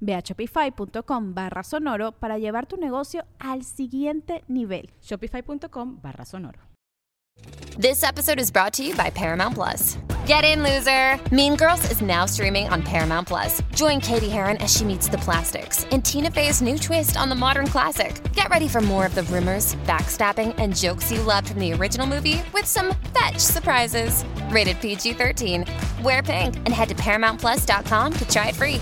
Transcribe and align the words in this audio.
Ve 0.00 0.14
a 0.14 0.22
shopify.com 0.22 1.34
barra 1.34 1.62
sonoro 1.62 2.12
para 2.12 2.38
llevar 2.38 2.66
tu 2.66 2.76
negocio 2.76 3.24
al 3.38 3.64
siguiente 3.64 4.44
nivel. 4.48 4.90
Shopify.com 5.00 6.00
barra 6.00 6.24
sonoro. 6.24 6.68
This 7.78 8.02
episode 8.02 8.40
is 8.40 8.50
brought 8.50 8.72
to 8.74 8.82
you 8.82 8.94
by 8.96 9.10
Paramount 9.10 9.54
Plus. 9.54 9.98
Get 10.26 10.44
in, 10.44 10.62
loser! 10.62 11.18
Mean 11.32 11.54
Girls 11.56 11.90
is 11.90 12.02
now 12.02 12.26
streaming 12.26 12.68
on 12.68 12.82
Paramount 12.82 13.28
Plus. 13.28 13.62
Join 13.74 14.00
Katie 14.00 14.28
Heron 14.28 14.56
as 14.58 14.74
she 14.76 14.84
meets 14.84 15.08
the 15.08 15.18
plastics 15.18 15.84
in 15.84 16.02
Tina 16.02 16.30
Fey's 16.30 16.60
new 16.60 16.76
twist 16.76 17.16
on 17.16 17.28
the 17.28 17.34
modern 17.34 17.68
classic. 17.68 18.20
Get 18.34 18.48
ready 18.50 18.68
for 18.68 18.80
more 18.80 19.06
of 19.06 19.14
the 19.14 19.22
rumors, 19.24 19.76
backstabbing, 19.86 20.54
and 20.58 20.76
jokes 20.76 21.12
you 21.12 21.22
loved 21.22 21.50
from 21.50 21.60
the 21.60 21.72
original 21.72 22.06
movie 22.06 22.42
with 22.52 22.66
some 22.66 22.94
fetch 23.16 23.38
surprises. 23.38 24.24
Rated 24.50 24.80
PG 24.80 25.12
13. 25.14 25.64
Wear 26.02 26.22
pink 26.22 26.56
and 26.56 26.70
head 26.70 26.88
to 26.88 26.94
ParamountPlus.com 26.96 28.12
to 28.12 28.28
try 28.28 28.48
it 28.48 28.56
free. 28.56 28.80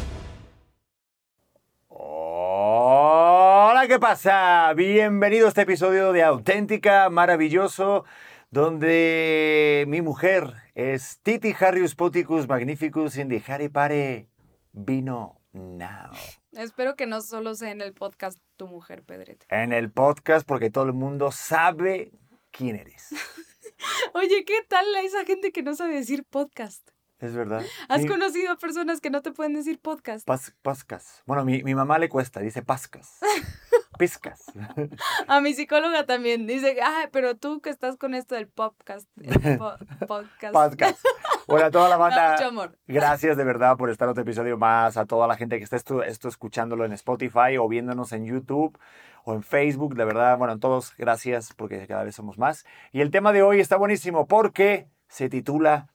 Hola, 2.59 3.87
¿qué 3.87 3.99
pasa? 3.99 4.73
Bienvenido 4.73 5.45
a 5.45 5.51
este 5.51 5.61
episodio 5.61 6.15
de 6.15 6.23
Auténtica, 6.23 7.11
maravilloso, 7.11 8.07
donde 8.51 9.85
mi 9.89 10.01
mujer 10.01 10.55
es 10.75 11.21
Titi 11.23 11.55
Harrius 11.61 11.95
Poticus 11.95 12.49
Magnificus 12.49 13.19
in 13.19 13.29
the 13.29 13.43
Harry 13.47 13.69
Pare 13.69 14.31
Vino 14.73 15.43
Now. 15.53 16.13
Espero 16.53 16.97
que 16.97 17.05
no 17.05 17.21
solo 17.21 17.55
sea 17.55 17.73
en 17.73 17.83
el 17.83 17.93
podcast 17.93 18.39
tu 18.57 18.67
mujer, 18.69 19.03
Pedrete. 19.03 19.45
En 19.51 19.75
el 19.75 19.91
podcast, 19.91 20.49
porque 20.49 20.71
todo 20.71 20.85
el 20.85 20.95
mundo 20.95 21.33
sabe 21.33 22.11
quién 22.53 22.77
eres. 22.77 23.11
Oye, 24.15 24.47
¿qué 24.47 24.63
tal 24.67 24.87
esa 25.05 25.27
gente 25.27 25.53
que 25.53 25.63
no 25.63 25.75
sabe 25.75 25.97
decir 25.97 26.25
podcast? 26.25 26.89
Es 27.19 27.35
verdad. 27.35 27.63
¿Has 27.89 28.03
Mi- 28.03 28.09
conocido 28.09 28.53
a 28.53 28.57
personas 28.57 29.01
que 29.01 29.09
no 29.11 29.23
te 29.23 29.33
pueden 29.33 29.55
decir 29.55 29.79
podcast? 29.81 30.27
Pas- 30.29 30.53
pascas. 30.63 31.23
Bueno, 31.27 31.45
mi, 31.45 31.63
mi 31.63 31.75
mamá 31.75 31.99
le 31.99 32.09
cuesta, 32.09 32.41
dice 32.41 32.63
pascas. 32.63 33.19
Piscas. 33.99 34.45
A 35.27 35.41
mi 35.41 35.55
psicóloga 35.55 36.05
también 36.05 36.47
dice, 36.47 36.77
ah, 36.85 37.09
pero 37.13 37.35
tú 37.37 37.63
que 37.63 37.71
estás 37.71 37.97
con 37.97 38.13
esto 38.15 38.35
del 38.35 38.47
podcast. 38.47 39.09
el 39.23 39.57
po- 39.57 39.77
podcast. 40.07 40.53
Podcast. 40.53 40.99
Bueno, 41.49 41.65
a 41.67 41.71
toda 41.71 41.89
la 41.89 41.97
banda. 42.05 42.33
mucho 42.33 42.47
amor. 42.49 42.79
Gracias 42.87 43.39
de 43.39 43.45
verdad 43.45 43.79
por 43.79 43.89
estar 43.89 44.07
otro 44.09 44.23
episodio 44.23 44.59
más. 44.59 44.99
A 44.99 45.07
toda 45.07 45.27
la 45.27 45.37
gente 45.37 45.57
que 45.57 45.65
está 45.65 45.77
esto, 45.77 46.03
esto 46.03 46.29
escuchándolo 46.29 46.85
en 46.85 46.93
Spotify 46.93 47.57
o 47.59 47.67
viéndonos 47.69 48.13
en 48.13 48.27
YouTube 48.27 48.79
o 49.25 49.33
en 49.33 49.43
Facebook. 49.43 49.95
De 49.97 50.05
verdad, 50.05 50.37
bueno, 50.37 50.59
todos 50.59 50.95
gracias 50.99 51.55
porque 51.55 51.87
cada 51.87 52.05
vez 52.05 52.15
somos 52.15 52.37
más. 52.37 52.67
Y 52.93 53.01
el 53.01 53.11
tema 53.11 53.33
de 53.33 53.43
hoy 53.43 53.61
está 53.61 53.77
buenísimo 53.79 54.27
porque 54.29 54.91
se 55.09 55.31
titula. 55.31 55.89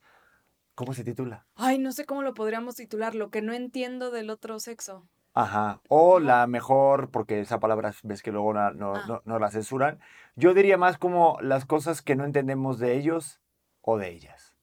¿Cómo 0.75 0.93
se 0.93 1.03
titula? 1.03 1.45
Ay, 1.55 1.77
no 1.77 1.91
sé 1.91 2.05
cómo 2.05 2.21
lo 2.23 2.33
podríamos 2.33 2.75
titular, 2.75 3.13
lo 3.15 3.29
que 3.29 3.41
no 3.41 3.53
entiendo 3.53 4.09
del 4.11 4.29
otro 4.29 4.59
sexo. 4.59 5.07
Ajá. 5.33 5.81
O 5.87 6.19
la 6.19 6.45
mejor, 6.47 7.09
porque 7.09 7.39
esa 7.39 7.59
palabra 7.59 7.93
ves 8.03 8.21
que 8.21 8.31
luego 8.31 8.53
no, 8.53 8.71
no, 8.71 8.95
Ah. 8.95 9.03
no- 9.07 9.21
no 9.25 9.39
la 9.39 9.49
censuran. 9.51 9.99
Yo 10.35 10.53
diría 10.53 10.77
más 10.77 10.97
como 10.97 11.37
las 11.41 11.65
cosas 11.65 12.01
que 12.01 12.15
no 12.15 12.25
entendemos 12.25 12.79
de 12.79 12.95
ellos 12.97 13.39
o 13.81 13.97
de 13.97 14.09
ellas. 14.09 14.55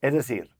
Es 0.00 0.12
decir, 0.12 0.50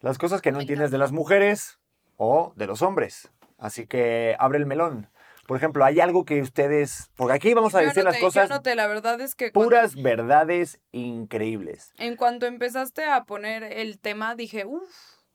las 0.00 0.18
cosas 0.18 0.42
que 0.42 0.52
no 0.52 0.60
entiendes 0.60 0.90
de 0.90 0.98
las 0.98 1.12
mujeres 1.12 1.78
o 2.16 2.52
de 2.56 2.66
los 2.66 2.82
hombres. 2.82 3.30
Así 3.58 3.86
que 3.86 4.36
abre 4.38 4.58
el 4.58 4.66
melón. 4.66 5.08
Por 5.52 5.58
ejemplo, 5.58 5.84
hay 5.84 6.00
algo 6.00 6.24
que 6.24 6.40
ustedes. 6.40 7.10
Porque 7.14 7.34
aquí 7.34 7.52
vamos 7.52 7.74
a 7.74 7.82
Yo 7.82 7.88
decir 7.88 8.04
las 8.04 8.16
yo 8.16 8.22
cosas 8.22 8.50
anoté, 8.50 8.74
la 8.74 8.86
verdad 8.86 9.20
es 9.20 9.34
que 9.34 9.52
cuando- 9.52 9.68
puras 9.68 9.94
verdades 9.96 10.80
increíbles. 10.92 11.92
en 11.98 12.16
cuanto 12.16 12.46
empezaste 12.46 13.04
a 13.04 13.24
poner 13.24 13.62
el 13.62 13.98
tema, 13.98 14.34
dije, 14.34 14.64
uff, 14.64 14.90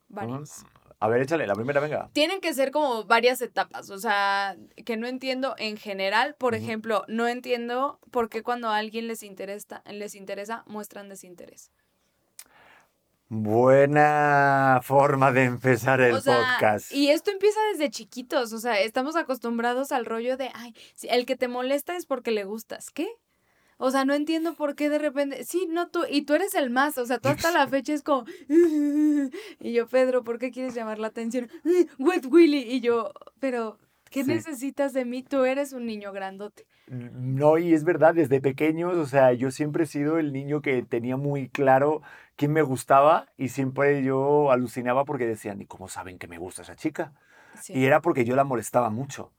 varias. 0.07 0.65
A 0.99 1.07
ver, 1.07 1.21
échale, 1.21 1.45
la 1.45 1.53
primera, 1.53 1.79
venga. 1.81 2.09
tienen 2.13 2.41
que 2.41 2.51
ser 2.55 2.71
como 2.71 3.03
varias 3.03 3.43
etapas, 3.43 3.91
o 3.91 3.99
sea, 3.99 4.57
que 4.85 4.97
no 4.97 5.05
entiendo 5.05 5.53
en 5.59 5.77
general, 5.77 6.35
por 6.39 6.55
ejemplo, 6.55 7.03
no 7.07 7.27
entiendo 7.27 7.99
por 8.09 8.27
qué 8.29 8.41
cuando 8.41 8.69
a 8.69 8.77
alguien 8.77 9.05
les 9.07 9.21
interesa, 9.21 9.83
les 9.85 10.15
interesa 10.15 10.63
muestran 10.65 11.09
desinterés. 11.09 11.71
Buena 13.29 14.79
forma 14.83 15.31
de 15.33 15.43
empezar 15.43 15.99
el 15.99 16.15
o 16.15 16.21
sea, 16.21 16.37
podcast. 16.53 16.93
y 16.93 17.09
esto 17.09 17.29
empieza 17.31 17.59
desde 17.73 17.89
chiquitos, 17.89 18.53
o 18.53 18.57
sea, 18.59 18.79
estamos 18.79 19.15
acostumbrados 19.17 19.91
al 19.91 20.05
rollo 20.05 20.37
de, 20.37 20.49
ay, 20.53 20.73
el 21.03 21.25
que 21.25 21.35
te 21.35 21.47
molesta 21.47 21.95
es 21.97 22.05
porque 22.05 22.31
le 22.31 22.45
gustas, 22.45 22.89
¿qué? 22.89 23.07
O 23.77 23.91
sea, 23.91 24.05
no 24.05 24.13
entiendo 24.13 24.55
por 24.55 24.75
qué 24.75 24.89
de 24.89 24.97
repente, 24.97 25.43
sí, 25.43 25.67
no 25.69 25.89
tú, 25.89 26.05
y 26.09 26.21
tú 26.23 26.33
eres 26.35 26.55
el 26.55 26.69
más, 26.69 26.97
o 26.97 27.05
sea, 27.05 27.19
tú 27.19 27.29
hasta 27.29 27.51
la 27.51 27.67
fecha 27.67 27.93
es 27.93 28.01
como, 28.01 28.25
y 29.59 29.73
yo, 29.73 29.87
Pedro, 29.87 30.23
¿por 30.23 30.39
qué 30.39 30.49
quieres 30.51 30.73
llamar 30.73 30.97
la 30.97 31.07
atención? 31.07 31.49
Wet 31.99 32.25
Willy, 32.31 32.59
y 32.59 32.79
yo, 32.79 33.11
pero, 33.39 33.77
¿qué 34.09 34.23
Sí. 34.23 34.29
necesitas 34.29 34.93
de 34.93 35.03
mí? 35.05 35.21
Tú 35.21 35.43
eres 35.43 35.73
un 35.73 35.85
niño 35.85 36.13
grandote. 36.13 36.65
No, 36.87 37.57
y 37.57 37.73
es 37.73 37.83
verdad, 37.83 38.15
desde 38.15 38.39
pequeños, 38.39 38.95
o 38.95 39.05
sea, 39.05 39.33
yo 39.33 39.51
siempre 39.51 39.83
he 39.83 39.87
sido 39.87 40.19
el 40.19 40.31
niño 40.31 40.61
que 40.61 40.83
tenía 40.83 41.17
muy 41.17 41.49
claro 41.49 42.01
quién 42.37 42.53
me 42.53 42.61
gustaba 42.61 43.27
y 43.35 43.49
siempre 43.49 44.03
yo 44.03 44.51
alucinaba 44.51 45.03
porque 45.03 45.25
decían, 45.25 45.61
¿y 45.61 45.65
cómo 45.65 45.89
saben 45.89 46.17
que 46.17 46.27
me 46.27 46.37
gusta 46.37 46.61
esa 46.61 46.77
chica? 46.77 47.13
Sí. 47.61 47.73
Y 47.73 47.85
era 47.85 48.01
porque 48.01 48.23
yo 48.23 48.37
la 48.37 48.45
molestaba 48.45 48.89
mucho. 48.89 49.33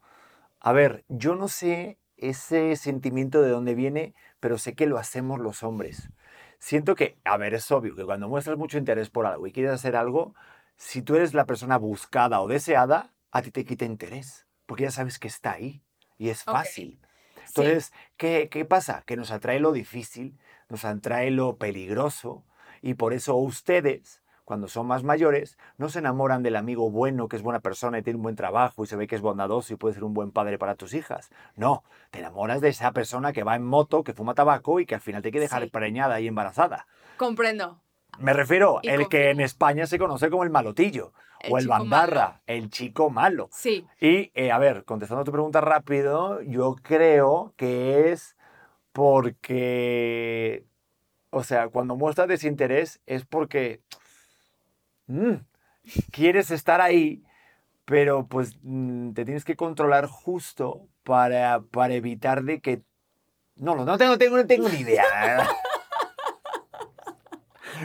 A 0.59 0.73
ver, 0.73 1.05
yo 1.07 1.35
no 1.35 1.47
sé 1.47 1.97
ese 2.17 2.75
sentimiento 2.75 3.41
de 3.41 3.49
dónde 3.49 3.73
viene, 3.73 4.13
pero 4.39 4.59
sé 4.59 4.75
que 4.75 4.85
lo 4.85 4.99
hacemos 4.99 5.39
los 5.39 5.63
hombres. 5.63 6.11
Siento 6.59 6.93
que, 6.93 7.17
a 7.23 7.37
ver, 7.37 7.55
es 7.55 7.71
obvio 7.71 7.95
que 7.95 8.05
cuando 8.05 8.27
muestras 8.27 8.57
mucho 8.57 8.77
interés 8.77 9.09
por 9.09 9.25
algo 9.25 9.47
y 9.47 9.51
quieres 9.51 9.71
hacer 9.71 9.95
algo, 9.95 10.35
si 10.75 11.01
tú 11.01 11.15
eres 11.15 11.33
la 11.33 11.45
persona 11.45 11.77
buscada 11.77 12.41
o 12.41 12.47
deseada, 12.47 13.11
a 13.31 13.41
ti 13.41 13.49
te 13.49 13.65
quita 13.65 13.85
interés, 13.85 14.45
porque 14.65 14.83
ya 14.83 14.91
sabes 14.91 15.17
que 15.17 15.27
está 15.27 15.53
ahí 15.53 15.81
y 16.17 16.29
es 16.29 16.43
fácil. 16.43 16.99
Sí. 17.01 17.08
Entonces, 17.49 17.93
¿qué, 18.17 18.47
¿qué 18.49 18.65
pasa? 18.65 19.03
Que 19.05 19.17
nos 19.17 19.31
atrae 19.31 19.59
lo 19.59 19.71
difícil, 19.71 20.37
nos 20.69 20.85
atrae 20.85 21.31
lo 21.31 21.57
peligroso 21.57 22.43
y 22.81 22.93
por 22.93 23.13
eso 23.13 23.35
ustedes, 23.35 24.21
cuando 24.45 24.67
son 24.67 24.87
más 24.87 25.03
mayores, 25.03 25.57
no 25.77 25.89
se 25.89 25.99
enamoran 25.99 26.41
del 26.43 26.55
amigo 26.55 26.89
bueno 26.89 27.27
que 27.27 27.35
es 27.35 27.41
buena 27.43 27.59
persona 27.59 27.99
y 27.99 28.01
tiene 28.03 28.17
un 28.17 28.23
buen 28.23 28.35
trabajo 28.35 28.83
y 28.83 28.87
se 28.87 28.95
ve 28.95 29.07
que 29.07 29.15
es 29.15 29.21
bondadoso 29.21 29.73
y 29.73 29.77
puede 29.77 29.95
ser 29.95 30.03
un 30.03 30.13
buen 30.13 30.31
padre 30.31 30.57
para 30.57 30.75
tus 30.75 30.93
hijas. 30.93 31.29
No, 31.55 31.83
te 32.11 32.19
enamoras 32.19 32.61
de 32.61 32.69
esa 32.69 32.91
persona 32.91 33.33
que 33.33 33.43
va 33.43 33.55
en 33.55 33.63
moto, 33.65 34.03
que 34.03 34.13
fuma 34.13 34.33
tabaco 34.33 34.79
y 34.79 34.85
que 34.85 34.95
al 34.95 35.01
final 35.01 35.21
te 35.21 35.31
quiere 35.31 35.45
dejar 35.45 35.63
Sí. 35.63 35.69
preñada 35.69 36.19
y 36.19 36.27
embarazada. 36.27 36.87
Comprendo. 37.17 37.81
Me 38.17 38.33
refiero, 38.33 38.79
Y 38.81 38.89
el 38.89 39.07
que 39.07 39.29
en. 39.29 39.39
España 39.39 39.85
se 39.85 39.99
conoce 39.99 40.29
como 40.29 40.43
el 40.43 40.49
malotillo 40.49 41.13
El 41.41 41.53
o 41.53 41.57
el 41.57 41.67
malo. 41.67 42.35
el 42.47 42.69
chico 42.69 43.09
malo. 43.09 43.49
Sí. 43.51 43.85
Y, 43.99 44.31
eh, 44.33 44.51
a 44.51 44.57
ver, 44.57 44.83
contestando 44.85 45.21
a 45.21 45.25
tu 45.25 45.31
pregunta 45.31 45.61
rápido, 45.61 46.41
yo 46.41 46.75
creo 46.81 47.53
que 47.55 48.11
es 48.11 48.35
porque, 48.91 50.65
o 51.29 51.43
sea, 51.43 51.69
cuando 51.69 51.95
muestras 51.95 52.27
desinterés 52.27 53.01
es 53.05 53.25
porque 53.25 53.81
mm, 55.07 55.35
quieres 56.11 56.51
estar 56.51 56.81
ahí, 56.81 57.23
pero 57.85 58.27
pues 58.27 58.57
mm, 58.61 59.13
te 59.13 59.25
tienes 59.25 59.45
que 59.45 59.55
controlar 59.55 60.07
justo 60.07 60.87
para, 61.03 61.61
para 61.61 61.93
evitar 61.93 62.43
de 62.43 62.59
que... 62.59 62.81
No, 63.55 63.75
no, 63.75 63.85
no 63.85 63.97
tengo, 63.97 64.17
tengo, 64.17 64.37
no 64.37 64.45
tengo 64.45 64.69
ni 64.69 64.79
idea. 64.79 65.03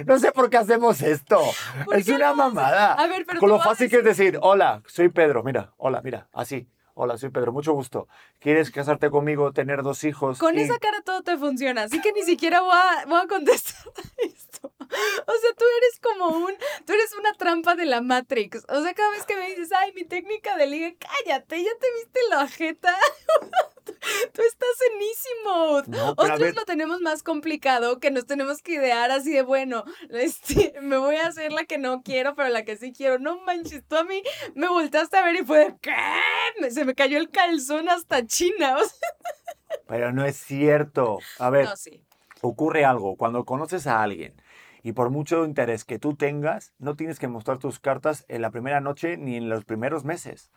No 0.06 0.18
sé 0.18 0.32
por 0.32 0.50
qué 0.50 0.56
hacemos 0.58 1.00
esto. 1.02 1.40
¿Por 1.84 1.96
Es 1.96 2.08
una 2.08 2.26
haces? 2.28 2.36
mamada. 2.36 2.94
A 2.94 3.06
ver, 3.06 3.24
pero 3.26 3.40
Con 3.40 3.48
lo 3.48 3.60
fácil 3.60 3.88
que 3.90 3.98
es 3.98 4.04
decir, 4.04 4.38
hola, 4.42 4.82
soy 4.86 5.08
Pedro, 5.08 5.42
mira, 5.42 5.72
hola, 5.76 6.00
mira, 6.02 6.28
así. 6.32 6.68
Hola, 6.96 7.18
soy 7.18 7.30
Pedro, 7.30 7.52
mucho 7.52 7.72
gusto. 7.72 8.06
¿Quieres 8.38 8.70
casarte 8.70 9.10
conmigo, 9.10 9.52
tener 9.52 9.82
dos 9.82 10.04
hijos? 10.04 10.38
Con 10.38 10.56
y- 10.56 10.62
esa 10.62 10.78
cara 10.78 11.02
todo 11.02 11.22
te 11.22 11.36
funciona, 11.36 11.82
así 11.82 12.00
que 12.00 12.12
ni 12.12 12.22
siquiera 12.22 12.60
voy 12.60 12.70
a, 12.72 13.04
voy 13.06 13.20
a 13.20 13.26
contestar 13.26 13.82
esto. 14.18 14.72
O 14.78 15.32
sea, 15.32 15.50
tú 15.58 15.64
eres 15.78 16.00
como 16.00 16.28
un, 16.38 16.52
tú 16.86 16.92
eres 16.92 17.12
una 17.18 17.32
trampa 17.32 17.74
de 17.74 17.84
la 17.86 18.00
Matrix. 18.00 18.64
O 18.68 18.80
sea, 18.80 18.94
cada 18.94 19.10
vez 19.10 19.24
que 19.26 19.34
me 19.36 19.48
dices, 19.48 19.72
ay, 19.72 19.92
mi 19.94 20.04
técnica 20.04 20.56
de 20.56 20.68
ligue, 20.68 20.96
cállate, 20.96 21.64
ya 21.64 21.70
te 21.80 21.86
viste 21.98 22.20
la 22.30 22.46
jeta. 22.46 22.94
Tú 24.32 24.42
estás 24.42 24.76
en 24.90 25.02
easy 25.02 25.28
mode. 25.44 25.84
No, 25.88 26.10
Otros 26.10 26.38
ver. 26.40 26.54
lo 26.54 26.64
tenemos 26.64 27.00
más 27.00 27.22
complicado, 27.22 28.00
que 28.00 28.10
nos 28.10 28.26
tenemos 28.26 28.62
que 28.62 28.72
idear 28.74 29.10
así 29.10 29.32
de, 29.32 29.42
bueno, 29.42 29.84
este, 30.10 30.74
me 30.80 30.96
voy 30.96 31.16
a 31.16 31.26
hacer 31.26 31.52
la 31.52 31.64
que 31.64 31.78
no 31.78 32.02
quiero, 32.02 32.34
pero 32.34 32.48
la 32.48 32.64
que 32.64 32.76
sí 32.76 32.92
quiero. 32.92 33.18
No 33.18 33.40
manches, 33.40 33.84
tú 33.86 33.96
a 33.96 34.04
mí 34.04 34.22
me 34.54 34.68
volteaste 34.68 35.16
a 35.16 35.24
ver 35.24 35.36
y 35.36 35.44
fue 35.44 35.58
de, 35.58 35.76
¿qué? 35.80 36.70
Se 36.70 36.84
me 36.84 36.94
cayó 36.94 37.18
el 37.18 37.30
calzón 37.30 37.88
hasta 37.88 38.26
China. 38.26 38.76
O 38.76 38.84
sea, 38.84 39.78
Pero 39.86 40.12
no 40.12 40.24
es 40.24 40.36
cierto. 40.36 41.18
A 41.38 41.50
ver, 41.50 41.66
no, 41.66 41.76
sí. 41.76 42.02
ocurre 42.40 42.84
algo. 42.84 43.16
Cuando 43.16 43.44
conoces 43.44 43.86
a 43.86 44.02
alguien 44.02 44.34
y 44.82 44.92
por 44.92 45.10
mucho 45.10 45.44
interés 45.44 45.84
que 45.84 45.98
tú 45.98 46.14
tengas, 46.14 46.72
no 46.78 46.94
tienes 46.94 47.18
que 47.18 47.28
mostrar 47.28 47.58
tus 47.58 47.80
cartas 47.80 48.24
en 48.28 48.42
la 48.42 48.50
primera 48.50 48.80
noche 48.80 49.16
ni 49.16 49.36
en 49.36 49.48
los 49.48 49.64
primeros 49.64 50.04
meses. 50.04 50.50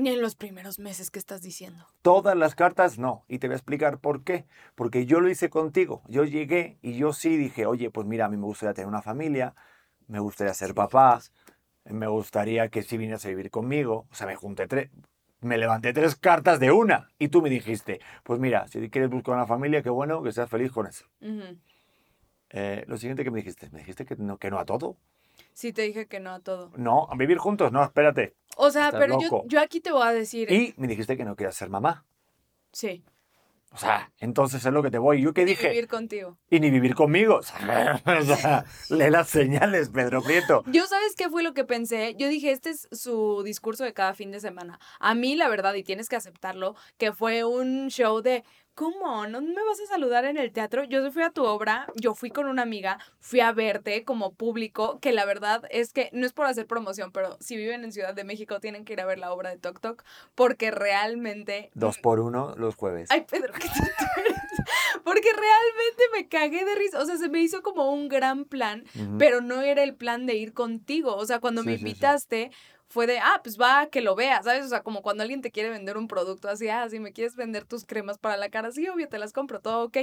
Ni 0.00 0.08
en 0.08 0.22
los 0.22 0.34
primeros 0.34 0.78
meses 0.78 1.10
que 1.10 1.18
estás 1.18 1.42
diciendo. 1.42 1.86
Todas 2.00 2.34
las 2.34 2.54
cartas 2.54 2.98
no. 2.98 3.26
Y 3.28 3.38
te 3.38 3.48
voy 3.48 3.52
a 3.52 3.56
explicar 3.56 3.98
por 3.98 4.24
qué. 4.24 4.46
Porque 4.74 5.04
yo 5.04 5.20
lo 5.20 5.28
hice 5.28 5.50
contigo. 5.50 6.00
Yo 6.08 6.24
llegué 6.24 6.78
y 6.80 6.94
yo 6.94 7.12
sí 7.12 7.36
dije, 7.36 7.66
oye, 7.66 7.90
pues 7.90 8.06
mira, 8.06 8.24
a 8.24 8.28
mí 8.30 8.38
me 8.38 8.46
gustaría 8.46 8.72
tener 8.72 8.88
una 8.88 9.02
familia, 9.02 9.54
me 10.08 10.18
gustaría 10.18 10.54
ser 10.54 10.72
papá, 10.72 11.20
me 11.84 12.06
gustaría 12.06 12.70
que 12.70 12.82
si 12.82 12.96
vinieras 12.96 13.26
a 13.26 13.28
vivir 13.28 13.50
conmigo. 13.50 14.06
O 14.10 14.14
sea, 14.14 14.26
me 14.26 14.36
junté 14.36 14.66
tres, 14.66 14.90
me 15.42 15.58
levanté 15.58 15.92
tres 15.92 16.16
cartas 16.16 16.60
de 16.60 16.72
una. 16.72 17.10
Y 17.18 17.28
tú 17.28 17.42
me 17.42 17.50
dijiste, 17.50 18.00
pues 18.24 18.40
mira, 18.40 18.68
si 18.68 18.88
quieres 18.88 19.10
buscar 19.10 19.34
una 19.34 19.46
familia, 19.46 19.82
qué 19.82 19.90
bueno, 19.90 20.22
que 20.22 20.32
seas 20.32 20.48
feliz 20.48 20.72
con 20.72 20.86
eso. 20.86 21.04
Ujú. 21.20 21.58
Eh, 22.48 22.84
lo 22.86 22.96
siguiente 22.96 23.22
que 23.22 23.30
me 23.30 23.40
dijiste, 23.40 23.68
me 23.68 23.80
dijiste 23.80 24.06
que 24.06 24.16
no, 24.16 24.38
que 24.38 24.50
no 24.50 24.58
a 24.58 24.64
todo. 24.64 24.96
Sí, 25.52 25.72
te 25.72 25.82
dije 25.82 26.06
que 26.06 26.20
no 26.20 26.30
a 26.30 26.40
todo. 26.40 26.70
No, 26.76 27.08
a 27.10 27.16
vivir 27.16 27.38
juntos, 27.38 27.72
no, 27.72 27.82
espérate. 27.82 28.34
O 28.56 28.70
sea, 28.70 28.86
Estás 28.86 29.00
pero 29.00 29.20
yo, 29.20 29.42
yo 29.46 29.60
aquí 29.60 29.80
te 29.80 29.92
voy 29.92 30.06
a 30.06 30.12
decir. 30.12 30.50
Y 30.50 30.74
me 30.76 30.86
dijiste 30.86 31.16
que 31.16 31.24
no 31.24 31.36
querías 31.36 31.54
ser 31.54 31.70
mamá. 31.70 32.04
Sí. 32.72 33.04
O 33.72 33.78
sea, 33.78 34.10
entonces 34.18 34.64
es 34.64 34.72
lo 34.72 34.82
que 34.82 34.90
te 34.90 34.98
voy. 34.98 35.22
¿Yo 35.22 35.32
qué 35.32 35.42
y 35.42 35.44
dije? 35.44 35.68
vivir 35.68 35.86
contigo. 35.86 36.36
y 36.50 36.58
ni 36.58 36.70
vivir 36.70 36.94
conmigo. 36.94 37.40
O 37.40 37.42
sea, 37.42 38.02
o 38.04 38.36
sea, 38.36 38.64
lee 38.88 39.10
las 39.10 39.28
señales, 39.28 39.90
Pedro 39.90 40.22
Prieto. 40.22 40.64
Yo, 40.66 40.86
¿sabes 40.86 41.14
qué 41.16 41.28
fue 41.28 41.44
lo 41.44 41.54
que 41.54 41.64
pensé? 41.64 42.16
Yo 42.18 42.28
dije, 42.28 42.50
este 42.50 42.70
es 42.70 42.88
su 42.90 43.42
discurso 43.44 43.84
de 43.84 43.92
cada 43.92 44.14
fin 44.14 44.32
de 44.32 44.40
semana. 44.40 44.80
A 44.98 45.14
mí, 45.14 45.36
la 45.36 45.48
verdad, 45.48 45.74
y 45.74 45.84
tienes 45.84 46.08
que 46.08 46.16
aceptarlo, 46.16 46.74
que 46.98 47.12
fue 47.12 47.44
un 47.44 47.88
show 47.90 48.22
de, 48.22 48.44
¿cómo? 48.80 49.26
¿No 49.26 49.42
me 49.42 49.62
vas 49.62 49.78
a 49.78 49.86
saludar 49.86 50.24
en 50.24 50.38
el 50.38 50.52
teatro? 50.52 50.84
Yo 50.84 51.12
fui 51.12 51.22
a 51.22 51.28
tu 51.28 51.44
obra, 51.44 51.86
yo 51.96 52.14
fui 52.14 52.30
con 52.30 52.46
una 52.46 52.62
amiga, 52.62 52.98
fui 53.18 53.40
a 53.40 53.52
verte 53.52 54.06
como 54.06 54.32
público, 54.32 54.98
que 55.00 55.12
la 55.12 55.26
verdad 55.26 55.64
es 55.68 55.92
que 55.92 56.08
no 56.14 56.24
es 56.24 56.32
por 56.32 56.46
hacer 56.46 56.66
promoción, 56.66 57.12
pero 57.12 57.36
si 57.40 57.58
viven 57.58 57.84
en 57.84 57.92
Ciudad 57.92 58.14
de 58.14 58.24
México 58.24 58.58
tienen 58.58 58.86
que 58.86 58.94
ir 58.94 59.02
a 59.02 59.04
ver 59.04 59.18
la 59.18 59.34
obra 59.34 59.50
de 59.50 59.58
Tok 59.58 59.80
Tok, 59.80 60.02
porque 60.34 60.70
realmente... 60.70 61.70
Dos 61.74 61.98
por 61.98 62.20
uno 62.20 62.54
los 62.56 62.74
jueves. 62.74 63.10
Ay, 63.10 63.26
Pedro, 63.30 63.52
¿qué? 63.52 63.68
Porque 65.04 65.28
realmente 65.32 66.02
me 66.12 66.28
cagué 66.28 66.64
de 66.64 66.74
risa. 66.74 67.00
O 67.00 67.06
sea, 67.06 67.16
se 67.16 67.28
me 67.28 67.40
hizo 67.40 67.62
como 67.62 67.90
un 67.90 68.08
gran 68.08 68.44
plan, 68.44 68.84
pero 69.18 69.40
no 69.40 69.62
era 69.62 69.82
el 69.82 69.94
plan 69.94 70.26
de 70.26 70.34
ir 70.34 70.52
contigo. 70.52 71.16
O 71.16 71.24
sea, 71.24 71.40
cuando 71.40 71.64
me 71.64 71.78
sí, 71.78 71.94
sí. 71.94 72.50
Fue 72.90 73.06
de, 73.06 73.20
ah, 73.20 73.40
pues 73.42 73.58
va, 73.58 73.88
que 73.88 74.00
lo 74.00 74.16
veas, 74.16 74.44
¿sabes? 74.44 74.66
O 74.66 74.68
sea, 74.68 74.82
como 74.82 75.00
cuando 75.00 75.22
alguien 75.22 75.42
te 75.42 75.52
quiere 75.52 75.70
vender 75.70 75.96
un 75.96 76.08
producto 76.08 76.48
así, 76.48 76.68
ah, 76.68 76.88
si 76.90 76.98
me 76.98 77.12
quieres 77.12 77.36
vender 77.36 77.64
tus 77.64 77.84
cremas 77.84 78.18
para 78.18 78.36
la 78.36 78.50
cara, 78.50 78.72
sí, 78.72 78.88
obvio, 78.88 79.08
te 79.08 79.18
las 79.18 79.32
compro, 79.32 79.60
todo 79.60 79.84
ok. 79.84 79.96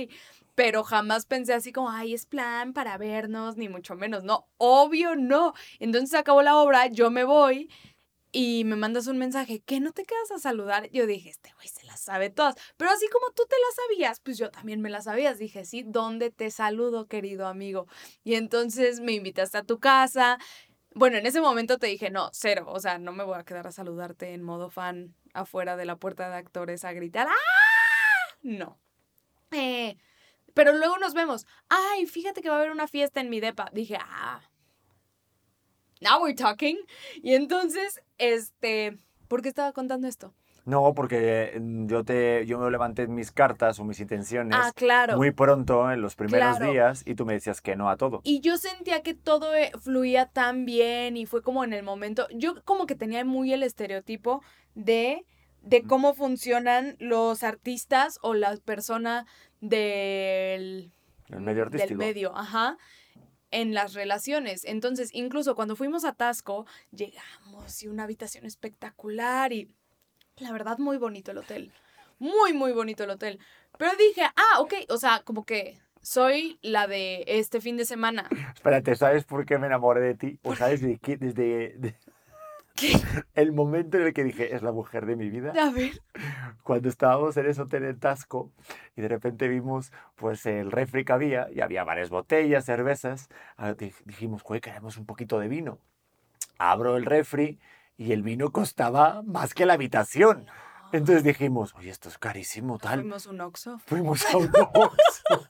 Pero 0.56 0.84
jamás 0.86 1.26
pensé 1.26 1.54
así 1.54 1.74
como, 1.74 1.90
ay, 1.92 2.14
es 2.14 2.26
plan 2.26 2.72
para 2.72 2.98
vernos, 2.98 3.58
ni 3.58 3.68
mucho 3.68 3.96
menos. 3.96 4.24
No, 4.24 4.48
obvio 4.56 5.18
no. 5.18 5.54
Entonces 5.80 6.18
acabó 6.18 6.42
la 6.42 6.56
obra, 6.58 6.88
yo 6.88 7.12
me 7.12 7.26
voy 7.26 7.70
y 8.32 8.66
me 8.66 8.76
mandas 8.76 9.08
un 9.08 9.18
mensaje, 9.18 9.62
que 9.62 9.80
no 9.80 9.92
te 9.94 10.04
quedas 10.06 10.32
a 10.32 10.38
saludar? 10.40 10.90
Yo 10.92 11.08
dije, 11.08 11.30
este 11.30 11.54
güey 11.56 11.68
se 11.68 11.86
las 11.86 12.02
sabe 12.02 12.30
todas. 12.30 12.56
Pero 12.78 12.92
así 12.92 13.08
como 13.10 13.32
tú 13.32 13.44
te 13.50 13.56
las 13.56 13.76
sabías, 13.76 14.20
pues 14.20 14.38
yo 14.38 14.52
también 14.52 14.82
me 14.82 14.90
las 14.90 15.06
sabías. 15.06 15.40
Dije, 15.40 15.66
sí, 15.66 15.84
¿dónde 15.86 16.30
te 16.30 16.52
saludo, 16.52 17.08
querido 17.08 17.48
amigo? 17.48 17.88
Y 18.24 18.36
entonces 18.36 19.00
me 19.00 19.14
invitaste 19.14 19.58
a 19.58 19.64
tu 19.64 19.80
casa. 19.80 20.38
Bueno, 20.98 21.18
en 21.18 21.28
ese 21.28 21.42
momento 21.42 21.78
te 21.78 21.86
dije, 21.86 22.10
no, 22.10 22.32
cero. 22.34 22.66
O 22.70 22.80
sea, 22.80 22.98
no 22.98 23.12
me 23.12 23.24
voy 23.24 23.38
a 23.38 23.44
quedar 23.44 23.68
a 23.68 23.72
saludarte 23.72 24.34
en 24.34 24.42
modo 24.42 24.72
fan 24.72 25.14
afuera 25.32 25.78
de 25.78 25.86
la 25.86 25.98
puerta 25.98 26.28
de 26.28 26.38
actores 26.38 26.84
a 26.86 26.92
gritar, 26.92 27.28
¡ah! 27.28 28.36
No. 28.42 28.80
Eh, 29.52 29.96
pero 30.56 30.74
luego 30.74 30.98
nos 30.98 31.14
vemos. 31.14 31.46
Ay, 31.70 32.08
fíjate 32.08 32.42
que 32.42 32.50
va 32.50 32.56
a 32.56 32.58
haber 32.58 32.72
una 32.72 32.88
fiesta 32.88 33.22
en 33.22 33.30
mi 33.30 33.40
depa. 33.40 33.70
Dije, 33.74 34.00
ah. 34.02 34.42
Now 36.02 36.24
we're 36.24 36.34
talking. 36.34 36.80
Y 37.22 37.36
entonces, 37.36 38.02
este, 38.18 38.98
¿por 39.28 39.44
qué 39.44 39.50
estaba 39.50 39.74
contando 39.74 40.08
esto? 40.08 40.34
No, 40.68 40.94
porque 40.94 41.58
mm, 41.60 41.88
yo 41.88 42.04
te, 42.04 42.46
yo 42.46 42.60
me 42.60 42.70
levanté 42.70 43.08
mis 43.08 43.32
cartas 43.32 43.80
o 43.80 43.86
mis 43.86 44.02
intenciones 44.02 44.54
Ah, 44.62 44.74
claro. 44.76 45.16
muy 45.16 45.32
pronto 45.32 45.90
en 45.90 46.02
los 46.02 46.16
primeros 46.16 46.58
Claro. 46.58 46.72
días 46.74 47.04
y 47.06 47.16
tú 47.16 47.26
me 47.26 47.32
decías 47.34 47.62
que 47.62 47.78
no 47.78 47.90
a 47.90 47.96
todo. 47.96 48.20
Y 48.26 48.42
yo 48.42 48.58
sentía 48.58 49.02
que 49.02 49.14
todo 49.14 49.56
eh, 49.56 49.72
fluía 49.80 50.26
tan 50.26 50.66
bien 50.66 51.16
y 51.16 51.26
fue 51.26 51.42
como 51.42 51.64
en 51.64 51.72
el 51.72 51.84
momento, 51.84 52.28
yo 52.34 52.62
como 52.66 52.86
que 52.86 52.96
tenía 52.96 53.24
muy 53.24 53.54
el 53.54 53.64
estereotipo 53.64 54.44
de, 54.76 55.26
de 55.62 55.84
cómo 55.84 56.14
funcionan 56.14 56.98
los 57.00 57.44
artistas 57.44 58.20
o 58.22 58.34
la 58.34 58.58
persona 58.58 59.26
del, 59.62 60.92
El 61.30 61.42
medio 61.42 61.64
artístico. 61.64 61.88
del 61.90 61.98
medio, 61.98 62.36
ajá, 62.36 62.78
en 63.52 63.74
las 63.74 63.94
relaciones. 63.94 64.66
Entonces, 64.66 65.12
incluso 65.14 65.56
cuando 65.56 65.76
fuimos 65.76 66.04
a 66.04 66.14
Tasco, 66.14 66.66
llegamos 66.92 67.82
y 67.84 67.88
una 67.88 68.04
habitación 68.04 68.46
espectacular 68.46 69.54
y 69.54 69.74
la 70.40 70.52
verdad 70.52 70.78
muy 70.78 70.98
bonito 70.98 71.32
el 71.32 71.38
hotel. 71.40 71.72
Muy, 72.20 72.54
muy 72.54 72.72
bonito 72.72 73.04
el 73.04 73.12
hotel. 73.12 73.40
Pero 73.78 73.92
dije, 73.98 74.24
ah, 74.24 74.60
ok, 74.60 74.74
o 74.90 74.98
sea, 74.98 75.22
como 75.24 75.46
que 75.46 75.80
soy 76.02 76.58
la 76.62 76.88
de 76.88 77.24
este 77.28 77.62
fin 77.62 77.78
de 77.78 77.86
semana. 77.86 78.28
Espérate, 78.56 78.96
¿sabes 78.96 79.24
por 79.24 79.46
qué 79.46 79.58
me 79.58 79.68
enamoré 79.68 80.02
de 80.02 80.16
ti? 80.16 80.40
¿O 80.44 80.56
sabes 80.56 80.82
de 80.82 80.98
qué? 80.98 81.18
Desde 81.18 81.76
de- 81.78 81.96
¿Qué? 82.76 82.92
el 83.36 83.52
momento 83.54 83.98
en 83.98 84.04
el 84.08 84.14
que 84.14 84.24
dije, 84.24 84.56
es 84.56 84.62
la 84.62 84.72
mujer 84.72 85.06
de 85.06 85.16
mi 85.16 85.30
vida. 85.30 85.54
A 85.60 85.72
ver. 85.72 86.02
Cuando 86.64 86.90
estábamos 86.90 87.36
en 87.38 87.46
ese 87.48 87.62
hotel 87.62 87.84
en 87.86 88.00
Tasco 88.00 88.52
y 88.96 89.02
de 89.02 89.08
repente 89.08 89.48
vimos 89.48 89.92
pues 90.16 90.46
el 90.46 90.72
refri 90.72 91.04
que 91.06 91.14
había 91.14 91.48
y 91.52 91.62
había 91.62 91.84
varias 91.84 92.10
botellas, 92.10 92.66
cervezas. 92.66 93.30
Ah, 93.58 93.74
di- 93.74 93.94
Dijimos, 94.06 94.44
güey, 94.44 94.62
queremos 94.62 94.98
un 94.98 95.06
poquito 95.06 95.40
de 95.40 95.48
vino. 95.48 95.80
Abro 96.60 96.98
el 96.98 97.06
refri 97.06 97.60
y 97.98 98.12
el 98.14 98.22
vino 98.24 98.52
costaba 98.52 99.22
más 99.26 99.54
que 99.54 99.66
la 99.66 99.74
habitación. 99.74 100.46
Entonces 100.94 101.24
dijimos, 101.24 101.74
oye, 101.76 101.90
esto 101.90 102.08
es 102.08 102.18
carísimo, 102.18 102.78
tal. 102.78 103.02
Fuimos 103.02 103.26
un 103.26 103.42
Oxxo. 103.42 103.78
Fuimos 103.80 104.26
a 104.34 104.38
un 104.38 104.52
Oxxo. 104.74 105.48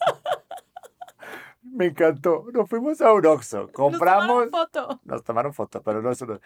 Me 1.64 1.88
encantó. 1.88 2.46
Nos 2.54 2.70
fuimos 2.70 3.02
a 3.02 3.12
un 3.14 3.26
Oxxo. 3.26 3.64
Nos 3.64 3.72
Compramos... 3.72 4.28
tomaron 4.28 4.52
foto. 4.52 5.00
Nos 5.04 5.24
tomaron 5.24 5.54
foto, 5.54 5.84
pero 5.84 6.02
no 6.02 6.10
eso 6.12 6.26
no. 6.26 6.40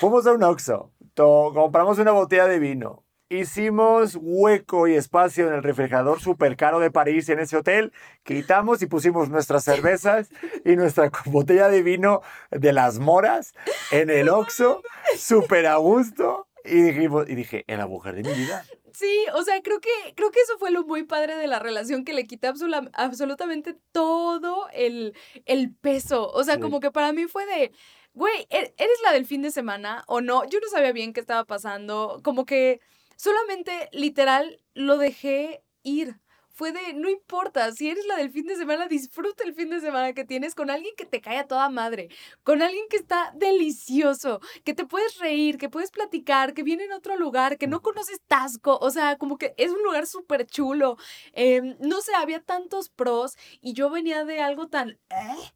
Fuimos 0.00 0.26
a 0.26 0.32
un 0.32 0.42
Oxxo, 0.42 0.90
to- 1.14 1.52
compramos 1.54 1.98
una 1.98 2.10
botella 2.10 2.46
de 2.46 2.58
vino, 2.58 3.03
hicimos 3.38 4.16
hueco 4.20 4.86
y 4.88 4.94
espacio 4.94 5.46
en 5.48 5.54
el 5.54 5.62
refrigerador 5.62 6.20
súper 6.20 6.56
caro 6.56 6.80
de 6.80 6.90
París 6.90 7.28
en 7.28 7.38
ese 7.40 7.56
hotel, 7.56 7.92
quitamos 8.22 8.82
y 8.82 8.86
pusimos 8.86 9.28
nuestras 9.28 9.64
cervezas 9.64 10.28
y 10.64 10.76
nuestra 10.76 11.10
botella 11.26 11.68
de 11.68 11.82
vino 11.82 12.22
de 12.50 12.72
las 12.72 12.98
moras 12.98 13.54
en 13.90 14.10
el 14.10 14.28
Oxxo, 14.28 14.82
súper 15.16 15.66
a 15.66 15.76
gusto. 15.76 16.46
Y, 16.66 16.80
dijimos, 16.80 17.28
y 17.28 17.34
dije, 17.34 17.64
en 17.66 17.76
la 17.78 17.86
mujer 17.86 18.14
de 18.14 18.22
mi 18.22 18.32
vida. 18.32 18.64
Sí, 18.94 19.26
o 19.34 19.42
sea, 19.42 19.60
creo 19.60 19.80
que, 19.80 19.90
creo 20.14 20.30
que 20.30 20.40
eso 20.40 20.56
fue 20.58 20.70
lo 20.70 20.82
muy 20.84 21.02
padre 21.02 21.36
de 21.36 21.46
la 21.46 21.58
relación, 21.58 22.06
que 22.06 22.14
le 22.14 22.26
quité 22.26 22.46
absolutamente 22.94 23.76
todo 23.92 24.68
el, 24.72 25.14
el 25.46 25.74
peso. 25.74 26.30
O 26.30 26.42
sea, 26.44 26.54
Sí. 26.54 26.60
como 26.60 26.80
que 26.80 26.90
para 26.90 27.12
mí 27.12 27.24
fue 27.26 27.44
de, 27.46 27.72
güey, 28.14 28.46
¿e- 28.50 28.72
¿eres 28.78 28.98
la 29.04 29.12
del 29.12 29.26
fin 29.26 29.42
de 29.42 29.50
semana 29.50 30.04
o 30.06 30.20
no? 30.22 30.44
Yo 30.48 30.58
no 30.60 30.68
sabía 30.68 30.92
bien 30.92 31.12
qué 31.12 31.20
estaba 31.20 31.44
pasando. 31.44 32.20
Como 32.24 32.46
que 32.46 32.80
solamente, 33.16 33.88
literal, 33.92 34.62
lo 34.74 34.98
dejé 34.98 35.64
ir. 35.82 36.20
Fue 36.56 36.70
de, 36.70 36.92
no 36.94 37.08
importa, 37.10 37.72
si 37.72 37.90
eres 37.90 38.06
la 38.06 38.14
del 38.16 38.30
fin 38.30 38.46
de 38.46 38.54
semana, 38.54 38.86
disfruta 38.86 39.42
el 39.42 39.54
fin 39.54 39.70
de 39.70 39.80
semana 39.80 40.12
que 40.12 40.24
tienes 40.24 40.54
con 40.54 40.70
alguien 40.70 40.94
que 40.96 41.04
te 41.04 41.20
cae 41.20 41.38
a 41.38 41.48
toda 41.48 41.68
madre, 41.68 42.08
con 42.44 42.62
alguien 42.62 42.84
que 42.88 42.96
está 42.96 43.32
delicioso, 43.34 44.40
que 44.64 44.72
te 44.72 44.86
puedes 44.86 45.18
reír, 45.18 45.58
que 45.58 45.68
puedes 45.68 45.90
platicar, 45.90 46.54
que 46.54 46.62
viene 46.62 46.84
en 46.84 46.92
otro 46.92 47.16
lugar, 47.16 47.58
que 47.58 47.66
no 47.66 47.82
conoces 47.82 48.20
Tasco, 48.28 48.78
o 48.80 48.90
sea, 48.90 49.18
como 49.18 49.36
que 49.36 49.54
es 49.56 49.72
un 49.72 49.82
lugar 49.82 50.06
súper 50.06 50.46
chulo. 50.46 50.96
Em, 51.32 51.76
no 51.80 52.00
sé, 52.02 52.14
había 52.14 52.40
tantos 52.40 52.88
pros 52.88 53.36
y 53.60 53.72
yo 53.74 53.90
venía 53.90 54.24
de 54.24 54.40
algo 54.40 54.68
tan... 54.68 54.90
"Eh", 55.10 55.52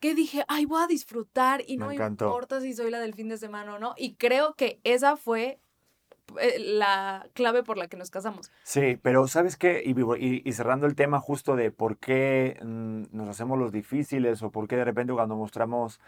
que 0.00 0.14
dije, 0.14 0.44
ay, 0.48 0.66
voy 0.66 0.82
a 0.82 0.86
disfrutar 0.88 1.62
y 1.66 1.76
Me 1.78 1.84
no 1.84 1.92
encantó. 1.92 2.26
importa 2.26 2.60
si 2.60 2.74
soy 2.74 2.90
la 2.90 3.00
del 3.00 3.14
fin 3.14 3.28
de 3.28 3.38
semana 3.38 3.76
o 3.76 3.78
no. 3.78 3.94
Y 3.96 4.16
creo 4.16 4.54
que 4.56 4.80
esa 4.84 5.16
fue 5.16 5.61
la 6.58 7.26
clave 7.34 7.62
por 7.62 7.76
la 7.78 7.88
que 7.88 7.96
nos 7.96 8.10
casamos. 8.10 8.50
Sí, 8.62 8.98
pero 9.02 9.26
¿sabes 9.28 9.56
qué? 9.56 9.82
Y, 9.84 9.90
y- 10.24 10.42
y 10.44 10.52
cerrando 10.52 10.86
el 10.86 10.94
tema 10.94 11.20
justo 11.20 11.56
de 11.56 11.70
por 11.70 11.96
qué 11.98 12.58
mm, 12.62 13.04
nos 13.12 13.28
hacemos 13.28 13.58
los 13.58 13.72
difíciles 13.72 14.42
o 14.42 14.50
por 14.50 14.68
qué 14.68 14.76
de 14.76 14.84
repente 14.84 15.12
cuando 15.12 15.36
mostramos 15.36 16.00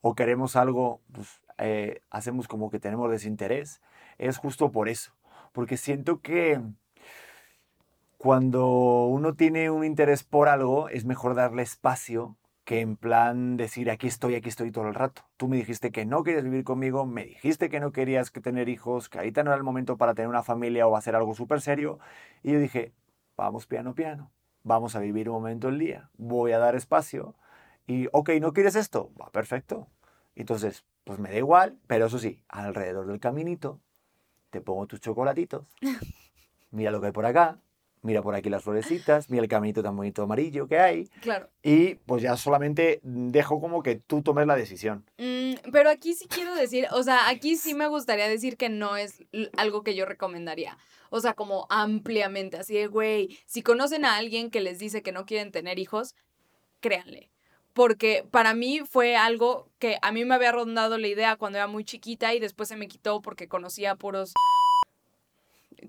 o 0.00 0.14
queremos 0.14 0.56
algo, 0.56 1.00
pues 1.12 1.40
eh, 1.58 2.00
hacemos 2.10 2.48
como 2.48 2.70
que 2.70 2.80
tenemos 2.80 3.10
desinterés, 3.10 3.80
es 4.18 4.36
justo 4.38 4.72
por 4.72 4.88
eso. 4.88 5.12
Porque 5.52 5.76
siento 5.76 6.20
que 6.20 6.60
cuando 8.18 9.06
uno 9.06 9.34
tiene 9.34 9.70
un 9.70 9.84
interés 9.84 10.22
por 10.22 10.48
algo, 10.48 10.88
es 10.88 11.04
mejor 11.04 11.34
darle 11.34 11.62
espacio 11.62 12.36
que 12.64 12.80
en 12.80 12.96
plan 12.96 13.56
decir 13.56 13.90
aquí 13.90 14.06
estoy, 14.06 14.34
aquí 14.36 14.48
estoy 14.48 14.70
todo 14.70 14.86
el 14.88 14.94
rato. 14.94 15.22
Tú 15.36 15.48
me 15.48 15.56
dijiste 15.56 15.90
que 15.90 16.04
no 16.06 16.22
querías 16.22 16.44
vivir 16.44 16.64
conmigo, 16.64 17.06
me 17.06 17.24
dijiste 17.24 17.68
que 17.68 17.80
no 17.80 17.92
querías 17.92 18.30
que 18.30 18.40
tener 18.40 18.68
hijos, 18.68 19.08
que 19.08 19.18
ahorita 19.18 19.42
no 19.42 19.50
era 19.50 19.56
el 19.56 19.64
momento 19.64 19.96
para 19.96 20.14
tener 20.14 20.28
una 20.28 20.42
familia 20.42 20.86
o 20.86 20.96
hacer 20.96 21.16
algo 21.16 21.34
súper 21.34 21.60
serio. 21.60 21.98
Y 22.42 22.52
yo 22.52 22.60
dije, 22.60 22.92
vamos 23.36 23.66
piano, 23.66 23.94
piano, 23.94 24.30
vamos 24.62 24.94
a 24.94 25.00
vivir 25.00 25.28
un 25.28 25.36
momento 25.36 25.68
el 25.68 25.78
día, 25.78 26.10
voy 26.16 26.52
a 26.52 26.58
dar 26.58 26.76
espacio. 26.76 27.34
Y, 27.86 28.08
ok, 28.12 28.30
¿no 28.40 28.52
quieres 28.52 28.76
esto? 28.76 29.10
Va, 29.20 29.30
perfecto. 29.30 29.88
Entonces, 30.36 30.84
pues 31.04 31.18
me 31.18 31.30
da 31.30 31.36
igual, 31.36 31.78
pero 31.88 32.06
eso 32.06 32.18
sí, 32.18 32.44
alrededor 32.48 33.06
del 33.06 33.18
caminito, 33.18 33.80
te 34.50 34.60
pongo 34.60 34.86
tus 34.86 35.00
chocolatitos, 35.00 35.66
mira 36.70 36.90
lo 36.90 37.00
que 37.00 37.08
hay 37.08 37.12
por 37.12 37.26
acá, 37.26 37.58
mira 38.02 38.20
por 38.22 38.34
aquí 38.34 38.50
las 38.50 38.62
florecitas, 38.62 39.30
mira 39.30 39.42
el 39.42 39.48
caminito 39.48 39.82
tan 39.82 39.96
bonito 39.96 40.22
amarillo 40.22 40.66
que 40.68 40.78
hay, 40.78 41.06
Claro. 41.20 41.48
y 41.62 41.94
pues 41.94 42.22
ya 42.22 42.36
solamente 42.36 43.00
dejo 43.02 43.60
como 43.60 43.82
que 43.82 43.96
tú 43.96 44.22
tomes 44.22 44.46
la 44.46 44.56
decisión. 44.56 45.04
Mm, 45.18 45.70
pero 45.72 45.88
aquí 45.90 46.14
sí 46.14 46.26
quiero 46.28 46.54
decir, 46.54 46.86
o 46.92 47.02
sea, 47.02 47.28
aquí 47.28 47.56
sí 47.56 47.74
me 47.74 47.86
gustaría 47.86 48.28
decir 48.28 48.56
que 48.56 48.68
no 48.68 48.96
es 48.96 49.24
algo 49.56 49.82
que 49.82 49.94
yo 49.94 50.04
recomendaría. 50.04 50.76
O 51.10 51.20
sea, 51.20 51.34
como 51.34 51.66
ampliamente, 51.70 52.56
así 52.56 52.74
de, 52.74 52.86
güey, 52.86 53.38
si 53.46 53.62
conocen 53.62 54.04
a 54.04 54.16
alguien 54.16 54.50
que 54.50 54.60
les 54.60 54.78
dice 54.78 55.02
que 55.02 55.12
no 55.12 55.26
quieren 55.26 55.52
tener 55.52 55.78
hijos, 55.78 56.14
créanle. 56.80 57.30
Porque 57.74 58.26
para 58.30 58.52
mí 58.54 58.80
fue 58.80 59.16
algo 59.16 59.70
que 59.78 59.96
a 60.02 60.12
mí 60.12 60.24
me 60.26 60.34
había 60.34 60.52
rondado 60.52 60.98
la 60.98 61.08
idea 61.08 61.36
cuando 61.36 61.56
era 61.58 61.66
muy 61.66 61.84
chiquita 61.84 62.34
y 62.34 62.38
después 62.40 62.68
se 62.68 62.76
me 62.76 62.86
quitó 62.88 63.22
porque 63.22 63.48
conocía 63.48 63.94
puros 63.96 64.34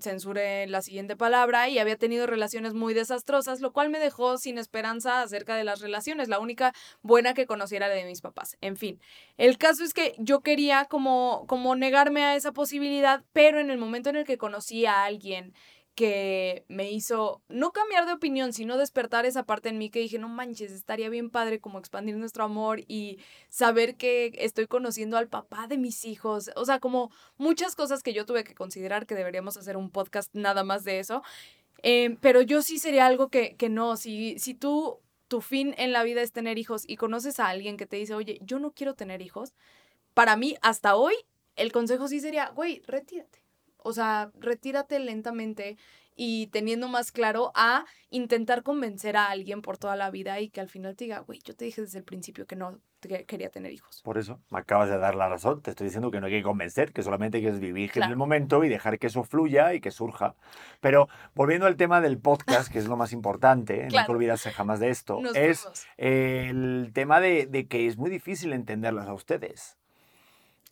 censuré 0.00 0.66
la 0.66 0.82
siguiente 0.82 1.16
palabra 1.16 1.68
y 1.68 1.78
había 1.78 1.96
tenido 1.96 2.26
relaciones 2.26 2.74
muy 2.74 2.94
desastrosas, 2.94 3.60
lo 3.60 3.72
cual 3.72 3.90
me 3.90 3.98
dejó 3.98 4.38
sin 4.38 4.58
esperanza 4.58 5.22
acerca 5.22 5.56
de 5.56 5.64
las 5.64 5.80
relaciones. 5.80 6.28
La 6.28 6.38
única 6.38 6.72
buena 7.02 7.34
que 7.34 7.46
conociera 7.46 7.88
la 7.88 7.94
de 7.94 8.04
mis 8.04 8.20
papás. 8.20 8.56
En 8.60 8.76
fin, 8.76 9.00
el 9.36 9.58
caso 9.58 9.84
es 9.84 9.94
que 9.94 10.14
yo 10.18 10.40
quería 10.40 10.86
como, 10.86 11.44
como 11.46 11.76
negarme 11.76 12.24
a 12.24 12.36
esa 12.36 12.52
posibilidad, 12.52 13.22
pero 13.32 13.60
en 13.60 13.70
el 13.70 13.78
momento 13.78 14.10
en 14.10 14.16
el 14.16 14.24
que 14.24 14.38
conocí 14.38 14.86
a 14.86 15.04
alguien 15.04 15.54
que 15.94 16.64
me 16.68 16.90
hizo 16.90 17.42
no 17.48 17.72
cambiar 17.72 18.06
de 18.06 18.12
opinión, 18.12 18.52
sino 18.52 18.76
despertar 18.76 19.26
esa 19.26 19.44
parte 19.44 19.68
en 19.68 19.78
mí 19.78 19.90
que 19.90 20.00
dije, 20.00 20.18
no 20.18 20.28
manches, 20.28 20.72
estaría 20.72 21.08
bien 21.08 21.30
padre 21.30 21.60
como 21.60 21.78
expandir 21.78 22.16
nuestro 22.16 22.44
amor 22.44 22.80
y 22.88 23.18
saber 23.48 23.96
que 23.96 24.32
estoy 24.38 24.66
conociendo 24.66 25.16
al 25.16 25.28
papá 25.28 25.66
de 25.68 25.78
mis 25.78 26.04
hijos, 26.04 26.50
o 26.56 26.64
sea, 26.64 26.80
como 26.80 27.10
muchas 27.36 27.76
cosas 27.76 28.02
que 28.02 28.12
yo 28.12 28.26
tuve 28.26 28.44
que 28.44 28.54
considerar 28.54 29.06
que 29.06 29.14
deberíamos 29.14 29.56
hacer 29.56 29.76
un 29.76 29.90
podcast 29.90 30.30
nada 30.34 30.64
más 30.64 30.84
de 30.84 30.98
eso, 31.00 31.22
Eh, 31.82 32.16
pero 32.20 32.40
yo 32.42 32.62
sí 32.62 32.78
sería 32.78 33.06
algo 33.06 33.28
que, 33.28 33.56
que 33.56 33.68
no, 33.68 33.96
si, 33.96 34.38
si 34.38 34.54
tú, 34.54 35.00
tu 35.28 35.40
fin 35.42 35.74
en 35.76 35.92
la 35.92 36.02
vida 36.02 36.22
es 36.22 36.32
tener 36.32 36.58
hijos 36.58 36.84
y 36.88 36.96
conoces 36.96 37.38
a 37.40 37.48
alguien 37.48 37.76
que 37.76 37.86
te 37.86 37.96
dice, 37.96 38.14
oye, 38.14 38.38
yo 38.42 38.58
no 38.58 38.72
quiero 38.72 38.94
tener 38.94 39.20
hijos, 39.22 39.52
para 40.14 40.36
mí, 40.36 40.56
hasta 40.62 40.96
hoy, 40.96 41.14
el 41.56 41.72
consejo 41.72 42.08
sí 42.08 42.20
sería, 42.20 42.48
güey, 42.50 42.80
retírate. 42.86 43.43
O 43.84 43.92
sea, 43.92 44.30
retírate 44.40 44.98
lentamente 44.98 45.76
y 46.16 46.46
teniendo 46.48 46.86
más 46.88 47.10
claro 47.10 47.50
a 47.56 47.84
intentar 48.08 48.62
convencer 48.62 49.16
a 49.16 49.26
alguien 49.30 49.62
por 49.62 49.78
toda 49.78 49.96
la 49.96 50.10
vida 50.12 50.38
y 50.40 50.48
que 50.48 50.60
al 50.60 50.68
final 50.68 50.94
te 50.94 51.04
diga, 51.04 51.18
güey, 51.20 51.40
yo 51.44 51.56
te 51.56 51.64
dije 51.64 51.80
desde 51.80 51.98
el 51.98 52.04
principio 52.04 52.46
que 52.46 52.54
no 52.54 52.78
te- 53.00 53.24
quería 53.26 53.50
tener 53.50 53.72
hijos. 53.72 54.00
Por 54.04 54.16
eso, 54.16 54.40
me 54.48 54.60
acabas 54.60 54.88
de 54.88 54.96
dar 54.96 55.16
la 55.16 55.28
razón. 55.28 55.60
Te 55.60 55.70
estoy 55.70 55.86
diciendo 55.86 56.12
que 56.12 56.20
no 56.20 56.26
hay 56.26 56.32
que 56.32 56.42
convencer, 56.44 56.92
que 56.92 57.02
solamente 57.02 57.38
hay 57.38 57.42
que 57.44 57.50
vivir 57.50 57.90
en 57.96 58.04
el 58.04 58.16
momento 58.16 58.62
y 58.62 58.68
dejar 58.68 59.00
que 59.00 59.08
eso 59.08 59.24
fluya 59.24 59.74
y 59.74 59.80
que 59.80 59.90
surja. 59.90 60.36
Pero 60.80 61.08
volviendo 61.34 61.66
al 61.66 61.76
tema 61.76 62.00
del 62.00 62.18
podcast, 62.18 62.72
que 62.72 62.78
es 62.78 62.86
lo 62.86 62.96
más 62.96 63.12
importante, 63.12 63.82
no 63.82 63.88
Claro. 63.88 64.06
que 64.06 64.12
olvidarse 64.12 64.52
jamás 64.52 64.78
de 64.78 64.90
esto, 64.90 65.20
Nos 65.20 65.34
es 65.34 65.66
el 65.96 66.90
tema 66.94 67.18
de, 67.20 67.46
de 67.46 67.66
que 67.66 67.88
es 67.88 67.96
muy 67.98 68.08
difícil 68.10 68.52
entenderlas 68.52 69.08
a 69.08 69.14
ustedes. 69.14 69.78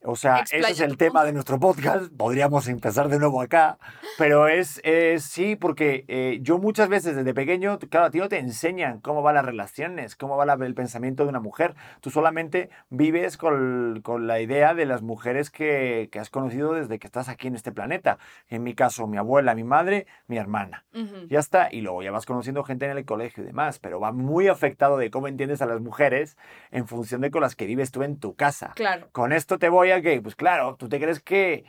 O 0.04 0.16
sea, 0.16 0.40
ese 0.50 0.58
es 0.58 0.80
el 0.80 0.96
tema 0.96 1.24
de 1.24 1.32
nuestro 1.32 1.60
podcast. 1.60 2.12
Podríamos 2.16 2.66
empezar 2.66 3.08
de 3.08 3.18
nuevo 3.20 3.40
acá. 3.40 3.78
Pero 4.18 4.48
es, 4.48 4.80
es 4.82 5.22
sí, 5.22 5.54
porque 5.54 6.04
eh, 6.08 6.38
yo 6.42 6.58
muchas 6.58 6.88
veces 6.88 7.14
desde 7.14 7.32
pequeño, 7.34 7.78
claro, 7.78 8.06
a 8.06 8.10
ti 8.10 8.18
no 8.18 8.28
te 8.28 8.38
enseñan 8.38 9.00
cómo 9.00 9.22
van 9.22 9.36
las 9.36 9.44
relaciones, 9.44 10.16
cómo 10.16 10.36
va 10.36 10.44
la- 10.44 10.54
el 10.54 10.74
pensamiento 10.74 11.22
de 11.22 11.28
una 11.28 11.38
mujer. 11.40 11.74
Tú 12.00 12.10
solamente 12.10 12.68
vives 12.90 13.36
con, 13.36 14.00
con 14.02 14.26
la 14.26 14.40
idea 14.40 14.74
de 14.74 14.86
las 14.86 15.02
mujeres 15.02 15.50
que, 15.50 16.08
que 16.10 16.18
has 16.18 16.30
conocido 16.30 16.72
desde 16.74 16.98
que 16.98 17.06
estás 17.06 17.28
aquí 17.28 17.46
en 17.46 17.54
este 17.54 17.70
planeta. 17.70 18.18
En 18.48 18.64
mi 18.64 18.74
caso, 18.74 19.06
mi 19.06 19.18
abuela, 19.18 19.54
mi 19.54 19.64
madre, 19.64 20.06
mi 20.26 20.36
hermana. 20.36 20.84
Ujú. 20.94 21.26
Ya 21.28 21.38
está, 21.38 21.68
y 21.70 21.80
luego 21.80 22.02
ya 22.02 22.10
vas 22.10 22.26
conociendo 22.26 22.64
gente 22.64 22.86
en 22.86 22.96
el 22.96 23.04
colegio 23.04 23.44
y 23.44 23.46
demás, 23.46 23.78
pero 23.78 24.00
va 24.00 24.10
muy 24.10 24.48
afectado 24.48 24.96
de 24.98 25.10
cómo 25.12 25.28
entiendes 25.28 25.62
a 25.62 25.66
las 25.66 25.80
mujeres 25.80 26.36
en 26.72 26.88
función 26.88 27.20
de 27.20 27.30
con 27.30 27.40
las 27.42 27.54
que 27.54 27.66
vives 27.66 27.92
tú 27.92 28.02
en 28.02 28.18
tu 28.18 28.34
casa. 28.34 28.72
Claro. 28.74 29.08
Con 29.12 29.32
esto 29.32 29.58
te 29.60 29.68
voy 29.68 29.91
que, 30.00 30.22
pues 30.22 30.34
claro, 30.36 30.76
tú 30.76 30.88
te 30.88 30.98
crees 31.00 31.20
que, 31.20 31.64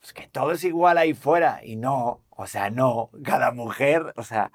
pues, 0.00 0.12
que 0.12 0.26
todo 0.26 0.52
es 0.52 0.64
igual 0.64 0.98
ahí 0.98 1.14
fuera, 1.14 1.60
y 1.62 1.76
no, 1.76 2.20
o 2.30 2.46
sea, 2.46 2.70
no, 2.70 3.10
cada 3.22 3.52
mujer, 3.52 4.12
o 4.16 4.22
sea, 4.24 4.50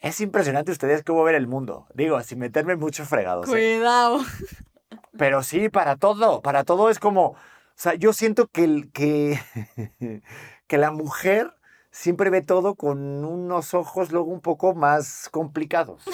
es 0.00 0.20
impresionante 0.20 0.72
ustedes 0.72 1.04
cómo 1.04 1.22
ver 1.24 1.34
el 1.34 1.46
mundo. 1.46 1.86
Digo, 1.94 2.20
sin 2.22 2.38
meterme 2.38 2.76
fregados. 2.90 3.46
¿eh? 3.48 3.50
Cuidado. 3.50 4.20
Pero 5.16 5.42
sí, 5.42 5.68
para 5.68 5.96
todo, 5.96 6.40
para 6.42 6.64
todo 6.64 6.90
es 6.90 6.98
como, 6.98 7.26
o 7.30 7.36
sea, 7.74 7.94
yo 7.94 8.12
siento 8.12 8.46
que, 8.46 8.64
el- 8.64 8.90
que, 8.92 9.38
que 10.66 10.78
la 10.78 10.90
mujer 10.90 11.52
siempre 11.90 12.30
ve 12.30 12.42
todo 12.42 12.74
con 12.76 13.24
unos 13.24 13.74
ojos 13.74 14.12
luego 14.12 14.30
un 14.30 14.40
poco 14.40 14.74
más 14.74 15.28
complicados. 15.30 16.04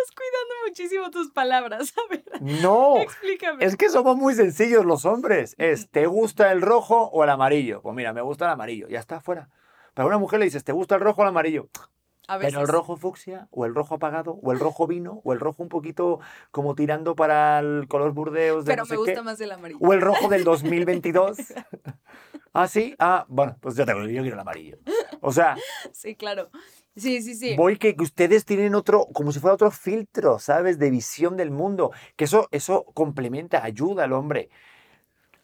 Estás 0.00 0.14
cuidando 0.16 0.54
muchísimo 0.66 1.10
tus 1.10 1.30
palabras. 1.30 1.92
A 2.04 2.08
ver, 2.10 2.24
No, 2.62 2.96
explícame. 2.98 3.64
es 3.64 3.76
que 3.76 3.88
somos 3.90 4.16
muy 4.16 4.34
sencillos 4.34 4.84
los 4.84 5.04
hombres. 5.04 5.54
Es, 5.58 5.90
¿te 5.90 6.06
gusta 6.06 6.52
el 6.52 6.62
rojo 6.62 7.04
o 7.12 7.24
el 7.24 7.30
amarillo? 7.30 7.82
Pues 7.82 7.94
mira, 7.94 8.12
me 8.12 8.22
gusta 8.22 8.46
el 8.46 8.52
amarillo, 8.52 8.88
ya 8.88 8.98
está, 9.00 9.20
fuera. 9.20 9.48
Pero 9.94 10.06
a 10.06 10.08
una 10.08 10.18
mujer 10.18 10.38
le 10.38 10.44
dices, 10.46 10.64
¿te 10.64 10.72
gusta 10.72 10.94
el 10.94 11.00
rojo 11.00 11.20
o 11.20 11.24
el 11.24 11.28
amarillo? 11.28 11.68
A 12.28 12.38
veces. 12.38 12.52
Pero 12.52 12.62
el 12.62 12.68
rojo 12.68 12.96
fucsia, 12.96 13.48
o 13.50 13.66
el 13.66 13.74
rojo 13.74 13.96
apagado, 13.96 14.38
o 14.40 14.52
el 14.52 14.60
rojo 14.60 14.86
vino, 14.86 15.20
o 15.24 15.32
el 15.32 15.40
rojo 15.40 15.62
un 15.64 15.68
poquito 15.68 16.20
como 16.52 16.76
tirando 16.76 17.16
para 17.16 17.58
el 17.58 17.88
color 17.88 18.12
burdeos 18.12 18.64
de 18.64 18.70
Pero 18.72 18.82
no 18.82 18.86
sé 18.86 18.92
me 18.94 18.98
gusta 18.98 19.14
qué. 19.14 19.22
más 19.22 19.40
el 19.40 19.50
amarillo. 19.50 19.80
O 19.82 19.92
el 19.92 20.00
rojo 20.00 20.28
del 20.28 20.44
2022. 20.44 21.38
¿Ah, 22.52 22.68
sí? 22.68 22.94
Ah, 22.98 23.26
bueno, 23.28 23.56
pues 23.60 23.74
yo 23.76 23.84
tengo, 23.84 24.00
yo 24.02 24.22
quiero 24.22 24.34
el 24.34 24.38
amarillo. 24.40 24.78
O 25.20 25.32
sea, 25.32 25.56
Sí, 25.92 26.14
claro. 26.14 26.50
Sí, 26.96 27.22
sí, 27.22 27.34
sí. 27.34 27.56
voy 27.56 27.78
que, 27.78 27.94
que 27.94 28.02
ustedes 28.02 28.44
tienen 28.44 28.74
otro, 28.74 29.06
como 29.12 29.32
si 29.32 29.38
fuera 29.38 29.54
otro 29.54 29.70
filtro, 29.70 30.38
¿sabes? 30.38 30.78
De 30.78 30.90
visión 30.90 31.36
del 31.36 31.50
mundo. 31.50 31.92
Que 32.16 32.24
eso, 32.24 32.48
eso 32.50 32.84
complementa, 32.94 33.64
ayuda 33.64 34.04
al 34.04 34.12
hombre. 34.12 34.50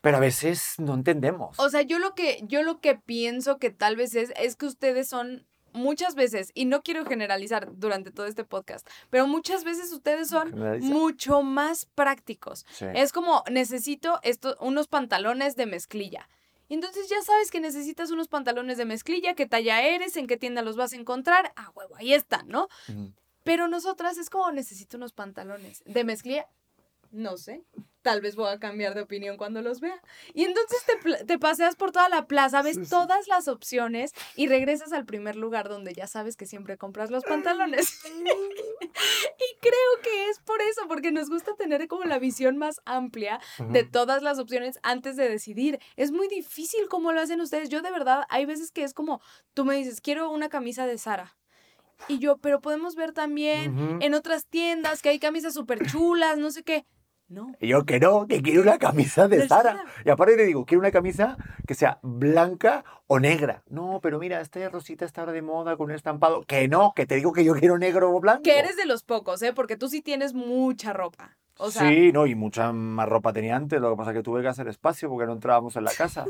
Pero 0.01 0.19
a 0.19 0.21
veces 0.21 0.75
no 0.79 0.95
entendemos. 0.95 1.59
O 1.59 1.69
sea, 1.69 1.83
yo 1.83 1.99
lo 1.99 2.15
que, 2.15 2.41
yo 2.47 2.63
lo 2.63 2.81
que 2.81 2.95
pienso 2.95 3.59
que 3.59 3.71
tal 3.71 3.97
vez 3.97 4.15
es, 4.15 4.33
es 4.37 4.57
que 4.57 4.67
ustedes 4.67 5.09
son 5.09 5.45
muchas 5.77 6.15
veces, 6.15 6.51
y 6.55 6.65
no 6.65 6.83
quiero 6.83 7.05
generalizar 7.05 7.69
durante 7.77 8.11
todo 8.11 8.27
este 8.27 8.45
podcast, 8.45 8.89
pero 9.11 9.27
muchas 9.27 9.63
veces 9.63 9.93
ustedes 9.93 10.29
son 10.29 10.55
mucho 10.81 11.43
más 11.43 11.87
prácticos. 11.95 12.67
Sí. 12.71 12.87
Es 12.95 13.13
como, 13.13 13.45
necesito 13.51 14.19
esto, 14.23 14.57
unos 14.61 14.89
pantalones 14.89 15.55
de 15.55 15.67
mezclilla. 15.67 16.29
Entonces 16.69 17.09
ya 17.09 17.21
sabes 17.23 17.51
que 17.51 17.61
necesitas 17.61 18.11
unos 18.11 18.29
pantalones 18.29 18.79
de 18.79 18.85
mezclilla, 18.85 19.35
qué 19.35 19.47
talla 19.47 19.83
eres, 19.83 20.17
en 20.17 20.27
qué 20.27 20.37
tienda 20.37 20.63
los 20.63 20.77
vas 20.77 20.93
a 20.93 20.97
encontrar. 20.97 21.53
Ah, 21.57 21.71
huevo, 21.75 21.97
ahí 21.97 22.13
están, 22.13 22.49
¿no? 22.49 22.69
Pero 23.45 23.69
nosotras 23.69 24.19
es 24.19 24.29
como 24.29 24.51
necesito 24.51 24.97
unos 24.97 25.13
pantalones 25.13 25.83
de 25.87 26.05
mezclilla. 26.05 26.47
No 27.17 27.37
sé. 27.37 27.65
Tal 28.03 28.21
vez 28.21 28.37
voy 28.37 28.49
a 28.49 28.61
cambiar 28.61 28.95
de 28.95 29.01
opinión 29.01 29.37
cuando 29.37 29.63
los 29.63 29.81
vea. 29.81 30.01
Y 30.33 30.45
entonces 30.45 30.79
te, 30.87 31.25
te 31.25 31.39
paseas 31.41 31.75
por 31.75 31.91
toda 31.91 32.09
la 32.09 32.27
plaza, 32.29 32.63
ves 32.63 32.77
Sí, 32.77 32.85
sí. 32.85 32.91
todas 32.91 33.27
las 33.27 33.49
opciones 33.49 34.13
y 34.37 34.47
regresas 34.47 34.93
al 34.93 35.05
primer 35.05 35.35
lugar 35.35 35.69
donde 35.69 35.93
ya 35.93 36.07
sabes 36.07 36.37
que 36.37 36.47
siempre 36.47 36.79
compras 36.79 37.11
los 37.11 37.25
pantalones. 37.25 38.01
y 38.15 39.59
creo 39.61 40.03
que 40.05 40.29
es 40.29 40.39
por 40.39 40.61
eso, 40.63 40.83
porque 40.87 41.11
nos 41.11 41.29
gusta 41.29 41.55
tener 41.57 41.89
como 41.89 42.05
la 42.05 42.21
visión 42.21 42.57
más 42.59 42.81
amplia 42.85 43.41
de 43.71 43.83
todas 43.83 44.23
las 44.23 44.39
opciones 44.39 44.79
antes 44.85 45.17
de 45.17 45.29
decidir. 45.29 45.81
Es 45.97 46.13
muy 46.13 46.29
difícil 46.29 46.89
cómo 46.89 47.13
lo 47.13 47.21
hacen 47.21 47.41
ustedes. 47.41 47.71
Yo 47.71 47.83
de 47.83 47.91
verdad, 47.91 48.25
hay 48.29 48.47
veces 48.47 48.71
que 48.71 48.85
es 48.85 48.95
como, 48.95 49.21
tú 49.53 49.65
me 49.65 49.75
dices, 49.75 50.01
quiero 50.01 50.31
una 50.31 50.49
camisa 50.49 50.87
de 50.87 50.99
Sara. 50.99 51.37
Y 52.09 52.19
yo, 52.19 52.37
pero 52.39 52.61
podemos 52.61 52.95
ver 52.95 53.13
también 53.13 53.99
en 54.03 54.15
otras 54.15 54.47
tiendas 54.47 55.03
que 55.03 55.09
hay 55.09 55.19
camisas 55.19 55.55
súper 55.55 55.87
chulas, 55.91 56.39
no 56.39 56.51
sé 56.51 56.63
qué. 56.63 56.85
No. 57.29 57.53
Y 57.61 57.69
yo 57.69 57.85
que 57.85 57.99
no, 57.99 58.27
que 58.27 58.41
quiero 58.41 58.63
una 58.63 58.79
camisa 58.79 59.27
de 59.29 59.49
Sara. 59.49 59.85
Y 60.05 60.11
aparte 60.11 60.37
te 60.37 60.45
digo, 60.45 60.65
quiero 60.65 60.81
una 60.81 60.93
camisa 60.93 61.37
que 61.67 61.75
sea 61.75 61.99
blanca 62.03 62.85
o 63.07 63.19
negra. 63.19 63.63
No, 63.69 64.01
pero 64.01 64.19
mira, 64.19 64.41
esta 64.41 64.69
rosita 64.69 65.05
está 65.05 65.23
ahora 65.23 65.33
de 65.33 65.43
moda 65.43 65.77
con 65.77 65.87
un 65.87 65.97
estampado. 65.97 66.43
Que 66.43 66.69
no, 66.69 66.93
que 66.95 67.07
te 67.07 67.17
digo 67.17 67.33
que 67.33 67.45
yo 67.45 67.55
quiero 67.55 67.79
negro 67.79 68.15
o 68.15 68.21
blanco. 68.21 68.43
Que 68.43 68.59
eres 68.59 68.77
de 68.77 68.87
los 68.87 69.03
pocos, 69.03 69.43
¿eh? 69.43 69.53
Porque 69.53 69.77
tú 69.77 69.89
sí 69.89 70.03
tienes 70.03 70.35
mucha 70.35 70.93
ropa. 70.93 71.37
O 71.59 71.71
sea, 71.71 71.89
sí, 71.89 72.13
no, 72.13 72.27
y 72.27 72.35
mucha 72.35 72.71
más 72.73 73.09
ropa 73.09 73.33
tenía 73.33 73.57
antes, 73.57 73.81
lo 73.81 73.91
que 73.91 73.97
pasa 73.97 74.11
es 74.11 74.19
que 74.19 74.23
tuve 74.23 74.43
que 74.43 74.49
hacer 74.49 74.69
espacio 74.69 75.09
porque 75.09 75.27
no 75.27 75.33
entrábamos 75.33 75.75
en 75.77 75.85
la 75.85 75.93
casa. 75.93 76.27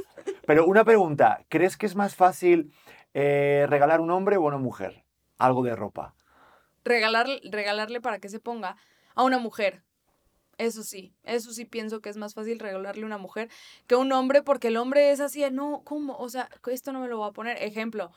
Pero 0.46 0.66
una 0.66 0.84
pregunta, 0.84 1.44
¿crees 1.48 1.76
que 1.76 1.86
es 1.86 1.96
más 1.96 2.14
fácil 2.14 2.72
eh, 3.12 3.66
regalar 3.68 4.00
un 4.00 4.12
hombre 4.12 4.36
o 4.36 4.42
una 4.42 4.58
mujer 4.58 5.04
algo 5.36 5.64
de 5.64 5.74
ropa? 5.74 6.14
regalar, 6.86 7.26
regalarle 7.44 8.00
para 8.00 8.18
que 8.18 8.28
se 8.28 8.40
ponga 8.40 8.76
a 9.14 9.24
una 9.24 9.38
mujer. 9.38 9.82
Eso 10.58 10.82
sí, 10.82 11.14
eso 11.24 11.52
sí 11.52 11.66
pienso 11.66 12.00
que 12.00 12.08
es 12.08 12.16
más 12.16 12.32
fácil 12.32 12.58
regalarle 12.58 13.02
a 13.02 13.06
una 13.06 13.18
mujer 13.18 13.50
que 13.86 13.94
a 13.94 13.98
un 13.98 14.10
hombre, 14.12 14.42
porque 14.42 14.68
el 14.68 14.78
hombre 14.78 15.10
es 15.10 15.20
así, 15.20 15.44
no, 15.50 15.82
¿cómo? 15.84 16.16
O 16.16 16.28
sea, 16.30 16.48
esto 16.66 16.92
no 16.92 17.00
me 17.00 17.08
lo 17.08 17.18
voy 17.18 17.28
a 17.28 17.32
poner. 17.32 17.62
Ejemplo, 17.62 18.10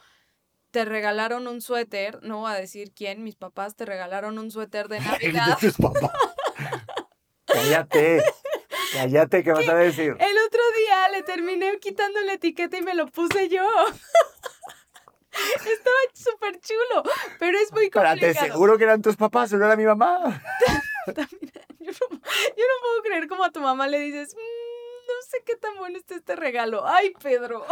te 0.71 0.85
regalaron 0.85 1.47
un 1.47 1.61
suéter, 1.61 2.23
no 2.23 2.39
voy 2.39 2.51
a 2.51 2.55
decir 2.55 2.93
quién, 2.93 3.23
mis 3.23 3.35
papás 3.35 3.75
te 3.75 3.85
regalaron 3.85 4.39
un 4.39 4.51
suéter 4.51 4.87
de 4.87 4.97
El 5.21 5.33
de 5.33 5.33
Navidad. 5.33 5.57
tus 5.59 5.75
papás. 5.75 6.11
cállate, 7.45 8.23
cállate, 8.93 9.43
¿qué 9.43 9.51
vas 9.51 9.67
a 9.67 9.75
decir? 9.75 10.15
El 10.19 10.37
otro 10.47 10.61
día 10.77 11.09
le 11.09 11.23
terminé 11.23 11.77
quitando 11.79 12.21
la 12.21 12.33
etiqueta 12.33 12.77
y 12.77 12.81
me 12.81 12.93
lo 12.95 13.07
puse 13.07 13.49
yo. 13.49 13.67
Estaba 15.31 15.95
súper 16.13 16.59
chulo, 16.59 17.03
pero 17.39 17.57
es 17.59 17.71
muy 17.71 17.85
Espérate, 17.85 18.19
complicado. 18.21 18.47
seguro 18.53 18.77
que 18.77 18.83
eran 18.83 19.01
tus 19.01 19.15
papás, 19.15 19.51
no 19.53 19.65
era 19.65 19.75
mi 19.75 19.85
mamá. 19.85 20.41
No, 21.15 21.23
yo 22.57 22.63
no 22.63 22.81
puedo 22.81 23.01
creer 23.03 23.27
como 23.27 23.43
a 23.43 23.51
tu 23.51 23.59
mamá 23.61 23.87
le 23.87 23.99
dices, 23.99 24.35
"Mm, 24.35 24.69
no 25.09 25.27
sé 25.27 25.37
qué 25.45 25.55
tan 25.55 25.75
bueno 25.77 25.97
está 25.97 26.15
este 26.15 26.35
regalo. 26.35 26.85
Ay, 26.87 27.13
Pedro. 27.21 27.63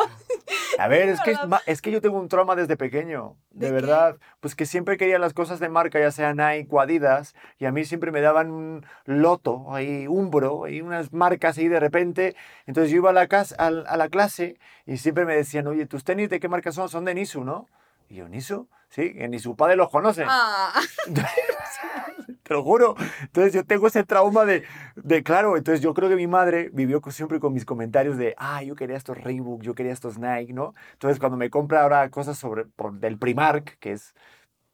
A 0.79 0.87
ver, 0.87 1.09
es 1.09 1.21
que, 1.21 1.35
es, 1.65 1.81
que 1.81 1.91
yo 1.91 2.01
tengo 2.01 2.19
un 2.19 2.29
trauma 2.29 2.55
desde 2.55 2.77
pequeño, 2.77 3.37
de, 3.51 3.67
¿De 3.67 3.67
qué? 3.67 3.73
verdad. 3.73 4.17
Pues 4.39 4.55
que 4.55 4.65
siempre 4.65 4.97
quería 4.97 5.19
las 5.19 5.33
cosas 5.33 5.59
de 5.59 5.69
marca, 5.69 5.99
ya 5.99 6.11
sea 6.11 6.33
Nike 6.33 6.67
o 6.71 6.81
Adidas, 6.81 7.35
y 7.59 7.65
a 7.65 7.71
mí 7.71 7.85
siempre 7.85 8.11
me 8.11 8.21
daban 8.21 8.51
un 8.51 8.85
loto, 9.05 9.73
ahí, 9.73 10.07
Umbro, 10.07 10.67
y 10.67 10.81
unas 10.81 11.13
marcas 11.13 11.57
ahí 11.57 11.67
de 11.67 11.79
repente. 11.79 12.35
Entonces 12.65 12.91
yo 12.91 12.97
iba 12.97 13.11
a 13.11 13.13
la, 13.13 13.27
casa, 13.27 13.55
a, 13.59 13.67
a 13.67 13.97
la 13.97 14.09
clase 14.09 14.57
y 14.85 14.97
siempre 14.97 15.25
me 15.25 15.35
decían, 15.35 15.67
oye, 15.67 15.85
¿tus 15.85 16.03
tenis 16.03 16.29
de 16.29 16.39
qué 16.39 16.47
marca 16.49 16.71
son? 16.71 16.89
Son 16.89 17.05
de 17.05 17.13
Nisu, 17.13 17.43
¿no? 17.43 17.67
Y 18.09 18.15
yo, 18.15 18.27
¿Nisu? 18.29 18.67
Sí, 18.89 19.13
que 19.13 19.27
ni 19.27 19.37
su 19.39 19.55
padre 19.55 19.75
los 19.75 19.89
conoce. 19.89 20.23
Ah, 20.25 20.73
Te 22.43 22.53
lo 22.53 22.63
juro. 22.63 22.95
Entonces 23.21 23.53
yo 23.53 23.65
tengo 23.65 23.87
ese 23.87 24.03
trauma 24.03 24.45
de, 24.45 24.63
de, 24.95 25.23
claro, 25.23 25.57
entonces 25.57 25.81
yo 25.81 25.93
creo 25.93 26.09
que 26.09 26.15
mi 26.15 26.27
madre 26.27 26.69
vivió 26.73 27.01
siempre 27.09 27.39
con 27.39 27.53
mis 27.53 27.65
comentarios 27.65 28.17
de, 28.17 28.35
ah, 28.37 28.63
yo 28.63 28.75
quería 28.75 28.97
estos 28.97 29.17
Reebok, 29.17 29.61
yo 29.61 29.75
quería 29.75 29.93
estos 29.93 30.17
Nike, 30.17 30.53
¿no? 30.53 30.73
Entonces 30.93 31.19
cuando 31.19 31.37
me 31.37 31.49
compra 31.49 31.83
ahora 31.83 32.09
cosas 32.09 32.37
sobre, 32.37 32.65
por, 32.65 32.93
del 32.93 33.17
Primark, 33.17 33.77
que 33.79 33.93
es, 33.93 34.13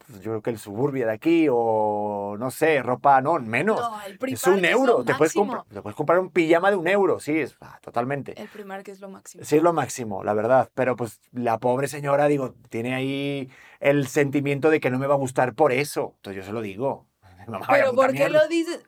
pues, 0.05 0.21
yo 0.21 0.31
creo 0.31 0.41
que 0.41 0.49
el 0.49 0.59
suburbia 0.59 1.05
de 1.05 1.13
aquí, 1.13 1.47
o 1.49 2.35
no 2.37 2.51
sé, 2.51 2.81
ropa, 2.81 3.21
no, 3.21 3.39
menos. 3.39 3.79
no, 3.79 4.01
el 4.01 4.17
es 4.33 4.45
un 4.47 4.65
euro. 4.65 5.03
Te 5.03 5.15
puedes, 5.15 5.33
te 5.33 5.81
puedes 5.81 5.95
comprar 5.95 6.19
un 6.19 6.29
pijama 6.29 6.71
de 6.71 6.77
un 6.77 6.87
euro, 6.87 7.19
sí, 7.19 7.39
es 7.39 7.55
ah, 7.61 7.79
totalmente. 7.81 8.39
El 8.39 8.47
Primark 8.47 8.87
es 8.89 8.99
lo 8.99 9.09
máximo. 9.09 9.43
Sí, 9.43 9.57
es 9.57 9.63
lo 9.63 9.73
máximo, 9.73 10.23
la 10.23 10.33
verdad. 10.33 10.69
Pero 10.73 10.95
pues 10.95 11.19
la 11.31 11.57
pobre 11.59 11.87
señora, 11.87 12.27
digo, 12.27 12.53
tiene 12.69 12.95
ahí 12.95 13.49
el 13.83 14.07
sentimiento 14.07 14.69
de 14.69 14.79
que 14.79 14.89
no 14.89 14.97
me 14.97 15.07
va 15.07 15.15
a 15.15 15.17
gustar 15.17 15.53
por 15.55 15.71
eso. 15.71 16.13
Entonces 16.17 16.43
yo 16.43 16.47
se 16.47 16.53
lo 16.53 16.61
digo. 16.61 17.07
Mamá, 17.47 17.67
Pero 17.69 17.93
¿por 17.93 18.07
qué 18.07 18.13
mierda. 18.13 18.41
lo 18.43 18.47
dices? 18.47 18.81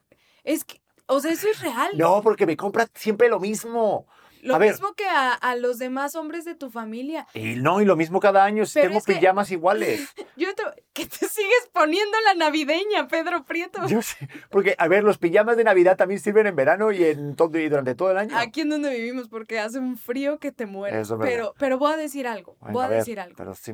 Es 0.43 0.63
que, 0.63 0.81
o 1.07 1.19
sea, 1.19 1.31
eso 1.31 1.47
es 1.49 1.61
real. 1.61 1.91
No, 1.95 2.21
porque 2.21 2.45
me 2.45 2.55
compra 2.55 2.87
siempre 2.93 3.29
lo 3.29 3.39
mismo. 3.39 4.07
Lo 4.41 4.53
a 4.53 4.57
ver. 4.59 4.73
mismo 4.73 4.93
que 4.93 5.07
a, 5.07 5.33
a 5.33 5.55
los 5.55 5.79
demás 5.79 6.13
hombres 6.15 6.45
de 6.45 6.53
tu 6.53 6.69
familia. 6.69 7.25
Y 7.33 7.55
no, 7.55 7.81
y 7.81 7.85
lo 7.85 7.95
mismo 7.95 8.19
cada 8.19 8.43
año, 8.43 8.67
si 8.67 8.75
Pero 8.75 8.89
tengo 8.89 8.99
es 8.99 9.05
que- 9.05 9.13
pijamas 9.15 9.49
iguales. 9.49 10.07
Yo 10.37 10.53
te, 10.53 10.63
que 10.93 11.07
te 11.07 11.27
sigues 11.27 11.69
poniendo 11.73 12.15
la 12.25 12.35
navideña, 12.35 13.07
Pedro 13.07 13.43
Prieto. 13.43 13.85
Yo 13.87 14.03
sé, 14.03 14.29
porque, 14.51 14.75
a 14.77 14.87
ver, 14.87 15.03
los 15.03 15.17
pijamas 15.17 15.57
de 15.57 15.63
Navidad 15.63 15.97
también 15.97 16.19
sirven 16.19 16.45
en 16.45 16.55
verano 16.55 16.91
y, 16.91 17.03
en 17.03 17.35
todo, 17.35 17.57
y 17.57 17.67
durante 17.69 17.95
todo 17.95 18.11
el 18.11 18.17
año. 18.17 18.37
Aquí 18.37 18.61
en 18.61 18.69
donde 18.69 18.91
vivimos, 18.91 19.29
porque 19.29 19.59
hace 19.59 19.79
un 19.79 19.97
frío 19.97 20.37
que 20.37 20.51
te 20.51 20.67
mueres. 20.67 21.11
Pero, 21.21 21.55
pero 21.57 21.79
voy 21.79 21.93
a 21.93 21.97
decir 21.97 22.27
algo. 22.27 22.55
Bueno, 22.59 22.73
voy 22.75 22.85
a, 22.85 22.87
ver, 22.89 22.99
decir 22.99 23.19
algo. 23.19 23.35
Pero 23.35 23.55
sí. 23.55 23.73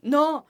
No, 0.00 0.46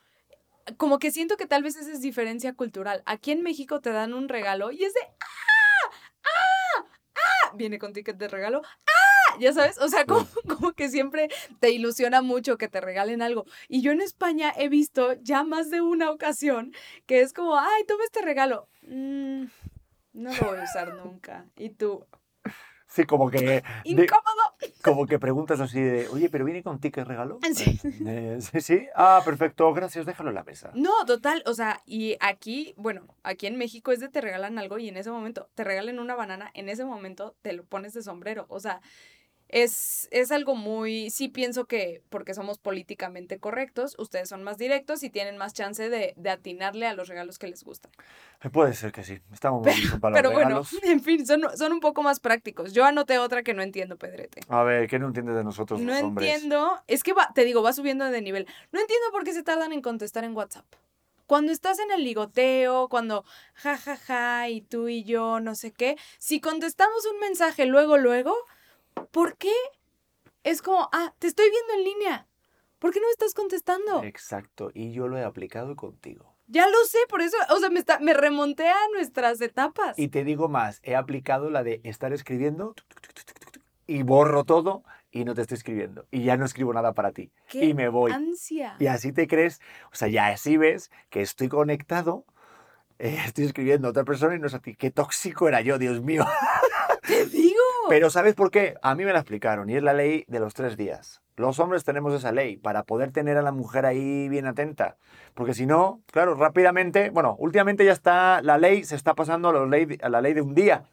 como 0.77 0.99
que 0.99 1.11
siento 1.11 1.37
que 1.37 1.47
tal 1.47 1.63
vez 1.63 1.77
esa 1.77 1.93
es 1.93 2.01
diferencia 2.01 2.55
cultural. 2.55 3.03
Aquí 3.07 3.33
en 3.33 3.43
México 3.43 3.81
te 3.81 3.91
dan 3.91 4.15
un 4.15 4.29
regalo 4.29 4.73
y 4.73 4.85
es 4.85 4.95
de 4.95 5.01
¡ah! 5.03 5.91
¡ah! 6.25 6.87
¡ah! 7.15 7.53
Viene 7.55 7.79
con 7.79 7.93
ticket 7.93 8.17
de 8.17 8.29
regalo. 8.29 8.63
¡ah! 8.65 9.37
Ya 9.39 9.53
sabes, 9.53 9.79
o 9.79 9.89
sea, 9.89 10.07
como, 10.07 10.27
como 10.49 10.73
que 10.73 10.89
siempre 10.89 11.29
te 11.61 11.71
ilusiona 11.71 12.23
mucho 12.23 12.59
que 12.59 12.69
te 12.69 12.81
regalen 12.81 13.23
algo. 13.23 13.45
Y 13.69 13.83
yo 13.83 13.93
en 13.93 14.01
España 14.01 14.53
he 14.57 14.69
visto 14.69 15.15
ya 15.23 15.45
más 15.45 15.71
de 15.71 15.81
una 15.81 16.11
ocasión 16.11 16.73
que 17.07 17.21
es 17.21 17.33
como, 17.33 17.59
ay, 17.59 17.85
toma 17.87 18.05
este 18.05 18.23
regalo. 18.23 18.69
Mm, 18.83 19.45
no 20.15 20.33
lo 20.33 20.47
voy 20.47 20.59
a 20.59 20.65
usar 20.65 20.95
nunca. 20.95 21.47
Y 21.57 21.71
tú, 21.71 22.07
Sí, 22.97 23.05
como 23.05 23.31
que, 23.31 23.39
de- 23.41 23.63
incómodo. 23.85 24.25
como 24.83 25.07
que 25.07 25.19
preguntas 25.19 25.61
así 25.61 25.79
de, 25.81 26.09
oye, 26.09 26.31
pero 26.31 26.47
viene 26.47 26.63
con 26.63 26.81
ticket 26.81 27.07
regalo. 27.07 27.39
Sí. 27.55 27.79
Eh, 28.07 28.39
sí, 28.41 28.61
sí. 28.63 28.87
Ah, 28.95 29.21
perfecto, 29.23 29.71
gracias, 29.75 30.07
déjalo 30.07 30.31
en 30.31 30.35
la 30.37 30.45
mesa. 30.45 30.71
No, 30.75 30.91
total, 31.07 31.43
o 31.47 31.53
sea, 31.53 31.83
y 31.85 32.17
aquí, 32.21 32.73
bueno, 32.79 33.03
aquí 33.23 33.47
en 33.47 33.59
México 33.59 33.93
es 33.93 34.01
de 34.01 34.09
te 34.09 34.23
regalan 34.23 34.59
algo 34.59 34.79
y 34.79 34.89
en 34.89 34.97
ese 34.97 35.11
momento 35.11 35.49
te 35.55 35.63
regalan 35.63 35.99
una 35.99 36.15
banana, 36.15 36.51
en 36.55 36.71
ese 36.71 36.87
momento 36.87 37.35
te 37.43 37.53
lo 37.53 37.65
pones 37.65 37.93
de 37.93 38.03
sombrero, 38.03 38.47
o 38.49 38.61
sea, 38.61 38.81
es, 39.49 40.09
es 40.11 40.33
algo 40.33 40.55
muy, 40.57 41.11
sí 41.11 41.29
pienso 41.29 41.67
que 41.67 42.03
porque 42.09 42.35
somos 42.35 42.59
políticamente 42.59 43.39
correctos, 43.39 43.95
ustedes 43.99 44.29
son 44.29 44.43
más 44.43 44.59
directos 44.59 45.03
y 45.03 45.11
tienen 45.11 45.37
más 45.37 45.53
chance 45.55 45.89
de, 45.89 46.15
de 46.17 46.31
atinarle 46.31 46.87
a 46.87 46.95
los 46.95 47.09
regalos 47.09 47.39
que 47.39 47.47
les 47.47 47.63
gustan. 47.63 47.93
Eh, 48.43 48.51
Puede 48.51 48.75
ser 48.75 48.93
que 48.93 49.05
sí. 49.05 49.19
Estamos 49.33 49.63
muy 49.63 49.75
listos 49.75 50.01
para 50.01 50.15
Pero 50.17 50.31
los 50.31 50.35
bueno, 50.35 50.49
regalos. 50.63 50.83
en 50.85 51.01
fin, 51.01 51.27
son, 51.27 51.43
son 51.57 51.73
un 51.73 51.81
poco 51.81 52.03
más 52.03 52.21
prácticos. 52.21 52.73
Yo 52.73 52.85
anoté 52.85 53.19
otra 53.19 53.43
que 53.43 53.55
no 53.55 53.63
entiendo, 53.63 53.97
Pedrete. 53.97 54.41
A 54.49 54.63
ver, 54.63 54.89
¿qué 54.89 54.99
no 54.99 55.07
entiendes 55.07 55.37
de 55.37 55.45
nosotros 55.45 55.81
No 55.81 55.93
los 55.93 56.03
hombres? 56.03 56.29
entiendo, 56.35 56.81
es 56.87 57.03
que 57.03 57.13
va, 57.13 57.31
te 57.35 57.45
digo, 57.45 57.63
va 57.63 57.73
subiendo 57.73 58.05
de 58.07 58.23
nivel. 58.23 58.47
No 58.73 58.81
entiendo 58.81 59.07
por 59.13 59.25
qué 59.25 59.33
se 59.33 59.43
tardan 59.43 59.73
en 59.73 59.81
contestar 59.83 60.25
en 60.25 60.37
WhatsApp. 60.37 60.67
Cuando 61.27 61.51
estás 61.51 61.81
en 61.81 61.91
el 61.91 62.05
ligoteo, 62.05 62.89
cuando 62.89 63.25
ja, 63.55 63.77
ja, 63.77 63.97
ja, 63.97 64.49
y 64.49 64.61
tú 64.61 64.89
y 64.89 65.03
yo, 65.03 65.41
no 65.41 65.57
sé 65.57 65.73
qué, 65.73 65.97
si 66.19 66.41
contestamos 66.41 67.05
un 67.13 67.19
mensaje 67.19 67.67
luego, 67.67 67.97
luego, 67.99 68.33
¿por 69.17 69.39
qué? 69.39 69.55
Es 70.45 70.61
como, 70.61 70.91
ah, 70.93 71.15
te 71.19 71.27
estoy 71.27 71.49
viendo 71.49 71.73
en 71.73 71.85
línea. 71.85 72.29
¿Por 72.79 72.93
qué 72.93 73.01
no 73.01 73.07
me 73.07 73.13
estás 73.13 73.33
contestando? 73.33 74.05
Exacto, 74.05 74.71
y 74.75 74.93
yo 74.93 75.09
lo 75.09 75.17
he 75.17 75.25
aplicado 75.25 75.75
contigo. 75.75 76.37
Ya 76.49 76.67
lo 76.69 76.77
sé, 76.85 76.99
por 77.09 77.23
eso, 77.23 77.39
o 77.49 77.59
sea, 77.59 77.71
me, 77.71 77.79
está, 77.79 77.99
me 77.99 78.13
remonté 78.13 78.69
a 78.69 78.77
nuestras 78.93 79.41
etapas. 79.41 79.99
Y 79.99 80.09
te 80.09 80.23
digo 80.23 80.51
más, 80.51 80.81
he 80.83 80.95
aplicado 80.95 81.49
la 81.49 81.63
de 81.63 81.81
estar 81.83 82.13
escribiendo 82.13 82.75
y 83.87 84.03
borro 84.03 84.45
todo 84.45 84.85
y 85.11 85.25
no 85.25 85.35
te 85.35 85.41
estoy 85.41 85.57
escribiendo. 85.57 86.07
Y 86.11 86.25
ya 86.25 86.37
no 86.37 86.45
escribo 86.45 86.75
nada 86.75 86.93
para 86.93 87.13
ti. 87.13 87.33
¡Qué 87.49 87.65
Y 87.65 87.73
me 87.73 87.89
voy. 87.89 88.13
ansia! 88.13 88.77
Y 88.79 88.87
así 88.89 89.13
te 89.13 89.27
crees, 89.27 89.63
o 89.93 89.95
sea, 89.95 90.09
ya 90.09 90.27
así 90.27 90.59
ves 90.59 90.91
que 91.09 91.23
estoy 91.23 91.49
conectado, 91.49 92.27
eh, 92.99 93.17
estoy 93.25 93.47
escribiendo 93.47 93.89
a 93.89 93.93
otra 93.93 94.05
persona 94.05 94.35
y 94.37 94.41
no 94.41 94.47
es 94.47 94.53
a 94.53 94.59
ti. 94.59 94.77
Qué 94.77 94.91
tóxico 94.91 95.49
era 95.49 95.63
yo, 95.63 95.79
Dios 95.79 96.03
mío. 96.03 96.27
Pero 97.89 98.11
¿sabes 98.11 98.35
por 98.35 98.51
qué? 98.51 98.75
A 98.83 98.95
mí 98.95 99.05
me 99.05 99.13
la 99.13 99.21
explicaron 99.21 99.71
y 99.71 99.77
es 99.77 99.83
la 99.83 99.93
ley 99.93 100.25
de 100.29 100.41
los 100.41 100.55
tres 100.55 100.77
días. 100.77 101.23
Los 101.37 101.61
hombres 101.61 101.85
tenemos 101.85 102.15
esa 102.15 102.33
ley 102.33 102.57
para 102.57 102.85
poder 102.85 103.13
tener 103.13 103.37
a 103.37 103.43
la 103.43 103.53
mujer 103.53 103.87
ahí 103.87 104.29
bien 104.29 104.47
atenta. 104.47 104.97
Porque 105.35 105.55
si 105.55 105.67
no, 105.67 106.01
claro, 106.11 106.35
rápidamente, 106.35 107.11
bueno, 107.11 107.37
últimamente 107.39 107.85
ya 107.85 107.93
está, 107.93 108.41
la 108.43 108.59
ley 108.59 108.85
se 108.85 108.97
está 108.97 109.15
pasando 109.15 109.51
a 109.51 109.53
la 109.53 109.67
ley, 109.67 109.99
a 110.03 110.09
la 110.09 110.21
ley 110.21 110.33
de 110.33 110.41
un 110.41 110.55
día. 110.55 110.85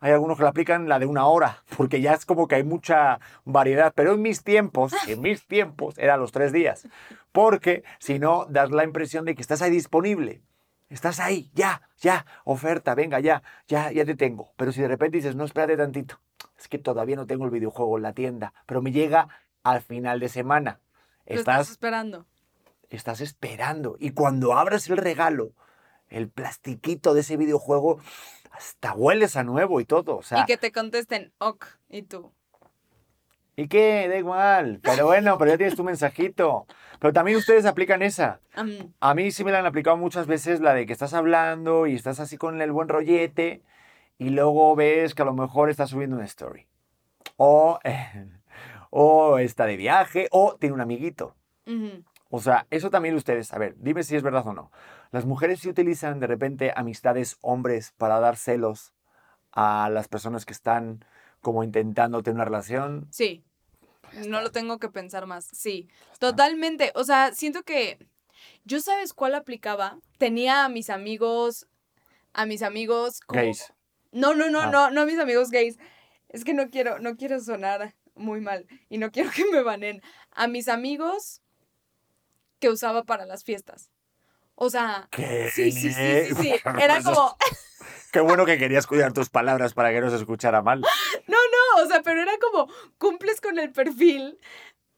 Hay 0.00 0.10
algunos 0.10 0.36
que 0.36 0.42
la 0.42 0.48
aplican 0.48 0.88
la 0.88 0.98
de 0.98 1.06
una 1.06 1.26
hora, 1.26 1.62
porque 1.76 2.00
ya 2.00 2.14
es 2.14 2.26
como 2.26 2.48
que 2.48 2.56
hay 2.56 2.64
mucha 2.64 3.20
variedad. 3.44 3.92
Pero 3.94 4.14
en 4.14 4.22
mis 4.22 4.42
tiempos, 4.42 4.92
en 5.06 5.20
mis 5.20 5.46
tiempos, 5.46 5.98
eran 5.98 6.18
los 6.18 6.32
tres 6.32 6.52
días. 6.52 6.88
Porque 7.30 7.84
si 7.98 8.18
no, 8.18 8.46
das 8.48 8.70
la 8.70 8.84
impresión 8.84 9.24
de 9.26 9.34
que 9.34 9.42
estás 9.42 9.62
ahí 9.62 9.70
disponible. 9.70 10.42
Estás 10.88 11.20
ahí, 11.20 11.50
ya, 11.54 11.88
ya, 11.98 12.26
oferta, 12.44 12.94
venga, 12.94 13.18
ya, 13.18 13.42
ya, 13.66 13.90
ya 13.92 14.04
te 14.04 14.14
tengo. 14.14 14.52
Pero 14.56 14.72
si 14.72 14.82
de 14.82 14.88
repente 14.88 15.16
dices, 15.16 15.34
no, 15.34 15.44
espérate 15.44 15.74
tantito, 15.76 16.20
es 16.62 16.68
que 16.68 16.78
todavía 16.78 17.16
no 17.16 17.26
tengo 17.26 17.44
el 17.44 17.50
videojuego 17.50 17.96
en 17.96 18.02
la 18.04 18.12
tienda, 18.12 18.54
pero 18.66 18.80
me 18.82 18.92
llega 18.92 19.28
al 19.64 19.80
final 19.82 20.20
de 20.20 20.28
semana. 20.28 20.80
Estás 21.26 21.38
Estás, 21.38 21.70
esperando. 21.70 22.26
estás 22.90 23.20
esperando. 23.20 23.96
Y 23.98 24.10
cuando 24.10 24.54
abras 24.54 24.88
el 24.88 24.96
regalo, 24.96 25.52
el 26.08 26.28
plastiquito 26.28 27.14
de 27.14 27.20
ese 27.22 27.36
videojuego, 27.36 27.98
hasta 28.52 28.92
hueles 28.94 29.36
a 29.36 29.42
nuevo 29.44 29.80
y 29.80 29.84
todo. 29.84 30.16
O 30.16 30.22
sea, 30.22 30.40
y 30.42 30.44
que 30.46 30.56
te 30.56 30.70
contesten, 30.72 31.32
ok, 31.38 31.66
y 31.88 32.02
tú. 32.02 32.32
¿y 33.56 33.66
qué? 33.68 34.06
Da 34.08 34.16
igual. 34.16 34.80
Pero 34.82 35.06
bueno, 35.06 35.36
pero 35.38 35.50
ya 35.52 35.56
tienes 35.58 35.76
tu 35.76 35.84
mensajito. 35.84 36.66
Pero 37.00 37.12
también 37.12 37.36
ustedes 37.38 37.66
aplican 37.66 38.02
esa. 38.02 38.40
"Am, 38.54 38.92
A 39.00 39.14
mí 39.14 39.30
sí 39.32 39.42
me 39.44 39.50
la 39.52 39.58
han 39.58 39.66
aplicado 39.66 39.96
muchas 39.96 40.26
veces 40.28 40.60
la 40.60 40.74
de 40.74 40.86
que 40.86 40.92
estás 40.92 41.12
hablando 41.14 41.86
y 41.88 41.94
estás 41.94 42.20
así 42.20 42.36
con 42.36 42.60
el 42.62 42.70
buen 42.72 42.88
rollete 42.88 43.62
y 44.18 44.30
luego 44.30 44.74
ves 44.76 45.14
que 45.14 45.22
a 45.22 45.26
lo 45.26 45.34
mejor 45.34 45.70
está 45.70 45.86
subiendo 45.86 46.16
una 46.16 46.24
story. 46.24 46.66
O, 47.36 47.78
o 48.90 49.38
está 49.38 49.66
de 49.66 49.76
viaje, 49.76 50.28
o 50.30 50.56
tiene 50.56 50.74
un 50.74 50.80
amiguito. 50.80 51.34
O 52.30 52.40
sea, 52.40 52.66
eso 52.70 52.90
también 52.90 53.14
ustedes, 53.14 53.52
a 53.52 53.58
ver, 53.58 53.74
dime 53.78 54.02
si 54.02 54.16
es 54.16 54.22
verdad 54.22 54.46
o 54.46 54.52
no. 54.52 54.70
Las 55.10 55.26
mujeres 55.26 55.60
sí 55.60 55.68
utilizan 55.68 56.18
de 56.18 56.26
repente 56.26 56.72
amistades 56.74 57.36
hombres 57.42 57.92
para 57.98 58.20
dar 58.20 58.36
celos 58.36 58.92
a 59.52 59.90
las 59.90 60.08
personas 60.08 60.44
que 60.46 60.52
están 60.54 61.04
como 61.40 61.62
intentando 61.62 62.22
tener 62.22 62.36
una 62.36 62.44
relación. 62.44 63.06
Sí. 63.10 63.44
No 64.26 64.40
lo 64.40 64.50
tengo 64.50 64.78
que 64.78 64.88
pensar 64.88 65.26
más. 65.26 65.44
Sí. 65.44 65.88
Totalmente. 66.18 66.92
O 66.94 67.04
sea, 67.04 67.32
siento 67.32 67.62
que. 67.62 67.98
Yo 68.64 68.80
sabes 68.80 69.12
cuál 69.12 69.34
aplicaba. 69.34 69.98
Tenía 70.18 70.64
a 70.64 70.68
mis 70.68 70.90
amigos. 70.90 71.66
A 72.32 72.46
mis 72.46 72.62
amigos. 72.62 73.20
como- 73.20 73.40
Gays. 73.42 73.72
No, 74.12 74.34
no, 74.34 74.48
no, 74.50 74.60
Ah. 74.62 74.70
no, 74.70 74.90
no 74.90 75.00
a 75.02 75.06
mis 75.06 75.18
amigos 75.18 75.50
gays. 75.50 75.78
Es 76.28 76.44
que 76.44 76.54
no 76.54 76.70
quiero, 76.70 76.98
no 76.98 77.16
quiero 77.16 77.40
sonar 77.40 77.94
muy 78.14 78.40
mal. 78.40 78.66
Y 78.88 78.98
no 78.98 79.10
quiero 79.12 79.30
que 79.30 79.44
me 79.50 79.62
banen. 79.62 80.02
A 80.30 80.46
mis 80.46 80.68
amigos 80.68 81.40
que 82.60 82.68
usaba 82.70 83.04
para 83.04 83.26
las 83.26 83.44
fiestas. 83.44 83.90
O 84.54 84.70
sea. 84.70 85.08
¿Qué? 85.10 85.50
Sí, 85.52 85.72
sí, 85.72 85.92
sí, 85.92 86.24
sí, 86.28 86.34
sí. 86.34 86.54
Era 86.80 87.02
como. 87.02 87.36
Qué 88.12 88.20
bueno 88.20 88.44
que 88.44 88.58
querías 88.58 88.86
cuidar 88.86 89.14
tus 89.14 89.30
palabras 89.30 89.72
para 89.72 89.90
que 89.90 90.00
no 90.02 90.10
se 90.10 90.16
escuchara 90.16 90.62
mal. 90.62 90.82
No, 91.28 91.36
no, 91.38 91.84
o 91.84 91.86
sea, 91.86 92.02
pero 92.02 92.20
era 92.20 92.32
como, 92.40 92.68
cumples 92.98 93.40
con 93.40 93.58
el 93.58 93.70
perfil, 93.72 94.38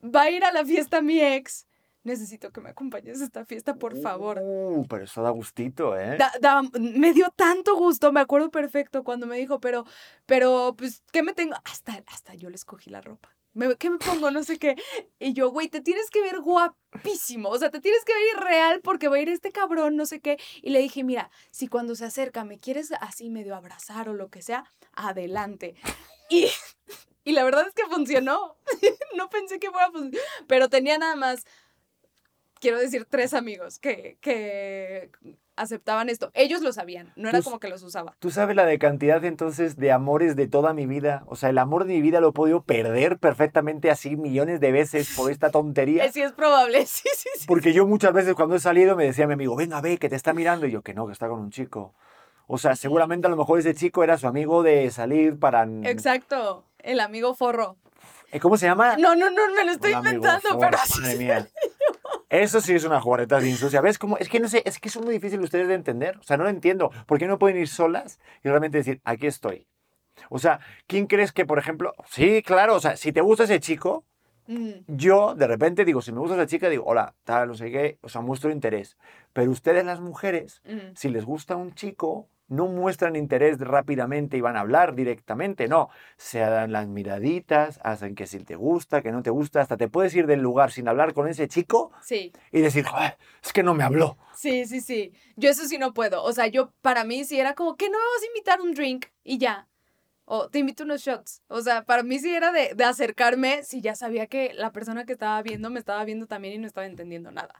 va 0.03 0.23
a 0.23 0.31
ir 0.31 0.43
a 0.45 0.53
la 0.53 0.65
fiesta 0.65 1.01
mi 1.03 1.21
ex, 1.21 1.67
necesito 2.05 2.51
que 2.53 2.61
me 2.61 2.71
acompañes 2.71 3.21
a 3.21 3.25
esta 3.25 3.45
fiesta, 3.45 3.75
por 3.75 3.99
favor. 4.01 4.39
Uh, 4.43 4.87
pero 4.89 5.05
eso 5.05 5.23
da 5.23 5.31
gustito, 5.31 5.99
¿eh? 5.99 6.17
Da- 6.19 6.33
da- 6.41 6.63
me 6.79 7.13
dio 7.13 7.31
tanto 7.35 7.75
gusto, 7.77 8.13
me 8.13 8.21
acuerdo 8.21 8.51
perfecto 8.51 9.03
cuando 9.05 9.27
me 9.27 9.37
dijo, 9.37 9.61
pero, 9.61 9.85
pero, 10.27 10.75
pues, 10.77 11.03
¿qué 11.13 11.23
me 11.23 11.33
tengo? 11.35 11.57
Hasta, 11.65 12.03
hasta 12.07 12.35
yo 12.35 12.49
le 12.51 12.57
escogí 12.57 12.91
la 12.91 13.01
ropa. 13.01 13.31
Me- 13.55 13.77
¿Qué 13.77 13.89
me 13.89 13.99
pongo? 13.99 14.31
No 14.33 14.43
sé 14.43 14.59
qué. 14.59 14.75
Y 15.21 15.33
yo, 15.33 15.51
güey, 15.51 15.69
te 15.69 15.81
tienes 15.81 16.11
que 16.11 16.21
ver 16.21 16.41
guapísimo. 16.41 17.49
O 17.51 17.59
sea, 17.59 17.71
te 17.71 17.81
tienes 17.81 18.05
que 18.05 18.13
ver 18.13 18.23
irreal 18.37 18.81
porque 18.83 19.07
va 19.09 19.17
a 19.17 19.21
ir 19.21 19.29
este 19.29 19.53
cabrón, 19.53 19.95
no 19.97 20.07
sé 20.07 20.21
qué. 20.21 20.39
Y 20.61 20.71
le 20.71 20.81
dije, 20.81 21.05
mira, 21.05 21.31
si 21.53 21.69
cuando 21.69 21.95
se 21.95 22.05
acerca 22.05 22.45
me 22.45 22.59
quieres 22.59 22.91
así 23.01 23.31
medio 23.31 23.55
abrazar 23.55 24.09
o 24.09 24.15
lo 24.15 24.29
que 24.29 24.43
sea, 24.43 24.65
adelante. 24.93 25.77
Y, 26.29 26.47
y 27.23 27.33
la 27.33 27.45
verdad 27.45 27.67
es 27.69 27.75
que 27.75 27.85
funcionó. 27.87 28.57
no 29.17 29.29
pensé 29.31 29.61
que 29.61 29.71
fuera 29.71 29.87
a 29.87 29.93
funcionar. 29.93 30.21
Pero 30.49 30.69
tenía 30.69 30.99
nada 30.99 31.15
más, 31.15 31.45
quiero 32.65 32.79
decir, 32.79 33.07
tres 33.09 33.35
amigos 33.35 33.79
que, 33.79 34.17
que 34.23 35.11
aceptaban 35.55 36.09
esto. 36.09 36.31
Ellos 36.33 36.63
lo 36.63 36.73
sabían, 36.73 37.13
no 37.15 37.29
era 37.29 37.43
como 37.43 37.61
que 37.61 37.69
los 37.69 37.83
usaba. 37.83 38.17
Tú 38.21 38.31
sabes 38.31 38.57
la 38.57 38.65
de 38.65 38.79
cantidad 38.79 39.23
entonces 39.23 39.77
de 39.77 39.93
amores 39.93 40.35
de 40.35 40.49
toda 40.49 40.73
mi 40.73 40.87
vida. 40.87 41.25
O 41.27 41.37
sea, 41.37 41.51
el 41.51 41.59
amor 41.59 41.85
de 41.85 41.93
mi 41.93 42.01
vida 42.01 42.21
lo 42.21 42.31
he 42.31 42.33
podido 42.33 42.63
perder 42.63 43.19
perfectamente 43.19 43.91
así 43.91 44.17
millones 44.17 44.61
de 44.61 44.73
veces 44.73 45.13
por 45.15 45.31
esta 45.31 45.51
tontería. 45.51 46.11
Sí, 46.11 46.23
es 46.23 46.33
probable, 46.33 46.87
sí, 46.87 47.07
sí, 47.15 47.29
sí. 47.35 47.45
Porque 47.47 47.75
yo 47.75 47.87
muchas 47.87 48.15
veces 48.15 48.35
cuando 48.35 48.57
he 48.57 48.61
salido 48.61 48.97
me 48.97 49.05
decía 49.05 49.27
mi 49.27 49.35
amigo, 49.35 49.55
venga, 49.57 49.83
ve, 49.83 49.99
que 49.99 50.09
te 50.09 50.17
está 50.17 50.33
mirando. 50.33 50.67
Y 50.67 50.71
yo, 50.71 50.81
que 50.81 50.95
no, 50.95 51.07
que 51.07 51.13
está 51.13 51.29
con 51.29 51.41
un 51.41 51.51
chico. 51.51 51.93
O 52.47 52.57
sea, 52.57 52.77
seguramente 52.77 53.27
a 53.27 53.31
lo 53.31 53.37
mejor 53.37 53.59
ese 53.59 53.75
chico 53.75 54.03
era 54.05 54.17
su 54.17 54.27
amigo 54.27 54.63
de 54.63 54.91
salir 54.91 55.39
para... 55.39 55.65
Exacto, 55.83 56.65
el 56.79 57.01
amigo 57.01 57.35
forro. 57.35 57.77
Eh, 58.33 58.41
¿Cómo 58.41 58.57
se 58.57 58.67
llama? 58.67 58.97
No, 58.97 59.15
no, 59.15 59.31
no, 59.31 59.53
me 59.55 59.65
lo 59.65 59.73
estoy 59.73 59.93
inventando, 59.93 60.41
forro, 60.41 60.59
pero 60.59 60.79
Madre 61.01 61.17
mía. 61.17 61.49
Eso 62.35 62.61
sí 62.61 62.75
es 62.75 62.85
una 62.85 63.01
jugarreta 63.01 63.39
de 63.39 63.49
insucia. 63.49 63.81
¿Ves 63.81 63.99
cómo? 63.99 64.17
Es 64.19 64.29
que 64.29 64.41
no 64.41 64.49
sé, 64.49 64.63
es 64.65 64.79
que 64.79 64.89
son 64.89 65.05
muy 65.05 65.15
difíciles 65.15 65.45
ustedes 65.45 65.69
de 65.69 65.75
entender. 65.75 66.19
O 66.19 66.23
sea, 66.23 66.37
no 66.37 66.45
lo 66.45 66.51
entiendo. 66.51 66.91
¿Por 67.07 67.19
qué 67.19 67.27
no 67.27 67.39
pueden 67.39 67.59
ir 67.59 67.69
solas 67.69 68.19
y 68.43 68.49
realmente 68.49 68.79
decir, 68.79 69.01
aquí 69.05 69.27
estoy? 69.27 69.67
O 70.31 70.39
sea, 70.39 70.61
¿quién 70.87 71.07
crees 71.07 71.33
que, 71.33 71.47
por 71.47 71.59
ejemplo, 71.59 71.95
sí, 72.09 72.43
claro, 72.43 72.77
o 72.77 72.81
sea, 72.81 72.97
si 72.97 73.13
te 73.13 73.21
gusta 73.21 73.45
ese 73.45 73.61
chico, 73.61 74.05
Mm, 74.47 74.85
yo 74.87 75.35
de 75.35 75.47
repente 75.47 75.85
digo, 75.85 76.03
si 76.03 76.13
me 76.13 76.19
gusta 76.19 76.37
esa 76.37 76.47
chica, 76.47 76.69
digo, 76.69 76.85
hola, 76.87 77.15
tal, 77.25 77.49
no 77.49 77.55
sé 77.55 77.71
qué, 77.71 77.99
o 78.03 78.09
sea, 78.09 78.21
muestro 78.21 78.51
interés. 78.51 78.97
Pero 79.33 79.51
ustedes, 79.51 79.85
las 79.85 80.01
mujeres, 80.01 80.61
mm. 80.65 80.95
si 80.95 81.09
les 81.09 81.25
gusta 81.25 81.57
un 81.57 81.75
chico, 81.75 82.29
no 82.49 82.67
muestran 82.67 83.17
interés 83.17 83.59
rápidamente 83.59 84.37
y 84.37 84.41
van 84.41 84.57
a 84.57 84.61
hablar 84.61 84.95
directamente, 84.95 85.69
no. 85.69 85.89
Se 86.17 86.39
dan 86.41 86.73
las 86.73 86.87
miraditas, 86.89 87.81
hacen 87.83 88.15
que 88.15 88.27
si 88.27 88.39
te 88.41 88.57
gusta, 88.57 89.03
que 89.03 89.13
no 89.13 89.23
te 89.23 89.31
gusta, 89.31 89.61
hasta 89.61 89.77
te 89.77 89.89
puedes 89.89 90.15
ir 90.15 90.27
del 90.27 90.41
lugar 90.41 90.71
sin 90.73 90.89
hablar 90.89 91.15
con 91.15 91.29
ese 91.29 91.49
chico 91.49 91.93
Sí, 92.03 92.33
y 92.53 92.61
decir, 92.61 92.85
"Joder, 92.85 93.17
es 93.43 93.53
que 93.53 93.63
no 93.63 93.75
me 93.75 93.85
habló. 93.85 94.17
sí, 94.35 94.67
sí, 94.67 94.81
sí. 94.81 95.13
Yo 95.37 95.51
eso 95.51 95.65
sí 95.67 95.79
no 95.79 95.95
puedo. 95.95 96.23
O 96.23 96.33
sea, 96.33 96.47
yo, 96.49 96.73
para 96.83 97.05
mí 97.05 97.25
sí 97.25 97.39
era 97.41 97.55
como, 97.55 97.77
que 97.77 97.87
no 97.89 97.99
me 97.99 98.05
vas 98.15 98.23
a 98.23 98.27
invitar 98.27 98.61
un 98.61 98.75
drink? 98.75 99.07
Y 99.23 99.39
ya. 99.39 99.69
O 100.27 100.49
te 100.49 100.59
invito 100.61 100.85
unos 100.85 101.03
shots. 101.03 101.43
O 101.49 101.61
sea, 101.61 101.85
para 101.85 102.03
mí 102.03 102.19
sí 102.19 102.35
era 102.35 102.51
de, 102.53 102.75
de 102.75 102.85
acercarme 102.85 103.63
si 103.63 103.81
ya 103.83 103.95
sabía 103.95 104.27
que 104.27 104.53
la 104.55 104.73
persona 104.73 105.05
que 105.05 105.13
estaba 105.13 105.41
viendo 105.43 105.71
me 105.71 105.79
estaba 105.79 106.05
viendo 106.05 106.27
también 106.27 106.55
y 106.55 106.59
no 106.59 106.67
estaba 106.67 106.87
entendiendo 106.87 107.31
nada. 107.31 107.55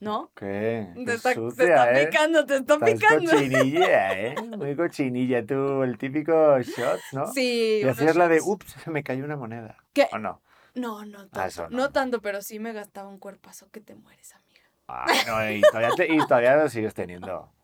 ¿No? 0.00 0.30
¿Qué? 0.36 0.88
Te 0.94 1.14
está, 1.14 1.30
te 1.30 1.34
sucia, 1.34 1.64
está 1.64 2.00
¿eh? 2.00 2.06
picando, 2.06 2.46
te 2.46 2.56
está 2.56 2.74
Estás 2.74 2.92
picando. 2.92 3.30
cochinilla, 3.32 4.12
¿eh? 4.20 4.34
Muy 4.56 4.76
cochinilla 4.76 5.44
tú, 5.44 5.82
el 5.82 5.98
típico 5.98 6.60
shot, 6.60 7.00
¿no? 7.12 7.26
Sí. 7.32 7.80
Y 7.82 7.88
hacías 7.88 8.14
la 8.14 8.28
de, 8.28 8.40
ups, 8.40 8.76
se 8.84 8.90
me 8.90 9.02
cayó 9.02 9.24
una 9.24 9.36
moneda. 9.36 9.76
¿Qué? 9.92 10.08
¿O 10.12 10.18
no? 10.18 10.40
No, 10.74 11.04
no 11.04 11.18
tanto. 11.28 11.40
Ah, 11.40 11.46
eso 11.46 11.68
no. 11.70 11.76
no. 11.76 11.90
tanto, 11.90 12.20
pero 12.22 12.42
sí 12.42 12.60
me 12.60 12.72
gastaba 12.72 13.08
un 13.08 13.18
cuerpazo 13.18 13.68
que 13.72 13.80
te 13.80 13.96
mueres, 13.96 14.34
amiga. 14.34 14.60
Ah, 14.86 15.06
no, 15.26 15.50
y 15.50 15.60
todavía, 15.62 15.90
te- 15.96 16.14
y 16.14 16.18
todavía 16.18 16.56
lo 16.56 16.68
sigues 16.68 16.94
teniendo. 16.94 17.50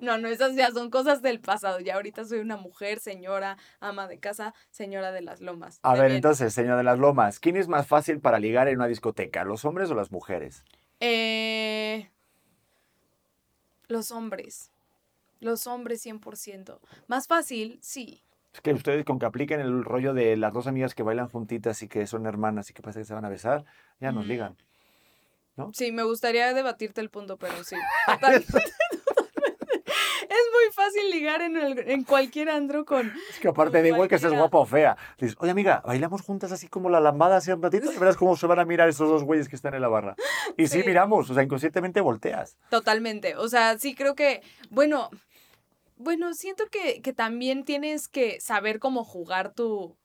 No, 0.00 0.18
no, 0.18 0.26
esas 0.26 0.56
ya 0.56 0.70
son 0.72 0.90
cosas 0.90 1.22
del 1.22 1.38
pasado. 1.38 1.78
Ya 1.78 1.94
ahorita 1.94 2.24
soy 2.24 2.40
una 2.40 2.56
mujer, 2.56 2.98
señora, 2.98 3.58
ama 3.78 4.08
de 4.08 4.18
casa, 4.18 4.54
señora 4.70 5.12
de 5.12 5.20
las 5.20 5.40
lomas. 5.40 5.78
A 5.82 5.92
ver, 5.94 6.06
bien. 6.06 6.16
entonces, 6.16 6.52
señor 6.52 6.78
de 6.78 6.82
las 6.82 6.98
Lomas, 6.98 7.38
¿quién 7.38 7.56
es 7.56 7.68
más 7.68 7.86
fácil 7.86 8.18
para 8.18 8.40
ligar 8.40 8.66
en 8.68 8.76
una 8.78 8.88
discoteca, 8.88 9.44
los 9.44 9.64
hombres 9.64 9.90
o 9.90 9.94
las 9.94 10.10
mujeres? 10.10 10.64
Eh, 11.04 12.08
los 13.88 14.12
hombres. 14.12 14.70
Los 15.40 15.66
hombres 15.66 16.00
100%. 16.06 16.78
Más 17.08 17.26
fácil, 17.26 17.80
sí. 17.82 18.22
Es 18.54 18.60
que 18.60 18.72
ustedes 18.72 19.04
con 19.04 19.18
que 19.18 19.26
apliquen 19.26 19.58
el 19.60 19.82
rollo 19.84 20.14
de 20.14 20.36
las 20.36 20.52
dos 20.52 20.68
amigas 20.68 20.94
que 20.94 21.02
bailan 21.02 21.28
juntitas 21.28 21.82
y 21.82 21.88
que 21.88 22.06
son 22.06 22.26
hermanas 22.26 22.70
y 22.70 22.72
que 22.74 22.82
parece 22.82 23.00
que 23.00 23.06
se 23.06 23.14
van 23.14 23.24
a 23.24 23.28
besar, 23.30 23.64
ya 23.98 24.12
nos 24.12 24.24
Mm. 24.26 24.28
ligan. 24.28 24.56
Sí, 25.72 25.90
me 25.90 26.02
gustaría 26.04 26.54
debatirte 26.54 27.00
el 27.00 27.10
punto, 27.10 27.36
pero 27.36 27.62
sí. 27.64 27.74
Totalmente, 28.06 28.46
totalmente. 28.46 29.92
Es 30.22 30.44
muy 30.52 30.61
fácil 30.72 31.10
ligar 31.10 31.42
en, 31.42 31.56
el- 31.56 31.78
en 31.90 32.04
cualquier 32.04 32.48
andro 32.50 32.84
con... 32.84 33.12
Es 33.30 33.38
que 33.38 33.48
aparte 33.48 33.80
da 33.82 33.88
igual 33.88 34.08
que 34.08 34.18
seas 34.18 34.32
guapa 34.32 34.58
o 34.58 34.66
fea. 34.66 34.96
Dices, 35.18 35.36
oye 35.40 35.50
amiga, 35.52 35.82
bailamos 35.86 36.22
juntas 36.22 36.50
así 36.52 36.68
como 36.68 36.90
la 36.90 37.00
lambada 37.00 37.36
así 37.36 37.50
un 37.52 37.62
ratito 37.62 37.92
y 37.92 37.98
verás 37.98 38.16
cómo 38.16 38.36
se 38.36 38.46
van 38.46 38.58
a 38.58 38.64
mirar 38.64 38.88
esos 38.88 39.08
dos 39.08 39.22
güeyes 39.24 39.48
que 39.48 39.56
están 39.56 39.74
en 39.74 39.82
la 39.82 39.88
barra. 39.88 40.16
Y 40.56 40.66
sí, 40.66 40.80
Sí. 40.80 40.86
miramos, 40.86 41.28
o 41.30 41.34
sea, 41.34 41.42
inconscientemente 41.42 42.00
volteas. 42.00 42.56
Totalmente. 42.70 43.36
O 43.36 43.48
sea, 43.48 43.78
sí 43.78 43.94
creo 43.94 44.14
que, 44.14 44.42
bueno, 44.70 45.10
bueno, 45.96 46.34
siento 46.34 46.64
que, 46.70 47.00
que 47.02 47.12
también 47.12 47.64
tienes 47.64 48.08
que 48.08 48.40
saber 48.40 48.78
cómo 48.80 49.04
jugar 49.04 49.52
tu, 49.54 49.96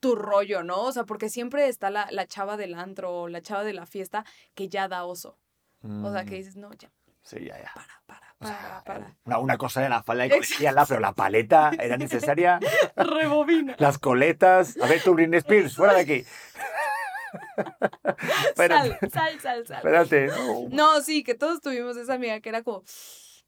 tu 0.00 0.14
rollo, 0.14 0.62
¿no? 0.62 0.82
O 0.84 0.92
sea, 0.92 1.04
porque 1.04 1.28
siempre 1.28 1.68
está 1.68 1.90
la, 1.90 2.06
la 2.10 2.26
chava 2.26 2.56
del 2.56 2.74
antro 2.74 3.12
o 3.12 3.28
la 3.28 3.40
chava 3.42 3.64
de 3.64 3.72
la 3.72 3.86
fiesta 3.86 4.24
que 4.54 4.68
ya 4.68 4.88
da 4.88 5.04
oso. 5.04 5.38
O 5.84 6.12
sea, 6.12 6.24
que 6.24 6.34
Mm, 6.36 6.38
dices, 6.38 6.56
no, 6.56 6.72
ya, 6.74 6.92
Sí, 7.22 7.38
ya, 7.44 7.58
ya. 7.60 7.72
para, 7.74 8.02
para, 8.06 8.31
O 8.42 8.46
sea, 8.46 8.60
para, 8.60 8.82
para. 8.82 9.16
Una, 9.24 9.38
una 9.38 9.58
cosa 9.58 9.80
era 9.80 9.88
la 9.88 10.02
falda 10.02 10.24
de 10.24 10.30
colegiala, 10.30 10.84
pero 10.86 11.00
la 11.00 11.12
paleta 11.12 11.70
era 11.78 11.96
necesaria. 11.96 12.58
Rebobina. 12.96 13.76
Las 13.78 13.98
coletas. 13.98 14.76
A 14.82 14.88
ver, 14.88 15.02
tú, 15.02 15.14
Britney 15.14 15.38
Spears, 15.38 15.76
fuera 15.76 15.94
de 15.94 16.00
aquí. 16.00 16.22
sal, 18.56 18.98
sal, 19.10 19.40
sal. 19.40 19.64
espérate. 19.76 20.26
no. 20.26 20.68
No, 20.70 21.00
sí, 21.00 21.22
que 21.22 21.34
todos 21.34 21.60
tuvimos 21.60 21.96
esa 21.96 22.14
amiga 22.14 22.40
que 22.40 22.48
era 22.48 22.62
como, 22.62 22.82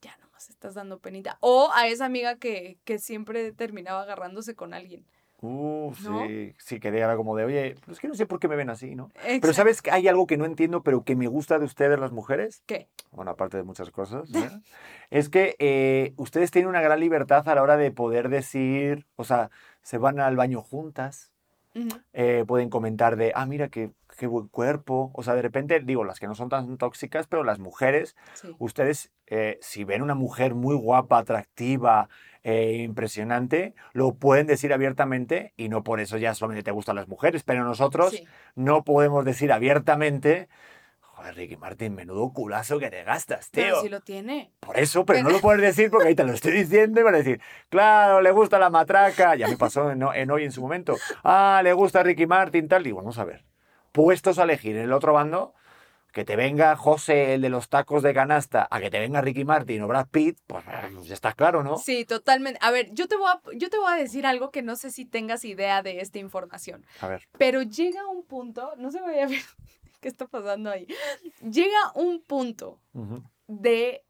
ya 0.01 0.17
nomás 0.19 0.49
estás 0.49 0.75
dando 0.75 1.01
penita. 1.01 1.39
O 1.41 1.71
a 1.75 1.89
esa 1.89 2.05
amiga 2.05 2.37
que, 2.37 2.79
que 2.85 2.99
siempre 2.99 3.53
terminaba 3.53 4.03
agarrándose 4.03 4.55
con 4.55 4.75
alguien. 4.75 5.07
Uh, 5.47 5.93
¿No? 6.05 6.27
sí, 6.27 6.55
sí, 6.59 6.81
que 6.81 6.91
como 7.17 7.37
de, 7.37 7.45
oye, 7.45 7.77
pues 7.85 7.97
es 7.97 8.01
que 8.01 8.09
no 8.09 8.15
sé 8.15 8.27
por 8.27 8.39
qué 8.39 8.49
me 8.49 8.57
ven 8.57 8.71
así, 8.71 8.95
¿no? 8.95 9.11
Pero. 9.41 9.53
¿sabes 9.53 9.83
que 9.83 9.91
hay 9.91 10.09
algo 10.09 10.27
que 10.27 10.37
no 10.37 10.47
entiendo, 10.47 10.83
pero 10.83 11.05
que 11.05 11.17
me 11.17 11.27
gusta 11.27 11.59
de 11.59 11.67
ustedes 11.67 11.99
las 11.99 12.13
mujeres? 12.13 12.63
¿Qué? 12.67 12.89
Bueno, 13.11 13.33
aparte 13.33 13.57
de 13.59 13.63
muchas 13.63 13.91
cosas, 13.91 14.31
¿no? 14.31 14.63
es 15.11 15.29
que 15.29 15.57
eh, 15.59 16.15
ustedes 16.17 16.51
tienen 16.51 16.69
una 16.69 16.81
gran 16.81 16.99
libertad 17.01 17.49
a 17.49 17.55
la 17.55 17.63
hora 17.63 17.77
de 17.77 17.91
poder 17.91 18.29
decir, 18.29 19.07
o 19.17 19.25
sea, 19.25 19.51
se 19.83 19.99
van 19.99 20.19
al 20.19 20.37
baño 20.37 20.63
juntas, 20.63 21.31
eh, 22.13 22.45
pueden 22.47 22.71
comentar 22.71 23.17
de, 23.17 23.33
ah, 23.35 23.47
mira, 23.47 23.69
qué, 23.69 23.91
qué 24.17 24.27
buen 24.27 24.47
cuerpo. 24.49 25.11
O 25.15 25.23
sea, 25.25 25.35
de 25.35 25.43
repente, 25.43 25.81
digo, 25.81 26.05
las 26.05 26.21
que 26.21 26.27
no 26.29 26.35
son 26.35 26.49
tan 26.49 26.79
tóxicas, 26.79 27.27
pero 27.27 27.43
las 27.43 27.59
mujeres, 27.59 28.17
Sí. 28.35 28.55
ustedes, 28.59 29.11
eh, 29.37 29.59
si 29.61 29.83
ven 29.85 30.01
una 30.03 30.15
mujer 30.15 30.55
muy 30.55 30.77
guapa, 30.77 31.19
atractiva, 31.19 32.09
eh, 32.45 32.77
impresionante, 32.85 33.75
lo 33.93 34.15
pueden 34.15 34.47
decir 34.47 34.73
abiertamente 34.73 35.53
y 35.57 35.69
no 35.69 35.83
por 35.83 35.99
eso 36.01 36.19
ya 36.19 36.35
solamente 36.35 36.63
te 36.63 36.71
gustan 36.71 36.95
las 36.97 37.09
mujeres, 37.09 37.43
pero 37.43 37.65
nosotros 37.65 38.11
Sí. 38.13 38.25
no 38.55 38.85
podemos 38.85 39.25
decir 39.25 39.51
abiertamente, 39.53 40.49
Joder, 41.01 41.37
Ricky 41.37 41.57
Martin, 41.57 41.95
menudo 41.95 42.33
culazo 42.33 42.81
que 42.81 42.91
te 42.91 43.05
gastas, 43.05 43.49
Pero 43.53 43.75
tío. 43.75 43.83
si 43.83 43.89
lo 43.89 44.01
tiene. 44.01 44.51
Por 44.59 44.77
eso, 44.77 45.05
pero 45.07 45.23
no 45.23 45.31
lo 45.31 45.41
puedes 45.41 45.63
decir 45.63 45.89
porque 45.89 46.09
ahí 46.09 46.15
te 46.17 46.25
lo 46.25 46.33
estoy 46.33 46.51
diciendo 46.53 47.01
y 47.01 47.05
van 47.05 47.15
a 47.15 47.19
decir, 47.19 47.41
claro, 47.69 48.21
le 48.21 48.33
gusta 48.33 48.59
la 48.59 48.69
matraca. 48.69 49.37
Ya 49.37 49.47
me 49.47 49.57
pasó 49.57 49.93
en, 49.93 50.03
en 50.03 50.31
hoy 50.33 50.43
en 50.45 50.51
su 50.51 50.61
momento. 50.61 50.97
Ah, 51.23 51.61
le 51.63 51.73
gusta 51.73 52.03
Ricky 52.03 52.27
Martin, 52.27 52.67
tal. 52.67 52.83
Digo, 52.83 52.97
vamos 52.99 53.17
a 53.19 53.25
ver. 53.25 53.45
Puestos 53.93 54.41
a 54.41 54.43
elegir 54.43 54.75
en 54.77 54.83
el 54.83 54.93
otro 54.93 55.13
bando, 55.13 55.55
que 56.15 56.25
te 56.25 56.37
venga 56.37 56.77
José, 56.77 57.35
el 57.35 57.43
de 57.43 57.49
los 57.49 57.69
tacos 57.69 58.05
de 58.05 58.15
canasta, 58.15 58.69
a 58.71 58.81
que 58.81 58.89
te 58.89 59.01
venga 59.01 59.21
Ricky 59.21 59.45
Martin 59.45 59.83
o 59.83 59.89
Brad 59.89 60.07
Pitt, 60.07 60.39
pues 60.47 60.65
ya 61.03 61.13
está 61.13 61.33
claro, 61.33 61.65
¿no? 61.65 61.77
Sí, 61.77 62.05
totalmente. 62.05 62.61
A 62.63 62.71
ver, 62.71 62.89
yo 62.93 63.09
te, 63.09 63.17
voy 63.17 63.33
a, 63.33 63.41
yo 63.57 63.69
te 63.69 63.79
voy 63.79 63.93
a 63.93 63.97
decir 63.97 64.25
algo 64.25 64.53
que 64.53 64.63
no 64.63 64.77
sé 64.77 64.93
si 64.93 65.05
tengas 65.05 65.45
idea 65.45 65.83
de 65.83 66.01
esta 66.01 66.21
información. 66.21 66.87
A 67.01 67.09
ver. 67.09 67.29
Pero 67.37 67.63
llega 67.63 68.07
un 68.07 68.25
punto, 68.25 68.75
no 68.79 68.93
se 68.93 69.01
vaya 69.01 69.25
a 69.25 69.29
ver 69.29 69.43
qué 70.01 70.07
está 70.07 70.29
pasando 70.29 70.71
ahí. 70.71 70.87
Llega 71.43 71.93
un 71.97 72.23
punto 72.23 72.79
de, 73.49 74.05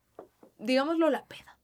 digámoslo, 0.59 1.09
la 1.09 1.25
peda. 1.25 1.59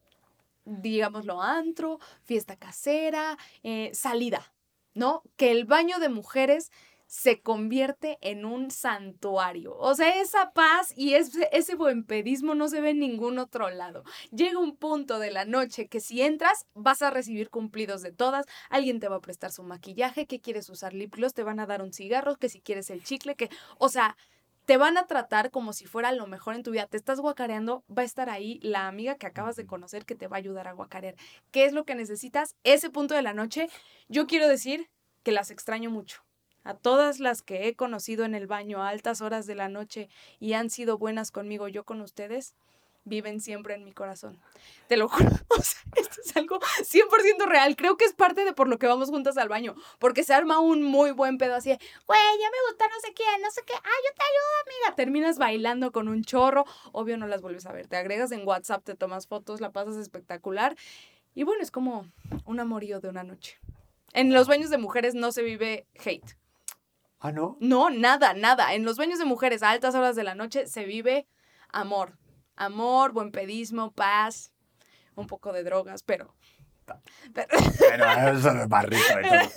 Digámoslo, 0.65 1.39
antro, 1.39 1.99
fiesta 2.23 2.55
casera, 2.55 3.37
eh, 3.61 3.91
salida, 3.93 4.51
¿no? 4.95 5.21
Que 5.35 5.51
el 5.51 5.65
baño 5.65 5.99
de 5.99 6.09
mujeres 6.09 6.71
se 7.11 7.41
convierte 7.41 8.17
en 8.21 8.45
un 8.45 8.71
santuario. 8.71 9.75
O 9.77 9.93
sea, 9.95 10.21
esa 10.21 10.53
paz 10.53 10.93
y 10.95 11.15
ese, 11.15 11.49
ese 11.51 11.75
buen 11.75 12.05
pedismo 12.05 12.55
no 12.55 12.69
se 12.69 12.79
ve 12.79 12.91
en 12.91 12.99
ningún 12.99 13.37
otro 13.37 13.69
lado. 13.69 14.05
Llega 14.31 14.57
un 14.57 14.77
punto 14.77 15.19
de 15.19 15.29
la 15.29 15.43
noche 15.43 15.89
que 15.89 15.99
si 15.99 16.21
entras 16.21 16.67
vas 16.73 17.01
a 17.01 17.09
recibir 17.09 17.49
cumplidos 17.49 18.01
de 18.01 18.13
todas. 18.13 18.45
Alguien 18.69 19.01
te 19.01 19.09
va 19.09 19.17
a 19.17 19.21
prestar 19.21 19.51
su 19.51 19.61
maquillaje, 19.61 20.25
que 20.25 20.39
quieres 20.39 20.69
usar 20.69 20.93
lip 20.93 21.13
gloss, 21.13 21.33
te 21.33 21.43
van 21.43 21.59
a 21.59 21.65
dar 21.65 21.81
un 21.81 21.91
cigarro, 21.91 22.37
que 22.37 22.47
si 22.47 22.61
quieres 22.61 22.89
el 22.89 23.03
chicle, 23.03 23.35
que, 23.35 23.49
o 23.77 23.89
sea, 23.89 24.15
te 24.65 24.77
van 24.77 24.97
a 24.97 25.05
tratar 25.05 25.51
como 25.51 25.73
si 25.73 25.87
fuera 25.87 26.13
lo 26.13 26.27
mejor 26.27 26.55
en 26.55 26.63
tu 26.63 26.71
vida. 26.71 26.87
Te 26.87 26.95
estás 26.95 27.19
guacareando, 27.19 27.83
va 27.89 28.03
a 28.03 28.05
estar 28.05 28.29
ahí 28.29 28.57
la 28.63 28.87
amiga 28.87 29.15
que 29.15 29.27
acabas 29.27 29.57
de 29.57 29.65
conocer 29.65 30.05
que 30.05 30.15
te 30.15 30.29
va 30.29 30.37
a 30.37 30.39
ayudar 30.39 30.69
a 30.69 30.71
guacarear. 30.71 31.15
¿Qué 31.51 31.65
es 31.65 31.73
lo 31.73 31.83
que 31.83 31.93
necesitas? 31.93 32.55
Ese 32.63 32.89
punto 32.89 33.15
de 33.15 33.21
la 33.21 33.33
noche, 33.33 33.67
yo 34.07 34.27
quiero 34.27 34.47
decir 34.47 34.89
que 35.23 35.33
las 35.33 35.51
extraño 35.51 35.89
mucho. 35.89 36.23
A 36.63 36.73
todas 36.75 37.19
las 37.19 37.41
que 37.41 37.67
he 37.67 37.75
conocido 37.75 38.23
en 38.25 38.35
el 38.35 38.47
baño 38.47 38.81
a 38.81 38.89
altas 38.89 39.21
horas 39.21 39.47
de 39.47 39.55
la 39.55 39.69
noche 39.69 40.09
y 40.39 40.53
han 40.53 40.69
sido 40.69 40.97
buenas 40.97 41.31
conmigo, 41.31 41.67
yo 41.67 41.83
con 41.83 42.01
ustedes, 42.01 42.55
viven 43.03 43.41
siempre 43.41 43.73
en 43.73 43.83
mi 43.83 43.91
corazón. 43.91 44.39
Te 44.87 44.97
lo 44.97 45.07
juro. 45.07 45.29
Esto 45.95 46.21
es 46.23 46.37
algo 46.37 46.59
100% 46.59 47.45
real. 47.47 47.75
Creo 47.75 47.97
que 47.97 48.05
es 48.05 48.13
parte 48.13 48.45
de 48.45 48.53
por 48.53 48.67
lo 48.67 48.77
que 48.77 48.87
vamos 48.87 49.09
juntas 49.09 49.37
al 49.37 49.49
baño. 49.49 49.75
Porque 49.99 50.23
se 50.23 50.33
arma 50.33 50.59
un 50.59 50.83
muy 50.83 51.11
buen 51.11 51.37
pedo 51.37 51.55
así. 51.55 51.69
de, 51.69 51.79
Güey, 52.07 52.19
ya 52.39 52.49
me 52.49 52.69
gusta 52.69 52.87
no 52.87 52.99
sé 53.01 53.13
quién, 53.13 53.41
no 53.41 53.51
sé 53.51 53.61
qué. 53.65 53.73
Ah, 53.73 53.79
yo 53.79 54.15
te 54.15 54.23
ayudo, 54.23 54.61
amiga. 54.65 54.95
Terminas 54.95 55.37
bailando 55.37 55.91
con 55.91 56.07
un 56.07 56.23
chorro. 56.23 56.65
Obvio 56.91 57.17
no 57.17 57.27
las 57.27 57.41
vuelves 57.41 57.65
a 57.65 57.71
ver. 57.71 57.87
Te 57.87 57.97
agregas 57.97 58.31
en 58.31 58.47
WhatsApp, 58.47 58.83
te 58.83 58.95
tomas 58.95 59.27
fotos, 59.27 59.61
la 59.61 59.71
pasas 59.71 59.97
espectacular. 59.97 60.75
Y 61.33 61.43
bueno, 61.43 61.63
es 61.63 61.71
como 61.71 62.05
un 62.45 62.59
amorío 62.59 62.99
de 62.99 63.09
una 63.09 63.23
noche. 63.23 63.57
En 64.13 64.33
los 64.33 64.47
baños 64.47 64.69
de 64.69 64.77
mujeres 64.77 65.15
no 65.15 65.31
se 65.31 65.41
vive 65.41 65.87
hate. 66.03 66.35
Ah, 67.21 67.31
¿no? 67.31 67.55
No, 67.59 67.89
nada, 67.91 68.33
nada. 68.33 68.73
En 68.73 68.83
los 68.83 68.97
baños 68.97 69.19
de 69.19 69.25
mujeres 69.25 69.61
a 69.63 69.69
altas 69.69 69.93
horas 69.95 70.15
de 70.15 70.23
la 70.23 70.35
noche 70.35 70.65
se 70.67 70.85
vive 70.85 71.27
amor. 71.69 72.17
Amor, 72.55 73.11
buen 73.13 73.31
pedismo, 73.31 73.91
paz, 73.91 74.51
un 75.15 75.27
poco 75.27 75.53
de 75.53 75.63
drogas, 75.63 76.03
pero... 76.03 76.35
pero- 77.33 77.47
Pero 77.79 78.05
eso 78.37 78.49
es 78.51 78.69
más 78.69 78.85
rico 78.85 79.03
de 79.15 79.23
todo. 79.29 79.49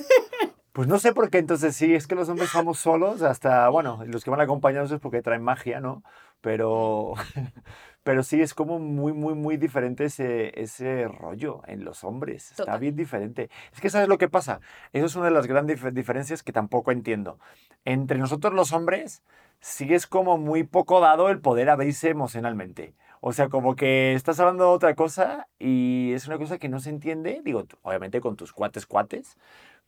Pues 0.72 0.88
no 0.88 0.98
sé 0.98 1.12
por 1.14 1.30
qué 1.30 1.38
entonces 1.38 1.74
sí, 1.76 1.94
es 1.94 2.06
que 2.06 2.14
los 2.16 2.28
hombres 2.28 2.52
vamos 2.52 2.78
solos 2.80 3.22
hasta, 3.22 3.68
bueno, 3.68 4.02
los 4.06 4.24
que 4.24 4.30
van 4.30 4.40
acompañados 4.40 4.90
es 4.90 5.00
porque 5.00 5.22
traen 5.22 5.42
magia, 5.42 5.80
¿no? 5.80 6.02
Pero, 6.40 7.14
pero 8.04 8.22
sí, 8.22 8.40
es 8.40 8.54
como 8.54 8.78
muy, 8.78 9.12
muy, 9.12 9.34
muy 9.34 9.56
diferente 9.56 10.04
ese, 10.04 10.52
ese 10.60 11.08
rollo 11.08 11.62
en 11.66 11.84
los 11.84 12.04
hombres. 12.04 12.52
Está 12.52 12.76
bien 12.78 12.94
diferente. 12.94 13.50
Es 13.72 13.80
que 13.80 13.90
¿sabes 13.90 14.08
lo 14.08 14.18
que 14.18 14.28
pasa? 14.28 14.60
Eso 14.92 15.06
es 15.06 15.16
una 15.16 15.24
de 15.26 15.30
las 15.32 15.46
grandes 15.48 15.82
dif- 15.82 15.92
diferencias 15.92 16.42
que 16.44 16.52
tampoco 16.52 16.92
entiendo. 16.92 17.40
Entre 17.84 18.18
nosotros 18.18 18.54
los 18.54 18.72
hombres, 18.72 19.22
sí 19.60 19.92
es 19.92 20.06
como 20.06 20.38
muy 20.38 20.62
poco 20.64 21.00
dado 21.00 21.28
el 21.30 21.40
poder 21.40 21.68
abrirse 21.70 22.10
emocionalmente. 22.10 22.94
O 23.20 23.32
sea, 23.32 23.48
como 23.48 23.74
que 23.74 24.12
estás 24.14 24.38
hablando 24.38 24.64
de 24.64 24.70
otra 24.70 24.94
cosa 24.94 25.48
y 25.58 26.12
es 26.12 26.26
una 26.28 26.36
cosa 26.38 26.58
que 26.58 26.68
no 26.68 26.78
se 26.80 26.90
entiende, 26.90 27.40
digo, 27.42 27.64
obviamente 27.82 28.20
con 28.20 28.36
tus 28.36 28.52
cuates 28.52 28.84
cuates, 28.86 29.38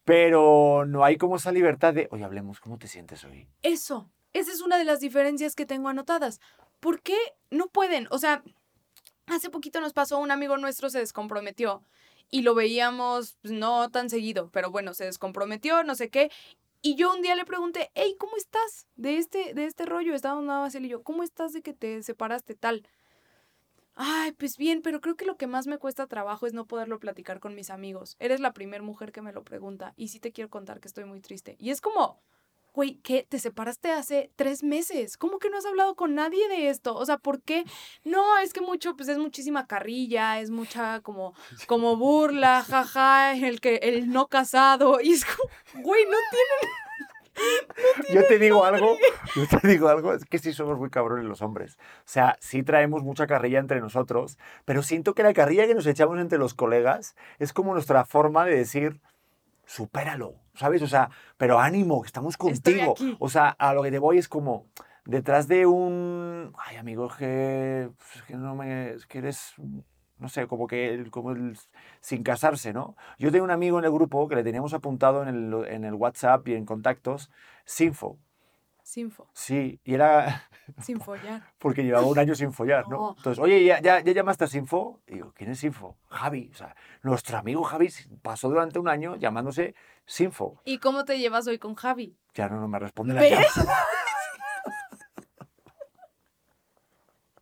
pero 0.04 0.84
no 0.86 1.04
hay 1.04 1.16
como 1.18 1.36
esa 1.36 1.52
libertad 1.52 1.92
de, 1.92 2.08
oye, 2.10 2.24
hablemos, 2.24 2.60
¿cómo 2.60 2.78
te 2.78 2.86
sientes 2.88 3.24
hoy? 3.24 3.48
Eso, 3.62 4.08
esa 4.32 4.52
es 4.52 4.62
una 4.62 4.78
de 4.78 4.84
las 4.84 5.00
diferencias 5.00 5.54
que 5.54 5.66
tengo 5.66 5.88
anotadas. 5.88 6.40
¿Por 6.80 7.02
qué 7.02 7.16
no 7.50 7.68
pueden? 7.68 8.08
O 8.10 8.18
sea, 8.18 8.42
hace 9.26 9.50
poquito 9.50 9.80
nos 9.80 9.92
pasó, 9.92 10.18
un 10.18 10.30
amigo 10.30 10.56
nuestro 10.56 10.90
se 10.90 10.98
descomprometió 10.98 11.82
y 12.30 12.42
lo 12.42 12.54
veíamos 12.54 13.36
pues, 13.42 13.52
no 13.52 13.90
tan 13.90 14.10
seguido, 14.10 14.50
pero 14.52 14.70
bueno, 14.70 14.94
se 14.94 15.04
descomprometió, 15.04 15.84
no 15.84 15.94
sé 15.94 16.10
qué. 16.10 16.30
Y 16.82 16.94
yo 16.94 17.12
un 17.12 17.22
día 17.22 17.34
le 17.34 17.44
pregunté, 17.44 17.90
hey, 17.94 18.16
¿cómo 18.18 18.36
estás 18.36 18.86
de 18.96 19.18
este, 19.18 19.54
de 19.54 19.66
este 19.66 19.86
rollo? 19.86 20.14
Estábamos 20.14 20.44
nada 20.44 20.60
más 20.60 20.74
él 20.74 20.84
y 20.86 20.88
yo, 20.88 21.02
¿cómo 21.02 21.22
estás 21.22 21.52
de 21.52 21.62
que 21.62 21.72
te 21.72 22.02
separaste 22.02 22.54
tal? 22.54 22.86
Ay, 23.94 24.32
pues 24.32 24.58
bien, 24.58 24.82
pero 24.82 25.00
creo 25.00 25.16
que 25.16 25.24
lo 25.24 25.36
que 25.36 25.46
más 25.46 25.66
me 25.66 25.78
cuesta 25.78 26.06
trabajo 26.06 26.46
es 26.46 26.52
no 26.52 26.66
poderlo 26.66 27.00
platicar 27.00 27.40
con 27.40 27.54
mis 27.54 27.70
amigos. 27.70 28.16
Eres 28.18 28.40
la 28.40 28.52
primera 28.52 28.82
mujer 28.82 29.10
que 29.10 29.22
me 29.22 29.32
lo 29.32 29.42
pregunta 29.42 29.94
y 29.96 30.08
sí 30.08 30.20
te 30.20 30.32
quiero 30.32 30.50
contar 30.50 30.80
que 30.80 30.88
estoy 30.88 31.06
muy 31.06 31.20
triste. 31.20 31.56
Y 31.58 31.70
es 31.70 31.80
como, 31.80 32.20
güey, 32.76 33.00
¿qué? 33.02 33.26
Te 33.26 33.38
separaste 33.38 33.90
hace 33.90 34.30
tres 34.36 34.62
meses. 34.62 35.16
¿Cómo 35.16 35.38
que 35.38 35.48
no 35.48 35.56
has 35.56 35.64
hablado 35.64 35.96
con 35.96 36.14
nadie 36.14 36.46
de 36.48 36.68
esto? 36.68 36.94
O 36.94 37.06
sea, 37.06 37.16
¿por 37.16 37.40
qué? 37.40 37.64
No, 38.04 38.36
es 38.38 38.52
que 38.52 38.60
mucho, 38.60 38.94
pues 38.96 39.08
es 39.08 39.16
muchísima 39.16 39.66
carrilla, 39.66 40.40
es 40.40 40.50
mucha 40.50 41.00
como, 41.00 41.32
como 41.66 41.96
burla, 41.96 42.62
jaja, 42.62 43.34
el 43.34 43.62
que, 43.62 43.76
el 43.76 44.10
no 44.10 44.28
casado. 44.28 45.00
Y 45.00 45.14
es 45.14 45.24
como, 45.24 45.48
güey, 45.82 46.04
no 46.04 46.18
tiene 46.30 46.74
Yo 48.14 48.26
te 48.26 48.38
digo 48.38 48.64
algo, 48.64 48.96
yo 49.34 49.46
te 49.46 49.68
digo 49.68 49.88
algo, 49.88 50.14
es 50.14 50.24
que 50.24 50.38
sí 50.38 50.52
somos 50.54 50.78
muy 50.78 50.90
cabrones 50.90 51.24
los 51.26 51.42
hombres. 51.42 51.78
O 51.78 52.02
sea, 52.06 52.36
sí 52.40 52.62
traemos 52.62 53.02
mucha 53.02 53.26
carrilla 53.26 53.58
entre 53.58 53.80
nosotros, 53.80 54.38
pero 54.64 54.82
siento 54.82 55.14
que 55.14 55.22
la 55.22 55.34
carrilla 55.34 55.66
que 55.66 55.74
nos 55.74 55.86
echamos 55.86 56.18
entre 56.18 56.38
los 56.38 56.54
colegas 56.54 57.14
es 57.38 57.52
como 57.52 57.72
nuestra 57.72 58.04
forma 58.04 58.44
de 58.44 58.56
decir, 58.56 59.00
supéralo, 59.66 60.34
¿sabes? 60.56 60.82
O 60.82 60.86
sea, 60.86 61.10
pero 61.36 61.58
ánimo, 61.58 62.02
que 62.02 62.06
estamos 62.06 62.36
contigo. 62.36 62.94
O 63.18 63.28
sea, 63.28 63.48
a 63.50 63.74
lo 63.74 63.82
que 63.82 63.90
te 63.90 63.98
voy 63.98 64.18
es 64.18 64.28
como, 64.28 64.66
detrás 65.04 65.48
de 65.48 65.66
un, 65.66 66.52
ay 66.58 66.76
amigo, 66.76 67.06
es 67.06 67.14
que, 67.16 67.90
que 68.26 68.34
no 68.36 68.54
me, 68.56 68.90
es 68.94 69.06
que 69.06 69.18
eres, 69.18 69.54
no 70.18 70.28
sé, 70.28 70.46
como 70.46 70.66
que, 70.66 70.94
el- 70.94 71.10
como 71.10 71.30
el, 71.32 71.56
sin 72.00 72.22
casarse, 72.22 72.72
¿no? 72.72 72.96
Yo 73.18 73.30
tengo 73.30 73.44
un 73.44 73.50
amigo 73.50 73.78
en 73.78 73.84
el 73.84 73.90
grupo 73.92 74.26
que 74.28 74.34
le 74.36 74.42
teníamos 74.44 74.72
apuntado 74.74 75.22
en 75.22 75.28
el, 75.28 75.66
en 75.68 75.84
el 75.84 75.94
WhatsApp 75.94 76.46
y 76.48 76.54
en 76.54 76.64
contactos, 76.66 77.30
Sinfo. 77.64 78.18
Sinfo, 78.86 79.28
Sí, 79.32 79.80
y 79.82 79.94
era 79.94 80.48
sin 80.80 81.00
follar. 81.00 81.42
porque 81.58 81.82
llevaba 81.82 82.06
un 82.06 82.16
año 82.20 82.36
sin 82.36 82.52
follar, 82.52 82.84
¿no? 82.88 82.96
No. 82.98 83.14
Entonces, 83.16 83.42
oye, 83.42 83.64
¿ya, 83.64 83.80
ya, 83.82 83.98
ya 83.98 84.12
llamaste 84.12 84.44
a 84.44 84.46
Sinfo? 84.46 85.00
Y 85.08 85.14
digo, 85.14 85.32
¿quién 85.34 85.50
es 85.50 85.58
Sinfo? 85.58 85.96
Javi. 86.08 86.50
O 86.52 86.54
sea, 86.56 86.76
nuestro 87.02 87.36
amigo 87.36 87.64
Javi 87.64 87.88
pasó 88.22 88.48
durante 88.48 88.78
un 88.78 88.86
año 88.88 89.16
llamándose 89.16 89.74
Sinfo. 90.04 90.60
¿Y 90.64 90.78
cómo 90.78 91.04
te 91.04 91.18
llevas 91.18 91.48
hoy 91.48 91.58
con 91.58 91.74
Javi? 91.74 92.16
Ya 92.34 92.48
no, 92.48 92.60
no 92.60 92.68
me 92.68 92.78
responde 92.78 93.14
la 93.14 93.22
¿Ves? 93.22 93.32
llamada. 93.56 93.76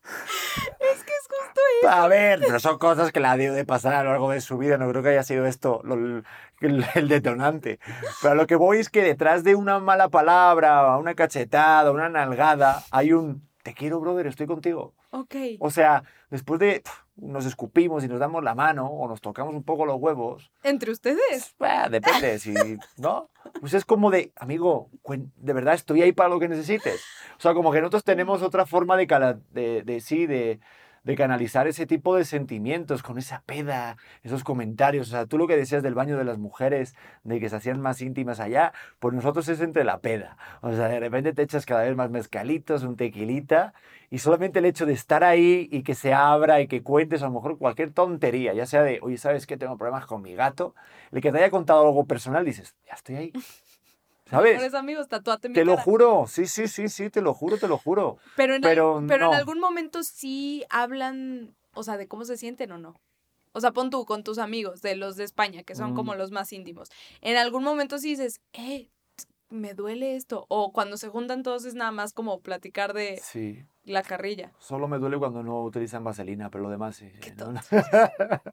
Es 0.02 1.02
que 1.04 1.12
es 1.12 1.28
justo 1.28 1.60
A 1.88 2.08
ver, 2.08 2.40
pero 2.40 2.58
son 2.60 2.78
cosas 2.78 3.12
que 3.12 3.20
la 3.20 3.32
ha 3.32 3.36
de 3.36 3.64
pasar 3.64 3.94
a 3.94 4.02
lo 4.02 4.10
largo 4.10 4.30
de 4.30 4.40
su 4.40 4.56
vida. 4.58 4.78
No 4.78 4.88
creo 4.88 5.02
que 5.02 5.10
haya 5.10 5.22
sido 5.22 5.46
esto 5.46 5.80
lo- 5.84 6.22
el, 6.60 7.08
detonante. 7.08 7.78
Pero 8.22 8.32
a 8.32 8.34
lo 8.34 8.46
que 8.46 8.56
voy 8.56 8.78
es 8.78 8.88
que 8.88 9.02
detrás 9.02 9.44
de 9.44 9.54
una 9.54 9.78
mala 9.80 10.08
palabra, 10.08 10.96
una 10.96 11.14
cachetada, 11.14 11.90
una 11.90 12.08
nalgada, 12.08 12.82
hay 12.90 13.12
un 13.12 13.46
te 13.62 13.72
quiero, 13.72 13.98
brother, 14.00 14.26
estoy 14.26 14.46
contigo. 14.46 14.94
Ok. 15.10 15.34
O 15.58 15.70
sea, 15.70 16.02
después 16.28 16.60
de 16.60 16.80
pf, 16.80 17.02
nos 17.16 17.46
escupimos 17.46 18.04
y 18.04 18.08
nos 18.08 18.18
damos 18.20 18.44
la 18.44 18.54
mano 18.54 18.86
o 18.88 19.08
nos 19.08 19.22
tocamos 19.22 19.54
un 19.54 19.62
poco 19.62 19.86
los 19.86 19.96
huevos, 19.96 20.50
¿Entre 20.62 20.90
ustedes? 20.90 21.54
bah, 21.58 21.88
depende, 21.88 22.38
si, 22.40 22.52
¿no? 22.98 23.30
Pues 23.60 23.72
es 23.72 23.84
como 23.86 24.10
de, 24.10 24.32
amigo, 24.36 24.90
de 25.36 25.52
verdad 25.54 25.74
estoy 25.74 26.02
ahí 26.02 26.12
para 26.12 26.28
lo 26.28 26.38
que 26.40 26.48
necesites. 26.48 27.02
O 27.38 27.40
sea, 27.40 27.54
como 27.54 27.72
que 27.72 27.80
nosotros 27.80 28.04
tenemos 28.04 28.42
otra 28.42 28.66
forma 28.66 28.96
de, 28.98 29.06
cala- 29.06 29.38
de, 29.52 29.82
de 29.82 30.00
sí, 30.00 30.26
de, 30.26 30.34
de 30.36 30.60
canalizar 31.16 31.68
ese 31.68 31.86
tipo 31.86 32.16
de 32.16 32.24
sentimientos 32.24 33.02
con 33.02 33.18
esa 33.18 33.42
peda, 33.44 33.96
esos 34.22 34.42
comentarios. 34.42 35.08
O 35.08 35.10
sea, 35.10 35.26
tú 35.26 35.36
lo 35.36 35.46
que 35.46 35.56
decías 35.56 35.82
del 35.82 35.94
baño 35.94 36.16
de 36.16 36.24
las 36.24 36.38
mujeres, 36.38 36.94
de 37.22 37.38
que 37.40 37.48
se 37.50 37.56
hacían 37.56 37.80
más 37.80 38.00
íntimas 38.00 38.40
allá, 38.40 38.72
pues 38.98 39.14
nosotros 39.14 39.48
es 39.48 39.60
entre 39.60 39.84
la 39.84 39.98
peda. 39.98 40.38
O 40.62 40.72
sea, 40.72 40.88
de 40.88 40.98
repente 41.00 41.34
te 41.34 41.42
echas 41.42 41.66
cada 41.66 41.82
vez 41.82 41.94
más 41.94 42.10
mezcalitos, 42.10 42.82
un 42.82 42.96
tequilita, 42.96 43.74
y 44.10 44.18
solamente 44.18 44.60
el 44.60 44.64
hecho 44.64 44.86
de 44.86 44.92
estar 44.92 45.24
ahí 45.24 45.68
y 45.70 45.82
que 45.82 45.94
se 45.94 46.14
abra 46.14 46.60
y 46.60 46.68
que 46.68 46.82
cuentes 46.82 47.22
a 47.22 47.26
lo 47.26 47.32
mejor 47.32 47.58
cualquier 47.58 47.92
tontería, 47.92 48.54
ya 48.54 48.64
sea 48.64 48.82
de, 48.82 48.98
oye, 49.02 49.18
¿sabes 49.18 49.46
qué? 49.46 49.56
Tengo 49.56 49.76
problemas 49.76 50.06
con 50.06 50.22
mi 50.22 50.34
gato. 50.34 50.74
El 51.12 51.20
que 51.20 51.32
te 51.32 51.38
haya 51.38 51.50
contado 51.50 51.86
algo 51.86 52.06
personal, 52.06 52.44
dices, 52.44 52.74
ya 52.86 52.94
estoy 52.94 53.16
ahí. 53.16 53.32
¿Sabes? 54.26 54.52
Mejores 54.54 54.74
amigos, 54.74 55.08
tatúate 55.08 55.48
mi 55.48 55.54
Te 55.54 55.64
lo 55.64 55.76
juro, 55.76 56.24
sí, 56.26 56.46
sí, 56.46 56.66
sí, 56.68 56.88
sí, 56.88 57.10
te 57.10 57.20
lo 57.20 57.34
juro, 57.34 57.58
te 57.58 57.68
lo 57.68 57.76
juro. 57.78 58.18
Pero, 58.36 58.54
en, 58.54 58.64
al- 58.64 58.70
pero 58.70 59.02
pero 59.06 59.26
en 59.26 59.30
no. 59.32 59.36
algún 59.36 59.60
momento 59.60 60.02
sí 60.02 60.64
hablan, 60.70 61.54
o 61.74 61.82
sea, 61.82 61.96
de 61.96 62.08
cómo 62.08 62.24
se 62.24 62.36
sienten 62.36 62.72
o 62.72 62.78
no. 62.78 62.94
O 63.52 63.60
sea, 63.60 63.70
pon 63.72 63.90
tú 63.90 64.04
con 64.06 64.24
tus 64.24 64.38
amigos 64.38 64.80
de 64.82 64.96
los 64.96 65.16
de 65.16 65.24
España, 65.24 65.62
que 65.62 65.74
son 65.76 65.94
como 65.94 66.14
Mm. 66.14 66.18
los 66.18 66.30
más 66.32 66.52
íntimos. 66.52 66.88
En 67.20 67.36
algún 67.36 67.62
momento 67.62 67.98
sí 67.98 68.10
dices, 68.10 68.40
eh, 68.54 68.88
me 69.50 69.74
duele 69.74 70.16
esto. 70.16 70.46
O 70.48 70.72
cuando 70.72 70.96
se 70.96 71.08
juntan 71.08 71.42
todos 71.44 71.64
es 71.64 71.74
nada 71.74 71.92
más 71.92 72.12
como 72.12 72.40
platicar 72.40 72.94
de 72.94 73.18
Sí, 73.22 73.64
la 73.84 74.02
carrilla. 74.02 74.52
solo 74.58 74.88
me 74.88 74.98
duele 74.98 75.18
cuando 75.18 75.42
no 75.44 75.62
utilizan 75.62 76.02
vaselina, 76.02 76.50
pero 76.50 76.64
lo 76.64 76.70
demás 76.70 76.96
sí. 76.96 77.12
Qué 77.20 77.30
¿no? 77.36 77.54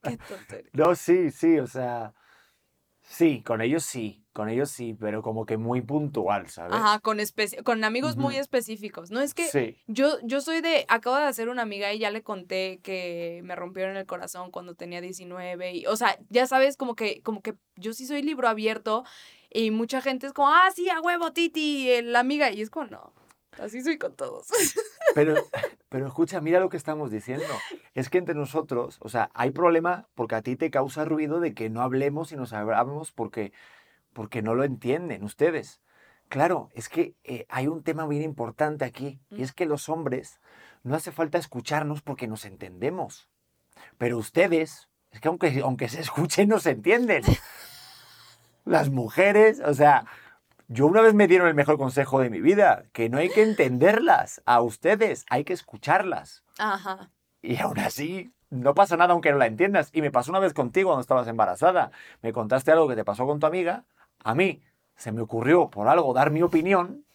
Qué 0.03 0.17
tonto. 0.17 0.55
No, 0.73 0.93
sí, 0.95 1.31
sí, 1.31 1.57
o 1.59 1.65
sea, 1.65 2.13
sí, 3.01 3.41
con 3.41 3.61
ellos 3.61 3.83
sí, 3.83 4.20
con 4.33 4.49
ellos 4.49 4.69
sí, 4.69 4.95
pero 4.99 5.21
como 5.21 5.45
que 5.45 5.57
muy 5.57 5.81
puntual, 5.81 6.49
¿sabes? 6.49 6.73
Ajá, 6.73 6.99
con, 6.99 7.17
con 7.63 7.83
amigos 7.83 8.15
muy 8.17 8.37
específicos. 8.37 9.11
No 9.11 9.21
es 9.21 9.33
que 9.33 9.45
Sí, 9.45 9.77
Yo, 9.87 10.17
yo 10.23 10.41
soy 10.41 10.61
de, 10.61 10.85
acabo 10.87 11.17
de 11.17 11.23
hacer 11.23 11.49
una 11.49 11.63
amiga 11.63 11.91
y 11.93 11.99
ya 11.99 12.11
le 12.11 12.23
conté 12.23 12.79
que 12.81 13.41
me 13.43 13.55
rompieron 13.55 13.97
el 13.97 14.05
corazón 14.05 14.51
cuando 14.51 14.75
tenía 14.75 15.01
19 15.01 15.73
y, 15.73 15.85
o 15.85 15.95
sea, 15.95 16.17
ya 16.29 16.47
sabes, 16.47 16.77
como 16.77 16.95
que, 16.95 17.21
como 17.21 17.41
que 17.41 17.55
yo 17.75 17.93
sí 17.93 18.05
soy 18.05 18.21
libro 18.21 18.47
abierto 18.47 19.03
y 19.49 19.71
mucha 19.71 20.01
gente 20.01 20.27
es 20.27 20.33
como, 20.33 20.49
ah, 20.49 20.69
sí, 20.73 20.89
a 20.89 21.01
huevo, 21.01 21.33
Titi, 21.33 21.89
eh, 21.89 22.01
la 22.01 22.19
amiga, 22.19 22.51
y 22.51 22.61
es 22.61 22.69
como, 22.69 22.85
no, 22.87 23.13
así 23.59 23.81
soy 23.81 23.97
con 23.97 24.15
todos. 24.15 24.47
pero, 25.15 25.35
pero 25.89 26.07
escucha, 26.07 26.39
mira 26.39 26.59
lo 26.59 26.69
que 26.69 26.77
estamos 26.77 27.11
diciendo. 27.11 27.45
Es 27.93 28.09
que 28.09 28.17
entre 28.17 28.35
nosotros, 28.35 28.97
o 29.01 29.09
sea, 29.09 29.29
hay 29.33 29.51
problema 29.51 30.07
porque 30.15 30.35
a 30.35 30.41
ti 30.41 30.55
te 30.55 30.71
causa 30.71 31.03
ruido 31.03 31.41
de 31.41 31.53
que 31.53 31.69
no 31.69 31.81
hablemos 31.81 32.31
y 32.31 32.37
nos 32.37 32.53
hablamos 32.53 33.11
porque, 33.11 33.51
porque 34.13 34.41
no 34.41 34.55
lo 34.55 34.63
entienden 34.63 35.23
ustedes. 35.23 35.81
Claro, 36.29 36.69
es 36.73 36.87
que 36.87 37.15
eh, 37.23 37.45
hay 37.49 37.67
un 37.67 37.83
tema 37.83 38.07
bien 38.07 38.23
importante 38.23 38.85
aquí 38.85 39.19
y 39.29 39.43
es 39.43 39.51
que 39.51 39.65
los 39.65 39.89
hombres 39.89 40.39
no 40.83 40.95
hace 40.95 41.11
falta 41.11 41.37
escucharnos 41.37 42.01
porque 42.01 42.27
nos 42.27 42.45
entendemos. 42.45 43.27
Pero 43.97 44.17
ustedes, 44.17 44.89
es 45.11 45.19
que 45.19 45.27
aunque, 45.27 45.61
aunque 45.61 45.89
se 45.89 46.01
escuchen, 46.01 46.49
no 46.49 46.59
se 46.59 46.71
entienden. 46.71 47.23
Las 48.65 48.89
mujeres, 48.89 49.59
o 49.59 49.73
sea, 49.73 50.05
yo 50.67 50.85
una 50.85 51.01
vez 51.01 51.13
me 51.13 51.27
dieron 51.27 51.47
el 51.47 51.55
mejor 51.55 51.77
consejo 51.77 52.21
de 52.21 52.29
mi 52.29 52.39
vida, 52.39 52.85
que 52.93 53.09
no 53.09 53.17
hay 53.17 53.29
que 53.29 53.43
entenderlas 53.43 54.41
a 54.45 54.61
ustedes, 54.61 55.25
hay 55.29 55.43
que 55.43 55.53
escucharlas. 55.53 56.43
Ajá. 56.57 57.11
Y 57.41 57.57
aún 57.57 57.79
así, 57.79 58.31
no 58.51 58.73
pasa 58.73 58.97
nada 58.97 59.13
aunque 59.13 59.31
no 59.31 59.37
la 59.37 59.47
entiendas. 59.47 59.89
Y 59.93 60.01
me 60.01 60.11
pasó 60.11 60.31
una 60.31 60.39
vez 60.39 60.53
contigo 60.53 60.89
cuando 60.89 61.01
estabas 61.01 61.27
embarazada. 61.27 61.91
Me 62.21 62.33
contaste 62.33 62.71
algo 62.71 62.87
que 62.87 62.95
te 62.95 63.03
pasó 63.03 63.25
con 63.25 63.39
tu 63.39 63.47
amiga. 63.47 63.85
A 64.23 64.35
mí 64.35 64.61
se 64.95 65.11
me 65.11 65.21
ocurrió 65.21 65.69
por 65.69 65.87
algo 65.87 66.13
dar 66.13 66.31
mi 66.31 66.41
opinión, 66.41 67.05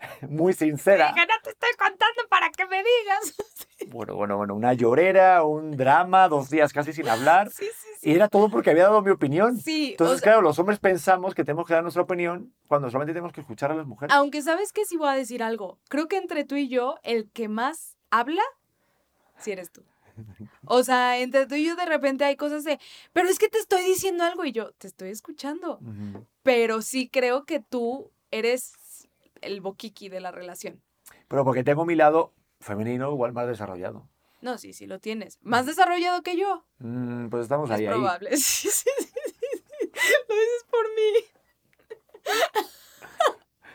muy 0.28 0.52
sincera. 0.52 1.08
Dije, 1.14 1.26
no 1.26 1.34
te 1.42 1.50
estoy 1.50 1.70
contando 1.78 2.22
para 2.28 2.50
que 2.50 2.66
me 2.66 2.78
digas. 2.78 3.34
Bueno, 3.88 4.14
bueno, 4.14 4.36
bueno, 4.36 4.54
una 4.54 4.74
llorera, 4.74 5.42
un 5.42 5.74
drama, 5.74 6.28
dos 6.28 6.50
días 6.50 6.70
casi 6.72 6.92
sin 6.92 7.08
hablar. 7.08 7.50
Sí, 7.50 7.64
sí, 7.64 7.88
sí. 7.98 8.10
Y 8.10 8.14
era 8.14 8.28
todo 8.28 8.50
porque 8.50 8.70
había 8.70 8.84
dado 8.84 9.00
mi 9.00 9.10
opinión. 9.10 9.56
Sí, 9.56 9.88
o 9.88 9.90
Entonces, 9.92 10.20
sea, 10.20 10.32
claro, 10.32 10.42
los 10.42 10.58
hombres 10.58 10.78
pensamos 10.78 11.34
que 11.34 11.44
tenemos 11.44 11.66
que 11.66 11.72
dar 11.72 11.82
nuestra 11.82 12.02
opinión 12.02 12.52
cuando 12.68 12.88
solamente 12.90 13.14
tenemos 13.14 13.32
que 13.32 13.40
escuchar 13.40 13.72
a 13.72 13.74
las 13.74 13.86
mujeres. 13.86 14.14
aunque 14.14 14.42
sabes 14.42 14.72
que 14.72 14.84
sí 14.84 14.98
voy 14.98 15.08
a 15.08 15.12
decir 15.12 15.42
algo, 15.42 15.78
creo 15.88 16.08
que 16.08 16.18
entre 16.18 16.44
tú 16.44 16.56
y 16.56 16.68
yo, 16.68 16.96
el 17.02 17.30
que 17.32 17.48
más 17.48 17.96
habla, 18.10 18.42
sí 19.38 19.50
eres 19.50 19.72
tú. 19.72 19.82
O 20.64 20.82
sea, 20.82 21.18
entre 21.18 21.46
tú 21.46 21.54
y 21.54 21.64
yo 21.64 21.76
de 21.76 21.86
repente 21.86 22.24
hay 22.24 22.36
cosas 22.36 22.64
de, 22.64 22.78
pero 23.12 23.28
es 23.28 23.38
que 23.38 23.48
te 23.48 23.58
estoy 23.58 23.82
diciendo 23.84 24.24
algo 24.24 24.44
y 24.44 24.52
yo 24.52 24.72
te 24.72 24.86
estoy 24.86 25.10
escuchando. 25.10 25.80
Pero 26.42 26.82
sí 26.82 27.08
creo 27.08 27.44
que 27.44 27.60
tú 27.60 28.12
eres 28.30 28.72
el 29.40 29.60
boquiqui 29.60 30.08
de 30.08 30.20
la 30.20 30.30
relación. 30.30 30.82
Pero 31.28 31.44
porque 31.44 31.64
tengo 31.64 31.84
mi 31.84 31.94
lado 31.94 32.32
femenino 32.60 33.10
igual 33.12 33.32
más 33.32 33.46
desarrollado. 33.46 34.08
No, 34.42 34.56
sí, 34.58 34.72
sí 34.72 34.86
lo 34.86 34.98
tienes. 35.00 35.38
Más 35.42 35.66
desarrollado 35.66 36.22
que 36.22 36.36
yo. 36.36 36.64
Mm, 36.78 37.28
pues 37.28 37.42
estamos 37.42 37.68
es 37.70 37.76
ahí, 37.76 37.86
ahí. 37.86 37.92
probable. 37.92 38.30
Sí, 38.36 38.68
sí, 38.70 38.90
sí, 38.98 39.04
sí. 39.04 39.90
Lo 40.28 40.34
dices 40.34 40.64
por 40.70 40.84
mí. 40.94 41.24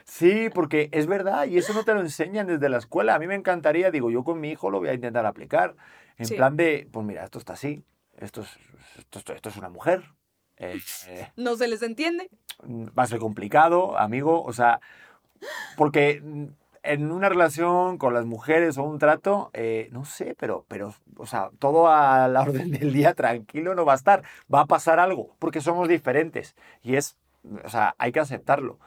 Sí, 0.05 0.49
porque 0.53 0.87
es 0.91 1.07
verdad, 1.07 1.47
y 1.47 1.57
eso 1.57 1.73
no 1.73 1.83
te 1.83 1.93
lo 1.93 1.99
enseñan 1.99 2.45
desde 2.47 2.69
la 2.69 2.77
escuela. 2.77 3.15
A 3.15 3.19
mí 3.19 3.25
me 3.27 3.35
encantaría, 3.35 3.89
digo, 3.91 4.11
yo 4.11 4.23
con 4.23 4.39
mi 4.39 4.51
hijo 4.51 4.69
lo 4.69 4.79
voy 4.79 4.89
a 4.89 4.93
intentar 4.93 5.25
aplicar. 5.25 5.75
En 6.17 6.27
Sí. 6.27 6.35
plan 6.35 6.55
de, 6.55 6.87
pues 6.91 7.05
mira, 7.05 7.23
esto 7.23 7.39
está 7.39 7.53
así, 7.53 7.83
esto 8.17 8.41
es, 8.41 8.49
esto, 8.99 9.19
esto- 9.19 9.33
esto 9.33 9.49
es 9.49 9.57
una 9.57 9.69
mujer. 9.69 10.03
eh, 10.57 10.77
eh, 11.07 11.27
No 11.35 11.57
se 11.57 11.67
les 11.67 11.81
entiende. 11.81 12.29
va 12.63 13.03
a 13.03 13.07
ser 13.07 13.19
complicado, 13.19 13.97
amigo. 13.97 14.41
O 14.43 14.53
sea, 14.53 14.79
porque 15.75 16.21
en 16.83 17.11
una 17.11 17.27
relación 17.29 17.97
con 17.97 18.13
las 18.13 18.25
mujeres 18.25 18.77
o 18.77 18.83
un 18.83 18.99
trato, 18.99 19.49
eh, 19.53 19.89
no 19.91 20.05
sé, 20.05 20.35
pero, 20.39 20.65
pero, 20.67 20.93
o 21.17 21.25
sea, 21.25 21.49
todo 21.59 21.87
a 21.89 22.27
la 22.27 22.41
orden 22.69 22.71
del 22.71 22.93
día 22.93 23.13
tranquilo 23.15 23.73
no 23.75 23.85
va 23.85 23.93
a 23.93 23.97
estar. 23.97 24.23
Va 24.53 24.61
a 24.61 24.65
pasar 24.65 24.99
algo, 24.99 25.35
porque 25.39 25.61
somos 25.61 25.89
diferentes. 25.89 26.55
Y 26.83 26.95
es, 26.95 27.17
o 27.63 27.69
sea, 27.69 27.95
hay 27.97 28.11
que 28.11 28.19
aceptarlo. 28.19 28.79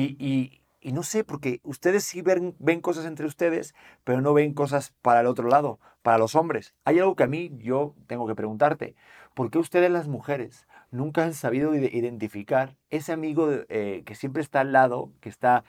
Y, 0.00 0.92
no 0.92 1.02
sé, 1.02 1.24
porque 1.24 1.60
ustedes 1.64 2.04
sí 2.04 2.22
ven, 2.22 2.54
cosas 2.80 3.04
entre 3.06 3.26
ustedes, 3.26 3.74
pero 4.04 4.20
no 4.20 4.32
ven 4.32 4.54
cosas 4.54 4.94
para 5.02 5.20
el 5.20 5.26
otro 5.26 5.48
lado, 5.48 5.80
para 6.02 6.18
los 6.18 6.34
hombres. 6.34 6.74
Hay 6.84 6.98
algo 6.98 7.16
que 7.16 7.24
a 7.24 7.26
mí 7.26 7.50
yo 7.58 7.94
tengo 8.06 8.26
que 8.26 8.34
preguntarte. 8.34 8.94
¿Por 9.34 9.50
qué 9.50 9.58
ustedes 9.58 9.90
las 9.90 10.08
mujeres 10.08 10.66
nunca 10.90 11.24
han 11.24 11.34
sabido 11.34 11.74
ide- 11.74 11.90
identificar 11.92 12.76
ese 12.90 13.12
amigo 13.12 13.48
eh, 13.68 14.02
que 14.06 14.14
siempre 14.14 14.42
está 14.42 14.60
al 14.60 14.72
lado, 14.72 15.12
que 15.20 15.28
está 15.28 15.64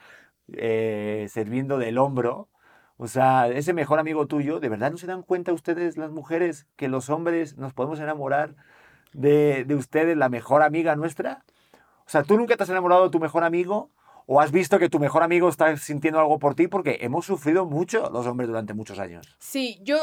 eh, 0.54 1.28
sirviendo 1.32 1.78
del 1.78 1.98
hombro? 1.98 2.50
O 2.98 3.08
sea, 3.08 3.48
ese 3.48 3.74
mejor 3.74 4.00
amigo 4.00 4.28
tuyo, 4.28 4.60
¿de 4.60 4.70
verdad 4.70 4.92
no 4.92 4.98
se 4.98 5.08
dan 5.08 5.24
cuenta 5.24 5.54
ustedes, 5.54 5.98
las 5.98 6.12
mujeres, 6.12 6.68
que 6.76 6.88
los 6.90 7.10
hombres 7.10 7.58
nos 7.58 7.74
podemos 7.74 8.00
enamorar 8.00 8.56
de, 9.14 9.66
de 9.66 9.76
ustedes, 9.76 10.18
la 10.18 10.30
mejor 10.30 10.64
amiga 10.64 10.96
nuestra? 10.96 11.44
O 12.06 12.10
sea, 12.10 12.24
¿tú 12.24 12.38
nunca 12.38 12.58
te 12.58 12.64
has 12.64 12.70
enamorado 12.70 13.04
de 13.06 13.10
tu 13.12 13.20
mejor 13.20 13.44
amigo? 13.44 13.90
¿O 14.32 14.40
has 14.40 14.52
visto 14.52 14.78
que 14.78 14.90
tu 14.90 15.00
mejor 15.00 15.24
amigo 15.24 15.50
está 15.50 15.76
sintiendo 15.76 16.20
algo 16.20 16.38
por 16.38 16.54
ti? 16.54 16.68
Porque 16.68 17.00
hemos 17.02 17.26
sufrido 17.26 17.66
mucho 17.66 18.12
los 18.12 18.28
hombres 18.28 18.48
durante 18.48 18.76
muchos 18.76 19.00
años. 19.00 19.36
Sí, 19.40 19.80
yo, 19.82 19.98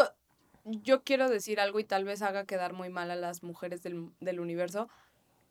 yo 0.64 1.04
quiero 1.04 1.28
decir 1.30 1.60
algo 1.60 1.78
y 1.78 1.84
tal 1.84 2.02
vez 2.02 2.22
haga 2.22 2.44
quedar 2.44 2.72
muy 2.72 2.88
mal 2.88 3.12
a 3.12 3.14
las 3.14 3.44
mujeres 3.44 3.84
del, 3.84 4.10
del 4.18 4.40
universo. 4.40 4.88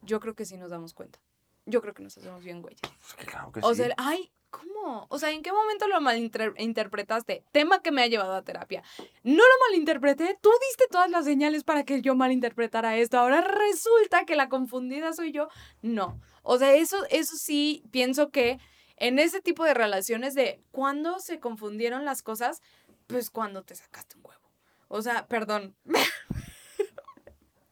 Yo 0.01 0.19
creo 0.19 0.33
que 0.35 0.43
sí 0.43 0.57
nos 0.57 0.71
damos 0.71 0.93
cuenta. 0.93 1.19
Yo 1.65 1.81
creo 1.81 1.93
que 1.93 2.03
nos 2.03 2.17
hacemos 2.17 2.43
bien, 2.43 2.61
güey. 2.61 2.75
Pues 2.81 3.13
que 3.17 3.25
claro 3.25 3.49
que 3.53 3.61
O 3.63 3.69
sí. 3.73 3.75
sea, 3.81 3.93
ay, 3.95 4.29
¿cómo? 4.55 5.05
O 5.09 5.19
sea, 5.19 5.31
¿en 5.31 5.41
qué 5.41 5.51
momento 5.51 5.87
lo 5.87 5.99
malinterpretaste? 5.99 7.43
Tema 7.51 7.81
que 7.81 7.91
me 7.91 8.01
ha 8.01 8.07
llevado 8.07 8.33
a 8.33 8.43
terapia. 8.43 8.83
No 9.23 9.43
lo 9.43 9.65
malinterpreté, 9.69 10.37
tú 10.41 10.49
diste 10.67 10.87
todas 10.89 11.09
las 11.09 11.25
señales 11.25 11.63
para 11.63 11.83
que 11.83 12.01
yo 12.01 12.15
malinterpretara 12.15 12.97
esto. 12.97 13.19
Ahora 13.19 13.41
resulta 13.41 14.25
que 14.25 14.35
la 14.35 14.49
confundida 14.49 15.13
soy 15.13 15.31
yo. 15.31 15.49
No. 15.81 16.19
O 16.43 16.57
sea, 16.57 16.73
eso, 16.75 17.05
eso 17.09 17.35
sí, 17.37 17.83
pienso 17.91 18.29
que 18.29 18.59
en 18.97 19.19
ese 19.19 19.41
tipo 19.41 19.65
de 19.65 19.73
relaciones 19.73 20.35
de 20.35 20.61
cuando 20.71 21.19
se 21.19 21.39
confundieron 21.39 22.05
las 22.05 22.21
cosas, 22.21 22.61
pues 23.07 23.29
cuando 23.29 23.63
te 23.63 23.75
sacaste 23.75 24.15
un 24.17 24.25
huevo. 24.25 24.41
O 24.87 25.01
sea, 25.01 25.27
perdón. 25.27 25.75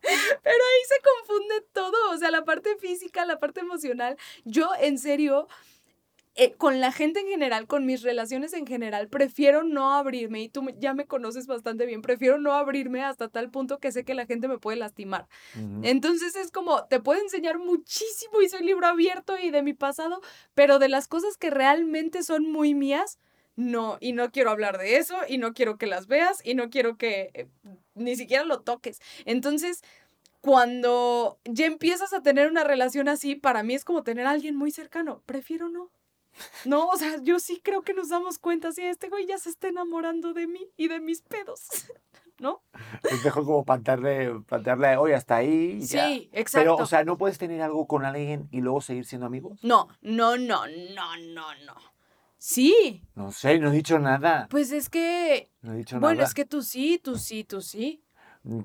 Pero 0.04 0.64
ahí 0.66 0.82
se 0.88 1.02
confunde 1.02 1.62
todo, 1.72 2.12
o 2.12 2.18
sea, 2.18 2.30
la 2.30 2.44
parte 2.44 2.76
física, 2.76 3.26
la 3.26 3.40
parte 3.40 3.62
emocional. 3.62 4.18
Yo, 4.44 4.70
en 4.78 4.98
serio, 4.98 5.48
eh, 6.36 6.54
con 6.54 6.80
la 6.80 6.92
gente 6.92 7.20
en 7.20 7.28
general, 7.28 7.68
con 7.68 7.86
mis 7.86 8.02
relaciones 8.02 8.54
en 8.54 8.66
general, 8.66 9.08
prefiero 9.08 9.64
no 9.64 9.94
abrirme, 9.94 10.42
y 10.42 10.50
tú 10.50 10.66
ya 10.80 10.96
me 10.96 11.06
conoces 11.06 11.46
bastante 11.46 11.86
bien, 11.86 12.02
prefiero 12.02 12.40
no 12.40 12.54
abrirme 12.54 13.04
hasta 13.04 13.30
tal 13.30 13.52
punto 13.52 13.78
que 13.78 13.92
sé 13.92 14.04
que 14.04 14.16
la 14.16 14.26
gente 14.26 14.48
me 14.48 14.58
puede 14.58 14.78
lastimar. 14.78 15.28
Entonces 15.84 16.36
es 16.36 16.50
como, 16.50 16.86
te 16.86 17.00
puedo 17.00 17.22
enseñar 17.22 17.60
muchísimo 17.60 18.42
y 18.42 18.50
soy 18.50 18.64
libro 18.64 18.88
abierto 18.88 19.38
y 19.38 19.52
de 19.52 19.62
mi 19.62 19.74
pasado, 19.74 20.22
pero 20.56 20.80
de 20.80 20.90
las 20.90 21.08
cosas 21.08 21.38
que 21.38 21.52
realmente 21.52 22.24
son 22.24 22.52
muy 22.52 22.74
mías, 22.74 23.20
no, 23.56 23.98
y 24.00 24.14
no 24.14 24.32
quiero 24.32 24.50
hablar 24.50 24.80
de 24.80 24.98
eso, 24.98 25.16
y 25.28 25.38
no 25.38 25.54
quiero 25.54 25.78
que 25.78 25.86
las 25.86 26.08
veas, 26.08 26.42
y 26.44 26.56
no 26.56 26.72
quiero 26.72 26.98
que 26.98 27.30
eh, 27.36 27.48
ni 27.94 28.16
siquiera 28.16 28.44
lo 28.44 28.62
toques. 28.62 29.00
Entonces, 29.26 29.84
cuando 30.42 31.40
ya 31.46 31.68
empiezas 31.68 32.12
a 32.14 32.24
tener 32.24 32.50
una 32.50 32.64
relación 32.64 33.08
así, 33.08 33.36
para 33.36 33.62
mí 33.62 33.76
es 33.76 33.86
como 33.86 34.04
tener 34.04 34.26
a 34.26 34.32
alguien 34.32 34.56
muy 34.56 34.72
cercano, 34.72 35.22
prefiero 35.28 35.70
no. 35.70 35.92
No, 36.66 36.88
o 36.90 36.98
sea, 36.98 37.18
yo 37.22 37.40
sí 37.40 37.62
creo 37.64 37.82
que 37.84 37.94
nos 37.94 38.10
damos 38.10 38.38
cuenta 38.40 38.72
si 38.72 38.82
este 38.84 39.10
güey 39.10 39.26
ya 39.28 39.38
se 39.38 39.50
está 39.50 39.68
enamorando 39.68 40.34
de 40.34 40.48
mí 40.48 40.68
y 40.78 40.88
de 40.88 41.00
mis 41.00 41.22
pedos, 41.22 41.68
¿no? 42.40 42.64
Es 43.04 43.24
mejor 43.24 43.46
como 43.46 43.64
plantearle, 43.64 44.40
plantearle, 44.48 44.98
oye, 44.98 45.16
hasta 45.16 45.36
ahí. 45.38 45.78
y 45.82 45.86
ya". 45.86 46.08
Sí, 46.08 46.30
exacto. 46.34 46.60
Pero, 46.72 46.76
o 46.78 46.86
sea, 46.86 47.04
¿no 47.04 47.18
puedes 47.18 47.38
tener 47.38 47.62
algo 47.62 47.86
con 47.88 48.06
alguien 48.06 48.48
y 48.52 48.62
luego 48.62 48.82
seguir 48.82 49.06
siendo 49.06 49.28
amigos? 49.28 49.60
No, 49.64 49.88
no, 50.02 50.38
no, 50.38 50.66
no, 50.68 51.18
no, 51.34 51.56
no. 51.66 51.76
Sí, 52.38 53.02
No 53.16 53.32
sé, 53.32 53.58
no 53.60 53.70
he 53.70 53.76
dicho 53.76 54.00
nada. 54.00 54.48
pues 54.50 54.72
es 54.74 54.90
que, 54.90 55.50
No 55.62 55.74
he 55.74 55.78
dicho 55.78 55.98
bueno, 56.00 56.16
nada. 56.16 56.28
es 56.28 56.34
que 56.34 56.44
tú 56.46 56.62
sí, 56.62 57.00
tú 57.02 57.18
sí, 57.18 57.44
tú 57.46 57.62
sí. 57.62 58.04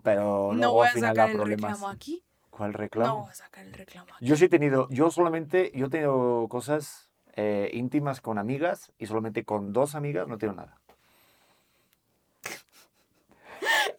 Pero 0.02 0.52
No 0.54 0.72
voy 0.72 0.88
a 0.88 0.92
sacar 0.94 1.30
el 1.30 1.36
problemas. 1.36 1.70
reclamo 1.72 1.88
aquí. 1.88 2.24
¿Cuál 2.50 2.72
No 2.72 2.78
reclamo? 2.78 3.20
voy 3.22 3.30
a 3.30 3.34
sacar 3.34 3.64
el 3.64 3.72
reclamo 3.72 4.12
aquí. 4.16 4.26
Yo 4.26 4.34
sí 4.36 4.46
he 4.46 4.48
tenido, 4.48 4.88
yo 4.90 5.12
solamente, 5.12 5.70
yo 5.76 5.86
he 5.86 5.90
tenido 5.90 6.48
cosas 6.48 7.07
eh, 7.40 7.70
íntimas 7.72 8.20
con 8.20 8.36
amigas 8.36 8.90
y 8.98 9.06
solamente 9.06 9.44
con 9.44 9.72
dos 9.72 9.94
amigas 9.94 10.26
no 10.26 10.38
tengo 10.38 10.54
nada. 10.54 10.76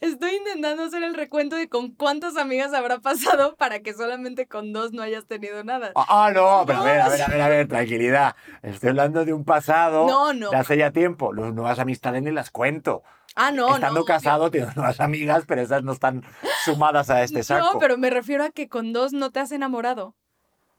Estoy 0.01 0.35
intentando 0.35 0.83
hacer 0.83 1.03
el 1.03 1.13
recuento 1.13 1.55
de 1.55 1.69
con 1.69 1.91
cuántas 1.91 2.35
amigas 2.35 2.73
habrá 2.73 2.99
pasado 2.99 3.55
para 3.55 3.79
que 3.79 3.93
solamente 3.93 4.45
con 4.45 4.73
dos 4.73 4.91
no 4.91 5.01
hayas 5.01 5.25
tenido 5.25 5.63
nada. 5.63 5.93
Ah, 5.95 6.05
ah, 6.27 6.31
no, 6.33 6.63
pero 6.65 6.79
a 6.79 6.83
ver, 6.83 6.99
a 7.01 7.07
ver, 7.09 7.21
a 7.21 7.27
ver, 7.27 7.41
a 7.41 7.47
ver, 7.49 7.67
tranquilidad. 7.69 8.35
Estoy 8.61 8.89
hablando 8.89 9.23
de 9.23 9.31
un 9.33 9.45
pasado 9.45 10.05
No, 10.05 10.33
no. 10.33 10.49
de 10.49 10.57
hace 10.57 10.77
ya 10.77 10.91
tiempo. 10.91 11.33
Las 11.33 11.53
nuevas 11.53 11.79
amistades 11.79 12.21
ni 12.21 12.31
las 12.31 12.51
cuento. 12.51 13.03
Ah, 13.35 13.51
no, 13.51 13.75
Estando 13.75 14.01
no. 14.01 14.05
casado 14.05 14.51
tengo 14.51 14.69
nuevas 14.75 14.99
amigas, 14.99 15.45
pero 15.47 15.61
esas 15.61 15.83
no 15.83 15.93
están 15.93 16.23
sumadas 16.65 17.09
a 17.09 17.23
este 17.23 17.41
saco. 17.43 17.73
No, 17.73 17.79
pero 17.79 17.97
me 17.97 18.09
refiero 18.09 18.43
a 18.43 18.49
que 18.49 18.67
con 18.67 18.91
dos 18.91 19.13
no 19.13 19.31
te 19.31 19.39
has 19.39 19.51
enamorado. 19.53 20.13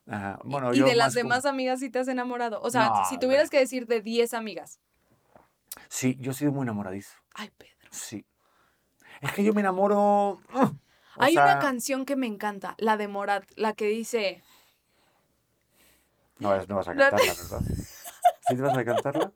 Ajá, 0.09 0.39
Bueno, 0.45 0.73
y 0.75 0.79
yo 0.79 0.87
de 0.87 0.95
las 0.97 1.15
como- 1.15 1.25
demás 1.25 1.45
amigas 1.47 1.81
sí 1.81 1.91
te 1.91 1.99
has 1.99 2.09
enamorado. 2.09 2.61
O 2.63 2.71
sea, 2.71 2.89
No, 2.89 3.05
si 3.09 3.19
tuvieras 3.19 3.51
que 3.51 3.59
decir 3.59 3.87
de 3.87 4.01
10 4.01 4.35
amigas. 4.35 4.81
Sí, 5.89 6.17
yo 6.21 6.33
he 6.33 6.35
sido 6.35 6.53
muy 6.53 6.63
enamoradizo. 6.63 7.15
Ay, 7.35 7.51
Pedro. 7.57 7.89
Sí. 7.91 8.27
Es 9.21 9.33
que 9.33 9.45
yo 9.45 9.53
me 9.55 9.61
enamoro... 9.61 10.41
uh, 10.55 10.71
Hay 11.17 11.35
sea, 11.35 11.45
una 11.45 11.59
canción 11.59 12.05
que 12.07 12.17
me 12.17 12.27
encanta, 12.27 12.75
la 12.79 12.97
de 12.97 13.07
Morat, 13.09 13.45
la 13.57 13.73
que 13.75 13.87
dice. 13.87 14.43
No, 16.39 16.57
no 16.67 16.77
vas 16.77 16.89
a 16.89 16.95
cantarla, 16.95 17.19
¿verdad? 17.51 17.61
¿Sí 18.49 18.57
te 18.57 18.63
vas 18.63 18.77
a 18.77 18.85
cantarla? 18.85 19.33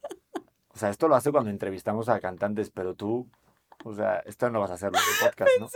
O 0.69 0.77
sea, 0.79 0.89
esto 0.91 1.07
lo 1.07 1.15
hace 1.15 1.31
cuando 1.31 1.51
entrevistamos 1.51 2.09
a 2.09 2.19
cantantes, 2.21 2.71
pero 2.71 2.95
tú, 2.95 3.31
o 3.85 3.95
sea, 3.95 4.17
esto 4.27 4.49
no 4.51 4.61
vas 4.61 4.71
a 4.71 4.75
hacerlo 4.75 4.99
en 4.99 5.05
el 5.05 5.29
podcast, 5.31 5.51
¿no? 5.61 5.69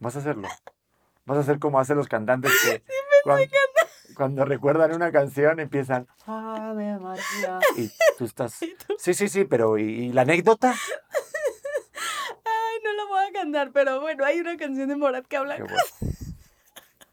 Vas 0.00 0.16
a 0.16 0.18
hacerlo. 0.20 0.48
Vas 1.26 1.38
a 1.38 1.40
hacer 1.42 1.58
como 1.58 1.78
hacen 1.78 1.96
los 1.96 2.08
cantantes 2.08 2.50
que 2.64 2.82
cuando, 3.24 3.46
cuando 4.16 4.44
recuerdan 4.44 4.94
una 4.94 5.10
canción 5.12 5.60
empiezan 5.60 6.06
Ave 6.26 6.98
María 6.98 7.58
y 7.76 7.90
tú 8.16 8.24
estás 8.24 8.58
Sí, 8.98 9.14
sí, 9.14 9.28
sí, 9.28 9.44
pero 9.44 9.78
¿y, 9.78 9.82
y 9.82 10.12
la 10.12 10.22
anécdota? 10.22 10.74
Ay, 12.44 12.78
no 12.84 12.92
la 12.94 13.04
voy 13.04 13.26
a 13.28 13.32
cantar, 13.32 13.70
pero 13.72 14.00
bueno, 14.00 14.24
hay 14.24 14.40
una 14.40 14.56
canción 14.56 14.88
de 14.88 14.96
Morat 14.96 15.26
que 15.26 15.36
habla. 15.36 15.56
Qué 15.56 15.62
bueno. 15.62 15.82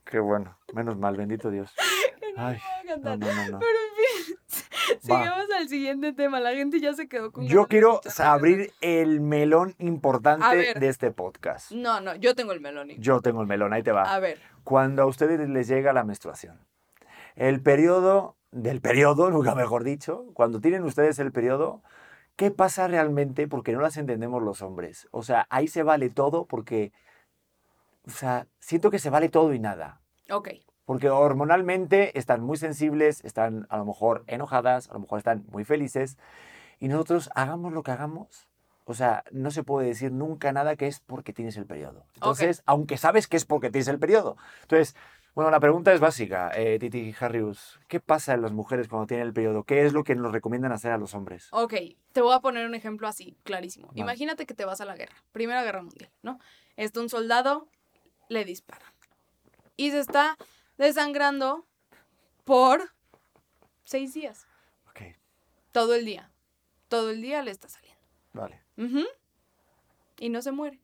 Qué 0.05 0.19
bueno. 0.19 0.57
Menos 0.73 0.97
mal, 0.97 1.15
bendito 1.17 1.49
Dios. 1.49 1.73
que 2.19 2.33
no 2.33 2.47
Ay, 2.47 2.57
la 2.85 2.95
voy 2.95 3.13
a 3.13 3.17
cantar. 3.17 3.17
no, 3.19 3.25
no, 3.27 3.49
no. 3.51 3.59
Pero 3.59 3.71
en 3.71 4.25
fin. 4.25 4.35
sigamos 5.01 5.45
al 5.57 5.69
siguiente 5.69 6.13
tema. 6.13 6.39
La 6.39 6.53
gente 6.53 6.79
ya 6.79 6.93
se 6.93 7.07
quedó 7.07 7.31
con. 7.31 7.47
Yo 7.47 7.67
quiero 7.67 8.01
abrir 8.19 8.73
el 8.81 9.21
melón 9.21 9.75
importante 9.79 10.55
ver. 10.55 10.79
de 10.79 10.87
este 10.87 11.11
podcast. 11.11 11.71
No, 11.71 12.01
no, 12.01 12.15
yo 12.15 12.35
tengo 12.35 12.51
el 12.51 12.61
melón. 12.61 12.89
Yo 12.97 13.21
tengo 13.21 13.41
el 13.41 13.47
melón, 13.47 13.73
ahí 13.73 13.83
te 13.83 13.91
va. 13.91 14.13
A 14.13 14.19
ver. 14.19 14.39
Cuando 14.63 15.03
a 15.03 15.05
ustedes 15.05 15.47
les 15.49 15.67
llega 15.67 15.93
la 15.93 16.03
menstruación. 16.03 16.59
El 17.35 17.61
periodo 17.61 18.35
del 18.51 18.81
periodo, 18.81 19.29
nunca 19.31 19.55
mejor 19.55 19.83
dicho, 19.83 20.25
cuando 20.33 20.59
tienen 20.61 20.83
ustedes 20.83 21.19
el 21.19 21.31
periodo, 21.31 21.81
¿qué 22.35 22.51
pasa 22.51 22.87
realmente? 22.87 23.47
Porque 23.47 23.73
no 23.73 23.81
las 23.81 23.97
entendemos 23.97 24.41
los 24.41 24.61
hombres. 24.61 25.07
O 25.11 25.23
sea, 25.23 25.45
ahí 25.49 25.67
se 25.67 25.83
vale 25.83 26.09
todo 26.09 26.45
porque, 26.45 26.91
o 28.07 28.11
sea, 28.11 28.47
siento 28.59 28.89
que 28.89 28.99
se 28.99 29.09
vale 29.09 29.29
todo 29.29 29.53
y 29.53 29.59
nada. 29.59 30.01
Ok. 30.29 30.49
Porque 30.85 31.09
hormonalmente 31.09 32.17
están 32.17 32.41
muy 32.41 32.57
sensibles, 32.57 33.23
están 33.25 33.65
a 33.69 33.77
lo 33.77 33.85
mejor 33.85 34.23
enojadas, 34.27 34.89
a 34.89 34.93
lo 34.93 34.99
mejor 34.99 35.17
están 35.17 35.45
muy 35.51 35.65
felices. 35.65 36.17
Y 36.79 36.87
nosotros 36.87 37.29
hagamos 37.35 37.73
lo 37.73 37.83
que 37.83 37.91
hagamos. 37.91 38.47
O 38.85 38.93
sea, 38.93 39.23
no 39.31 39.49
se 39.49 39.63
puede 39.63 39.87
decir 39.87 40.11
nunca 40.11 40.51
nada 40.51 40.75
que 40.75 40.85
es 40.85 40.99
porque 40.99 41.33
tienes 41.33 41.57
el 41.57 41.65
periodo. 41.65 42.05
Entonces, 42.13 42.61
aunque 42.67 42.97
sabes 42.97 43.27
que 43.27 43.35
es 43.35 43.45
porque 43.45 43.71
tienes 43.71 43.87
el 43.87 43.97
periodo. 43.97 44.37
Entonces, 44.61 44.95
bueno, 45.35 45.51
la 45.51 45.59
pregunta 45.59 45.91
es 45.91 45.99
básica, 45.99 46.51
eh, 46.55 46.79
Titi 46.79 47.13
Harrius. 47.19 47.79
¿Qué 47.89 47.99
pasa 47.99 48.35
en 48.35 48.41
las 48.41 48.53
mujeres 48.53 48.87
cuando 48.87 49.05
tienen 49.05 49.27
el 49.27 49.33
periodo? 49.33 49.63
¿Qué 49.63 49.85
es 49.85 49.91
lo 49.91 50.05
que 50.05 50.15
nos 50.15 50.31
recomiendan 50.31 50.71
hacer 50.71 50.91
a 50.91 50.97
los 50.97 51.13
hombres? 51.13 51.49
Ok, 51.51 51.73
te 52.13 52.21
voy 52.21 52.33
a 52.33 52.39
poner 52.39 52.65
un 52.65 52.73
ejemplo 52.73 53.05
así, 53.05 53.35
clarísimo. 53.43 53.87
Vale. 53.87 53.99
Imagínate 53.99 54.45
que 54.45 54.53
te 54.53 54.63
vas 54.63 54.79
a 54.79 54.85
la 54.85 54.95
guerra, 54.95 55.15
Primera 55.33 55.61
Guerra 55.63 55.81
Mundial, 55.81 56.09
¿no? 56.21 56.39
Está 56.77 57.01
un 57.01 57.09
soldado, 57.09 57.67
le 58.29 58.45
disparan. 58.45 58.93
Y 59.75 59.91
se 59.91 59.99
está 59.99 60.37
desangrando 60.77 61.65
por 62.43 62.91
seis 63.83 64.13
días. 64.13 64.45
Ok, 64.89 65.01
Todo 65.71 65.95
el 65.95 66.05
día. 66.05 66.31
Todo 66.87 67.09
el 67.11 67.21
día 67.21 67.41
le 67.43 67.51
está 67.51 67.67
saliendo. 67.69 68.01
vale. 68.33 68.61
Ujú. 68.77 69.03
Y 70.19 70.29
no 70.29 70.41
se 70.41 70.51
muere. 70.51 70.79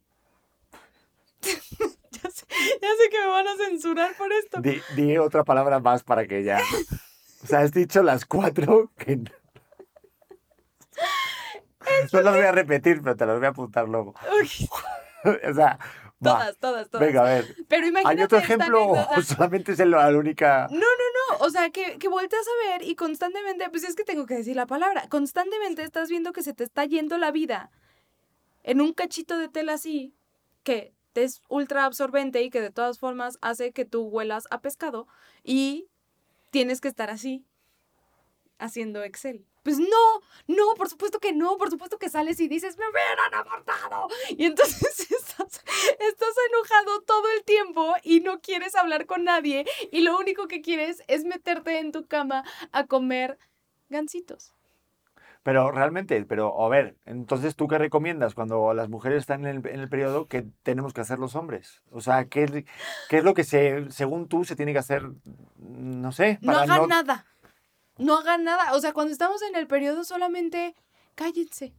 ya, 1.42 2.30
sé, 2.30 2.46
ya 2.82 2.90
sé 2.98 3.10
que 3.10 3.20
me 3.20 3.28
van 3.28 3.48
a 3.48 3.56
censurar 3.58 4.16
por 4.18 4.32
esto. 4.34 4.62
Di, 4.62 4.82
di 4.96 5.18
otra 5.18 5.44
palabra 5.44 5.80
más 5.80 6.04
para 6.04 6.26
que 6.28 6.44
ya... 6.44 6.60
O 7.44 7.48
sea, 7.48 7.60
has 7.60 7.72
dicho 7.72 8.04
las 8.04 8.26
cuatro 8.26 8.92
que... 8.98 9.18
no- 9.18 9.32
No 12.14 12.22
las 12.22 12.36
voy 12.36 12.46
a 12.46 12.52
repetir, 12.52 13.02
pero 13.02 13.16
te 13.16 13.26
las 13.26 13.38
voy 13.38 13.46
a 13.46 13.50
apuntar 13.50 13.88
luego. 13.88 14.14
O 15.24 15.54
sea. 15.54 15.78
Todas, 16.22 16.58
todas, 16.58 16.90
todas. 16.90 17.08
Venga, 17.08 17.22
a 17.22 17.26
ver. 17.26 17.56
Pero 17.68 17.88
imagínate 17.88 18.18
¿Hay 18.20 18.24
otro 18.24 18.38
ejemplo 18.38 18.92
o 18.92 19.22
solamente 19.22 19.72
es 19.72 19.80
la 19.80 20.08
única? 20.10 20.68
No, 20.70 20.80
no, 20.80 20.86
no. 20.86 21.46
O 21.46 21.50
sea, 21.50 21.70
que, 21.70 21.98
que 21.98 22.08
volteas 22.08 22.46
a 22.48 22.72
ver 22.72 22.84
y 22.84 22.96
constantemente, 22.96 23.70
pues 23.70 23.84
es 23.84 23.96
que 23.96 24.04
tengo 24.04 24.26
que 24.26 24.36
decir 24.36 24.56
la 24.56 24.66
palabra, 24.66 25.08
constantemente 25.10 25.84
estás 25.84 26.10
viendo 26.10 26.34
que 26.34 26.44
se 26.44 26.54
te 26.54 26.64
está 26.64 26.86
yendo 26.86 27.18
la 27.18 27.32
vida 27.32 27.72
en 28.64 28.82
un 28.82 28.94
cachito 28.94 29.38
de 29.38 29.50
tela 29.50 29.74
así, 29.74 30.14
que 30.64 30.94
es 31.16 31.42
ultra 31.50 31.86
absorbente 31.86 32.42
y 32.42 32.50
que 32.50 32.62
de 32.62 32.72
todas 32.72 33.00
formas 33.00 33.38
hace 33.42 33.72
que 33.72 33.86
tú 33.86 34.04
huelas 34.04 34.48
a 34.52 34.62
pescado 34.62 35.08
y 35.44 35.90
tienes 36.52 36.82
que 36.82 36.88
estar 36.88 37.10
así, 37.10 37.46
haciendo 38.60 39.04
Excel. 39.04 39.46
Pues 39.64 39.78
no, 39.80 40.22
no, 40.48 40.74
por 40.76 40.90
supuesto 40.90 41.20
que 41.20 41.34
no, 41.34 41.58
por 41.58 41.70
supuesto 41.70 41.98
que 42.00 42.10
sales 42.10 42.40
y 42.40 42.48
dices, 42.48 42.78
me 42.78 42.86
hubieran 42.90 43.34
abortado. 43.34 44.08
Y 44.30 44.46
entonces 44.46 44.82
estás, 45.12 45.64
estás 46.00 46.36
enojado 46.50 47.02
todo 47.04 47.24
el 47.38 47.44
tiempo 47.44 47.94
y 48.04 48.22
no 48.22 48.40
quieres 48.42 48.76
hablar 48.76 49.06
con 49.06 49.24
nadie 49.24 49.66
y 49.92 50.02
lo 50.02 50.18
único 50.18 50.48
que 50.48 50.62
quieres 50.62 51.04
es 51.08 51.26
meterte 51.26 51.80
en 51.80 51.92
tu 51.92 52.08
cama 52.08 52.44
a 52.72 52.88
comer 52.88 53.38
gancitos. 53.90 54.54
Pero 55.44 55.72
realmente, 55.72 56.24
pero 56.26 56.64
a 56.64 56.70
ver, 56.70 56.96
entonces 57.06 57.56
tú 57.56 57.68
qué 57.68 57.80
recomiendas 57.80 58.36
cuando 58.36 58.76
las 58.76 58.90
mujeres 58.90 59.22
están 59.22 59.46
en 59.48 59.58
el, 59.58 59.68
en 59.68 59.80
el 59.80 59.90
periodo 59.90 60.28
que 60.28 60.46
tenemos 60.62 60.94
que 60.94 61.02
hacer 61.02 61.18
los 61.18 61.36
hombres? 61.36 61.82
O 61.90 62.00
sea, 62.00 62.26
¿qué, 62.26 62.44
es- 62.44 62.52
qué 63.10 63.18
es 63.18 63.24
lo 63.24 63.34
que 63.34 63.44
se, 63.44 63.90
según 63.90 64.28
tú 64.28 64.46
se 64.46 64.56
tiene 64.56 64.72
que 64.74 64.78
hacer? 64.80 65.10
No 65.58 66.12
sé, 66.12 66.38
No 66.42 66.52
hagan 66.58 66.88
nada. 66.88 67.26
No 68.02 68.18
hagan 68.18 68.44
nada. 68.44 68.74
O 68.74 68.82
sea, 68.82 68.94
cuando 68.94 69.14
estamos 69.14 69.44
en 69.44 69.56
el 69.56 69.68
periodo 69.68 70.04
solamente 70.04 70.76
cállense. 71.14 71.74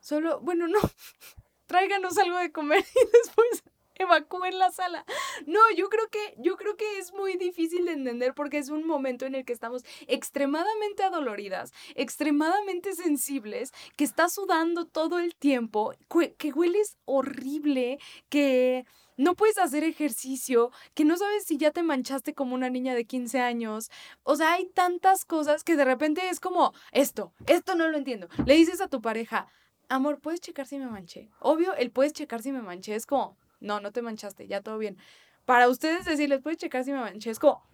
Solo, 0.00 0.40
bueno, 0.40 0.68
no. 0.68 0.78
Tráiganos 1.66 2.16
algo 2.16 2.38
de 2.38 2.50
comer 2.50 2.82
y 2.94 3.16
después 3.18 3.62
evacúen 3.96 4.58
la 4.58 4.70
sala. 4.70 5.04
No, 5.46 5.60
yo 5.76 5.90
creo 5.90 6.08
que 6.08 6.34
yo 6.38 6.56
creo 6.56 6.76
que 6.76 6.98
es 6.98 7.12
muy 7.12 7.36
difícil 7.36 7.84
de 7.84 7.92
entender 7.92 8.32
porque 8.34 8.56
es 8.56 8.70
un 8.70 8.86
momento 8.86 9.26
en 9.26 9.34
el 9.34 9.44
que 9.44 9.52
estamos 9.52 9.84
extremadamente 10.06 11.02
adoloridas, 11.02 11.72
extremadamente 11.94 12.94
sensibles, 12.94 13.72
que 13.96 14.04
estás 14.04 14.32
sudando 14.32 14.86
todo 14.86 15.18
el 15.18 15.34
tiempo, 15.34 15.92
que, 16.08 16.34
que 16.34 16.52
hueles 16.52 16.96
horrible, 17.04 17.98
que 18.30 18.86
no 19.16 19.34
puedes 19.34 19.58
hacer 19.58 19.84
ejercicio, 19.84 20.70
que 20.94 21.04
no 21.04 21.16
sabes 21.16 21.44
si 21.44 21.56
ya 21.56 21.70
te 21.70 21.82
manchaste 21.82 22.34
como 22.34 22.54
una 22.54 22.70
niña 22.70 22.94
de 22.94 23.04
15 23.04 23.40
años. 23.40 23.90
O 24.22 24.36
sea, 24.36 24.54
hay 24.54 24.66
tantas 24.66 25.24
cosas 25.24 25.64
que 25.64 25.76
de 25.76 25.84
repente 25.84 26.28
es 26.28 26.40
como, 26.40 26.72
esto, 26.92 27.32
esto 27.46 27.74
no 27.74 27.88
lo 27.88 27.96
entiendo. 27.96 28.28
Le 28.44 28.54
dices 28.54 28.80
a 28.80 28.88
tu 28.88 29.00
pareja, 29.00 29.48
amor, 29.88 30.20
¿puedes 30.20 30.40
checar 30.40 30.66
si 30.66 30.78
me 30.78 30.86
manché? 30.86 31.30
Obvio, 31.40 31.74
el 31.74 31.90
puedes 31.90 32.12
checar 32.12 32.42
si 32.42 32.52
me 32.52 32.62
manché 32.62 32.94
es 32.94 33.06
como, 33.06 33.36
no, 33.60 33.80
no 33.80 33.92
te 33.92 34.02
manchaste, 34.02 34.46
ya 34.46 34.60
todo 34.60 34.78
bien. 34.78 34.98
Para 35.44 35.68
ustedes 35.68 36.04
decirles, 36.04 36.42
¿puedes 36.42 36.58
checar 36.58 36.84
si 36.84 36.92
me 36.92 36.98
manché? 36.98 37.30
Es 37.30 37.38
como... 37.38 37.64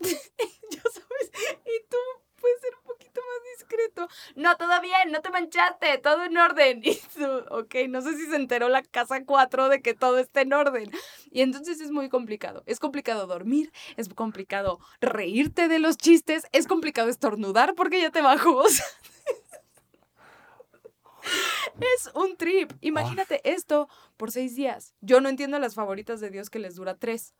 sabes, 0.02 1.30
y 1.64 1.88
tú 1.88 1.96
puedes 2.40 2.60
ser 2.60 2.74
poquito 3.12 3.20
más 3.20 3.58
discreto. 3.58 4.08
No, 4.36 4.56
todo 4.56 4.80
bien, 4.80 5.10
no 5.10 5.20
te 5.20 5.30
manchaste, 5.30 5.98
todo 5.98 6.24
en 6.24 6.36
orden. 6.36 6.82
Y 6.92 7.00
ok, 7.50 7.74
no 7.88 8.00
sé 8.00 8.16
si 8.16 8.26
se 8.26 8.36
enteró 8.36 8.68
la 8.68 8.82
casa 8.82 9.24
4 9.24 9.68
de 9.68 9.82
que 9.82 9.94
todo 9.94 10.18
está 10.18 10.40
en 10.40 10.52
orden. 10.52 10.90
Y 11.30 11.42
entonces 11.42 11.80
es 11.80 11.90
muy 11.90 12.08
complicado. 12.08 12.62
Es 12.66 12.78
complicado 12.80 13.26
dormir, 13.26 13.72
es 13.96 14.08
complicado 14.08 14.80
reírte 15.00 15.68
de 15.68 15.78
los 15.78 15.96
chistes, 15.96 16.46
es 16.52 16.66
complicado 16.66 17.08
estornudar 17.08 17.74
porque 17.74 18.00
ya 18.00 18.10
te 18.10 18.22
bajó. 18.22 18.64
es 21.80 22.10
un 22.14 22.36
trip. 22.36 22.72
Imagínate 22.80 23.40
esto 23.44 23.88
por 24.16 24.30
seis 24.30 24.56
días. 24.56 24.94
Yo 25.00 25.20
no 25.20 25.28
entiendo 25.28 25.56
a 25.56 25.60
las 25.60 25.74
favoritas 25.74 26.20
de 26.20 26.30
Dios 26.30 26.50
que 26.50 26.58
les 26.58 26.76
dura 26.76 26.96
tres. 26.96 27.34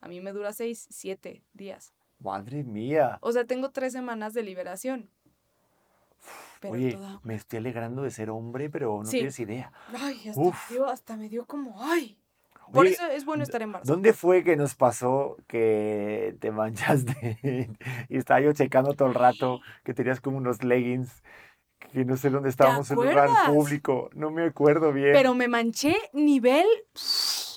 A 0.00 0.08
mí 0.08 0.20
me 0.20 0.32
dura 0.32 0.52
seis, 0.52 0.86
siete 0.90 1.44
días. 1.52 1.92
Madre 2.20 2.64
mía. 2.64 3.18
O 3.20 3.32
sea, 3.32 3.44
tengo 3.44 3.70
tres 3.70 3.92
semanas 3.92 4.34
de 4.34 4.42
liberación. 4.42 5.08
Pero 6.60 6.74
Oye, 6.74 6.92
toda- 6.94 7.20
me 7.22 7.34
estoy 7.36 7.58
alegrando 7.60 8.02
de 8.02 8.10
ser 8.10 8.30
hombre, 8.30 8.68
pero 8.68 8.98
no 8.98 9.04
Sí. 9.04 9.18
tienes 9.18 9.38
idea. 9.38 9.72
Ay, 9.96 10.28
hasta 10.28 10.40
Uf. 10.40 10.70
me, 10.70 10.76
dio, 10.76 10.86
hasta 10.88 11.16
me 11.16 11.28
dio 11.28 11.46
como, 11.46 11.80
ay. 11.82 12.18
Por 12.72 12.84
Oye, 12.84 12.90
eso 12.94 13.06
es 13.06 13.24
bueno 13.24 13.44
estar 13.44 13.62
embarazada. 13.62 13.94
¿Dónde 13.94 14.12
fue 14.12 14.44
que 14.44 14.54
nos 14.56 14.74
pasó 14.74 15.36
que 15.46 16.36
te 16.40 16.50
manchaste 16.50 17.38
y 18.10 18.16
estaba 18.18 18.40
yo 18.40 18.52
checando 18.52 18.92
todo 18.94 19.08
el 19.08 19.14
rato 19.14 19.60
que 19.84 19.94
tenías 19.94 20.20
como 20.20 20.36
unos 20.36 20.62
leggings 20.62 21.22
que 21.92 22.04
no 22.04 22.16
sé 22.18 22.28
dónde 22.28 22.50
estábamos 22.50 22.90
en 22.90 22.98
un 22.98 23.06
lugar 23.06 23.30
público, 23.46 24.10
no 24.12 24.30
me 24.30 24.44
acuerdo 24.44 24.92
bien. 24.92 25.12
Pero 25.14 25.32
me 25.34 25.48
manché 25.48 25.96
nivel. 26.12 26.66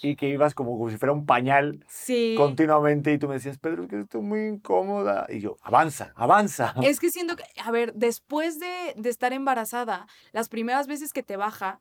Y 0.01 0.15
que 0.15 0.27
ibas 0.29 0.53
como, 0.53 0.77
como 0.77 0.89
si 0.89 0.97
fuera 0.97 1.13
un 1.13 1.25
pañal 1.25 1.85
Sí. 1.87 2.35
continuamente 2.37 3.13
y 3.13 3.17
tú 3.17 3.27
me 3.27 3.35
decías, 3.35 3.57
Pedro, 3.57 3.83
es 3.83 3.89
que 3.89 3.99
estoy 4.01 4.21
muy 4.21 4.47
incómoda. 4.47 5.27
Y 5.29 5.39
yo, 5.39 5.57
avanza, 5.61 6.11
avanza. 6.15 6.73
Es 6.83 6.99
que 6.99 7.09
siento 7.11 7.35
que, 7.35 7.43
a 7.63 7.71
ver, 7.71 7.93
después 7.93 8.59
de, 8.59 8.93
de 8.95 9.09
estar 9.09 9.33
embarazada, 9.33 10.07
las 10.31 10.49
primeras 10.49 10.87
veces 10.87 11.13
que 11.13 11.23
te 11.23 11.37
baja, 11.37 11.79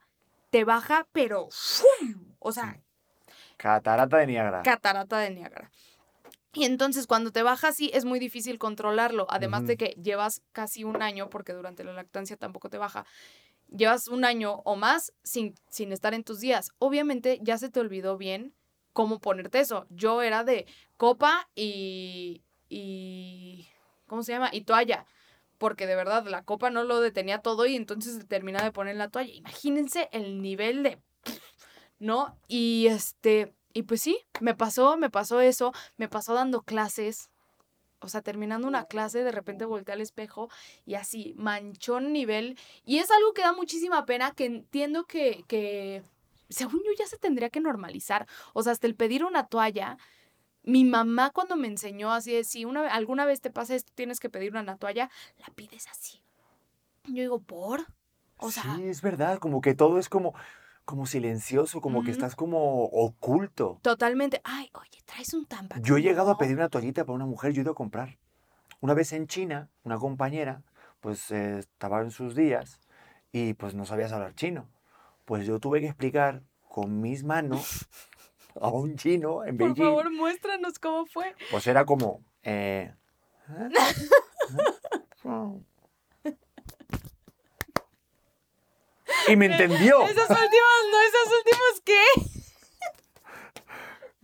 te 0.50 0.64
baja, 0.64 1.06
pero. 1.12 1.48
¡fum! 1.50 2.24
O 2.38 2.52
sea, 2.52 2.78
Catarata 3.56 4.16
de 4.16 4.26
Niágara. 4.26 4.62
catarata 4.62 5.18
de 5.18 5.30
Niágara. 5.30 5.70
Y 6.52 6.64
entonces 6.64 7.06
cuando 7.06 7.30
te 7.30 7.42
baja 7.42 7.68
así 7.68 7.90
es 7.94 8.04
muy 8.04 8.18
difícil 8.18 8.58
controlarlo, 8.58 9.26
además 9.30 9.66
de 9.66 9.76
que 9.76 9.94
llevas 10.02 10.42
casi 10.52 10.82
un 10.82 11.00
año, 11.02 11.30
porque 11.30 11.52
durante 11.52 11.84
la 11.84 11.92
lactancia 11.92 12.36
tampoco 12.36 12.68
te 12.70 12.76
baja, 12.78 13.04
llevas 13.76 14.08
un 14.08 14.24
año 14.24 14.62
o 14.64 14.76
más 14.76 15.12
sin, 15.22 15.54
sin 15.68 15.92
estar 15.92 16.14
en 16.14 16.24
tus 16.24 16.40
días. 16.40 16.70
Obviamente 16.78 17.38
ya 17.42 17.58
se 17.58 17.70
te 17.70 17.80
olvidó 17.80 18.16
bien 18.16 18.54
cómo 18.92 19.20
ponerte 19.20 19.60
eso. 19.60 19.86
Yo 19.90 20.22
era 20.22 20.44
de 20.44 20.66
copa 20.96 21.48
y... 21.54 22.42
y 22.68 23.68
¿Cómo 24.06 24.22
se 24.22 24.32
llama? 24.32 24.50
Y 24.52 24.62
toalla. 24.62 25.06
Porque 25.58 25.86
de 25.86 25.94
verdad 25.94 26.26
la 26.26 26.42
copa 26.44 26.70
no 26.70 26.84
lo 26.84 27.00
detenía 27.00 27.38
todo 27.38 27.66
y 27.66 27.76
entonces 27.76 28.16
se 28.16 28.24
termina 28.24 28.62
de 28.62 28.72
poner 28.72 28.96
la 28.96 29.08
toalla. 29.08 29.32
Imagínense 29.32 30.08
el 30.12 30.42
nivel 30.42 30.82
de... 30.82 30.98
¿No? 31.98 32.38
Y 32.48 32.86
este... 32.88 33.54
Y 33.72 33.82
pues 33.82 34.02
sí, 34.02 34.18
me 34.40 34.56
pasó, 34.56 34.96
me 34.96 35.10
pasó 35.10 35.40
eso, 35.40 35.72
me 35.96 36.08
pasó 36.08 36.34
dando 36.34 36.62
clases. 36.62 37.30
O 38.00 38.08
sea, 38.08 38.22
terminando 38.22 38.66
una 38.66 38.84
clase, 38.84 39.22
de 39.22 39.32
repente 39.32 39.64
volteé 39.64 39.94
al 39.94 40.00
espejo 40.00 40.48
y 40.86 40.94
así, 40.94 41.34
manchón 41.36 42.12
nivel. 42.12 42.58
Y 42.84 42.98
es 42.98 43.10
algo 43.10 43.32
que 43.34 43.42
da 43.42 43.52
muchísima 43.52 44.06
pena, 44.06 44.32
que 44.32 44.46
entiendo 44.46 45.04
que, 45.04 45.44
que, 45.46 46.02
según 46.48 46.80
yo, 46.84 46.90
ya 46.98 47.06
se 47.06 47.18
tendría 47.18 47.50
que 47.50 47.60
normalizar. 47.60 48.26
O 48.54 48.62
sea, 48.62 48.72
hasta 48.72 48.86
el 48.86 48.94
pedir 48.94 49.24
una 49.24 49.46
toalla. 49.46 49.98
Mi 50.62 50.84
mamá 50.84 51.30
cuando 51.30 51.56
me 51.56 51.68
enseñó 51.68 52.12
así 52.12 52.32
de, 52.32 52.44
si 52.44 52.64
una, 52.64 52.92
alguna 52.92 53.24
vez 53.24 53.40
te 53.40 53.50
pasa 53.50 53.74
esto, 53.74 53.92
tienes 53.94 54.20
que 54.20 54.30
pedir 54.30 54.54
una 54.54 54.76
toalla, 54.76 55.10
la 55.38 55.46
pides 55.54 55.86
así. 55.88 56.22
Yo 57.04 57.22
digo, 57.22 57.40
¿por? 57.40 57.86
O 58.36 58.50
sea, 58.50 58.76
sí, 58.76 58.84
es 58.84 59.02
verdad, 59.02 59.38
como 59.38 59.60
que 59.60 59.74
todo 59.74 59.98
es 59.98 60.08
como, 60.08 60.34
como 60.90 61.06
silencioso, 61.06 61.80
como 61.80 62.02
que 62.02 62.10
Ujú. 62.10 62.18
estás 62.18 62.36
como 62.36 62.84
oculto. 62.84 63.78
totalmente, 63.82 64.40
ay, 64.44 64.68
oye, 64.74 64.98
traes 65.06 65.32
un 65.32 65.46
tampax. 65.46 65.80
Yo 65.82 65.96
he 65.96 66.02
llegado 66.02 66.30
a 66.30 66.34
No. 66.34 66.38
pedir 66.38 66.56
una 66.56 66.68
toallita 66.68 67.04
para 67.04 67.14
una 67.14 67.26
mujer, 67.26 67.52
yo 67.52 67.60
he 67.60 67.62
ido 67.62 67.72
a 67.72 67.74
comprar. 67.74 68.18
Una 68.80 68.94
vez 68.94 69.12
en 69.12 69.26
China, 69.26 69.70
una 69.84 69.98
compañera, 69.98 70.62
pues 71.00 71.30
eh, 71.30 71.58
estaba 71.60 72.00
en 72.02 72.10
sus 72.10 72.34
días 72.34 72.80
y 73.32 73.54
pues 73.54 73.74
no 73.74 73.84
sabías 73.86 74.12
hablar 74.12 74.34
chino. 74.34 74.68
Pues 75.24 75.46
yo 75.46 75.60
tuve 75.60 75.80
que 75.80 75.86
explicar 75.86 76.42
con 76.68 77.00
mis 77.00 77.24
manos 77.24 77.88
a 78.60 78.68
un 78.68 78.96
chino 78.96 79.44
en 79.44 79.56
Por 79.56 79.68
Beijing. 79.68 79.84
favor, 79.84 80.10
muéstranos 80.12 80.78
cómo 80.78 81.06
fue. 81.06 81.34
Pues 81.50 81.66
era 81.66 81.84
como... 81.84 82.22
eh, 82.42 82.94
y 89.28 89.36
me 89.36 89.46
entendió. 89.46 90.02
Esas 90.02 90.28
últimas, 90.30 90.80
no, 90.90 91.00
esas 91.00 91.26
últimas, 91.38 91.82
¿qué? 91.84 92.04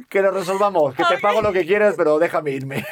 Que 0.09 0.22
lo 0.22 0.30
resolvamos, 0.30 0.95
que 0.95 1.05
te 1.05 1.18
pago 1.18 1.43
lo 1.43 1.53
que 1.53 1.66
quieras, 1.66 1.95
pero 1.97 2.18
déjame 2.18 2.53
irme. 2.53 2.84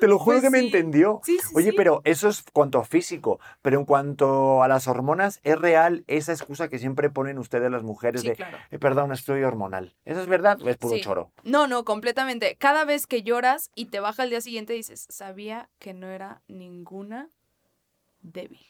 Te 0.00 0.08
lo 0.08 0.18
juro 0.18 0.36
Pues 0.38 0.42
que 0.44 0.50
me 0.50 0.58
entendió. 0.58 1.20
Sí, 1.24 1.38
sí, 1.38 1.54
Oye, 1.54 1.72
pero 1.72 2.02
eso 2.04 2.28
es 2.28 2.42
cuanto 2.52 2.78
a 2.78 2.84
físico, 2.84 3.40
pero 3.62 3.78
en 3.78 3.86
cuanto 3.86 4.62
a 4.62 4.68
las 4.68 4.86
hormonas, 4.86 5.40
¿es 5.44 5.56
real 5.58 6.04
esa 6.08 6.32
excusa 6.32 6.68
que 6.68 6.78
siempre 6.78 7.08
ponen 7.10 7.38
ustedes 7.38 7.70
las 7.70 7.82
mujeres 7.84 8.22
de, 8.22 8.34
claro. 8.34 8.58
"Eh, 8.70 8.78
perdón, 8.78 9.12
estoy 9.12 9.42
hormonal? 9.44 9.94
¿Eso 10.04 10.20
es 10.20 10.26
verdad 10.26 10.60
o 10.60 10.68
es 10.68 10.76
puro 10.76 10.98
choro? 10.98 11.30
No, 11.44 11.66
no, 11.68 11.84
completamente. 11.84 12.56
Cada 12.56 12.84
vez 12.84 13.06
que 13.06 13.22
lloras 13.22 13.70
y 13.74 13.86
te 13.86 14.00
baja 14.00 14.24
al 14.24 14.30
día 14.30 14.40
siguiente 14.42 14.72
dices, 14.74 15.06
sabía 15.08 15.70
que 15.78 15.94
no 15.94 16.08
era 16.08 16.42
ninguna 16.48 17.30
débil. 18.20 18.66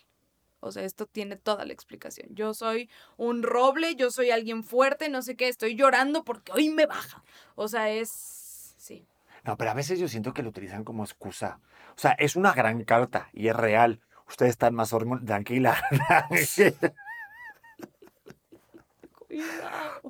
O 0.64 0.72
sea, 0.72 0.84
esto 0.84 1.06
tiene 1.06 1.36
toda 1.36 1.64
la 1.64 1.72
explicación. 1.72 2.28
Yo 2.30 2.54
soy 2.54 2.88
un 3.16 3.42
roble, 3.42 3.96
yo 3.96 4.10
soy 4.10 4.30
alguien 4.30 4.64
fuerte, 4.64 5.08
no 5.08 5.22
sé 5.22 5.36
qué, 5.36 5.48
estoy 5.48 5.76
llorando 5.76 6.24
porque 6.24 6.52
hoy 6.52 6.70
me 6.70 6.86
baja. 6.86 7.22
O 7.54 7.68
sea, 7.68 7.90
es... 7.90 8.74
Sí. 8.78 9.06
No, 9.44 9.56
pero 9.56 9.70
a 9.70 9.74
veces 9.74 9.98
yo 9.98 10.08
siento 10.08 10.32
que 10.32 10.42
lo 10.42 10.48
utilizan 10.48 10.84
como 10.84 11.04
excusa. 11.04 11.60
O 11.96 11.98
sea, 11.98 12.12
es 12.12 12.34
una 12.34 12.52
gran 12.52 12.82
carta 12.84 13.28
y 13.32 13.48
es 13.48 13.56
real. 13.56 14.00
Ustedes 14.28 14.50
están 14.50 14.74
más 14.74 14.92
hormonales. 14.92 15.26
Tranquila. 15.26 15.76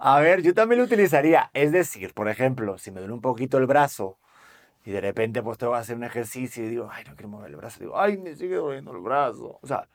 A 0.01 0.21
ver, 0.21 0.43
yo 0.43 0.55
también 0.55 0.79
lo 0.79 0.85
utilizaría. 0.85 1.51
Es 1.55 1.73
decir, 1.73 2.15
por 2.15 2.29
ejemplo, 2.29 2.79
si 2.79 2.91
me 2.91 3.01
duele 3.01 3.15
un 3.15 3.21
poquito 3.21 3.59
el 3.59 3.67
brazo 3.67 4.19
y 4.85 4.91
de 4.91 5.01
repente 5.01 5.43
pues 5.43 5.59
tengo 5.59 5.73
que 5.73 5.79
hacer 5.79 5.97
un 5.97 6.05
ejercicio 6.05 6.65
y 6.65 6.69
digo, 6.69 6.89
ay, 6.93 7.05
no 7.05 7.15
quiero 7.15 7.29
mover 7.29 7.51
el 7.51 7.57
brazo. 7.57 7.81
Digo, 7.81 7.99
ay, 7.99 8.19
me 8.19 8.37
sigue 8.37 8.57
doliendo 8.57 8.93
el 8.93 8.99
brazo. 8.99 9.59
O 9.63 9.67
sea, 9.67 9.89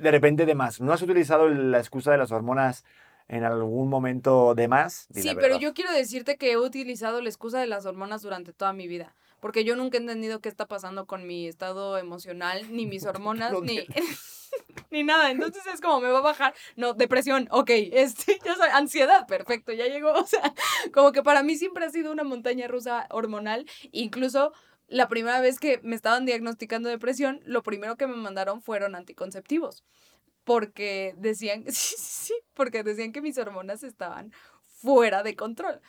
de 0.00 0.10
repente 0.10 0.46
de 0.46 0.54
más. 0.54 0.80
¿No 0.80 0.92
has 0.92 1.02
utilizado 1.02 1.48
la 1.48 1.78
excusa 1.78 2.12
de 2.12 2.18
las 2.18 2.32
hormonas 2.32 2.84
en 3.28 3.44
algún 3.44 3.88
momento 3.88 4.54
de 4.54 4.68
más? 4.68 5.08
Sí, 5.14 5.30
pero 5.38 5.58
yo 5.58 5.74
quiero 5.74 5.92
decirte 5.92 6.36
que 6.36 6.52
he 6.52 6.58
utilizado 6.58 7.20
la 7.20 7.28
excusa 7.28 7.60
de 7.60 7.66
las 7.66 7.86
hormonas 7.86 8.22
durante 8.22 8.52
toda 8.52 8.72
mi 8.72 8.88
vida. 8.88 9.14
Porque 9.40 9.64
yo 9.64 9.74
nunca 9.74 9.98
he 9.98 10.00
entendido 10.00 10.40
qué 10.40 10.48
está 10.48 10.66
pasando 10.66 11.06
con 11.06 11.26
mi 11.26 11.48
estado 11.48 11.98
emocional, 11.98 12.64
ni 12.70 12.86
mis 12.86 13.04
hormonas, 13.06 13.52
ni, 13.62 13.80
ni 14.90 15.02
nada. 15.02 15.30
Entonces 15.30 15.66
es 15.66 15.80
como 15.80 16.00
me 16.00 16.10
va 16.10 16.18
a 16.18 16.22
bajar. 16.22 16.54
No, 16.76 16.94
depresión, 16.94 17.48
ok. 17.50 17.70
Este, 17.92 18.38
ya 18.44 18.54
soy, 18.54 18.68
ansiedad, 18.72 19.26
perfecto, 19.26 19.72
ya 19.72 19.86
llegó. 19.86 20.12
O 20.12 20.26
sea, 20.26 20.54
como 20.92 21.10
que 21.10 21.22
para 21.22 21.42
mí 21.42 21.56
siempre 21.56 21.84
ha 21.84 21.90
sido 21.90 22.12
una 22.12 22.22
montaña 22.22 22.68
rusa 22.68 23.06
hormonal. 23.10 23.66
Incluso 23.90 24.52
la 24.92 25.08
primera 25.08 25.40
vez 25.40 25.58
que 25.58 25.80
me 25.82 25.96
estaban 25.96 26.26
diagnosticando 26.26 26.88
depresión, 26.88 27.40
lo 27.44 27.62
primero 27.62 27.96
que 27.96 28.06
me 28.06 28.14
mandaron 28.14 28.60
fueron 28.60 28.94
anticonceptivos. 28.94 29.84
Porque 30.44 31.14
decían, 31.16 31.64
sí, 31.68 31.94
sí, 31.96 31.96
sí, 31.98 32.34
porque 32.54 32.82
decían 32.82 33.12
que 33.12 33.22
mis 33.22 33.38
hormonas 33.38 33.82
estaban 33.82 34.32
fuera 34.66 35.22
de 35.22 35.34
control. 35.34 35.80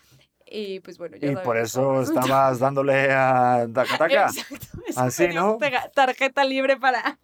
Y 0.46 0.80
pues 0.82 0.98
bueno, 0.98 1.18
ya 1.18 1.28
Y 1.28 1.32
saben 1.32 1.46
por 1.46 1.58
eso 1.58 2.02
estabas 2.02 2.60
dándole 2.60 3.12
a 3.12 3.68
Takataka. 3.74 4.28
Exacto. 4.28 4.68
Así, 4.96 5.28
¿no? 5.30 5.58
Tarjeta 5.94 6.44
libre 6.46 6.78
para. 6.78 7.20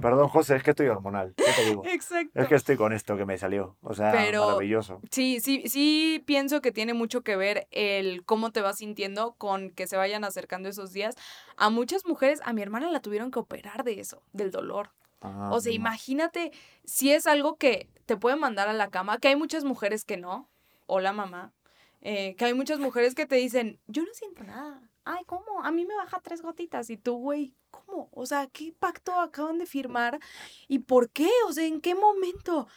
Perdón, 0.00 0.28
José, 0.28 0.56
es 0.56 0.62
que 0.62 0.70
estoy 0.70 0.86
hormonal. 0.88 1.34
¿Qué 1.36 1.44
te 1.56 1.64
digo? 1.64 1.82
Exacto. 1.86 2.38
Es 2.40 2.48
que 2.48 2.54
estoy 2.54 2.76
con 2.76 2.92
esto 2.92 3.16
que 3.16 3.24
me 3.26 3.36
salió. 3.38 3.76
O 3.82 3.94
sea, 3.94 4.12
Pero- 4.12 4.46
maravilloso. 4.46 5.00
Sí, 5.10 5.40
sí, 5.40 5.64
sí 5.68 6.22
pienso 6.26 6.60
que 6.60 6.72
tiene 6.72 6.94
mucho 6.94 7.22
que 7.22 7.36
ver 7.36 7.66
el 7.70 8.24
cómo 8.24 8.50
te 8.52 8.60
vas 8.60 8.78
sintiendo 8.78 9.32
con 9.36 9.70
que 9.70 9.86
se 9.86 9.96
vayan 9.96 10.24
acercando 10.24 10.68
esos 10.68 10.92
días. 10.92 11.16
A 11.56 11.70
muchas 11.70 12.04
mujeres, 12.06 12.40
a 12.44 12.52
mi 12.52 12.62
hermana 12.62 12.90
la 12.90 13.00
tuvieron 13.00 13.30
que 13.30 13.38
operar 13.40 13.84
de 13.84 14.00
eso, 14.00 14.22
del 14.32 14.50
dolor. 14.50 14.90
Ah, 15.22 15.50
O 15.52 15.60
sea, 15.60 15.70
no. 15.70 15.76
imagínate 15.76 16.52
si 16.84 17.12
es 17.12 17.26
algo 17.26 17.56
que 17.56 17.88
te 18.06 18.16
puede 18.16 18.36
mandar 18.36 18.68
a 18.68 18.72
la 18.72 18.88
cama, 18.90 19.18
que 19.18 19.28
hay 19.28 19.36
muchas 19.36 19.64
mujeres 19.64 20.04
que 20.04 20.16
no. 20.16 20.48
Hola, 20.86 21.12
mamá. 21.12 21.52
Eh, 22.00 22.34
que 22.36 22.46
hay 22.46 22.54
muchas 22.54 22.78
mujeres 22.78 23.14
que 23.14 23.26
te 23.26 23.36
dicen, 23.36 23.78
yo 23.86 24.02
no 24.02 24.08
siento 24.14 24.42
nada. 24.44 24.80
Ay, 25.12 25.24
¿cómo? 25.24 25.64
A 25.64 25.72
mí 25.72 25.84
me 25.84 25.96
baja 25.96 26.20
tres 26.22 26.40
gotitas. 26.40 26.88
Y 26.88 26.96
tú, 26.96 27.16
güey, 27.16 27.52
¿cómo? 27.70 28.08
O 28.12 28.26
sea, 28.26 28.46
¿qué 28.46 28.72
pacto 28.78 29.18
acaban 29.18 29.58
de 29.58 29.66
firmar? 29.66 30.20
¿Y 30.68 30.80
por 30.80 31.10
qué? 31.10 31.28
O 31.48 31.52
sea, 31.52 31.64
¿en 31.66 31.80
qué 31.80 31.96
momento? 31.96 32.68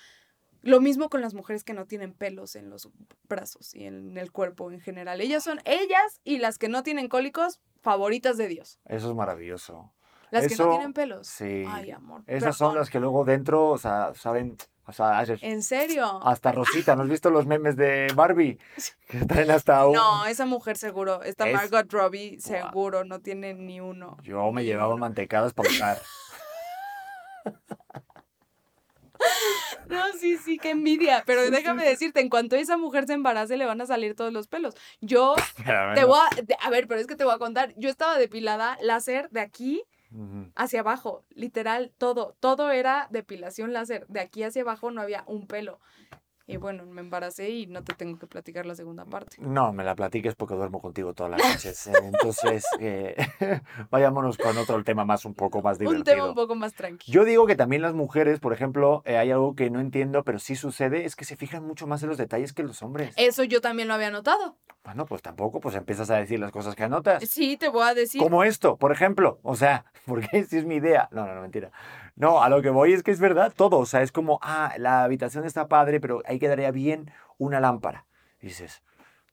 Lo 0.63 0.81
mismo 0.81 1.09
con 1.09 1.21
las 1.21 1.36
mujeres 1.36 1.63
que 1.63 1.73
no 1.73 1.86
tienen 1.86 2.13
pelos 2.13 2.55
en 2.55 2.71
los 2.71 2.89
brazos 3.29 3.75
y 3.75 3.84
en 3.84 4.17
el 4.17 4.31
cuerpo 4.31 4.71
en 4.71 4.79
general. 4.79 5.21
Ellas 5.21 5.43
son 5.43 5.59
ellas 5.65 6.21
y 6.23 6.39
las 6.39 6.57
que 6.57 6.69
no 6.69 6.81
tienen 6.81 7.07
cólicos, 7.07 7.59
favoritas 7.81 8.38
de 8.38 8.47
Dios. 8.47 8.79
Eso 8.86 9.09
es 9.09 9.15
maravilloso. 9.15 9.93
Las 10.31 10.47
que 10.47 10.55
no 10.55 10.69
tienen 10.71 10.93
pelos. 10.93 11.27
sí. 11.27 11.63
Ay, 11.67 11.91
amor. 11.91 12.23
Esas 12.25 12.57
son 12.57 12.73
las 12.73 12.89
que 12.89 12.99
luego 12.99 13.25
dentro, 13.25 13.69
o 13.69 13.77
sea, 13.77 14.13
saben, 14.15 14.57
o 14.86 14.91
sea, 14.93 15.19
haces- 15.19 15.39
¿En 15.43 15.63
serio? 15.63 16.19
hasta 16.25 16.51
Rosita. 16.53 16.95
¿No 16.95 17.03
has 17.03 17.09
visto 17.09 17.29
los 17.29 17.45
memes 17.45 17.75
de 17.75 18.07
Barbie? 18.15 18.57
Que 19.07 19.19
traen 19.25 19.51
hasta 19.51 19.86
un... 19.88 19.93
No, 19.93 20.25
esa 20.25 20.45
mujer 20.45 20.77
seguro, 20.77 21.23
esta 21.23 21.47
Es- 21.47 21.53
Margot 21.53 21.91
Robbie 21.91 22.39
seguro 22.39 23.03
no 23.03 23.19
tiene 23.19 23.53
ni 23.53 23.79
uno. 23.79 24.17
Yo 24.23 24.51
me 24.51 24.63
llevaba 24.65 24.95
mantecadas 24.97 25.53
para 25.53 25.69
usar. 25.69 26.01
No, 29.88 30.01
sí, 30.19 30.38
sí, 30.38 30.57
qué 30.57 30.71
envidia. 30.71 31.23
Pero 31.25 31.49
déjame 31.49 31.86
decirte, 31.86 32.19
en 32.19 32.29
cuanto 32.29 32.55
esa 32.55 32.77
mujer 32.77 33.05
se 33.05 33.13
embarace, 33.13 33.57
le 33.57 33.65
van 33.65 33.79
a 33.81 33.86
salir 33.86 34.15
todos 34.15 34.34
los 34.34 34.47
pelos. 34.47 34.75
Yo 35.01 35.36
te 35.95 36.03
voy 36.05 36.19
a, 36.19 36.65
a 36.65 36.69
ver, 36.69 36.88
pero 36.88 36.99
es 36.99 37.07
que 37.07 37.15
te 37.15 37.23
voy 37.23 37.34
a 37.34 37.38
contar. 37.38 37.73
Yo 37.77 37.89
estaba 37.89 38.17
depilada 38.17 38.77
láser 38.81 39.29
de 39.29 39.41
aquí 39.41 39.84
Hacia 40.55 40.82
abajo, 40.82 41.24
literal, 41.30 41.91
todo, 41.97 42.36
todo 42.39 42.72
era 42.72 43.07
depilación 43.11 43.74
láser. 43.74 44.05
De 44.07 44.20
aquí 44.20 44.43
hacia 44.43 44.61
abajo 44.61 44.91
no 44.91 45.01
había 45.01 45.24
un 45.28 45.47
pelo. 45.47 45.80
Y 46.45 46.57
bueno, 46.57 46.85
me 46.85 46.99
embaracé 46.99 47.49
y 47.49 47.67
no 47.67 47.83
te 47.85 47.93
tengo 47.93 48.19
que 48.19 48.27
platicar 48.27 48.65
la 48.65 48.75
segunda 48.75 49.05
parte. 49.05 49.37
No, 49.39 49.71
me 49.71 49.85
la 49.85 49.95
platiques 49.95 50.35
porque 50.35 50.55
duermo 50.55 50.81
contigo 50.81 51.13
todas 51.13 51.31
las 51.31 51.41
noches. 51.53 51.87
eh, 51.87 51.93
Entonces, 52.03 52.65
eh, 52.81 53.15
vayámonos 53.89 54.37
con 54.37 54.57
otro 54.57 54.83
tema 54.83 55.05
más, 55.05 55.23
un 55.23 55.35
poco 55.35 55.61
más 55.61 55.79
divertido. 55.79 55.99
Un 55.99 56.03
tema 56.03 56.25
un 56.29 56.35
poco 56.35 56.55
más 56.55 56.73
tranquilo. 56.73 57.13
Yo 57.13 57.23
digo 57.25 57.47
que 57.47 57.55
también 57.55 57.81
las 57.81 57.93
mujeres, 57.93 58.41
por 58.41 58.51
ejemplo, 58.51 59.03
eh, 59.05 59.17
hay 59.17 59.31
algo 59.31 59.55
que 59.55 59.69
no 59.69 59.79
entiendo, 59.79 60.23
pero 60.23 60.37
sí 60.37 60.55
sucede, 60.55 61.05
es 61.05 61.15
que 61.15 61.23
se 61.23 61.37
fijan 61.37 61.63
mucho 61.65 61.87
más 61.87 62.03
en 62.03 62.09
los 62.09 62.17
detalles 62.17 62.51
que 62.51 62.63
los 62.63 62.83
hombres. 62.83 63.13
Eso 63.17 63.45
yo 63.45 63.61
también 63.61 63.87
lo 63.87 63.93
había 63.93 64.11
notado. 64.11 64.57
Bueno, 64.83 65.05
pues 65.05 65.21
tampoco, 65.21 65.61
pues 65.61 65.75
empiezas 65.75 66.09
a 66.09 66.17
decir 66.17 66.41
las 66.41 66.51
cosas 66.51 66.75
que 66.75 66.83
anotas. 66.83 67.23
Sí, 67.29 67.55
te 67.55 67.69
voy 67.69 67.83
a 67.83 67.93
decir. 67.93 68.21
Como 68.21 68.43
esto, 68.43 68.75
por 68.75 68.91
ejemplo. 68.91 69.39
O 69.43 69.55
sea, 69.55 69.85
porque 70.05 70.43
si 70.43 70.57
es 70.57 70.65
mi 70.65 70.75
idea. 70.75 71.07
No, 71.11 71.25
no, 71.25 71.35
no, 71.35 71.41
mentira. 71.41 71.71
No, 72.16 72.43
a 72.43 72.49
lo 72.49 72.61
que 72.61 72.70
voy 72.70 72.93
es 72.93 73.03
que 73.03 73.11
es 73.11 73.20
verdad 73.20 73.53
todo. 73.55 73.80
O 73.80 73.86
sea, 73.86 74.01
es 74.01 74.11
como, 74.11 74.39
ah, 74.41 74.74
la 74.78 75.03
habitación 75.03 75.45
está 75.45 75.68
padre, 75.68 75.99
pero 75.99 76.22
ahí 76.26 76.39
quedaría 76.39 76.72
bien 76.72 77.11
una 77.38 77.59
lámpara. 77.59 78.05
Y 78.41 78.47
dices, 78.47 78.84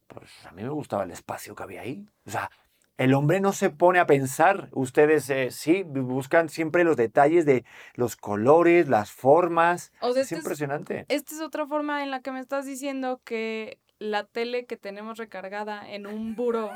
pues 0.07 0.31
a 0.45 0.51
mí 0.51 0.63
me 0.63 0.69
gustaba 0.69 1.03
el 1.03 1.11
espacio 1.11 1.55
que 1.55 1.63
había 1.63 1.81
ahí. 1.81 2.07
O 2.25 2.31
sea, 2.31 2.49
el 2.97 3.13
hombre 3.13 3.39
no 3.39 3.53
se 3.53 3.69
pone 3.69 3.99
a 3.99 4.05
pensar. 4.05 4.69
Ustedes 4.71 5.29
eh, 5.29 5.49
sí 5.51 5.83
buscan 5.83 6.49
siempre 6.49 6.83
los 6.83 6.97
detalles 6.97 7.45
de 7.45 7.65
los 7.93 8.15
colores, 8.15 8.87
las 8.89 9.11
formas. 9.11 9.91
O 10.01 10.11
sea, 10.13 10.21
es 10.21 10.27
este 10.27 10.35
es- 10.35 10.41
impresionante. 10.41 11.05
Esta 11.07 11.35
es 11.35 11.41
otra 11.41 11.65
forma 11.67 12.03
en 12.03 12.11
la 12.11 12.21
que 12.21 12.31
me 12.31 12.39
estás 12.39 12.65
diciendo 12.65 13.21
que 13.23 13.79
la 13.99 14.23
tele 14.23 14.65
que 14.65 14.77
tenemos 14.77 15.17
recargada 15.17 15.87
en 15.91 16.07
un 16.07 16.35
buro 16.35 16.71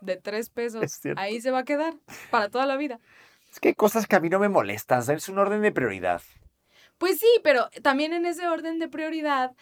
de 0.00 0.16
tres 0.16 0.50
pesos, 0.50 1.00
ahí 1.16 1.40
se 1.40 1.50
va 1.50 1.60
a 1.60 1.64
quedar 1.64 1.94
para 2.30 2.50
toda 2.50 2.66
la 2.66 2.76
vida. 2.76 2.98
Es 3.54 3.60
que 3.60 3.68
hay 3.68 3.74
cosas 3.74 4.08
que 4.08 4.16
a 4.16 4.20
mí 4.20 4.28
no 4.28 4.40
me 4.40 4.48
molestan. 4.48 5.08
Es 5.08 5.28
un 5.28 5.38
orden 5.38 5.62
de 5.62 5.70
prioridad. 5.70 6.20
Pues 6.98 7.20
sí, 7.20 7.28
pero 7.44 7.70
también 7.84 8.12
en 8.12 8.26
ese 8.26 8.48
orden 8.48 8.80
de 8.80 8.88
prioridad 8.88 9.52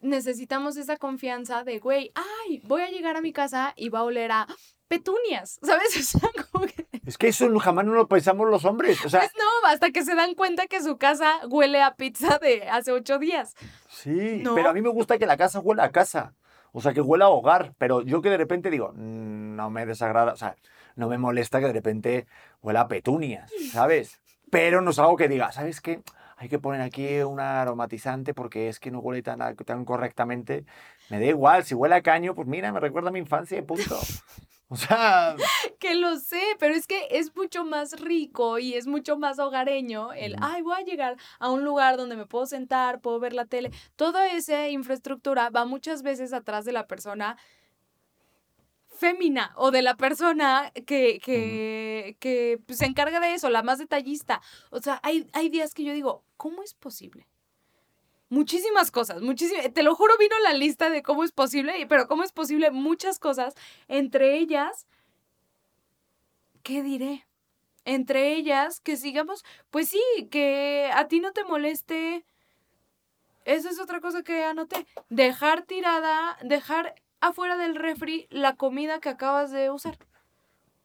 necesitamos 0.00 0.78
esa 0.78 0.96
confianza 0.96 1.62
de, 1.62 1.78
güey, 1.78 2.10
ay, 2.14 2.62
voy 2.64 2.80
a 2.80 2.88
llegar 2.88 3.18
a 3.18 3.20
mi 3.20 3.34
casa 3.34 3.74
y 3.76 3.90
va 3.90 3.98
a 3.98 4.04
oler 4.04 4.32
a 4.32 4.46
petunias, 4.88 5.58
¿sabes? 5.62 5.94
O 5.98 6.18
sea, 6.18 6.30
como 6.50 6.64
que... 6.66 6.86
Es 7.04 7.18
que 7.18 7.28
eso 7.28 7.54
jamás 7.58 7.84
no 7.84 7.92
lo 7.92 8.08
pensamos 8.08 8.48
los 8.48 8.64
hombres. 8.64 9.04
O 9.04 9.10
sea, 9.10 9.20
Pues 9.20 9.32
no, 9.36 9.68
hasta 9.68 9.90
que 9.90 10.04
se 10.06 10.14
dan 10.14 10.34
cuenta 10.34 10.66
que 10.66 10.82
su 10.82 10.96
casa 10.96 11.40
huele 11.48 11.82
a 11.82 11.96
pizza 11.96 12.38
de 12.38 12.62
hace 12.70 12.92
ocho 12.92 13.18
días. 13.18 13.54
Sí, 13.90 14.40
¿No? 14.42 14.54
pero 14.54 14.70
a 14.70 14.72
mí 14.72 14.80
me 14.80 14.88
gusta 14.88 15.18
que 15.18 15.26
la 15.26 15.36
casa 15.36 15.60
huela 15.60 15.84
a 15.84 15.92
casa. 15.92 16.34
O 16.72 16.80
sea, 16.80 16.94
que 16.94 17.02
huela 17.02 17.26
a 17.26 17.28
hogar. 17.28 17.74
Pero 17.76 18.00
yo 18.00 18.22
que 18.22 18.30
de 18.30 18.38
repente 18.38 18.70
digo, 18.70 18.92
"Mm, 18.94 19.56
no 19.56 19.68
me 19.68 19.84
desagrada, 19.84 20.32
o 20.32 20.36
sea, 20.36 20.56
no 20.98 21.08
me 21.08 21.16
molesta 21.16 21.60
que 21.60 21.66
de 21.66 21.72
repente 21.72 22.26
huela 22.60 22.82
a 22.82 22.88
petunias, 22.88 23.50
¿sabes? 23.72 24.20
Pero 24.50 24.80
no 24.80 24.90
es 24.90 24.98
algo 24.98 25.16
que 25.16 25.28
diga, 25.28 25.52
¿sabes 25.52 25.80
qué? 25.80 26.02
Hay 26.36 26.48
que 26.48 26.58
poner 26.58 26.80
aquí 26.80 27.20
un 27.20 27.40
aromatizante 27.40 28.34
porque 28.34 28.68
es 28.68 28.80
que 28.80 28.90
no 28.90 28.98
huele 28.98 29.22
tan, 29.22 29.56
tan 29.56 29.84
correctamente. 29.84 30.64
Me 31.08 31.20
da 31.20 31.26
igual, 31.26 31.64
si 31.64 31.74
huele 31.74 31.94
a 31.94 32.02
caño, 32.02 32.34
pues 32.34 32.48
mira, 32.48 32.72
me 32.72 32.80
recuerda 32.80 33.10
a 33.10 33.12
mi 33.12 33.20
infancia 33.20 33.56
y 33.56 33.62
punto. 33.62 33.98
O 34.70 34.76
sea, 34.76 35.34
Que 35.78 35.94
lo 35.94 36.16
sé, 36.16 36.42
pero 36.58 36.74
es 36.74 36.86
que 36.86 37.08
es 37.10 37.34
mucho 37.34 37.64
más 37.64 38.00
rico 38.00 38.58
y 38.58 38.74
es 38.74 38.86
mucho 38.86 39.16
más 39.16 39.38
hogareño 39.38 40.12
el, 40.12 40.36
ay, 40.40 40.62
voy 40.62 40.74
a 40.76 40.84
llegar 40.84 41.16
a 41.38 41.50
un 41.50 41.64
lugar 41.64 41.96
donde 41.96 42.16
me 42.16 42.26
puedo 42.26 42.44
sentar, 42.46 43.00
puedo 43.00 43.18
ver 43.18 43.32
la 43.32 43.46
tele. 43.46 43.70
Toda 43.96 44.26
esa 44.32 44.68
infraestructura 44.68 45.50
va 45.50 45.64
muchas 45.64 46.02
veces 46.02 46.32
atrás 46.32 46.64
de 46.64 46.72
la 46.72 46.86
persona 46.86 47.38
fémina 48.98 49.52
o 49.56 49.70
de 49.70 49.82
la 49.82 49.96
persona 49.96 50.72
que, 50.86 51.20
que, 51.20 52.16
que 52.20 52.60
pues, 52.66 52.78
se 52.78 52.86
encarga 52.86 53.20
de 53.20 53.34
eso, 53.34 53.48
la 53.50 53.62
más 53.62 53.78
detallista. 53.78 54.40
O 54.70 54.80
sea, 54.80 55.00
hay, 55.02 55.28
hay 55.32 55.48
días 55.48 55.74
que 55.74 55.84
yo 55.84 55.92
digo, 55.92 56.24
¿cómo 56.36 56.62
es 56.62 56.74
posible? 56.74 57.26
Muchísimas 58.28 58.90
cosas, 58.90 59.22
muchísimas. 59.22 59.72
Te 59.72 59.82
lo 59.82 59.94
juro, 59.94 60.12
vino 60.18 60.38
la 60.40 60.52
lista 60.52 60.90
de 60.90 61.02
cómo 61.02 61.24
es 61.24 61.32
posible, 61.32 61.86
pero 61.88 62.06
cómo 62.08 62.24
es 62.24 62.32
posible 62.32 62.70
muchas 62.70 63.18
cosas, 63.18 63.54
entre 63.88 64.38
ellas 64.38 64.86
¿qué 66.68 66.82
diré? 66.82 67.26
Entre 67.86 68.34
ellas, 68.34 68.80
que 68.80 68.98
sigamos, 68.98 69.42
pues 69.70 69.88
sí, 69.88 70.28
que 70.30 70.90
a 70.92 71.08
ti 71.08 71.18
no 71.18 71.32
te 71.32 71.44
moleste. 71.44 72.26
Eso 73.46 73.70
es 73.70 73.80
otra 73.80 74.00
cosa 74.00 74.22
que 74.22 74.44
anoté. 74.44 74.86
Dejar 75.08 75.62
tirada, 75.62 76.36
dejar 76.42 76.94
afuera 77.20 77.56
del 77.56 77.74
refri 77.74 78.26
la 78.30 78.56
comida 78.56 79.00
que 79.00 79.08
acabas 79.08 79.50
de 79.50 79.70
usar. 79.70 79.98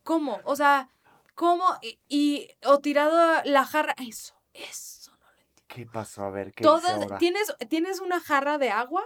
¿Cómo? 0.03 0.39
O 0.45 0.55
sea, 0.55 0.89
¿cómo? 1.36 1.63
Y, 1.81 1.99
y- 2.09 2.49
o 2.65 2.79
tirado 2.79 3.41
la 3.45 3.65
jarra. 3.65 3.95
Eso, 3.97 4.34
eso 4.53 5.11
no 5.11 5.25
lo 5.31 5.38
entiendo. 5.39 5.63
¿qué 5.67 5.86
pasó? 5.86 6.23
A 6.23 6.29
ver, 6.29 6.51
¿qué 6.53 6.63
Todas, 6.63 6.91
ahora? 7.03 7.17
¿tienes, 7.17 7.53
tienes 7.69 7.99
una 8.01 8.19
jarra 8.19 8.57
de 8.57 8.69
agua 8.71 9.03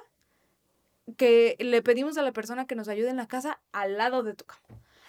que 1.16 1.56
le 1.60 1.82
pedimos 1.82 2.18
a 2.18 2.22
la 2.22 2.32
persona 2.34 2.66
que 2.66 2.76
nos 2.76 2.88
ayude 2.90 3.10
en 3.10 3.18
la 3.18 3.28
casa 3.28 3.62
al 3.72 3.98
lado 3.98 4.24
de 4.24 4.34
tu 4.34 4.46
cama. 4.46 4.62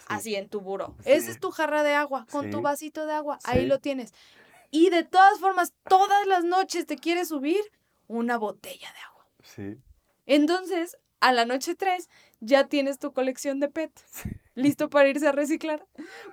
Así 0.07 0.37
en 0.37 0.49
tu 0.49 0.61
buro. 0.61 0.95
Esa 1.05 1.31
es 1.31 1.39
tu 1.41 1.51
jarra 1.51 1.83
de 1.83 1.95
agua, 1.95 2.27
con 2.31 2.45
Sí. 2.47 2.51
tu 2.51 2.63
vasito 2.63 3.05
de 3.05 3.13
agua. 3.13 3.39
Ahí 3.45 3.67
lo 3.67 3.79
tienes. 3.79 4.15
Y 4.71 4.91
de 4.91 5.03
todas 5.05 5.39
formas, 5.41 5.75
todas 5.89 6.27
las 6.27 6.45
noches 6.45 6.87
te 6.87 6.97
quieres 6.97 7.29
subir 7.29 7.61
una 8.07 8.39
botella 8.39 8.91
de 8.93 8.99
agua. 9.01 9.27
Sí. 9.43 9.77
Entonces, 10.25 10.97
a 11.21 11.33
la 11.33 11.45
noche 11.45 11.75
3, 11.75 12.09
ya 12.41 12.69
tienes 12.69 12.99
tu 12.99 13.13
colección 13.13 13.61
de 13.61 13.69
PET. 13.69 13.93
Listo 14.55 14.91
para 14.91 15.09
irse 15.09 15.29
a 15.29 15.33
reciclar. 15.33 15.87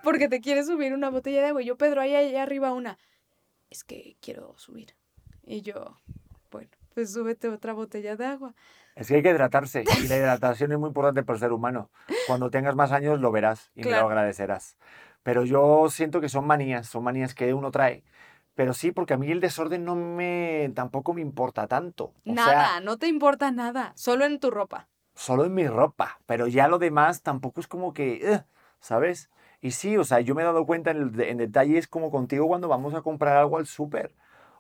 Porque 0.04 0.28
te 0.28 0.42
quieres 0.42 0.68
subir 0.68 0.94
una 0.94 1.10
botella 1.10 1.42
de 1.42 1.48
agua. 1.48 1.62
Y 1.62 1.66
yo, 1.66 1.78
Pedro, 1.78 2.02
ahí 2.02 2.16
allá 2.16 2.44
arriba 2.44 2.74
una. 2.74 2.98
Es 3.70 3.84
que 3.84 4.18
quiero 4.22 4.58
subir. 4.58 4.96
Y 5.44 5.62
yo, 5.62 6.00
bueno, 6.50 6.70
pues 6.94 7.14
súbete 7.14 7.50
otra 7.50 7.74
botella 7.74 8.16
de 8.16 8.26
agua. 8.26 8.56
Es 8.96 9.10
que 9.10 9.16
hay 9.16 9.22
que 9.22 9.30
hidratarse 9.30 9.84
y 9.84 10.08
la 10.08 10.16
hidratación 10.16 10.72
es 10.72 10.80
muy 10.80 10.88
importante 10.88 11.22
para 11.24 11.36
el 11.36 11.42
ser 11.42 11.52
humano. 11.52 11.92
Cuando 12.28 12.50
tengas 12.50 12.76
más 12.76 12.94
años 12.94 13.20
lo 13.20 13.32
verás 13.32 13.70
y 13.76 13.84
me 13.84 13.92
lo 13.92 14.08
agradecerás. 14.08 14.78
Pero 15.22 15.44
yo 15.44 15.90
siento 15.90 16.22
que 16.22 16.30
son 16.30 16.48
manías, 16.48 16.88
son 16.88 17.04
manías 17.04 17.34
que 17.34 17.54
uno 17.54 17.72
trae. 17.72 18.04
Pero 18.56 18.74
sí, 18.74 18.92
porque 18.92 19.14
a 19.14 19.18
mí 19.18 19.32
el 19.32 19.42
desorden 19.42 19.86
no 19.86 19.96
me 19.96 20.72
tampoco 20.76 21.14
me 21.14 21.22
importa 21.22 21.68
tanto. 21.68 22.14
O 22.28 22.36
nada, 22.36 22.44
sea, 22.44 22.80
no 22.82 22.98
te 22.98 23.08
importa 23.08 23.52
nada. 23.52 23.94
Solo 23.96 24.26
en 24.26 24.40
tu 24.40 24.52
ropa. 24.52 24.90
solo 25.16 25.46
en 25.46 25.54
mi 25.54 25.68
ropa, 25.68 26.20
pero 26.26 26.48
ya 26.48 26.68
lo 26.68 26.78
demás 26.80 27.22
tampoco 27.22 27.60
es 27.62 27.68
como 27.68 27.94
que, 27.94 28.22
"Ugh", 28.30 28.44
¿sabes? 28.80 29.30
Y 29.62 29.72
sí, 29.72 29.98
o 29.98 30.04
sea, 30.04 30.20
yo 30.22 30.36
me 30.36 30.42
he 30.42 30.46
dado 30.46 30.66
cuenta 30.66 30.92
en, 30.92 30.98
el 31.16 31.22
en 31.22 31.38
detalles 31.38 31.88
como 31.88 32.12
contigo 32.12 32.48
cuando 32.48 32.68
vamos 32.68 32.94
a 32.94 33.02
comprar 33.02 33.38
algo 33.38 33.58
al 33.58 33.66
súper 33.68 34.14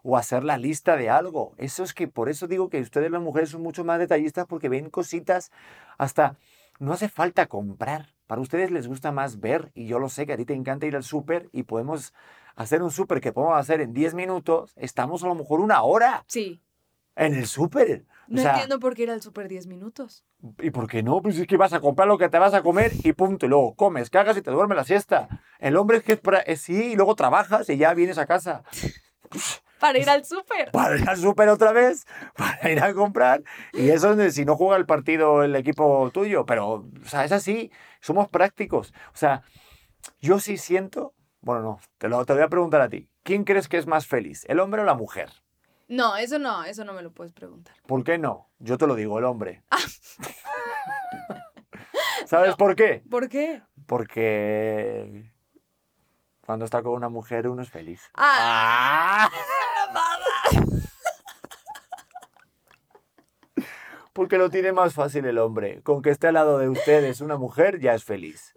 o 0.03 0.17
hacer 0.17 0.43
la 0.43 0.57
lista 0.57 0.95
de 0.97 1.09
algo. 1.09 1.53
Eso 1.57 1.83
es 1.83 1.93
que 1.93 2.07
por 2.07 2.29
eso 2.29 2.47
digo 2.47 2.69
que 2.69 2.79
ustedes 2.81 3.11
las 3.11 3.21
mujeres 3.21 3.49
son 3.49 3.61
mucho 3.63 3.83
más 3.83 3.99
detallistas 3.99 4.45
porque 4.47 4.69
ven 4.69 4.89
cositas 4.89 5.51
hasta 5.97 6.37
no 6.79 6.93
hace 6.93 7.09
falta 7.09 7.47
comprar. 7.47 8.14
Para 8.27 8.41
ustedes 8.41 8.71
les 8.71 8.87
gusta 8.87 9.11
más 9.11 9.39
ver 9.39 9.71
y 9.75 9.85
yo 9.87 9.99
lo 9.99 10.09
sé 10.09 10.25
que 10.25 10.33
a 10.33 10.37
ti 10.37 10.45
te 10.45 10.53
encanta 10.53 10.85
ir 10.87 10.95
al 10.95 11.03
súper 11.03 11.49
y 11.51 11.63
podemos 11.63 12.13
hacer 12.55 12.81
un 12.81 12.91
súper 12.91 13.21
que 13.21 13.31
podemos 13.33 13.57
hacer 13.57 13.81
en 13.81 13.93
10 13.93 14.13
minutos. 14.15 14.73
Estamos 14.77 15.23
a 15.23 15.27
lo 15.27 15.35
mejor 15.35 15.59
una 15.59 15.83
hora 15.83 16.23
Sí. 16.27 16.61
en 17.15 17.35
el 17.35 17.45
súper. 17.47 18.05
O 18.27 18.33
No 18.33 18.41
sea, 18.41 18.51
entiendo 18.53 18.79
por 18.79 18.95
qué 18.95 19.03
ir 19.03 19.11
al 19.11 19.21
súper 19.21 19.47
10 19.47 19.67
minutos. 19.67 20.25
¿Y 20.59 20.71
por 20.71 20.87
qué 20.87 21.03
no? 21.03 21.21
Pues 21.21 21.37
es 21.37 21.45
que 21.45 21.57
vas 21.57 21.73
a 21.73 21.79
comprar 21.79 22.07
lo 22.07 22.17
que 22.17 22.29
te 22.29 22.39
vas 22.39 22.53
a 22.55 22.63
comer 22.63 22.91
y 23.03 23.13
punto. 23.13 23.45
Y 23.45 23.49
luego 23.49 23.75
comes, 23.75 24.09
cagas 24.09 24.37
y 24.37 24.41
te 24.41 24.49
duermes 24.51 24.75
la 24.77 24.83
siesta. 24.83 25.27
El 25.59 25.77
hombre 25.77 25.97
es 25.97 26.03
que 26.03 26.13
es, 26.13 26.21
es 26.47 26.61
sí, 26.61 26.91
y 26.93 26.95
luego 26.95 27.15
trabajas 27.15 27.69
y 27.69 27.77
ya 27.77 27.93
vienes 27.93 28.17
a 28.17 28.25
casa. 28.25 28.63
Para 29.85 29.99
ir 29.99 30.09
al 30.09 30.25
súper. 30.25 30.71
Para 30.71 30.97
ir 30.97 31.07
al 31.07 31.17
súper 31.17 31.47
otra 31.49 31.71
vez, 31.71 32.07
para 32.35 32.71
ir 32.71 32.81
a 32.81 32.91
comprar. 32.95 33.43
Y 33.71 33.89
eso 33.89 34.19
es 34.19 34.33
si 34.33 34.43
no 34.43 34.55
juega 34.55 34.77
el 34.77 34.87
partido 34.87 35.43
el 35.43 35.55
equipo 35.55 36.09
tuyo. 36.11 36.43
Pero, 36.47 36.69
o 36.69 36.85
sea, 37.05 37.23
es 37.23 37.31
así. 37.31 37.71
Somos 38.01 38.27
prácticos. 38.27 38.95
O 39.13 39.17
sea, 39.17 39.43
yo 40.19 40.39
sí 40.39 40.57
siento. 40.57 41.13
Bueno, 41.41 41.61
no, 41.61 41.79
te 41.99 42.09
lo 42.09 42.25
te 42.25 42.33
voy 42.33 42.41
a 42.41 42.47
preguntar 42.47 42.81
a 42.81 42.89
ti. 42.89 43.07
¿Quién 43.21 43.43
crees 43.43 43.67
que 43.67 43.77
es 43.77 43.85
más 43.85 44.07
feliz, 44.07 44.43
el 44.47 44.59
hombre 44.59 44.81
o 44.81 44.85
la 44.85 44.95
mujer? 44.95 45.29
No, 45.87 46.17
eso 46.17 46.39
no, 46.39 46.63
eso 46.63 46.83
no 46.83 46.93
me 46.93 47.03
lo 47.03 47.11
puedes 47.11 47.31
preguntar. 47.31 47.75
¿Por 47.85 48.03
qué 48.03 48.17
no? 48.17 48.49
Yo 48.57 48.79
te 48.79 48.87
lo 48.87 48.95
digo, 48.95 49.19
el 49.19 49.25
hombre. 49.25 49.61
¿Sabes 52.25 52.55
por 52.55 52.75
qué? 52.75 53.03
¿Por 53.07 53.29
qué? 53.29 53.61
Porque 53.85 55.31
cuando 56.45 56.65
está 56.65 56.83
con 56.83 56.93
una 56.93 57.09
mujer 57.09 57.47
uno 57.47 57.61
es 57.61 57.69
feliz. 57.69 58.09
Ah, 58.13 59.29
Porque 64.13 64.37
lo 64.37 64.49
tiene 64.49 64.71
más 64.71 64.93
fácil 64.93 65.25
el 65.25 65.37
hombre. 65.39 65.81
Con 65.83 66.01
que 66.01 66.09
esté 66.09 66.27
al 66.27 66.35
lado 66.35 66.57
de 66.57 66.69
ustedes 66.69 67.19
una 67.21 67.37
mujer 67.37 67.79
ya 67.79 67.93
es 67.93 68.03
feliz. 68.03 68.53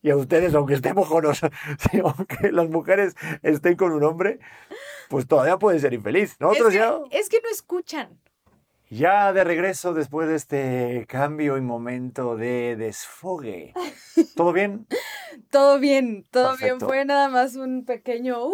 Y 0.00 0.10
a 0.10 0.16
ustedes, 0.16 0.54
aunque 0.54 0.74
los- 1.22 1.38
sí, 1.90 2.00
aunque 2.02 2.52
las 2.52 2.68
mujeres 2.68 3.14
estén 3.42 3.76
con 3.76 3.92
un 3.92 4.02
hombre, 4.04 4.38
pues 5.08 5.26
todavía 5.26 5.58
pueden 5.58 5.80
ser 5.80 5.92
infeliz. 5.94 6.32
es, 6.32 6.40
Nosotros 6.40 6.70
que, 6.72 6.78
ya, 6.78 6.94
es 7.10 7.28
que 7.28 7.40
no 7.42 7.48
escuchan. 7.50 8.18
ya 8.90 9.32
de 9.32 9.44
regreso 9.44 9.92
después 9.94 10.28
de 10.28 10.36
este 10.36 11.06
cambio 11.08 11.56
y 11.56 11.62
momento 11.62 12.36
de 12.36 12.76
desfogue. 12.76 13.72
¿Todo 14.36 14.52
bien? 14.52 14.86
Todo 15.50 15.80
bien, 15.80 16.22
todo 16.30 16.50
bien. 16.50 16.58
Perfecto. 16.60 16.86
Fue 16.86 17.04
nada 17.04 17.28
más 17.28 17.56
un 17.56 17.84
pequeño 17.84 18.46
uh, 18.46 18.52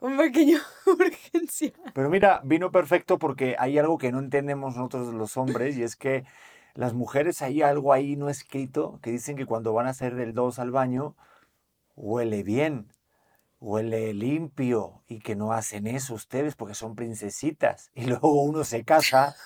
un 0.00 0.16
pequeño 0.16 0.58
urgencia. 0.86 1.72
Pero 1.94 2.10
mira, 2.10 2.40
vino 2.44 2.70
perfecto 2.70 3.18
porque 3.18 3.56
hay 3.58 3.78
algo 3.78 3.98
que 3.98 4.10
no 4.12 4.18
entendemos 4.18 4.76
nosotros 4.76 5.14
los 5.14 5.36
hombres 5.36 5.76
y 5.76 5.82
es 5.82 5.96
que 5.96 6.24
las 6.74 6.94
mujeres 6.94 7.42
hay 7.42 7.62
algo 7.62 7.92
ahí 7.92 8.16
no 8.16 8.28
escrito 8.28 8.98
que 9.02 9.10
dicen 9.10 9.36
que 9.36 9.46
cuando 9.46 9.72
van 9.72 9.86
a 9.86 9.90
hacer 9.90 10.14
del 10.14 10.34
2 10.34 10.58
al 10.58 10.70
baño 10.70 11.16
huele 11.96 12.42
bien, 12.42 12.88
huele 13.60 14.14
limpio 14.14 15.02
y 15.06 15.20
que 15.20 15.36
no 15.36 15.52
hacen 15.52 15.86
eso 15.86 16.14
ustedes 16.14 16.56
porque 16.56 16.74
son 16.74 16.96
princesitas. 16.96 17.90
Y 17.94 18.06
luego 18.06 18.42
uno 18.42 18.64
se 18.64 18.84
casa 18.84 19.36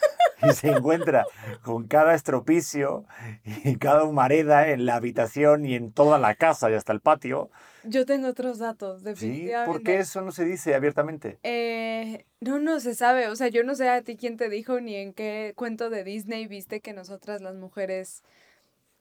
y 0.48 0.52
se 0.52 0.68
encuentra 0.70 1.26
con 1.62 1.86
cada 1.86 2.14
estropicio 2.14 3.04
y 3.44 3.76
cada 3.76 4.04
humareda 4.04 4.68
en 4.68 4.86
la 4.86 4.96
habitación 4.96 5.64
y 5.66 5.74
en 5.74 5.92
toda 5.92 6.18
la 6.18 6.34
casa 6.34 6.70
y 6.70 6.74
hasta 6.74 6.92
el 6.92 7.00
patio. 7.00 7.50
Yo 7.84 8.06
tengo 8.06 8.28
otros 8.28 8.58
datos, 8.58 9.00
¿Sí? 9.00 9.04
definitivamente. 9.06 9.72
¿Por 9.72 9.82
qué 9.82 9.98
eso 9.98 10.22
no 10.22 10.32
se 10.32 10.44
dice 10.44 10.74
abiertamente? 10.74 11.38
Eh, 11.42 12.24
no, 12.40 12.58
no 12.58 12.80
se 12.80 12.94
sabe. 12.94 13.28
O 13.28 13.36
sea, 13.36 13.48
yo 13.48 13.62
no 13.62 13.74
sé 13.74 13.88
a 13.88 14.02
ti 14.02 14.16
quién 14.16 14.36
te 14.36 14.48
dijo 14.48 14.80
ni 14.80 14.96
en 14.96 15.12
qué 15.12 15.52
cuento 15.56 15.90
de 15.90 16.02
Disney 16.04 16.46
viste 16.46 16.80
que 16.80 16.92
nosotras 16.94 17.42
las 17.42 17.54
mujeres 17.56 18.22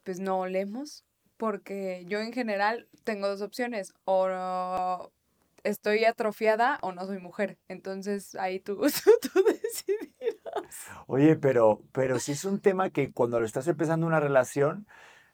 pues 0.02 0.20
no 0.20 0.38
olemos. 0.40 1.04
Porque 1.36 2.04
yo 2.06 2.20
en 2.20 2.32
general 2.32 2.86
tengo 3.02 3.26
dos 3.28 3.40
opciones. 3.42 3.92
O 4.04 4.28
no- 4.28 5.10
estoy 5.64 6.04
atrofiada 6.04 6.78
o 6.82 6.92
no 6.92 7.06
soy 7.06 7.18
mujer. 7.18 7.56
Entonces 7.68 8.34
ahí 8.36 8.60
tú, 8.60 8.76
tú 9.22 9.44
decidirás. 9.44 10.43
Oye, 11.06 11.36
pero, 11.36 11.82
pero 11.92 12.18
sí 12.18 12.32
es 12.32 12.44
un 12.44 12.60
tema 12.60 12.90
que 12.90 13.12
cuando 13.12 13.38
lo 13.40 13.46
estás 13.46 13.66
empezando 13.68 14.06
una 14.06 14.20
relación, 14.20 14.86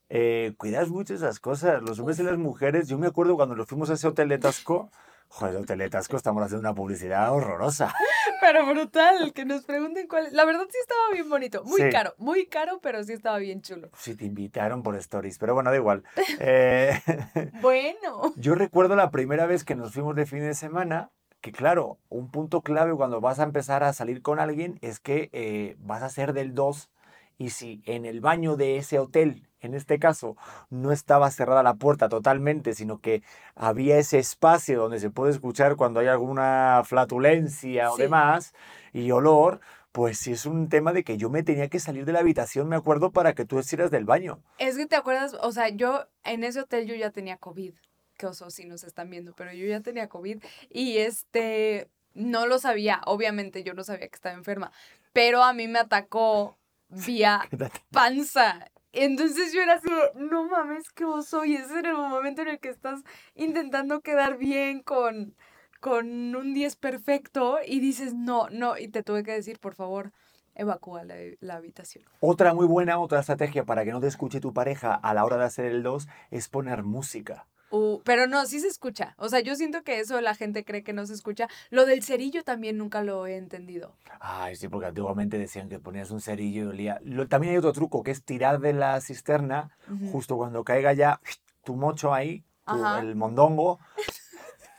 eh, 0.08 0.54
cuidas 0.58 0.88
mucho 0.88 1.14
esas 1.14 1.38
cosas. 1.40 1.82
Los 1.82 1.98
hombres 1.98 2.18
y 2.18 2.22
las 2.24 2.38
mujeres, 2.38 2.88
yo 2.88 2.98
me 2.98 3.06
acuerdo 3.06 3.36
cuando 3.36 3.54
nos 3.54 3.66
fuimos 3.68 3.90
a 3.90 3.94
ese 3.94 4.08
hotel 4.08 4.28
de 4.28 4.38
Tasco, 4.38 4.90
joder, 5.28 5.54
el 5.56 5.62
hotel 5.62 5.78
de 5.78 5.90
Tasco, 5.90 6.16
estamos 6.16 6.42
haciendo 6.42 6.68
una 6.68 6.74
publicidad 6.74 7.32
horrorosa. 7.32 7.94
Pero 8.40 8.66
brutal, 8.66 9.32
que 9.34 9.44
nos 9.44 9.64
pregunten 9.64 10.08
cuál. 10.08 10.28
La 10.32 10.44
verdad 10.44 10.62
sí 10.70 10.78
estaba 10.80 11.10
bien 11.12 11.28
bonito. 11.28 11.62
Muy 11.64 11.82
Sí. 11.82 11.90
caro, 11.90 12.14
muy 12.16 12.46
caro, 12.46 12.80
pero 12.80 13.04
sí 13.04 13.12
estaba 13.12 13.36
bien 13.38 13.60
chulo. 13.60 13.90
Si 13.98 14.14
te 14.16 14.24
invitaron 14.24 14.82
por 14.82 14.96
stories, 14.96 15.36
pero 15.38 15.52
bueno, 15.54 15.70
da 15.70 15.76
igual. 15.76 16.02
Eh, 16.38 16.92
Bueno. 17.60 18.32
yo 18.36 18.54
recuerdo 18.54 18.96
la 18.96 19.10
primera 19.10 19.44
vez 19.46 19.64
que 19.64 19.74
nos 19.74 19.92
fuimos 19.92 20.16
de 20.16 20.24
fin 20.26 20.40
de 20.40 20.54
semana, 20.54 21.10
que 21.40 21.52
claro, 21.52 21.98
un 22.08 22.30
punto 22.30 22.60
clave 22.62 22.94
cuando 22.94 23.20
vas 23.20 23.38
a 23.38 23.44
empezar 23.44 23.82
a 23.82 23.92
salir 23.92 24.22
con 24.22 24.38
alguien 24.38 24.78
es 24.82 25.00
que 25.00 25.30
eh, 25.32 25.76
vas 25.80 26.02
a 26.02 26.08
ser 26.08 26.32
del 26.32 26.54
2 26.54 26.90
y 27.38 27.50
si 27.50 27.82
en 27.86 28.04
el 28.04 28.20
baño 28.20 28.56
de 28.56 28.76
ese 28.76 28.98
hotel, 28.98 29.48
en 29.60 29.74
este 29.74 29.98
caso, 29.98 30.36
no 30.68 30.92
estaba 30.92 31.30
cerrada 31.30 31.62
la 31.62 31.74
puerta 31.74 32.10
totalmente, 32.10 32.74
sino 32.74 33.00
que 33.00 33.22
había 33.54 33.96
ese 33.96 34.18
espacio 34.18 34.78
donde 34.78 34.98
se 34.98 35.08
puede 35.08 35.32
escuchar 35.32 35.76
cuando 35.76 36.00
hay 36.00 36.08
alguna 36.08 36.82
flatulencia 36.84 37.90
o 37.90 37.96
demás 37.96 38.52
y 38.92 39.10
olor, 39.10 39.60
pues 39.92 40.18
sí 40.18 40.32
es 40.32 40.44
un 40.44 40.68
tema 40.68 40.92
de 40.92 41.02
que 41.02 41.16
yo 41.16 41.30
me 41.30 41.42
tenía 41.42 41.68
que 41.68 41.80
salir 41.80 42.04
de 42.04 42.12
la 42.12 42.20
habitación, 42.20 42.68
me 42.68 42.76
acuerdo, 42.76 43.10
para 43.10 43.34
que 43.34 43.46
tú 43.46 43.58
estuvieras 43.58 43.90
del 43.90 44.04
baño. 44.04 44.42
Es 44.58 44.76
que 44.76 44.86
te 44.86 44.96
acuerdas, 44.96 45.34
o 45.40 45.50
sea, 45.52 45.70
yo 45.70 46.06
en 46.24 46.44
ese 46.44 46.60
hotel 46.60 46.86
yo 46.86 46.94
ya 46.94 47.10
tenía 47.10 47.38
COVID. 47.38 47.74
Qué 48.20 48.26
oso 48.26 48.50
si 48.50 48.66
nos 48.66 48.84
están 48.84 49.08
viendo, 49.08 49.32
pero 49.32 49.50
yo 49.50 49.64
ya 49.66 49.80
tenía 49.80 50.10
COVID 50.10 50.44
y 50.68 50.98
este 50.98 51.88
no 52.12 52.46
lo 52.46 52.58
sabía, 52.58 53.00
obviamente 53.06 53.64
yo 53.64 53.72
no 53.72 53.82
sabía 53.82 54.08
que 54.08 54.14
estaba 54.14 54.34
enferma, 54.34 54.72
pero 55.14 55.42
a 55.42 55.54
mí 55.54 55.68
me 55.68 55.78
atacó 55.78 56.58
vía 56.90 57.48
panza. 57.90 58.70
Entonces 58.92 59.54
yo 59.54 59.62
era 59.62 59.76
así, 59.76 59.88
no 60.16 60.46
mames, 60.48 60.90
qué 60.90 61.06
oso. 61.06 61.46
Y 61.46 61.54
ese 61.54 61.78
era 61.78 61.92
el 61.92 61.96
momento 61.96 62.42
en 62.42 62.48
el 62.48 62.60
que 62.60 62.68
estás 62.68 63.00
intentando 63.34 64.02
quedar 64.02 64.36
bien 64.36 64.82
con, 64.82 65.34
con 65.80 66.36
un 66.36 66.52
10 66.52 66.76
perfecto 66.76 67.58
y 67.66 67.80
dices, 67.80 68.12
no, 68.12 68.50
no. 68.50 68.76
Y 68.76 68.88
te 68.88 69.02
tuve 69.02 69.22
que 69.22 69.32
decir, 69.32 69.58
por 69.60 69.74
favor, 69.74 70.12
evacúa 70.54 71.04
la, 71.04 71.14
la 71.40 71.54
habitación. 71.54 72.04
Otra 72.20 72.52
muy 72.52 72.66
buena, 72.66 72.98
otra 72.98 73.20
estrategia 73.20 73.64
para 73.64 73.82
que 73.86 73.92
no 73.92 74.00
te 74.02 74.08
escuche 74.08 74.40
tu 74.40 74.52
pareja 74.52 74.92
a 74.94 75.14
la 75.14 75.24
hora 75.24 75.38
de 75.38 75.44
hacer 75.44 75.64
el 75.64 75.82
2 75.82 76.06
es 76.30 76.50
poner 76.50 76.82
música. 76.82 77.46
Uh, 77.72 78.00
pero 78.04 78.26
no, 78.26 78.44
sí 78.46 78.58
se 78.58 78.66
escucha. 78.66 79.14
O 79.16 79.28
sea, 79.28 79.38
yo 79.40 79.54
siento 79.54 79.82
que 79.84 80.00
eso 80.00 80.20
la 80.20 80.34
gente 80.34 80.64
cree 80.64 80.82
que 80.82 80.92
no 80.92 81.06
se 81.06 81.14
escucha. 81.14 81.48
Lo 81.70 81.86
del 81.86 82.02
cerillo 82.02 82.42
también 82.42 82.76
nunca 82.78 83.02
lo 83.04 83.26
he 83.26 83.36
entendido. 83.36 83.96
Ay, 84.18 84.56
sí, 84.56 84.68
porque 84.68 84.86
antiguamente 84.88 85.38
decían 85.38 85.68
que 85.68 85.78
ponías 85.78 86.10
un 86.10 86.20
cerillo 86.20 86.64
y 86.64 86.66
olía. 86.66 86.98
Lo- 87.04 87.28
también 87.28 87.52
hay 87.52 87.58
otro 87.58 87.72
truco, 87.72 88.02
que 88.02 88.10
es 88.10 88.24
tirar 88.24 88.58
de 88.58 88.72
la 88.72 89.00
cisterna 89.00 89.70
Ujú. 89.88 90.10
justo 90.10 90.36
cuando 90.36 90.64
caiga 90.64 90.92
ya 90.94 91.20
tu 91.62 91.76
mocho 91.76 92.12
ahí, 92.12 92.42
tu- 92.66 92.84
el 92.98 93.14
mondongo, 93.14 93.78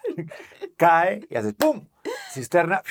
cae 0.77 1.25
y 1.29 1.35
haces 1.35 1.53
¡pum! 1.53 1.87
Cisterna. 2.31 2.81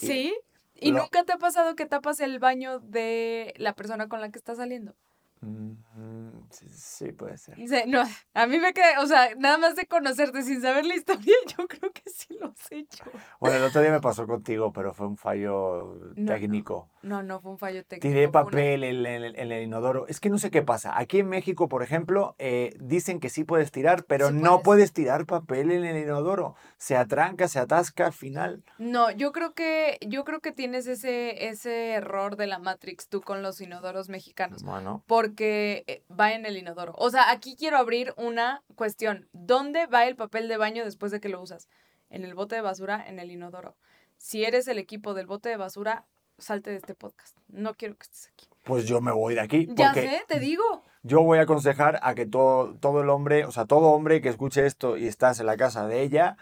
y- 0.00 0.06
¿Sí? 0.06 0.34
¿Y 0.74 0.92
lo- 0.92 1.02
nunca 1.02 1.24
te 1.24 1.32
ha 1.32 1.38
pasado 1.38 1.76
que 1.76 1.86
tapas 1.86 2.20
el 2.20 2.38
baño 2.38 2.80
de 2.80 3.52
la 3.58 3.74
persona 3.74 4.08
con 4.08 4.20
la 4.20 4.30
que 4.30 4.38
estás 4.38 4.56
saliendo? 4.56 4.94
Mm, 5.42 5.72
mm, 6.00 6.46
sí, 6.50 6.66
sí, 6.70 7.12
puede 7.12 7.36
ser. 7.38 7.56
Sí, 7.56 7.82
no, 7.86 8.02
a 8.34 8.46
mí 8.46 8.58
me 8.58 8.72
queda, 8.72 9.00
o 9.02 9.06
sea, 9.06 9.34
nada 9.36 9.58
más 9.58 9.76
de 9.76 9.86
conocerte 9.86 10.42
sin 10.42 10.62
saber 10.62 10.86
la 10.86 10.94
historia, 10.96 11.34
yo 11.58 11.66
creo 11.68 11.92
que 11.92 12.02
sí 12.10 12.36
lo 12.40 12.48
has 12.48 12.72
hecho. 12.72 13.04
Bueno, 13.40 13.56
el 13.58 13.64
otro 13.64 13.80
día 13.82 13.90
me 13.90 14.00
pasó 14.00 14.26
contigo, 14.26 14.72
pero 14.72 14.94
fue 14.94 15.06
un 15.06 15.16
fallo 15.16 15.96
No, 16.16 16.32
técnico. 16.32 16.88
No, 17.02 17.22
no 17.22 17.40
fue 17.40 17.52
un 17.52 17.58
fallo 17.58 17.82
técnico. 17.84 18.08
Tiré 18.12 18.28
papel 18.28 18.84
en, 18.84 19.06
el- 19.06 19.36
en 19.36 19.52
el 19.52 19.62
inodoro. 19.62 20.06
Es 20.06 20.20
que 20.20 20.28
no 20.28 20.38
sé 20.38 20.50
qué 20.50 20.60
pasa. 20.62 20.98
Aquí 20.98 21.20
en 21.20 21.28
México, 21.28 21.66
por 21.68 21.82
ejemplo, 21.82 22.34
eh, 22.38 22.74
dicen 22.78 23.20
que 23.20 23.30
sí 23.30 23.44
puedes 23.44 23.70
tirar, 23.72 24.04
pero 24.04 24.28
Sí 24.28 24.34
no 24.34 24.40
puedes. 24.60 24.62
puedes 24.64 24.92
tirar 24.92 25.24
papel 25.26 25.70
en 25.72 25.84
el 25.84 25.96
inodoro. 25.96 26.54
Se 26.76 26.96
atranca, 26.96 27.48
se 27.48 27.58
atasca 27.58 28.06
al 28.06 28.12
final. 28.12 28.62
No, 28.78 29.10
yo 29.10 29.32
creo 29.32 29.54
que, 29.54 29.98
yo 30.06 30.24
creo 30.24 30.40
que 30.40 30.52
tienes 30.52 30.86
ese, 30.86 31.48
ese 31.48 31.92
error 31.92 32.36
de 32.36 32.46
la 32.46 32.58
Matrix 32.58 33.08
tú 33.08 33.22
con 33.22 33.42
los 33.42 33.60
inodoros 33.62 34.08
mexicanos. 34.10 34.62
Bueno, 34.62 35.02
Porque 35.06 35.84
va 36.10 36.32
en 36.32 36.46
el 36.46 36.56
inodoro. 36.56 36.94
O 36.96 37.10
sea, 37.10 37.30
aquí 37.30 37.56
quiero 37.56 37.76
abrir 37.76 38.14
una 38.16 38.62
cuestión. 38.74 39.28
¿Dónde 39.32 39.86
va 39.86 40.06
el 40.06 40.16
papel 40.16 40.48
de 40.48 40.56
baño 40.56 40.84
después 40.84 41.12
de 41.12 41.20
que 41.20 41.28
lo 41.28 41.40
usas? 41.40 41.68
En 42.08 42.24
el 42.24 42.34
bote 42.34 42.56
de 42.56 42.60
basura, 42.60 43.04
en 43.06 43.18
el 43.18 43.30
inodoro. 43.30 43.76
Si 44.16 44.44
eres 44.44 44.68
el 44.68 44.78
equipo 44.78 45.14
del 45.14 45.26
bote 45.26 45.48
de 45.48 45.56
basura, 45.56 46.06
salte 46.38 46.70
de 46.70 46.76
este 46.76 46.94
podcast. 46.94 47.36
No 47.48 47.74
quiero 47.74 47.96
que 47.96 48.04
estés 48.04 48.30
aquí. 48.32 48.46
pues 48.64 48.84
yo 48.86 49.00
me 49.00 49.12
voy 49.12 49.34
de 49.34 49.40
aquí. 49.40 49.68
Ya 49.74 49.94
sé, 49.94 50.22
te 50.28 50.38
digo. 50.38 50.84
yo 51.02 51.22
voy 51.22 51.38
a 51.38 51.42
aconsejar 51.42 51.98
a 52.02 52.14
que 52.14 52.26
todo, 52.26 52.74
todo 52.74 53.00
el 53.02 53.08
hombre, 53.08 53.44
o 53.44 53.52
sea, 53.52 53.64
todo 53.64 53.92
hombre 53.92 54.20
que 54.20 54.28
escuche 54.28 54.66
esto 54.66 54.96
y 54.96 55.06
estás 55.06 55.40
en 55.40 55.46
la 55.46 55.56
casa 55.56 55.86
de 55.86 56.02
ella, 56.02 56.36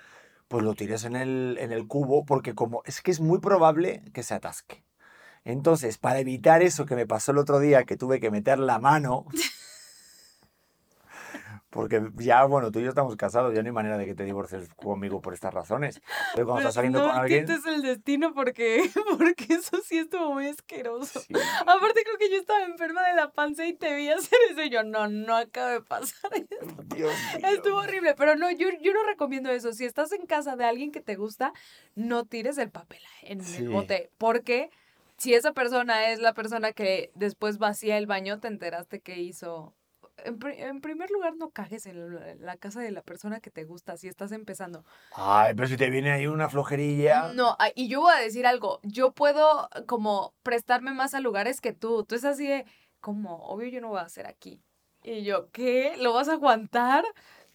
pues 0.49 0.65
lo 0.65 0.75
tires 0.75 1.05
en 1.05 1.17
el, 1.17 1.57
en 1.61 1.73
el 1.73 1.87
cubo, 1.87 2.25
porque 2.25 2.55
como 2.55 2.83
es 2.85 3.03
que 3.03 3.11
es 3.11 3.21
muy 3.21 3.39
probable 3.39 4.03
que 4.13 4.23
se 4.23 4.35
atasque. 4.35 4.83
Entonces, 5.49 5.97
para 5.97 6.19
evitar 6.19 6.61
eso 6.61 6.85
que 6.85 6.95
me 6.95 7.07
pasó 7.07 7.33
el 7.33 7.39
otro 7.39 7.59
día, 7.59 7.85
que 7.85 7.97
tuve 7.97 8.21
que 8.21 8.31
meter 8.31 8.59
la 8.59 8.79
mano, 8.79 9.25
porque 11.71 12.03
ya, 12.17 12.45
bueno, 12.45 12.71
tú 12.71 12.81
y 12.81 12.83
yo 12.83 12.91
estamos 12.91 13.17
casados, 13.17 13.55
ya 13.55 13.63
no 13.63 13.69
hay 13.69 13.73
manera 13.73 13.97
de 13.97 14.05
que 14.05 14.15
te 14.15 14.25
divorcies 14.25 14.69
conmigo 14.75 15.23
por 15.23 15.33
estas 15.33 15.55
razones. 15.55 16.03
Pero 16.35 16.47
cuando 16.47 16.61
estás 16.61 16.75
saliendo 16.75 16.99
no 17.01 17.09
con 17.09 17.17
alguien... 17.17 17.47
quites 17.47 17.65
el 17.65 17.81
destino 17.81 18.35
porque, 18.35 18.91
porque 19.19 19.55
eso 19.55 19.79
sí 19.83 19.97
estuvo 19.97 20.35
muy 20.35 20.49
asqueroso. 20.49 21.21
Sí. 21.21 21.33
Aparte 21.61 22.05
creo 22.05 22.19
que 22.19 22.29
yo 22.31 22.37
estaba 22.37 22.65
enferma 22.67 23.09
de 23.09 23.15
la 23.15 23.31
panza 23.31 23.65
y 23.65 23.73
te 23.73 23.95
vi 23.97 24.11
hacer 24.11 24.39
eso 24.51 24.63
y 24.63 24.69
yo, 24.69 24.83
no, 24.83 25.09
no 25.09 25.35
acaba 25.35 25.71
de 25.71 25.81
pasar 25.81 26.31
esto. 26.35 26.85
Dios. 26.95 27.15
Estuvo 27.43 27.79
horrible, 27.79 28.15
pero 28.19 28.37
no, 28.37 28.51
yo, 28.51 28.69
yo 28.83 28.93
no 28.93 29.03
recomiendo 29.05 29.51
eso. 29.51 29.73
Si 29.73 29.87
estás 29.87 30.13
en 30.13 30.27
casa 30.27 30.57
de 30.57 30.67
alguien 30.67 30.93
que 30.93 31.01
te 31.01 31.17
gusta, 31.17 31.55
no 31.95 32.27
tires 32.27 32.59
el 32.59 32.71
papel 32.71 33.01
en 33.23 33.43
Sí. 33.43 33.63
el 33.63 33.71
bote, 33.71 34.11
porque 34.19 34.71
si 35.19 35.35
esa 35.35 35.53
persona 35.53 36.11
es 36.11 36.21
la 36.21 36.33
persona 36.33 36.73
que 36.73 37.11
después 37.15 37.59
vacía 37.59 37.99
el 37.99 38.07
baño, 38.07 38.41
te 38.41 38.49
enteraste 38.49 39.01
que 39.01 39.19
hizo... 39.19 39.75
En, 40.25 40.39
pri- 40.39 40.61
en 40.61 40.81
primer 40.81 41.11
lugar, 41.13 41.37
no 41.37 41.51
cajes 41.51 41.87
en 41.87 42.45
la- 42.45 42.57
casa 42.57 42.81
de 42.81 42.91
la 42.91 43.03
persona 43.03 43.41
que 43.41 43.51
te 43.51 43.65
gusta 43.65 43.97
si 43.97 44.09
estás 44.09 44.33
empezando. 44.33 44.85
Ay, 45.15 45.55
pero 45.55 45.69
si 45.69 45.77
te 45.77 45.91
viene 45.91 46.11
ahí 46.11 46.27
una 46.27 46.49
flojerilla... 46.49 47.33
No, 47.35 47.57
y 47.77 47.89
yo 47.89 48.01
voy 48.01 48.13
a 48.15 48.21
decir 48.21 48.47
algo, 48.47 48.81
yo 48.83 49.13
puedo 49.13 49.69
como 49.87 50.35
prestarme 50.43 50.93
más 50.93 51.15
a 51.15 51.21
lugares 51.21 51.61
que 51.61 51.73
tú. 51.73 52.05
Tú 52.05 52.17
es 52.17 52.25
así 52.25 52.47
de, 52.49 52.65
como, 53.01 53.37
obvio 53.47 53.69
yo 53.69 53.81
no 53.81 53.89
voy 53.89 54.01
a 54.01 54.03
hacer 54.03 54.27
aquí. 54.27 54.61
Y 55.05 55.23
yo, 55.23 55.51
¿qué? 55.53 55.95
¿Lo 55.99 56.13
vas 56.13 56.29
a 56.29 56.33
aguantar? 56.33 57.05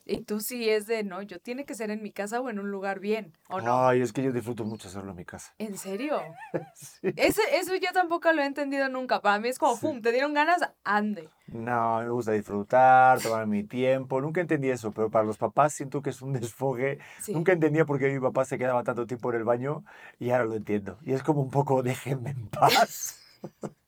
Y 0.05 0.23
tú 0.23 0.41
sí 0.41 0.69
es 0.69 0.85
de, 0.85 1.03
no, 1.03 1.21
yo 1.21 1.39
tiene 1.39 1.63
que 1.65 1.75
ser 1.75 1.89
en 1.89 2.03
mi 2.03 2.11
casa 2.11 2.41
o 2.41 2.49
en 2.49 2.59
un 2.59 2.69
lugar 2.69 2.99
bien, 2.99 3.37
¿o 3.49 3.61
no? 3.61 3.87
Ay, 3.87 4.01
es 4.01 4.11
que 4.11 4.21
yo 4.21 4.33
disfruto 4.33 4.65
mucho 4.65 4.89
hacerlo 4.89 5.11
en 5.11 5.17
mi 5.17 5.23
casa. 5.25 5.53
¿En 5.57 5.77
serio? 5.77 6.21
Sí. 6.75 7.13
Ese, 7.15 7.41
eso 7.53 7.75
yo 7.75 7.91
tampoco 7.93 8.31
lo 8.33 8.41
he 8.41 8.45
entendido 8.45 8.89
nunca. 8.89 9.21
Para 9.21 9.39
mí 9.39 9.47
es 9.49 9.57
como, 9.57 9.75
Sí. 9.75 9.81
pum, 9.81 10.01
te 10.01 10.11
dieron 10.11 10.33
ganas, 10.33 10.61
ande. 10.83 11.29
No, 11.47 11.99
me 12.01 12.09
gusta 12.09 12.31
disfrutar, 12.33 13.19
tomar 13.21 13.47
mi 13.47 13.63
tiempo. 13.63 14.19
Nunca 14.21 14.41
entendí 14.41 14.69
eso, 14.69 14.91
pero 14.91 15.09
para 15.09 15.25
los 15.25 15.37
papás 15.37 15.73
siento 15.73 16.01
que 16.01 16.09
es 16.09 16.21
un 16.21 16.33
desfogue. 16.53 16.99
Sí. 17.21 17.33
Nunca 17.33 17.53
entendía 17.53 17.85
por 17.85 17.99
qué 17.99 18.09
mi 18.11 18.19
papá 18.19 18.45
se 18.45 18.57
quedaba 18.57 18.83
tanto 18.83 19.05
tiempo 19.07 19.29
en 19.31 19.37
el 19.37 19.43
baño 19.45 19.83
y 20.19 20.31
ahora 20.31 20.45
lo 20.45 20.55
entiendo. 20.55 20.97
Y 21.03 21.13
es 21.13 21.23
como 21.23 21.41
un 21.41 21.49
poco, 21.49 21.81
déjenme 21.83 22.31
en 22.31 22.47
paz. 22.49 23.19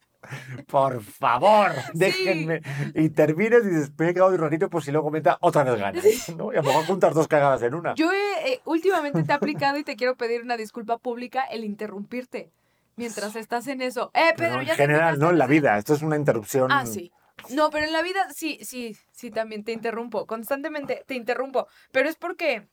por 0.68 1.02
favor, 1.02 1.72
déjenme. 1.94 2.62
Y 2.94 3.10
terminas 3.10 3.64
y 3.64 3.70
dices, 3.70 3.92
me 3.98 4.10
he 4.10 4.14
quedado 4.14 4.32
un 4.32 4.38
ratito 4.38 4.70
por 4.70 4.84
si 4.84 4.92
luego 4.92 5.12
meta 5.12 5.38
otra 5.42 5.64
vez 5.64 5.80
ganas. 5.80 6.04
¿no? 6.36 6.54
Y 6.54 6.58
a 6.58 6.62
lo 6.62 6.68
mejor 6.68 6.86
juntas 6.86 7.14
dos 7.14 7.28
cagadas 7.28 7.62
en 7.62 7.74
una. 7.76 7.96
Yo 7.96 8.12
he, 8.12 8.54
eh, 8.54 8.62
últimamente 8.66 9.24
te 9.24 9.32
he 9.32 9.36
aplicado 9.36 9.78
y 9.78 9.84
te 9.84 9.96
quiero 9.96 10.16
pedir 10.16 10.42
una 10.42 10.58
disculpa 10.58 10.98
pública 10.98 11.44
el 11.44 11.64
interrumpirte 11.64 12.52
mientras 12.96 13.36
estás 13.36 13.68
en 13.68 13.82
eso. 13.82 14.12
Eh, 14.14 14.34
Pedro, 14.36 14.62
en 14.62 14.68
ya 14.68 14.76
general, 14.76 15.20
no 15.20 15.30
en 15.30 15.38
la 15.38 15.48
vida. 15.48 15.78
Esto 15.78 15.94
es 15.94 16.02
una 16.02 16.16
interrupción. 16.16 16.72
Ah, 16.72 16.86
sí. 16.86 17.12
No, 17.50 17.70
pero 17.70 17.86
en 17.86 17.94
la 17.94 18.02
vida 18.02 18.28
sí, 18.34 18.60
sí, 18.62 18.96
sí, 19.12 19.30
también 19.30 19.64
te 19.64 19.72
interrumpo. 19.72 20.26
Constantemente 20.26 21.04
te 21.06 21.16
interrumpo. 21.16 21.68
Pero 21.92 22.10
es 22.10 22.16
porque. 22.16 22.68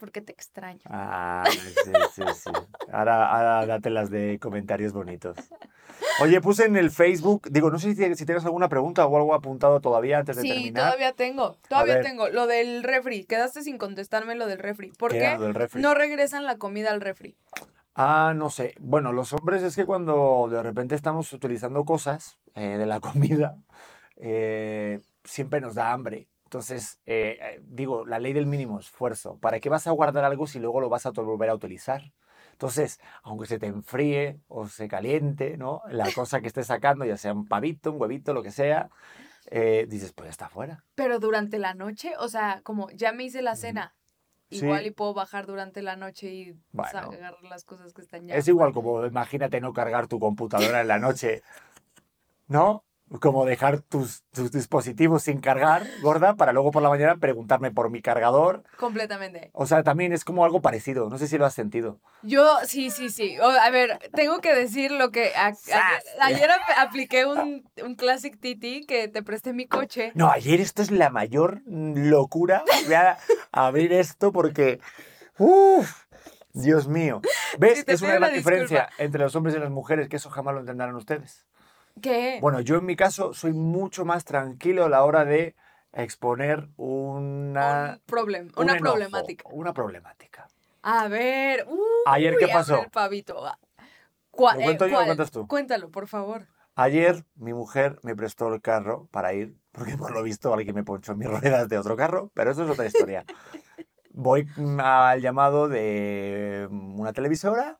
Porque 0.00 0.22
te 0.22 0.32
extraño. 0.32 0.80
Ah, 0.86 1.44
sí, 1.52 1.58
sí, 2.14 2.22
sí. 2.34 2.50
Ahora, 2.90 3.30
ahora 3.30 3.66
date 3.66 3.90
las 3.90 4.10
de 4.10 4.38
comentarios 4.40 4.92
bonitos. 4.94 5.36
Oye, 6.22 6.40
puse 6.40 6.64
en 6.64 6.76
el 6.76 6.90
Facebook, 6.90 7.48
digo, 7.50 7.70
no 7.70 7.78
sé 7.78 7.94
si, 7.94 8.14
si 8.14 8.24
tienes 8.24 8.44
alguna 8.46 8.70
pregunta 8.70 9.04
o 9.06 9.16
algo 9.16 9.34
apuntado 9.34 9.80
todavía 9.80 10.18
antes 10.18 10.36
de 10.36 10.42
Sí, 10.42 10.48
terminar. 10.48 10.84
todavía 10.84 11.12
tengo. 11.12 11.58
Todavía 11.68 12.00
tengo. 12.00 12.30
Lo 12.30 12.46
del 12.46 12.82
refri. 12.82 13.24
Quedaste 13.24 13.62
sin 13.62 13.76
contestarme 13.76 14.34
lo 14.34 14.46
del 14.46 14.58
refri. 14.58 14.90
¿Por 14.92 15.12
¿Qué 15.12 15.36
refri? 15.36 15.82
no 15.82 15.92
regresan 15.94 16.46
la 16.46 16.56
comida 16.56 16.90
al 16.90 17.02
refri? 17.02 17.36
Ah, 17.94 18.32
no 18.34 18.48
sé. 18.48 18.74
Bueno, 18.80 19.12
los 19.12 19.34
hombres 19.34 19.62
es 19.62 19.76
que 19.76 19.84
cuando 19.84 20.48
de 20.50 20.62
repente 20.62 20.94
estamos 20.94 21.30
utilizando 21.34 21.84
cosas 21.84 22.38
eh, 22.54 22.78
de 22.78 22.86
la 22.86 23.00
comida, 23.00 23.56
eh, 24.16 25.00
siempre 25.24 25.60
nos 25.60 25.74
da 25.74 25.92
hambre. 25.92 26.26
Entonces, 26.50 26.98
eh, 27.06 27.38
eh, 27.40 27.60
digo, 27.62 28.04
la 28.04 28.18
ley 28.18 28.32
del 28.32 28.46
mínimo 28.46 28.80
esfuerzo. 28.80 29.38
¿Para 29.38 29.60
qué 29.60 29.68
vas 29.68 29.86
a 29.86 29.92
guardar 29.92 30.24
algo 30.24 30.48
si 30.48 30.58
luego 30.58 30.80
lo 30.80 30.88
vas 30.88 31.06
a 31.06 31.10
volver 31.10 31.48
a 31.48 31.54
utilizar? 31.54 32.12
Entonces, 32.50 32.98
aunque 33.22 33.46
se 33.46 33.60
te 33.60 33.66
enfríe 33.66 34.40
o 34.48 34.66
se 34.66 34.88
caliente, 34.88 35.56
¿no? 35.56 35.80
La 35.88 36.10
cosa 36.10 36.40
que 36.40 36.48
estés 36.48 36.66
sacando, 36.66 37.04
ya 37.04 37.16
sea 37.16 37.34
un 37.34 37.46
pavito, 37.46 37.92
un 37.92 38.00
huevito, 38.00 38.34
lo 38.34 38.42
que 38.42 38.50
sea, 38.50 38.90
eh, 39.46 39.86
dices, 39.88 40.12
pues 40.12 40.26
ya 40.26 40.30
está 40.32 40.48
fuera. 40.48 40.84
Pero 40.96 41.20
durante 41.20 41.60
la 41.60 41.74
noche, 41.74 42.14
o 42.18 42.26
sea, 42.26 42.62
como 42.64 42.90
ya 42.90 43.12
me 43.12 43.22
hice 43.22 43.42
la 43.42 43.54
cena, 43.54 43.94
Sí. 44.50 44.56
igual 44.56 44.86
y 44.86 44.90
puedo 44.90 45.14
bajar 45.14 45.46
durante 45.46 45.82
la 45.82 45.94
noche 45.94 46.34
y 46.34 46.56
Bueno. 46.72 47.12
sacar 47.12 47.36
las 47.44 47.64
cosas 47.64 47.94
que 47.94 48.02
están 48.02 48.26
ya. 48.26 48.34
Es 48.34 48.48
igual 48.48 48.72
como, 48.72 49.06
imagínate 49.06 49.60
no 49.60 49.72
cargar 49.72 50.08
tu 50.08 50.18
computadora 50.18 50.80
en 50.80 50.88
la 50.88 50.98
noche, 50.98 51.44
¿no? 52.48 52.82
Como 53.20 53.44
dejar 53.44 53.80
tus, 53.80 54.22
tus 54.32 54.52
dispositivos 54.52 55.24
sin 55.24 55.40
cargar, 55.40 55.84
gorda, 56.00 56.36
para 56.36 56.52
luego 56.52 56.70
por 56.70 56.80
la 56.80 56.88
mañana 56.88 57.16
preguntarme 57.16 57.72
por 57.72 57.90
mi 57.90 58.00
cargador. 58.02 58.62
Completamente. 58.76 59.50
O 59.52 59.66
sea, 59.66 59.82
también 59.82 60.12
es 60.12 60.24
como 60.24 60.44
algo 60.44 60.60
parecido. 60.60 61.08
No 61.10 61.18
sé 61.18 61.26
si 61.26 61.36
lo 61.36 61.44
has 61.44 61.54
sentido. 61.54 61.98
Yo, 62.22 62.46
sí, 62.64 62.90
sí, 62.90 63.10
sí. 63.10 63.36
O, 63.40 63.44
a 63.50 63.68
ver, 63.70 63.98
tengo 64.14 64.40
que 64.40 64.54
decir 64.54 64.92
lo 64.92 65.10
que... 65.10 65.32
a- 65.34 65.52
ayer 66.20 66.50
ap- 66.52 66.78
apliqué 66.78 67.26
un, 67.26 67.68
un 67.84 67.94
Classic 67.96 68.32
TT 68.38 68.86
que 68.86 69.08
te 69.12 69.22
presté 69.24 69.52
mi 69.52 69.66
coche. 69.66 70.12
No, 70.14 70.30
ayer 70.30 70.60
esto 70.60 70.80
es 70.80 70.92
la 70.92 71.10
mayor 71.10 71.62
locura. 71.66 72.62
Voy 72.84 72.94
a 72.94 73.18
abrir 73.50 73.92
esto 73.92 74.30
porque. 74.30 74.78
¡Uf! 75.36 76.04
Dios 76.52 76.88
mío. 76.88 77.20
¿Ves? 77.58 77.84
Te 77.84 77.92
es 77.94 78.02
una 78.02 78.14
gran 78.14 78.32
diferencia 78.34 78.88
entre 78.98 79.20
los 79.22 79.34
hombres 79.36 79.54
y 79.56 79.58
las 79.58 79.70
mujeres, 79.70 80.08
que 80.08 80.16
eso 80.16 80.30
jamás 80.30 80.54
lo 80.54 80.60
entenderán 80.60 80.94
ustedes. 80.96 81.46
¿Qué? 82.00 82.38
Bueno, 82.40 82.60
yo 82.60 82.76
en 82.76 82.86
mi 82.86 82.96
caso 82.96 83.32
soy 83.34 83.52
mucho 83.52 84.04
más 84.04 84.24
tranquilo 84.24 84.84
a 84.84 84.88
la 84.88 85.04
hora 85.04 85.24
de 85.24 85.54
exponer 85.92 86.68
una, 86.76 87.94
un 87.94 88.02
problema, 88.06 88.50
un 88.56 88.64
una 88.64 88.76
enojo, 88.76 88.92
problemática. 88.94 89.44
Una 89.52 89.72
problemática. 89.74 90.48
A 90.82 91.08
ver. 91.08 91.66
uy, 91.68 91.78
Ayer, 92.06 92.36
¿qué 92.38 92.48
pasó? 92.48 92.80
ver, 92.80 92.90
pavito. 92.90 93.42
¿Cuál- 94.30 94.56
¿Lo 94.58 94.62
cuento 94.64 94.86
yo 94.86 94.92
o 94.92 94.96
cuál? 94.96 95.06
cuentas 95.06 95.30
tú? 95.30 95.46
Cuéntalo, 95.46 95.90
por 95.90 96.06
favor. 96.06 96.46
Ayer 96.76 97.24
mi 97.34 97.52
mujer 97.52 97.98
me 98.02 98.16
prestó 98.16 98.52
el 98.54 98.62
carro 98.62 99.08
para 99.10 99.34
ir, 99.34 99.54
porque 99.72 99.96
por 99.98 100.12
lo 100.12 100.22
visto 100.22 100.54
alguien 100.54 100.74
me 100.74 100.84
ponchó 100.84 101.14
mis 101.16 101.28
ruedas 101.40 101.68
de 101.68 101.76
otro 101.78 101.96
carro, 101.96 102.30
pero 102.34 102.52
eso 102.52 102.64
es 102.64 102.70
otra 102.70 102.86
historia. 102.86 103.24
Voy 104.12 104.44
mm, 104.56 104.80
al 104.80 105.20
llamado 105.20 105.68
de 105.68 106.68
mm, 106.70 106.98
una 107.00 107.12
televisora, 107.12 107.78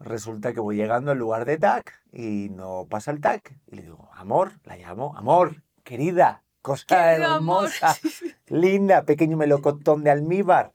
resulta 0.00 0.52
que 0.52 0.60
voy 0.60 0.76
llegando 0.76 1.12
al 1.12 1.18
lugar 1.18 1.44
de 1.44 1.58
TAC 1.58 2.00
y 2.12 2.48
no 2.50 2.86
pasa 2.90 3.10
el 3.10 3.20
TAC. 3.20 3.54
Y 3.66 3.76
le 3.76 3.82
digo, 3.82 4.10
amor, 4.14 4.52
la 4.64 4.76
llamo, 4.76 5.16
amor, 5.16 5.62
querida, 5.84 6.42
cosa 6.62 7.12
hermosa, 7.14 7.96
linda, 8.48 9.04
pequeño 9.04 9.36
melocotón 9.36 10.02
de 10.02 10.10
almíbar. 10.10 10.72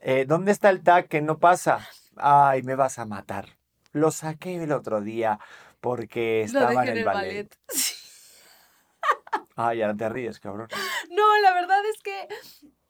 Eh, 0.00 0.24
¿Dónde 0.26 0.52
está 0.52 0.70
el 0.70 0.82
TAC 0.82 1.08
que 1.08 1.20
no 1.20 1.38
pasa? 1.38 1.86
Ay, 2.16 2.62
me 2.62 2.74
vas 2.74 2.98
a 2.98 3.06
matar. 3.06 3.58
Lo 3.92 4.10
saqué 4.10 4.62
el 4.62 4.72
otro 4.72 5.00
día 5.00 5.38
porque 5.80 6.42
estaba 6.42 6.84
en 6.84 6.98
el 6.98 7.04
ballet. 7.04 7.56
Ay, 9.56 9.82
ahora 9.82 9.96
te 9.96 10.08
ríes, 10.08 10.38
cabrón. 10.38 10.68
No, 11.10 11.38
la 11.38 11.54
verdad 11.54 11.78
es 11.94 12.02
que 12.02 12.28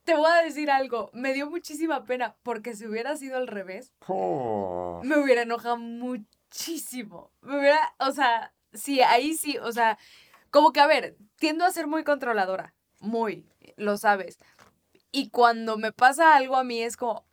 te 0.06 0.14
voy 0.14 0.30
a 0.30 0.42
decir 0.44 0.70
algo. 0.70 1.10
Me 1.12 1.34
dio 1.34 1.50
muchísima 1.50 2.04
pena 2.04 2.36
porque 2.44 2.74
si 2.74 2.86
hubiera 2.86 3.16
sido 3.16 3.36
al 3.36 3.48
revés, 3.48 3.92
Oh. 4.06 5.00
me 5.04 5.18
hubiera 5.18 5.42
enojado 5.42 5.76
muchísimo. 5.76 7.32
Me 7.42 7.58
hubiera, 7.58 7.94
o 7.98 8.12
sea, 8.12 8.54
sí, 8.72 9.00
ahí 9.02 9.34
sí, 9.34 9.58
o 9.58 9.72
sea, 9.72 9.98
como 10.50 10.72
que 10.72 10.80
a 10.80 10.86
ver, 10.86 11.16
tiendo 11.36 11.64
a 11.64 11.72
ser 11.72 11.88
muy 11.88 12.04
controladora, 12.04 12.72
muy, 13.00 13.44
lo 13.76 13.98
sabes. 13.98 14.38
Y 15.10 15.30
cuando 15.30 15.76
me 15.76 15.90
pasa 15.92 16.36
algo 16.36 16.56
a 16.56 16.64
mí 16.64 16.80
es 16.80 16.96
como, 16.96 17.26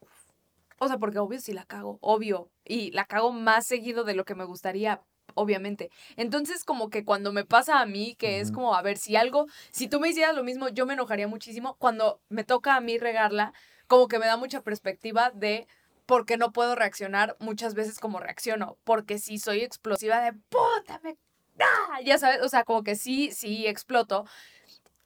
o 0.80 0.88
sea, 0.88 0.98
porque 0.98 1.20
obvio 1.20 1.40
sí 1.40 1.54
la 1.54 1.66
cago, 1.66 2.00
obvio, 2.02 2.50
y 2.66 2.90
la 2.92 3.06
cago 3.06 3.32
más 3.32 3.68
seguido 3.68 4.04
de 4.04 4.16
lo 4.16 4.26
que 4.26 4.36
me 4.36 4.46
gustaría, 4.46 5.02
obviamente. 5.36 5.92
Entonces, 6.16 6.64
como 6.64 6.90
que 6.90 7.06
cuando 7.06 7.32
me 7.32 7.46
pasa 7.46 7.80
a 7.82 7.86
mí, 7.86 8.16
que 8.16 8.40
es 8.40 8.52
como, 8.52 8.76
a 8.76 8.82
ver, 8.82 8.98
si 8.98 9.16
algo, 9.16 9.48
si 9.72 9.88
tú 9.88 10.00
me 10.00 10.10
hicieras 10.10 10.36
lo 10.36 10.44
mismo, 10.44 10.70
yo 10.70 10.86
me 10.86 10.94
enojaría 10.94 11.28
muchísimo. 11.28 11.76
Cuando 11.76 12.22
me 12.30 12.44
toca 12.44 12.76
a 12.76 12.82
mí 12.82 12.98
regarla, 12.98 13.54
como 13.88 14.08
que 14.08 14.20
me 14.20 14.26
da 14.26 14.38
mucha 14.38 14.62
perspectiva 14.62 15.32
de 15.32 15.68
por 16.06 16.26
qué 16.26 16.38
no 16.38 16.52
puedo 16.52 16.76
reaccionar 16.76 17.36
muchas 17.40 17.74
veces 17.74 18.00
como 18.00 18.20
reacciono. 18.20 18.78
Porque 18.84 19.18
si 19.18 19.38
soy 19.38 19.62
explosiva 19.62 20.22
de 20.22 20.34
puta, 20.34 21.00
me. 21.04 21.18
¡Ah! 21.60 22.00
Ya 22.04 22.18
sabes, 22.18 22.42
o 22.42 22.50
sea, 22.50 22.64
como 22.64 22.84
que 22.84 22.96
sí, 22.96 23.32
sí 23.32 23.68
exploto. 23.68 24.26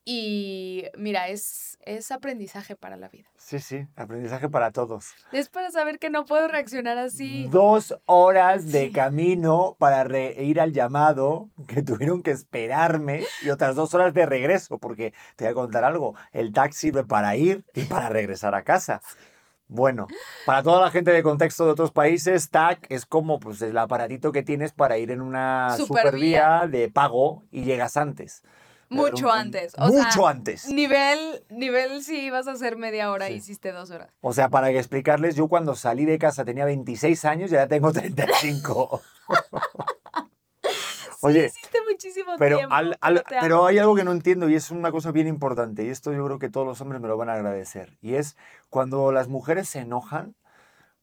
Y 0.09 0.85
mira, 0.97 1.27
es, 1.27 1.77
es 1.83 2.11
aprendizaje 2.11 2.77
para 2.77 2.95
la 2.95 3.09
vida. 3.09 3.27
Sí, 3.35 3.59
sí, 3.59 3.87
aprendizaje 3.97 4.47
para 4.47 4.71
todos. 4.71 5.07
Es 5.33 5.49
para 5.49 5.69
saber 5.69 5.99
que 5.99 6.09
no 6.09 6.23
puedo 6.23 6.47
reaccionar 6.47 6.97
así. 6.97 7.49
Dos 7.51 7.93
horas 8.05 8.71
de 8.71 8.85
Sí. 8.87 8.91
camino 8.93 9.75
para 9.77 10.05
re- 10.05 10.41
ir 10.45 10.61
al 10.61 10.71
llamado, 10.71 11.49
que 11.67 11.81
tuvieron 11.83 12.23
que 12.23 12.31
esperarme, 12.31 13.25
y 13.43 13.49
otras 13.49 13.75
dos 13.75 13.93
horas 13.95 14.13
de 14.13 14.25
regreso, 14.25 14.77
porque 14.77 15.13
te 15.35 15.43
voy 15.43 15.51
a 15.51 15.55
contar 15.55 15.83
algo, 15.83 16.15
el 16.31 16.53
taxi 16.53 16.87
sirve 16.87 17.03
para 17.03 17.35
ir 17.35 17.65
y 17.73 17.83
para 17.83 18.07
regresar 18.07 18.55
a 18.55 18.63
casa. 18.63 19.01
Bueno, 19.67 20.07
para 20.45 20.63
toda 20.63 20.79
la 20.85 20.89
gente 20.89 21.11
de 21.11 21.21
contexto 21.21 21.65
de 21.65 21.71
otros 21.71 21.91
países, 21.91 22.49
TAC 22.49 22.85
es 22.89 23.05
como 23.05 23.41
pues, 23.41 23.61
el 23.61 23.77
aparatito 23.77 24.31
que 24.31 24.41
tienes 24.41 24.71
para 24.71 24.97
ir 24.99 25.11
en 25.11 25.19
una 25.19 25.75
Supervía. 25.75 26.61
supervía 26.61 26.67
de 26.69 26.89
pago 26.89 27.43
y 27.51 27.65
llegas 27.65 27.97
antes. 27.97 28.41
Mucho 28.89 29.31
antes. 29.31 29.73
O 29.77 29.87
mucho 29.87 30.11
sea, 30.21 30.29
antes. 30.29 30.69
Nivel, 30.69 31.43
nivel 31.49 32.03
si 32.03 32.19
ibas 32.25 32.47
a 32.47 32.51
hacer 32.53 32.77
media 32.77 33.11
hora, 33.11 33.27
Sí. 33.27 33.33
hiciste 33.33 33.71
dos 33.71 33.89
horas. 33.91 34.09
O 34.21 34.33
sea, 34.33 34.49
para 34.49 34.69
explicarles, 34.71 35.35
yo 35.35 35.47
cuando 35.47 35.75
salí 35.75 36.05
de 36.05 36.17
casa 36.17 36.45
tenía 36.45 36.65
26 36.65 37.25
años 37.25 37.51
y 37.51 37.55
ahora 37.55 37.67
tengo 37.67 37.91
35. 37.91 39.01
Oye, 41.21 41.47
hiciste 41.47 41.79
muchísimo 41.89 42.33
pero, 42.37 42.57
tiempo. 42.57 42.75
al- 42.75 42.97
al- 43.01 43.23
te 43.23 43.35
amo. 43.37 43.41
pero 43.43 43.65
hay 43.65 43.79
algo 43.79 43.95
que 43.95 44.03
no 44.03 44.11
entiendo 44.11 44.47
y 44.49 44.55
es 44.55 44.69
una 44.69 44.91
cosa 44.91 45.11
bien 45.11 45.27
importante 45.27 45.83
y 45.83 45.89
esto 45.89 46.13
yo 46.13 46.23
creo 46.25 46.37
que 46.37 46.49
todos 46.49 46.67
los 46.67 46.79
hombres 46.79 47.01
me 47.01 47.07
lo 47.07 47.17
van 47.17 47.29
a 47.29 47.33
agradecer. 47.33 47.97
Y 48.01 48.13
es 48.13 48.37
cuando 48.69 49.11
las 49.11 49.27
mujeres 49.27 49.67
se 49.67 49.79
enojan, 49.79 50.35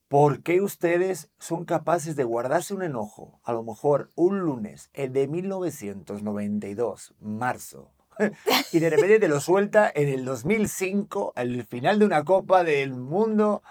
¿por 0.09 0.43
qué 0.43 0.61
ustedes 0.61 1.31
son 1.39 1.65
capaces 1.65 2.17
de 2.17 2.25
guardarse 2.25 2.75
un 2.75 2.83
enojo? 2.83 3.41
A 3.45 3.53
lo 3.53 3.63
mejor 3.63 4.11
un 4.15 4.41
lunes, 4.41 4.91
el 4.93 5.13
de 5.13 5.29
1992, 5.29 7.15
marzo. 7.21 7.91
Y 8.73 8.79
de 8.79 8.91
repente 8.91 9.19
te 9.19 9.29
lo 9.29 9.41
suelta 9.41 9.91
en 9.93 10.09
el 10.09 10.25
2005, 10.25 11.33
al 11.37 11.65
final 11.65 11.99
de 11.99 12.07
una 12.07 12.25
Copa 12.25 12.65
del 12.65 12.95
Mundo, 12.95 13.63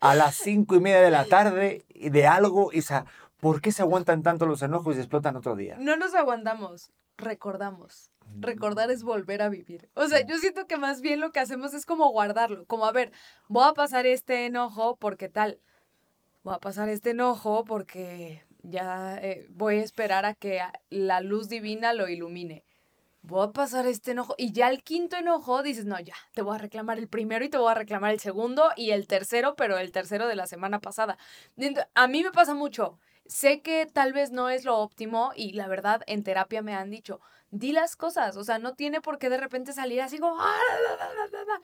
a 0.00 0.14
las 0.14 0.36
cinco 0.36 0.74
y 0.76 0.80
media 0.80 1.00
de 1.00 1.10
la 1.10 1.26
tarde, 1.26 1.84
de 1.94 2.26
algo. 2.26 2.70
Y, 2.72 2.78
o 2.78 2.82
sea, 2.82 3.04
¿por 3.38 3.60
qué 3.60 3.72
se 3.72 3.82
aguantan 3.82 4.22
tanto 4.22 4.46
los 4.46 4.62
enojos 4.62 4.92
y 4.92 4.96
se 4.96 5.02
explotan 5.02 5.36
otro 5.36 5.56
día? 5.56 5.76
No 5.78 5.96
nos 5.96 6.14
aguantamos, 6.14 6.90
recordamos. 7.16 8.10
Recordar 8.38 8.90
es 8.90 9.02
volver 9.02 9.42
a 9.42 9.48
vivir. 9.48 9.90
O 9.94 10.06
sea, 10.06 10.24
yo 10.24 10.38
siento 10.38 10.66
que 10.66 10.76
más 10.76 11.00
bien 11.00 11.20
lo 11.20 11.32
que 11.32 11.40
hacemos 11.40 11.74
es 11.74 11.84
como 11.84 12.08
guardarlo. 12.10 12.64
Como, 12.66 12.86
a 12.86 12.92
ver, 12.92 13.10
voy 13.48 13.68
a 13.68 13.74
pasar 13.74 14.06
este 14.06 14.46
enojo 14.46 14.96
porque 14.96 15.28
tal. 15.28 15.60
Voy 16.42 16.54
a 16.54 16.58
pasar 16.58 16.88
este 16.88 17.10
enojo 17.10 17.64
porque 17.64 18.44
ya 18.62 19.18
eh, 19.18 19.46
voy 19.50 19.76
a 19.78 19.82
esperar 19.82 20.24
a 20.24 20.34
que 20.34 20.60
la 20.88 21.20
luz 21.20 21.48
divina 21.48 21.92
lo 21.92 22.08
ilumine. 22.08 22.64
Voy 23.22 23.46
a 23.48 23.52
pasar 23.52 23.86
este 23.86 24.12
enojo. 24.12 24.34
Y 24.38 24.52
ya 24.52 24.70
el 24.70 24.82
quinto 24.82 25.16
enojo 25.16 25.62
dices, 25.62 25.84
no, 25.86 26.00
ya, 26.00 26.14
te 26.34 26.42
voy 26.42 26.56
a 26.56 26.58
reclamar 26.58 26.98
el 26.98 27.08
primero 27.08 27.44
y 27.44 27.50
te 27.50 27.58
voy 27.58 27.70
a 27.70 27.74
reclamar 27.74 28.12
el 28.12 28.20
segundo 28.20 28.70
y 28.76 28.90
el 28.92 29.06
tercero, 29.08 29.56
pero 29.56 29.78
el 29.78 29.92
tercero 29.92 30.28
de 30.28 30.36
la 30.36 30.46
semana 30.46 30.80
pasada. 30.80 31.18
A 31.94 32.06
mí 32.08 32.22
me 32.24 32.32
pasa 32.32 32.54
mucho. 32.54 32.98
sé 33.26 33.62
que 33.62 33.86
tal 33.86 34.12
vez 34.12 34.32
no 34.32 34.50
es 34.50 34.64
lo 34.64 34.78
óptimo 34.78 35.32
y 35.36 35.52
la 35.52 35.68
verdad 35.68 36.02
en 36.06 36.24
terapia 36.24 36.62
me 36.62 36.74
han 36.74 36.90
dicho, 36.90 37.20
di 37.50 37.72
las 37.72 37.96
cosas, 37.96 38.36
o 38.36 38.44
sea, 38.44 38.58
no 38.58 38.74
tiene 38.74 39.00
por 39.00 39.18
qué 39.18 39.30
de 39.30 39.38
repente 39.38 39.72
salir 39.72 40.00
así 40.02 40.18
como... 40.18 40.36
"Ah, 40.40 40.58
la, 40.82 40.96
la, 40.96 41.14
la, 41.14 41.26
la, 41.28 41.44
la". 41.44 41.60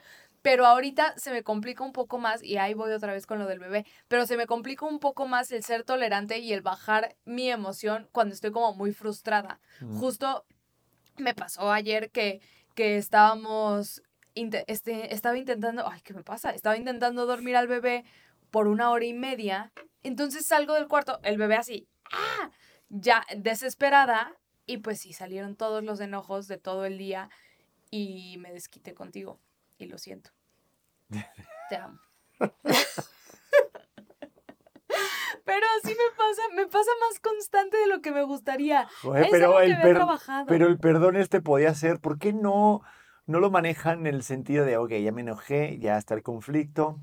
Pero 0.46 0.64
ahorita 0.64 1.14
se 1.16 1.32
me 1.32 1.42
complica 1.42 1.82
un 1.82 1.92
poco 1.92 2.18
más, 2.18 2.40
y 2.40 2.56
ahí 2.56 2.72
voy 2.72 2.92
otra 2.92 3.12
vez 3.12 3.26
con 3.26 3.40
lo 3.40 3.46
del 3.46 3.58
bebé, 3.58 3.84
pero 4.06 4.26
se 4.26 4.36
me 4.36 4.46
complica 4.46 4.86
un 4.86 5.00
poco 5.00 5.26
más 5.26 5.50
el 5.50 5.64
ser 5.64 5.82
tolerante 5.82 6.38
y 6.38 6.52
el 6.52 6.62
bajar 6.62 7.16
mi 7.24 7.50
emoción 7.50 8.08
cuando 8.12 8.32
estoy 8.32 8.52
como 8.52 8.72
muy 8.72 8.92
frustrada. 8.92 9.58
Mm. 9.80 9.98
Justo 9.98 10.46
me 11.16 11.34
pasó 11.34 11.72
ayer 11.72 12.12
que, 12.12 12.40
que 12.76 12.96
estábamos, 12.96 14.04
este, 14.36 15.12
estaba 15.12 15.36
intentando, 15.36 15.84
ay, 15.88 16.00
¿qué 16.02 16.14
me 16.14 16.22
pasa? 16.22 16.50
Estaba 16.50 16.76
intentando 16.76 17.26
dormir 17.26 17.56
al 17.56 17.66
bebé 17.66 18.04
por 18.52 18.68
una 18.68 18.90
hora 18.90 19.04
y 19.04 19.14
media, 19.14 19.72
entonces 20.04 20.46
salgo 20.46 20.74
del 20.74 20.86
cuarto, 20.86 21.18
el 21.24 21.38
bebé 21.38 21.56
así, 21.56 21.88
¡ah! 22.12 22.52
Ya 22.88 23.26
desesperada, 23.36 24.36
y 24.64 24.76
pues 24.76 25.00
sí, 25.00 25.12
salieron 25.12 25.56
todos 25.56 25.82
los 25.82 25.98
enojos 25.98 26.46
de 26.46 26.56
todo 26.56 26.84
el 26.84 26.98
día 26.98 27.30
y 27.90 28.36
me 28.38 28.52
desquité 28.52 28.94
contigo, 28.94 29.40
y 29.78 29.86
lo 29.86 29.98
siento. 29.98 30.30
Te 31.68 31.76
amo. 31.76 31.98
Pero 35.44 35.64
así 35.78 35.90
me 35.90 36.16
pasa, 36.16 36.42
me 36.56 36.66
pasa 36.66 36.90
más 37.08 37.20
constante 37.20 37.76
de 37.76 37.86
lo 37.86 38.00
que 38.00 38.10
me 38.10 38.22
gustaría. 38.24 38.82
Es 39.14 39.28
pero, 39.30 39.60
el 39.60 39.80
per- 39.80 39.94
trabajado. 39.94 40.46
pero 40.46 40.66
el 40.66 40.78
perdón 40.78 41.16
este 41.16 41.40
podía 41.40 41.72
ser, 41.74 42.00
¿por 42.00 42.18
qué 42.18 42.32
no, 42.32 42.82
no 43.26 43.38
lo 43.38 43.50
manejan 43.50 44.00
en 44.06 44.14
el 44.14 44.22
sentido 44.24 44.64
de, 44.64 44.76
ok, 44.76 44.90
ya 44.94 45.12
me 45.12 45.20
enojé, 45.20 45.78
ya 45.78 45.98
está 45.98 46.14
el 46.14 46.22
conflicto, 46.24 46.98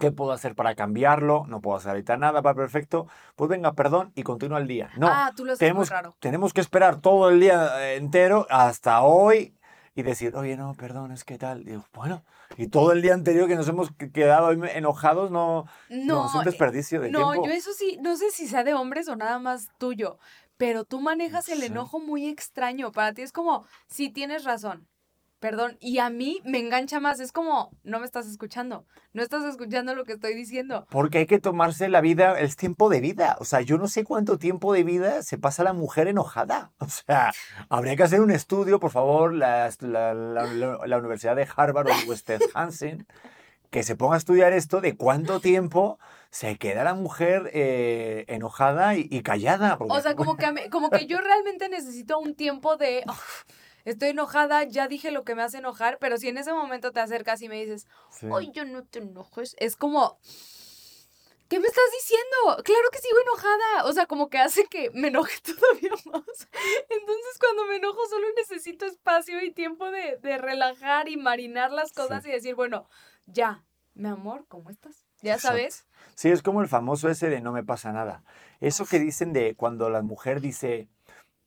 ¿qué 0.00 0.10
puedo 0.10 0.32
hacer 0.32 0.56
para 0.56 0.74
cambiarlo? 0.74 1.44
No 1.46 1.60
puedo 1.60 1.76
hacer 1.76 1.90
ahorita 1.90 2.16
nada, 2.16 2.40
va 2.40 2.54
perfecto, 2.54 3.06
pues 3.36 3.48
venga, 3.48 3.72
perdón 3.74 4.10
y 4.16 4.24
continúa 4.24 4.58
el 4.58 4.66
día. 4.66 4.90
No, 4.96 5.06
ah, 5.08 5.32
tú 5.36 5.44
lo 5.44 5.52
muy 5.52 5.58
tenemos, 5.58 5.88
raro. 5.90 6.16
tenemos 6.18 6.52
que 6.52 6.60
esperar 6.60 7.00
todo 7.00 7.30
el 7.30 7.38
día 7.38 7.94
entero 7.94 8.46
hasta 8.50 9.02
hoy 9.02 9.54
y 10.00 10.02
decir, 10.04 10.36
oye, 10.36 10.56
no, 10.56 10.74
perdón, 10.74 11.10
es 11.10 11.24
que 11.24 11.38
tal. 11.38 11.64
Digo, 11.64 11.84
bueno, 11.92 12.24
y 12.56 12.68
todo 12.68 12.92
el 12.92 13.02
día 13.02 13.14
anterior 13.14 13.48
que 13.48 13.56
nos 13.56 13.66
hemos 13.68 13.90
que- 13.92 14.12
quedado 14.12 14.52
enojados, 14.52 15.30
no, 15.30 15.66
no, 15.90 16.26
es 16.26 16.34
un 16.34 16.42
eh, 16.42 16.44
desperdicio 16.44 17.00
de 17.00 17.10
No, 17.10 17.32
tiempo. 17.32 17.48
yo 17.48 17.52
eso 17.52 17.72
sí, 17.72 17.98
no 18.00 18.16
sé 18.16 18.30
si 18.30 18.46
sea 18.46 18.62
de 18.62 18.74
hombres 18.74 19.08
o 19.08 19.16
nada 19.16 19.38
más 19.40 19.66
tuyo, 19.78 20.18
pero 20.56 20.84
tú 20.84 21.00
manejas 21.00 21.48
el 21.48 21.62
enojo 21.64 21.98
muy 21.98 22.26
extraño. 22.28 22.92
Para 22.92 23.12
ti 23.12 23.22
es 23.22 23.32
como, 23.32 23.66
sí, 23.88 24.08
tienes 24.10 24.44
razón, 24.44 24.86
perdón. 25.40 25.76
Y 25.80 25.98
a 25.98 26.10
mí 26.10 26.40
me 26.44 26.58
engancha 26.58 27.00
más, 27.00 27.20
es 27.20 27.32
como, 27.32 27.70
no 27.84 28.00
me 28.00 28.06
estás 28.06 28.26
escuchando, 28.26 28.84
no 29.12 29.22
estás 29.22 29.44
escuchando 29.44 29.94
lo 29.94 30.04
que 30.04 30.12
estoy 30.14 30.34
diciendo. 30.34 30.86
Porque 30.90 31.18
hay 31.18 31.26
que 31.26 31.38
tomarse 31.38 31.88
la 31.88 32.00
vida, 32.00 32.38
el 32.38 32.54
tiempo 32.56 32.88
de 32.88 33.00
vida. 33.00 33.36
O 33.40 33.44
sea, 33.44 33.60
yo 33.60 33.78
no 33.78 33.86
sé 33.88 34.04
cuánto 34.04 34.38
tiempo 34.38 34.72
de 34.72 34.84
vida 34.84 35.22
se 35.22 35.38
pasa 35.38 35.62
la 35.64 35.72
mujer 35.72 36.08
enojada. 36.08 36.72
O 36.80 36.88
sea, 36.88 37.32
habría 37.68 37.96
que 37.96 38.02
hacer 38.02 38.20
un 38.20 38.30
estudio, 38.30 38.80
por 38.80 38.90
favor, 38.90 39.32
la, 39.34 39.70
la- 39.80 40.14
la- 40.14 40.98
Universidad 40.98 41.36
de 41.36 41.46
Harvard 41.56 41.88
o 41.88 42.08
West 42.10 42.28
Hansen, 42.54 43.06
que 43.70 43.82
se 43.82 43.94
ponga 43.96 44.14
a 44.14 44.18
estudiar 44.18 44.52
esto 44.52 44.80
de 44.80 44.96
cuánto 44.96 45.40
tiempo 45.40 45.98
se 46.30 46.56
queda 46.56 46.84
la 46.84 46.94
mujer 46.94 47.50
eh, 47.52 48.24
enojada 48.28 48.96
y, 48.96 49.06
y 49.10 49.22
callada. 49.22 49.76
porque- 49.78 49.94
O 49.94 50.00
sea, 50.00 50.14
como 50.14 50.36
que, 50.36 50.50
mí- 50.52 50.68
como 50.70 50.88
que 50.90 51.06
yo 51.06 51.18
realmente 51.20 51.68
necesito 51.68 52.18
un 52.18 52.34
tiempo 52.34 52.76
de, 52.76 53.04
"Ugh, 53.06 53.14
estoy 53.90 54.10
enojada, 54.10 54.64
ya 54.64 54.88
dije 54.88 55.10
lo 55.10 55.24
que 55.24 55.34
me 55.34 55.42
hace 55.42 55.58
enojar, 55.58 55.98
pero 55.98 56.18
si 56.18 56.28
en 56.28 56.38
ese 56.38 56.52
momento 56.52 56.92
te 56.92 57.00
acercas 57.00 57.42
y 57.42 57.48
me 57.48 57.56
dices, 57.56 57.86
Sí. 58.10 58.26
Yo 58.52 58.64
no 58.64 58.84
te 58.84 59.00
enojes. 59.00 59.54
Es 59.58 59.76
como, 59.76 60.18
¿qué 61.48 61.60
me 61.60 61.66
estás 61.66 61.84
diciendo? 61.92 62.62
Claro 62.64 62.88
que 62.92 62.98
sigo 62.98 63.18
enojada. 63.20 63.84
O 63.84 63.92
sea, 63.92 64.06
como 64.06 64.28
que 64.28 64.38
hace 64.38 64.64
que 64.66 64.90
me 64.90 65.08
enoje 65.08 65.38
todavía 65.42 65.92
más. 66.06 66.48
Entonces, 66.88 67.38
cuando 67.38 67.66
me 67.66 67.76
enojo, 67.76 68.00
solo 68.08 68.26
necesito 68.36 68.86
espacio 68.86 69.42
y 69.42 69.52
tiempo 69.52 69.90
de, 69.90 70.18
de 70.22 70.38
relajar 70.38 71.08
y 71.08 71.16
marinar 71.16 71.72
las 71.72 71.92
cosas 71.92 72.24
y 72.26 72.30
decir, 72.30 72.54
bueno, 72.54 72.88
ya, 73.26 73.64
mi 73.94 74.08
amor, 74.08 74.46
¿cómo 74.48 74.70
estás? 74.70 75.06
Ya 75.22 75.38
sabes. 75.38 75.86
Sí, 76.14 76.30
es 76.30 76.42
como 76.42 76.62
el 76.62 76.68
famoso 76.68 77.08
ese 77.08 77.28
de 77.28 77.40
no 77.40 77.52
me 77.52 77.64
pasa 77.64 77.92
nada. 77.92 78.22
Eso 78.60 78.86
que 78.86 78.98
dicen 78.98 79.32
de 79.32 79.54
cuando 79.56 79.90
la 79.90 80.02
mujer 80.02 80.40
dice 80.40 80.88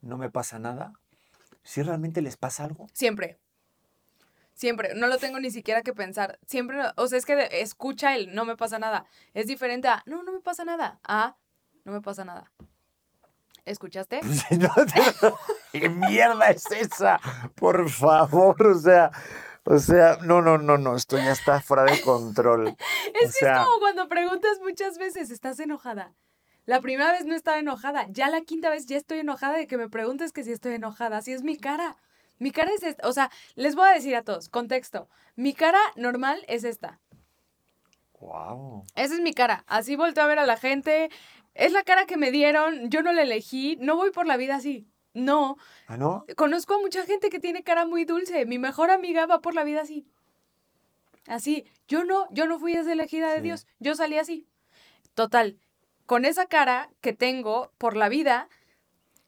no 0.02 0.18
me 0.18 0.30
pasa 0.30 0.60
nada, 0.60 0.94
si 1.64 1.82
realmente 1.84 2.22
les 2.22 2.38
pasa 2.38 2.64
algo. 2.64 2.88
Siempre. 2.94 3.40
Siempre. 4.54 4.94
No 4.96 5.08
lo 5.08 5.18
tengo 5.18 5.40
ni 5.40 5.50
siquiera 5.52 5.82
que 5.82 5.94
pensar. 5.94 6.40
Siempre, 6.46 6.80
o 6.96 7.08
sea, 7.08 7.18
es 7.18 7.26
que 7.26 7.48
escucha 7.62 8.16
el 8.16 8.34
no 8.36 8.46
me 8.46 8.56
pasa 8.58 8.80
nada. 8.80 9.06
Es 9.34 9.48
diferente 9.48 9.88
a 9.88 10.04
no, 10.06 10.24
no 10.24 10.32
me 10.32 10.40
pasa 10.42 10.66
nada. 10.66 11.00
A 11.04 11.36
no 11.84 11.92
me 11.92 12.02
pasa 12.02 12.26
nada. 12.26 12.52
¿Escuchaste? 13.66 14.22
¿Qué 15.72 15.90
mierda 15.90 16.50
es 16.50 16.66
esa? 16.72 17.20
Por 17.56 17.90
favor, 17.90 18.66
o 18.68 18.78
sea, 18.80 19.12
o 19.64 19.78
sea, 19.78 20.18
no, 20.24 20.42
no, 20.42 20.58
no, 20.58 20.78
no, 20.78 20.96
esto 20.96 21.18
ya 21.18 21.32
está 21.32 21.62
fuera 21.62 21.84
de 21.84 22.02
control. 22.02 22.76
Es 23.14 23.30
O 23.30 23.34
que 23.34 23.40
sea- 23.40 23.62
es 23.62 23.66
como 23.68 23.80
cuando 23.80 24.08
preguntas 24.10 24.60
muchas 24.62 24.98
veces, 24.98 25.30
¿estás 25.32 25.60
enojada? 25.60 26.14
La 26.66 26.80
primera 26.82 27.12
vez 27.12 27.26
no 27.26 27.36
estaba 27.36 27.58
enojada, 27.60 28.06
ya 28.10 28.30
la 28.30 28.42
quinta 28.42 28.70
vez 28.70 28.86
ya 28.86 28.98
estoy 28.98 29.20
enojada 29.20 29.58
de 29.58 29.68
que 29.68 29.78
me 29.78 29.90
preguntes 29.90 30.32
que 30.32 30.44
si 30.44 30.52
estoy 30.52 30.76
enojada, 30.76 31.18
así 31.18 31.32
es 31.34 31.44
mi 31.44 31.58
cara. 31.58 31.98
Mi 32.38 32.52
cara 32.52 32.72
es 32.74 32.84
esta, 32.84 33.08
o 33.08 33.14
sea, 33.14 33.30
les 33.56 33.76
voy 33.76 33.88
a 33.88 33.94
decir 33.94 34.16
a 34.16 34.24
todos, 34.24 34.50
contexto, 34.50 35.10
mi 35.36 35.54
cara 35.54 35.80
normal 35.96 36.44
es 36.48 36.64
esta. 36.64 37.00
Wow. 38.20 38.84
Esa 38.96 39.16
es 39.16 39.20
mi 39.22 39.34
cara, 39.34 39.64
así 39.68 39.96
volteo 39.96 40.24
a 40.24 40.28
ver 40.28 40.40
a 40.40 40.46
la 40.46 40.58
gente, 40.58 41.10
es 41.56 41.72
la 41.72 41.84
cara 41.84 42.06
que 42.06 42.18
me 42.18 42.32
dieron, 42.32 42.90
yo 42.90 43.02
no 43.04 43.12
la 43.12 43.24
elegí, 43.24 43.78
no 43.80 43.96
voy 43.96 44.12
por 44.12 44.26
la 44.28 44.38
vida 44.38 44.56
así. 44.56 44.88
No, 45.14 45.58
¿Ah, 45.88 45.98
no? 45.98 46.26
conozco 46.38 46.76
a 46.76 46.80
mucha 46.80 47.06
gente 47.06 47.30
que 47.30 47.40
tiene 47.42 47.64
cara 47.64 47.86
muy 47.86 48.06
dulce. 48.06 48.46
Mi 48.46 48.58
mejor 48.60 48.90
amiga 48.92 49.26
va 49.26 49.42
por 49.42 49.54
la 49.54 49.66
vida 49.66 49.82
así. 49.82 50.08
Así. 51.28 51.66
Yo 51.90 52.06
no, 52.06 52.28
yo 52.32 52.46
no 52.48 52.60
fui 52.60 52.74
esa 52.74 52.94
elegida 52.94 53.30
de 53.32 53.38
Sí. 53.40 53.44
Dios. 53.44 53.68
Yo 53.80 53.94
salí 53.96 54.18
así. 54.18 54.48
Total. 55.14 55.60
Con 56.12 56.26
esa 56.26 56.46
cara 56.46 56.90
que 57.00 57.14
tengo 57.14 57.72
por 57.78 57.96
la 57.96 58.10
vida, 58.10 58.50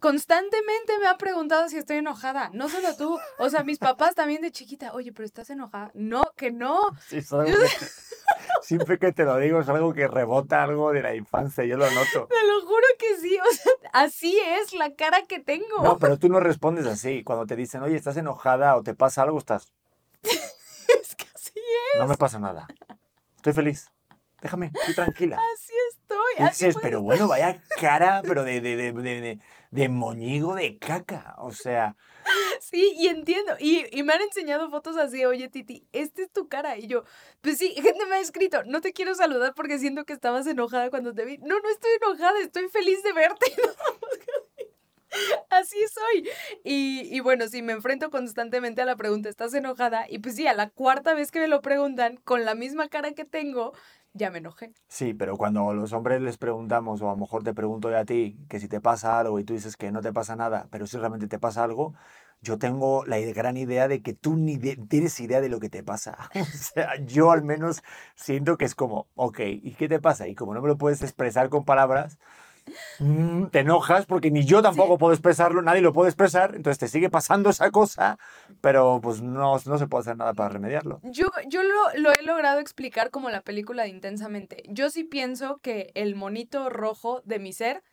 constantemente 0.02 1.00
me 1.00 1.08
han 1.08 1.18
preguntado 1.18 1.70
si 1.70 1.78
estoy 1.78 2.00
enojada. 2.00 2.50
No 2.52 2.68
solo 2.68 2.98
tú. 2.98 3.18
O 3.40 3.50
sea, 3.50 3.64
mis 3.64 3.80
papás 3.80 4.16
también 4.16 4.42
de 4.42 4.52
chiquita. 4.52 4.92
Oye, 4.92 5.14
pero 5.14 5.26
estás 5.26 5.50
enojada. 5.50 5.92
No, 5.94 6.24
que 6.36 6.52
no. 6.52 6.82
Sí, 7.08 7.22
siempre 8.64 9.00
que 9.00 9.14
te 9.14 9.24
lo 9.24 9.38
digo 9.38 9.62
es 9.62 9.70
algo 9.70 9.94
que 9.94 10.10
rebota 10.10 10.62
algo 10.62 10.92
de 10.92 11.04
la 11.04 11.16
infancia, 11.16 11.64
yo 11.64 11.78
lo 11.78 11.90
noto. 11.90 12.28
Te 12.28 12.48
lo 12.48 12.60
juro 12.68 12.86
que 13.00 13.16
sí. 13.16 13.40
O 13.40 13.54
sea, 13.54 13.72
así 13.94 14.38
es 14.38 14.74
la 14.74 14.94
cara 14.94 15.22
que 15.26 15.40
tengo. 15.40 15.82
No, 15.82 15.98
pero 15.98 16.20
tú 16.20 16.28
no 16.28 16.42
respondes 16.42 16.86
así. 16.86 17.24
Cuando 17.24 17.46
te 17.46 17.56
dicen, 17.56 17.82
oye, 17.82 17.96
estás 17.96 18.18
enojada 18.18 18.76
o 18.76 18.84
te 18.84 18.94
pasa 18.94 19.22
algo, 19.22 19.38
estás, 19.38 19.72
Es 20.22 21.16
que 21.16 21.28
así 21.34 21.54
es. 21.56 22.02
no 22.02 22.08
me 22.08 22.18
pasa 22.18 22.40
nada. 22.40 22.68
Estoy 23.38 23.54
feliz. 23.54 23.90
Déjame, 24.42 24.74
estoy 24.74 24.96
tranquila. 24.96 25.40
Y 26.38 26.44
dices, 26.44 26.76
pero 26.82 27.02
bueno, 27.02 27.28
vaya 27.28 27.62
cara, 27.80 28.22
pero 28.26 28.44
de, 28.44 28.62
de, 28.62 28.76
de, 28.76 28.92
de, 28.94 29.22
de, 29.22 29.40
de 29.72 29.90
moñigo 29.90 30.56
de 30.56 30.78
caca. 30.78 31.36
O 31.38 31.52
sea, 31.52 31.96
Sí, 32.60 32.94
y 32.98 33.08
entiendo. 33.08 33.56
Y, 33.60 33.86
y 33.92 34.04
me 34.04 34.14
han 34.14 34.22
enseñado 34.22 34.70
fotos 34.70 34.98
así, 34.98 35.26
oye, 35.26 35.50
Titi, 35.50 35.86
esta 35.92 36.22
es 36.22 36.32
tu 36.32 36.48
cara. 36.48 36.78
Y 36.78 36.88
yo, 36.88 37.04
pues 37.42 37.58
sí, 37.58 37.74
gente 37.76 38.06
me 38.06 38.16
ha 38.16 38.20
escrito, 38.20 38.64
no 38.66 38.82
te 38.82 38.94
quiero 38.94 39.16
saludar 39.16 39.54
porque 39.54 39.80
siento 39.80 40.06
que 40.06 40.14
estabas 40.14 40.48
enojada 40.48 40.90
cuando 40.90 41.14
te 41.14 41.26
vi. 41.26 41.38
No, 41.40 41.60
no 41.60 41.70
estoy 41.70 41.92
enojada, 42.02 42.40
estoy 42.40 42.70
feliz 42.70 43.04
de 43.04 43.14
verte. 43.14 43.46
Así 45.50 45.78
soy. 45.94 46.30
Y, 46.64 47.02
y 47.16 47.20
bueno, 47.20 47.48
sí, 47.48 47.62
me 47.62 47.74
enfrento 47.74 48.10
constantemente 48.10 48.82
a 48.82 48.86
la 48.86 48.96
pregunta, 48.96 49.30
¿estás 49.30 49.54
enojada? 49.54 50.06
Y 50.10 50.20
pues 50.20 50.36
sí, 50.36 50.48
a 50.48 50.54
la 50.54 50.70
cuarta 50.70 51.14
vez 51.14 51.32
que 51.32 51.40
me 51.40 51.48
lo 51.48 51.62
preguntan, 51.62 52.18
con 52.18 52.46
la 52.46 52.56
misma 52.56 52.90
cara 52.90 53.14
que 53.14 53.26
tengo, 53.26 53.74
ya 54.14 54.32
me 54.32 54.40
enojé. 54.40 54.74
sí, 54.88 55.14
pero 55.14 55.38
cuando 55.38 55.74
los 55.74 55.94
hombres 55.94 56.22
les 56.22 56.38
preguntamos, 56.38 57.02
o 57.02 57.08
a 57.10 57.12
lo 57.14 57.18
mejor 57.18 57.44
te 57.44 57.54
pregunto 57.54 57.90
yo 57.90 57.98
a 57.98 58.06
ti, 58.06 58.38
que 58.50 58.60
si 58.60 58.68
te 58.68 58.82
pasa 58.82 59.20
algo 59.20 59.40
y 59.40 59.44
tú 59.44 59.54
dices 59.54 59.78
que 59.78 59.92
no 59.92 60.02
te 60.02 60.14
pasa 60.14 60.36
nada, 60.36 60.68
pero 60.72 60.86
si 60.88 60.98
realmente 60.98 61.28
te 61.28 61.40
pasa 61.40 61.64
algo, 61.64 61.94
yo 62.42 62.58
tengo 62.60 63.06
la 63.06 63.20
gran 63.20 63.58
idea 63.58 63.88
de 63.88 64.02
que 64.02 64.14
tú 64.14 64.36
ni 64.36 64.58
de- 64.58 64.76
tienes 64.90 65.20
idea 65.20 65.42
de 65.42 65.50
lo 65.50 65.60
que 65.60 65.70
te 65.70 65.84
pasa. 65.84 66.18
O 66.42 66.46
sea, 66.74 66.96
yo 67.06 67.32
al 67.32 67.44
menos 67.44 67.82
siento 68.16 68.58
que 68.58 68.66
es 68.66 68.76
como, 68.76 69.08
ok, 69.16 69.40
¿y 69.42 69.74
qué 69.76 69.88
te 69.90 70.00
pasa? 70.00 70.28
Y 70.28 70.36
como 70.36 70.54
no 70.54 70.62
me 70.62 70.68
lo 70.68 70.78
puedes 70.78 71.02
expresar 71.02 71.50
con 71.50 71.66
palabras, 71.66 72.18
mm, 73.00 73.46
te 73.48 73.60
enojas 73.60 74.06
porque 74.06 74.32
ni 74.32 74.46
yo 74.46 74.62
tampoco 74.62 74.98
puedo 74.98 75.14
expresarlo, 75.14 75.62
nadie 75.62 75.82
lo 75.82 75.94
puede 75.94 76.10
expresar, 76.10 76.56
entonces 76.56 76.80
te 76.80 76.88
sigue 76.88 77.10
pasando 77.10 77.50
esa 77.50 77.72
cosa, 77.72 78.18
pero 78.62 79.00
pues 79.02 79.22
no, 79.22 79.58
no 79.66 79.78
se 79.78 79.88
puede 79.88 80.02
hacer 80.02 80.18
nada 80.18 80.34
para 80.34 80.50
remediarlo. 80.50 81.00
Yo, 81.04 81.28
yo 81.48 81.64
lo, 81.64 81.98
lo 81.98 82.12
he 82.12 82.24
logrado 82.24 82.60
explicar 82.60 83.10
como 83.10 83.30
la 83.30 83.42
película 83.42 83.84
de 83.84 83.90
Intensamente. 83.90 84.64
Yo 84.68 84.90
sí 84.90 85.04
pienso 85.04 85.58
que 85.58 85.92
el 85.96 86.16
monito 86.16 86.70
rojo 86.70 87.22
de 87.26 87.40
mi 87.40 87.54
ser 87.54 87.84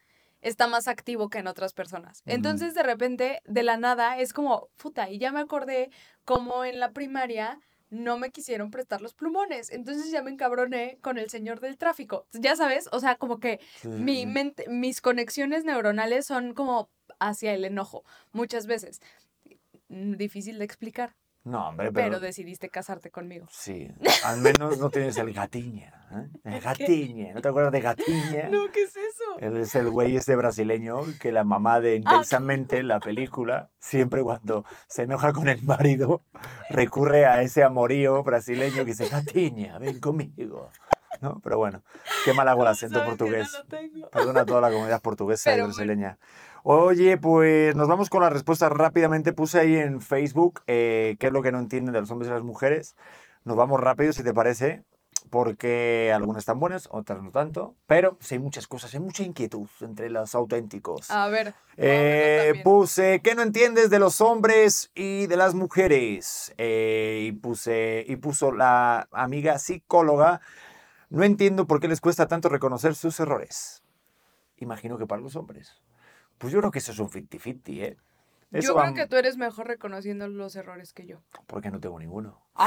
está 0.43 0.67
más 0.67 0.89
activo 0.89 1.29
que 1.29 1.39
en 1.39 1.47
otras 1.47 1.73
personas. 1.73 2.23
Ujú. 2.27 2.35
Entonces, 2.35 2.75
de 2.75 2.83
repente, 2.83 3.43
de 3.45 3.63
la 3.63 3.77
nada, 3.77 4.19
es 4.19 4.33
como, 4.33 4.69
puta, 4.77 5.11
y 5.11 5.19
ya 5.19 5.33
me 5.33 5.41
acordé 5.41 5.91
como 6.25 6.65
en 6.65 6.81
la 6.81 6.93
primaria 6.93 7.61
no 7.91 8.19
me 8.19 8.31
quisieron 8.31 8.71
prestar 8.71 9.03
los 9.03 9.15
plumones. 9.15 9.71
Entonces 9.71 10.11
ya 10.11 10.23
me 10.23 10.31
encabroné 10.31 10.99
con 11.03 11.19
el 11.19 11.29
señor 11.29 11.61
del 11.61 11.77
tráfico. 11.77 12.27
Ya 12.33 12.57
sabes, 12.57 12.89
o 12.93 13.01
sea, 13.01 13.17
como 13.17 13.41
que 13.41 13.61
mi 13.85 14.27
mente, 14.27 14.65
mis 14.69 15.01
conexiones 15.01 15.65
neuronales 15.65 16.27
son 16.27 16.55
como 16.55 16.91
hacia 17.19 17.53
el 17.53 17.65
enojo, 17.65 18.05
muchas 18.33 18.67
veces. 18.67 19.01
Mm, 19.89 20.15
Difícil 20.17 20.59
de 20.59 20.65
explicar, 20.65 21.17
No, 21.51 21.69
hombre, 21.69 21.91
pero, 21.93 22.07
pero... 22.07 22.21
decidiste 22.21 22.69
casarte 22.69 23.11
conmigo. 23.11 23.47
Sí, 23.51 23.89
al 24.25 24.41
menos 24.41 24.79
no 24.79 24.89
tienes 24.89 25.17
el 25.19 25.33
gatiña. 25.33 26.07
¿eh? 26.13 26.29
El 26.45 26.61
gatiña, 26.61 27.35
¿no 27.35 27.41
te 27.41 27.49
acuerdas 27.49 27.73
de 27.73 27.81
gatiña? 27.81 28.49
No, 28.51 28.71
¿qué 28.71 28.83
es 28.83 28.97
eso? 28.97 29.39
Él 29.39 29.57
es 29.57 29.75
el 29.75 29.91
güey 29.91 30.17
este 30.17 30.37
brasileño 30.37 31.03
que 31.21 31.33
la 31.33 31.43
mamá 31.43 31.81
de 31.81 31.97
Intensamente, 31.97 32.83
la 32.85 33.01
película, 33.01 33.71
siempre 33.79 34.23
cuando 34.23 34.65
se 34.87 35.03
enoja 35.03 35.33
con 35.33 35.49
el 35.49 35.63
marido, 35.63 36.23
recurre 36.69 37.27
a 37.27 37.43
ese 37.43 37.65
amorío 37.65 38.23
brasileño 38.23 38.85
que 38.85 38.93
dice, 38.93 39.09
Gatiña, 39.09 39.79
ven 39.79 39.99
conmigo. 39.99 40.71
¿No? 41.21 41.41
Pero 41.43 41.59
bueno, 41.59 41.83
qué 42.25 42.33
mal 42.33 42.49
hago 42.49 42.63
el 42.63 42.69
acento 42.69 43.05
portugués. 43.05 43.49
no. 43.93 44.09
Perdona 44.09 44.43
a 44.43 44.47
toda 44.47 44.61
la 44.61 44.71
comunidad 44.71 45.03
portuguesa 45.03 45.51
y 45.51 45.55
Pero 45.55 45.69
bueno. 45.69 46.17
Oye, 46.63 47.17
pues 47.17 47.75
nos 47.75 47.89
vamos 47.89 48.11
con 48.11 48.23
las 48.23 48.33
respuestas 48.33 48.71
rápidamente. 48.71 49.33
Puse 49.33 49.61
ahí 49.61 49.77
en 49.77 50.01
Facebook 50.01 50.63
eh, 50.67 51.17
qué 51.19 51.29
es 51.29 51.33
lo 51.33 51.43
que 51.43 51.53
no 51.53 51.59
entienden 51.59 51.93
de 51.95 52.01
los 52.01 52.11
hombres 52.11 52.29
y 52.29 52.33
las 52.33 52.43
mujeres. 52.43 52.97
Nos 53.45 53.57
vamos 53.57 53.81
rápido, 53.81 54.13
si 54.13 54.23
te 54.23 54.35
parece, 54.35 54.85
porque 55.31 56.13
algunas 56.15 56.41
están 56.41 56.61
buenas, 56.61 56.89
otras 56.91 57.23
no 57.23 57.31
tanto. 57.31 57.75
Pero 57.87 58.19
sí 58.21 58.35
hay 58.35 58.41
muchas 58.41 58.67
cosas, 58.67 58.93
hay 58.93 59.01
mucha 59.01 59.23
inquietud 59.23 59.69
entre 59.81 60.11
los 60.11 60.35
auténticos. 60.35 61.11
A 61.11 61.29
ver. 61.29 61.55
Eh, 61.79 62.61
puse, 62.63 63.21
¿qué 63.23 63.35
no 63.35 63.43
entiendes 63.43 63.89
de 63.89 63.99
los 63.99 64.21
hombres 64.21 64.91
y 64.95 65.27
de 65.29 65.37
las 65.37 65.55
mujeres? 65.55 66.53
Eh, 66.59 67.27
y, 67.29 67.33
puse, 67.33 68.05
y 68.07 68.17
puso 68.17 68.53
la 68.53 69.09
amiga 69.13 69.59
psicóloga, 69.59 70.43
no 71.09 71.25
entiendo 71.25 71.67
por 71.67 71.81
qué 71.81 71.89
les 71.89 72.03
cuesta 72.03 72.29
tanto 72.29 72.51
reconocer 72.51 72.95
sus 72.95 73.19
errores. 73.19 73.83
Imagino 74.59 74.99
que 74.99 75.07
para 75.07 75.23
los 75.23 75.37
hombres. 75.37 75.81
Pues 76.41 76.55
yo 76.55 76.59
creo 76.61 76.71
que 76.71 76.79
eso 76.79 76.93
es 76.93 76.99
un 76.99 77.11
50-50, 77.11 77.83
¿eh? 77.83 77.97
Eso 78.51 78.69
Yo 78.69 78.75
va- 78.75 78.85
creo 78.85 78.95
que 78.95 79.07
tú 79.07 79.17
eres 79.17 79.37
mejor 79.37 79.69
reconociendo 79.69 80.27
los 80.27 80.57
errores 80.57 80.95
que 80.95 81.07
yo. 81.07 81.19
Porque 81.47 81.71
no 81.71 81.79
tengo 81.81 81.99
ninguno. 81.99 82.41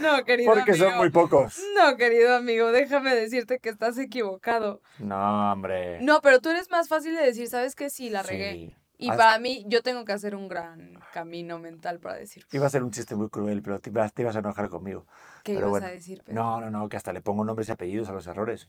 No, 0.00 0.24
querido 0.24 0.52
Porque 0.54 0.70
amigo. 0.72 0.86
son 0.88 0.96
muy 0.98 1.10
pocos. 1.10 1.60
No, 1.76 1.96
querido 1.96 2.36
amigo, 2.36 2.70
déjame 2.70 3.14
decirte 3.16 3.58
que 3.58 3.68
estás 3.68 3.98
equivocado. 3.98 4.80
No, 5.00 5.52
hombre. 5.52 6.00
No, 6.00 6.20
pero 6.22 6.40
tú 6.40 6.50
eres 6.50 6.70
más 6.70 6.88
fácil 6.88 7.16
de 7.16 7.22
decir, 7.22 7.48
¿sabes 7.48 7.74
qué? 7.74 7.90
Sí, 7.90 8.08
la 8.08 8.22
Sí. 8.22 8.28
regué. 8.30 8.76
Y 8.98 9.08
Haz- 9.10 9.16
para 9.16 9.38
mí, 9.40 9.64
yo 9.66 9.82
tengo 9.82 10.04
que 10.04 10.12
hacer 10.12 10.36
un 10.36 10.48
gran 10.48 10.94
camino 11.12 11.58
mental 11.58 11.98
para 11.98 12.14
decir 12.14 12.46
Iba 12.52 12.66
a 12.66 12.70
ser 12.70 12.84
un 12.84 12.92
chiste 12.92 13.16
muy 13.16 13.28
cruel, 13.28 13.60
pero 13.60 13.80
te 13.80 13.90
ibas, 13.90 14.12
te 14.14 14.22
ibas 14.22 14.36
a 14.36 14.38
enojar 14.38 14.68
conmigo. 14.68 15.04
qué 15.42 15.54
Pero 15.54 15.66
ibas 15.66 15.70
bueno. 15.70 15.86
a 15.88 15.90
decir. 15.90 16.22
Pedro? 16.22 16.34
No, 16.40 16.60
no, 16.60 16.70
no, 16.70 16.88
que 16.88 16.96
hasta 16.96 17.12
le 17.12 17.20
pongo 17.20 17.44
nombres 17.44 17.68
y 17.68 17.72
apellidos 17.72 18.08
a 18.08 18.12
los 18.12 18.28
errores. 18.28 18.68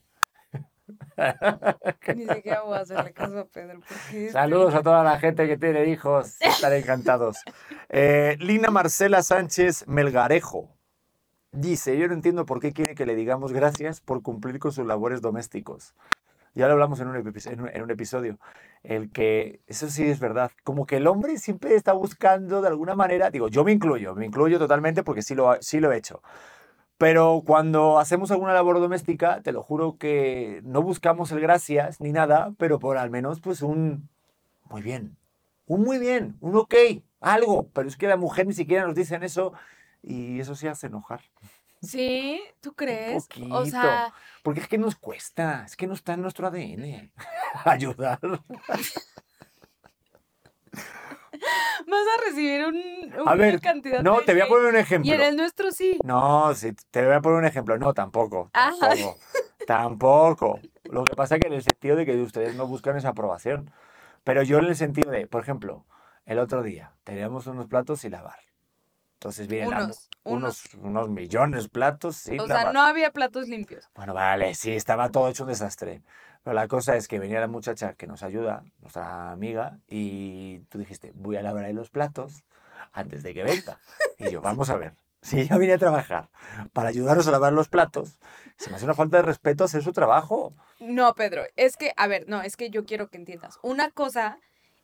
Ni 2.14 2.26
siquiera 2.26 2.62
voy 2.62 2.76
a 2.76 2.80
hacerle 2.80 3.12
caso 3.12 3.38
a 3.38 3.44
Pedro. 3.46 3.80
Porque 3.80 4.26
este- 4.26 4.32
Saludos 4.32 4.74
a 4.74 4.82
toda 4.82 5.02
la 5.02 5.18
gente 5.18 5.46
que 5.46 5.56
tiene 5.56 5.86
hijos. 5.86 6.36
Están 6.40 6.72
encantados. 6.74 7.38
Eh, 7.88 8.36
Lina 8.40 8.70
Marcela 8.70 9.22
Sánchez 9.22 9.86
Melgarejo 9.86 10.70
dice: 11.52 11.96
Yo 11.98 12.06
no 12.08 12.14
entiendo 12.14 12.44
por 12.46 12.60
qué 12.60 12.72
quiere 12.72 12.94
que 12.94 13.06
le 13.06 13.14
digamos 13.14 13.52
gracias 13.52 14.00
por 14.00 14.22
cumplir 14.22 14.58
con 14.58 14.72
sus 14.72 14.86
labores 14.86 15.20
domésticos. 15.20 15.94
Ya 16.56 16.66
lo 16.68 16.74
hablamos 16.74 17.00
en 17.00 17.08
un, 17.08 17.16
epi- 17.16 17.50
en 17.52 17.62
un- 17.62 17.68
en 17.68 17.82
un 17.82 17.90
episodio. 17.90 18.38
El 18.84 19.10
que, 19.10 19.60
eso 19.66 19.88
sí 19.88 20.06
es 20.08 20.20
verdad, 20.20 20.52
como 20.62 20.86
que 20.86 20.98
el 20.98 21.06
hombre 21.08 21.38
siempre 21.38 21.74
está 21.74 21.92
buscando 21.94 22.60
de 22.60 22.68
alguna 22.68 22.94
manera, 22.94 23.30
digo, 23.30 23.48
yo 23.48 23.64
me 23.64 23.72
incluyo, 23.72 24.14
me 24.14 24.26
incluyo 24.26 24.58
totalmente 24.58 25.02
porque 25.02 25.22
sí 25.22 25.34
lo, 25.34 25.60
sí 25.62 25.80
lo 25.80 25.90
he 25.90 25.96
hecho. 25.96 26.22
Pero 27.04 27.42
cuando 27.44 27.98
hacemos 27.98 28.30
alguna 28.30 28.54
labor 28.54 28.80
doméstica, 28.80 29.42
te 29.42 29.52
lo 29.52 29.62
juro 29.62 29.98
que 29.98 30.62
no 30.64 30.80
buscamos 30.80 31.30
el 31.32 31.40
gracias 31.40 32.00
ni 32.00 32.12
nada, 32.12 32.54
pero 32.56 32.78
por 32.78 32.96
al 32.96 33.10
menos 33.10 33.40
pues 33.42 33.60
un 33.60 34.08
muy 34.70 34.80
bien, 34.80 35.14
un 35.66 35.82
muy 35.82 35.98
bien, 35.98 36.38
un 36.40 36.56
ok, 36.56 36.74
algo. 37.20 37.68
Pero 37.74 37.88
es 37.88 37.98
que 37.98 38.06
la 38.06 38.16
mujer 38.16 38.46
ni 38.46 38.54
siquiera 38.54 38.86
nos 38.86 38.94
dicen 38.94 39.22
eso 39.22 39.52
y 40.00 40.40
eso 40.40 40.54
sí 40.54 40.66
hace 40.66 40.86
enojar. 40.86 41.20
Sí, 41.82 42.40
¿tú 42.62 42.72
crees? 42.76 43.24
poquito. 43.24 43.54
O 43.54 43.66
sea, 43.66 44.14
Porque 44.42 44.60
es 44.60 44.68
que 44.68 44.78
nos 44.78 44.96
cuesta, 44.96 45.64
es 45.66 45.76
que 45.76 45.86
no 45.86 45.92
está 45.92 46.14
en 46.14 46.22
nuestro 46.22 46.46
ADN 46.46 47.12
ayudar. 47.66 48.18
vas 51.86 52.00
a 52.18 52.24
recibir 52.28 52.64
un, 52.66 52.74
A 53.26 53.32
una 53.32 53.36
ver, 53.36 53.60
cantidad 53.60 54.02
no, 54.02 54.18
de 54.18 54.22
te 54.24 54.32
voy 54.32 54.42
a 54.42 54.48
poner 54.48 54.66
un 54.66 54.76
Y 54.76 54.78
ejemplo. 54.80 55.14
en 55.14 55.20
el 55.22 55.36
nuestro 55.36 55.70
sí. 55.72 55.98
No, 56.04 56.54
sí, 56.54 56.72
te 56.90 57.04
voy 57.04 57.14
a 57.14 57.20
poner 57.20 57.38
un 57.38 57.44
ejemplo. 57.46 57.78
No, 57.78 57.92
tampoco. 57.94 58.50
Tampoco. 58.52 59.18
tampoco. 59.66 60.60
Lo 60.84 61.04
que 61.04 61.14
pasa 61.14 61.36
es 61.36 61.40
que 61.40 61.48
en 61.48 61.54
el 61.54 61.62
sentido 61.62 61.96
de 61.96 62.06
que 62.06 62.16
ustedes 62.20 62.54
no 62.56 62.66
buscan 62.66 62.96
esa 62.96 63.10
aprobación. 63.10 63.70
Pero 64.22 64.42
yo 64.42 64.58
en 64.58 64.66
el 64.66 64.76
sentido 64.76 65.10
de, 65.10 65.26
por 65.26 65.42
ejemplo, 65.42 65.84
el 66.24 66.38
otro 66.38 66.62
día 66.62 66.92
teníamos 67.04 67.46
unos 67.46 67.66
platos 67.66 68.00
sin 68.00 68.12
lavar. 68.12 68.38
Entonces 69.14 69.48
viene 69.48 69.70
la 69.70 69.78
mu- 69.80 69.84
Unos, 69.84 70.08
unos, 70.24 70.74
unos 70.76 71.08
millones 71.10 71.64
de 71.64 71.68
platos 71.68 72.16
sin 72.16 72.40
O 72.40 72.46
lavar. 72.46 72.64
sea, 72.64 72.72
no 72.72 72.82
había 72.82 73.10
platos 73.12 73.48
limpios. 73.48 73.88
Bueno, 73.94 74.14
vale, 74.14 74.54
sí, 74.54 74.72
estaba 74.72 75.10
todo 75.10 75.28
hecho 75.28 75.44
un 75.44 75.50
desastre. 75.50 76.02
Pero 76.44 76.54
la 76.54 76.68
cosa 76.68 76.94
es 76.96 77.08
que 77.08 77.18
venía 77.18 77.40
la 77.40 77.48
muchacha 77.48 77.94
que 77.94 78.06
nos 78.06 78.22
ayuda, 78.22 78.64
nuestra 78.80 79.32
amiga, 79.32 79.78
y 79.88 80.58
tú 80.68 80.78
dijiste, 80.78 81.10
voy 81.14 81.36
a 81.36 81.42
lavar 81.42 81.72
los 81.72 81.90
platos 81.90 82.44
antes 82.92 83.22
de 83.22 83.32
que 83.32 83.42
venga. 83.42 83.80
Y 84.18 84.30
yo, 84.30 84.42
vamos 84.42 84.68
a 84.68 84.76
ver, 84.76 84.94
si 85.22 85.40
ella 85.40 85.56
viene 85.56 85.72
a 85.72 85.78
trabajar 85.78 86.28
para 86.74 86.90
ayudarnos 86.90 87.26
a 87.26 87.30
lavar 87.30 87.54
los 87.54 87.68
platos, 87.68 88.18
se 88.58 88.68
me 88.68 88.76
hace 88.76 88.84
una 88.84 88.92
falta 88.92 89.16
de 89.16 89.22
respeto 89.22 89.64
hacer 89.64 89.82
su 89.82 89.92
trabajo. 89.92 90.54
No, 90.80 91.14
Pedro, 91.14 91.44
es 91.56 91.78
que, 91.78 91.94
a 91.96 92.06
ver, 92.08 92.28
no, 92.28 92.42
es 92.42 92.58
que 92.58 92.68
yo 92.68 92.84
quiero 92.84 93.08
que 93.08 93.16
entiendas. 93.16 93.58
Una 93.62 93.90
cosa 93.90 94.38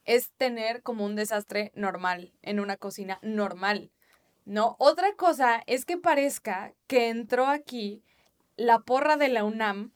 es 0.06 0.30
tener 0.38 0.82
como 0.82 1.04
un 1.04 1.14
desastre 1.14 1.72
normal 1.74 2.32
en 2.40 2.58
una 2.58 2.78
cocina 2.78 3.18
normal, 3.20 3.92
¿no? 4.46 4.76
Otra 4.78 5.14
cosa 5.14 5.62
es 5.66 5.84
que 5.84 5.98
parezca 5.98 6.72
que 6.86 7.10
entró 7.10 7.46
aquí 7.46 8.02
la 8.56 8.78
porra 8.78 9.18
de 9.18 9.28
la 9.28 9.44
UNAM 9.44 9.92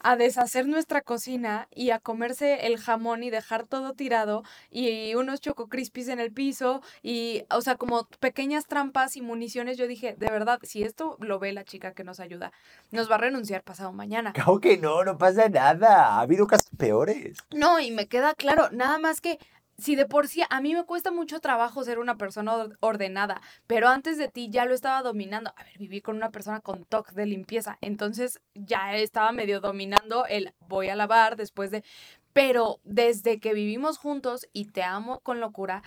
a 0.00 0.16
deshacer 0.16 0.66
nuestra 0.66 1.00
cocina 1.02 1.68
y 1.74 1.90
a 1.90 1.98
comerse 1.98 2.66
el 2.66 2.78
jamón 2.78 3.22
y 3.22 3.30
dejar 3.30 3.66
todo 3.66 3.92
tirado 3.94 4.44
y 4.70 5.14
unos 5.14 5.40
choco 5.40 5.68
crispies 5.68 6.08
en 6.08 6.20
el 6.20 6.32
piso 6.32 6.82
y, 7.02 7.44
o 7.50 7.60
sea, 7.60 7.76
como 7.76 8.06
pequeñas 8.20 8.66
trampas 8.66 9.16
y 9.16 9.22
municiones. 9.22 9.76
Yo 9.76 9.86
dije, 9.86 10.14
de 10.18 10.30
verdad, 10.30 10.58
si 10.62 10.82
esto 10.82 11.16
lo 11.20 11.38
ve 11.38 11.52
la 11.52 11.64
chica 11.64 11.92
que 11.92 12.04
nos 12.04 12.20
ayuda, 12.20 12.52
nos 12.90 13.10
va 13.10 13.16
a 13.16 13.18
renunciar 13.18 13.62
pasado 13.62 13.92
mañana. 13.92 14.32
Claro 14.32 14.60
que 14.60 14.78
no, 14.78 15.04
no 15.04 15.18
pasa 15.18 15.48
nada. 15.48 16.16
Ha 16.16 16.20
habido 16.20 16.46
casos 16.46 16.70
peores. 16.76 17.38
No, 17.54 17.80
y 17.80 17.90
me 17.90 18.06
queda 18.06 18.34
claro, 18.34 18.70
nada 18.70 18.98
más 18.98 19.20
que 19.20 19.38
si 19.78 19.94
de 19.96 20.06
por 20.06 20.26
sí 20.28 20.42
a 20.50 20.60
mí 20.60 20.74
me 20.74 20.84
cuesta 20.84 21.10
mucho 21.10 21.40
trabajo 21.40 21.84
ser 21.84 21.98
una 21.98 22.16
persona 22.16 22.54
or- 22.54 22.76
ordenada, 22.80 23.40
pero 23.66 23.88
antes 23.88 24.18
de 24.18 24.28
ti 24.28 24.50
ya 24.50 24.64
lo 24.64 24.74
estaba 24.74 25.02
dominando. 25.02 25.52
A 25.56 25.64
ver, 25.64 25.78
viví 25.78 26.00
con 26.00 26.16
una 26.16 26.30
persona 26.30 26.60
con 26.60 26.84
TOC 26.84 27.12
de 27.12 27.26
limpieza, 27.26 27.78
entonces 27.80 28.40
ya 28.54 28.96
estaba 28.96 29.32
medio 29.32 29.60
dominando 29.60 30.26
el 30.26 30.52
voy 30.68 30.88
a 30.88 30.96
lavar 30.96 31.36
después 31.36 31.70
de... 31.70 31.84
Pero 32.32 32.78
desde 32.84 33.40
que 33.40 33.52
vivimos 33.54 33.98
juntos 33.98 34.48
y 34.52 34.66
te 34.66 34.82
amo 34.82 35.20
con 35.20 35.40
locura, 35.40 35.82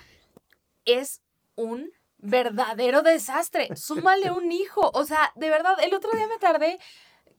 es 0.85 1.21
un 1.55 1.91
verdadero 2.17 3.01
desastre. 3.03 3.75
Súmale 3.75 4.31
un 4.31 4.51
hijo. 4.51 4.91
O 4.93 5.05
sea, 5.05 5.31
de 5.35 5.49
verdad, 5.49 5.75
el 5.83 5.93
otro 5.93 6.11
día 6.11 6.27
me 6.27 6.37
tardé 6.39 6.79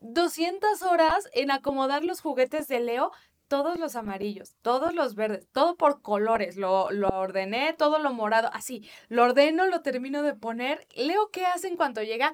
200 0.01 0.83
horas 0.83 1.29
en 1.33 1.51
acomodar 1.51 2.05
los 2.05 2.21
juguetes 2.21 2.69
de 2.69 2.81
Leo, 2.81 3.13
todos 3.53 3.79
los 3.79 3.97
amarillos, 3.97 4.55
todos 4.63 4.95
los 4.95 5.15
verdes, 5.15 5.47
todo 5.53 5.77
por 5.77 6.01
colores. 6.01 6.57
Lo, 6.57 6.91
lo 6.91 7.09
ordené, 7.09 7.75
todo 7.75 7.99
lo 7.99 8.11
morado, 8.15 8.49
así. 8.55 8.89
Lo 9.11 9.25
ordeno, 9.25 9.67
lo 9.67 9.83
termino 9.83 10.23
de 10.23 10.33
poner. 10.33 10.87
Leo, 10.97 11.29
¿qué 11.31 11.45
hace 11.45 11.69
en 11.69 11.77
cuanto 11.77 12.03
llega? 12.03 12.33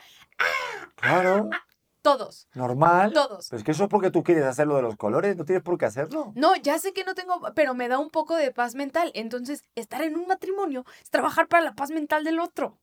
Claro, 0.95 1.51
Todos, 2.03 2.47
normal. 2.55 3.13
todos. 3.13 3.49
Pues 3.51 3.65
que 3.65 3.73
eso 3.73 3.83
es 3.83 3.91
porque 3.91 4.13
tú 4.13 4.23
quieres 4.23 4.45
hacer 4.45 4.69
lo 4.69 4.77
de 4.77 4.83
los 4.83 4.95
colores, 4.95 5.37
no 5.37 5.45
tienes 5.45 5.65
por 5.65 5.77
qué 5.77 5.87
hacerlo. 5.87 6.31
No, 6.37 6.55
ya 6.55 6.79
sé 6.79 6.93
que 6.93 7.03
no 7.03 7.17
tengo, 7.17 7.41
pero 7.57 7.75
me 7.75 7.89
da 7.89 7.99
un 7.99 8.11
poco 8.11 8.37
de 8.37 8.53
paz 8.53 8.77
mental. 8.77 9.11
Entonces, 9.17 9.65
estar 9.75 10.03
en 10.03 10.15
un 10.17 10.29
matrimonio 10.29 10.85
es 11.03 11.11
trabajar 11.11 11.49
para 11.49 11.65
la 11.65 11.75
paz 11.75 11.91
mental 11.91 12.23
del 12.23 12.39
otro. 12.39 12.79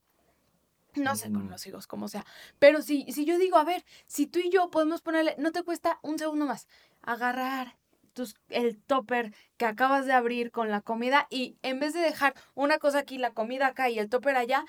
No 0.95 1.16
sé 1.16 1.32
con 1.32 1.45
Mm. 1.48 1.52
los 1.52 1.66
hijos, 1.68 1.88
como 1.88 2.10
sea. 2.10 2.26
Pero 2.60 2.82
si, 2.82 3.10
si 3.14 3.24
yo 3.24 3.38
digo, 3.38 3.56
a 3.56 3.64
ver, 3.64 3.86
si 4.07 4.28
tú 4.28 4.40
y 4.40 4.49
yo 4.49 4.70
podemos 4.70 5.02
ponerle, 5.02 5.36
no 5.38 5.53
te 5.53 5.64
cuesta 5.64 5.99
un 6.02 6.20
segundo 6.20 6.45
más, 6.45 6.68
agarrar 7.02 7.78
tus, 8.16 8.36
el 8.50 8.82
topper 8.82 9.34
que 9.58 9.66
acabas 9.66 10.08
de 10.08 10.14
abrir 10.14 10.50
con 10.50 10.72
la 10.72 10.82
comida 10.82 11.28
y 11.30 11.58
en 11.62 11.80
vez 11.80 11.94
de 11.94 12.00
dejar 12.00 12.34
una 12.56 12.80
cosa 12.80 13.00
aquí, 13.00 13.20
la 13.20 13.32
comida 13.32 13.68
acá 13.68 13.90
y 13.90 14.00
el 14.00 14.10
topper 14.10 14.36
allá, 14.36 14.66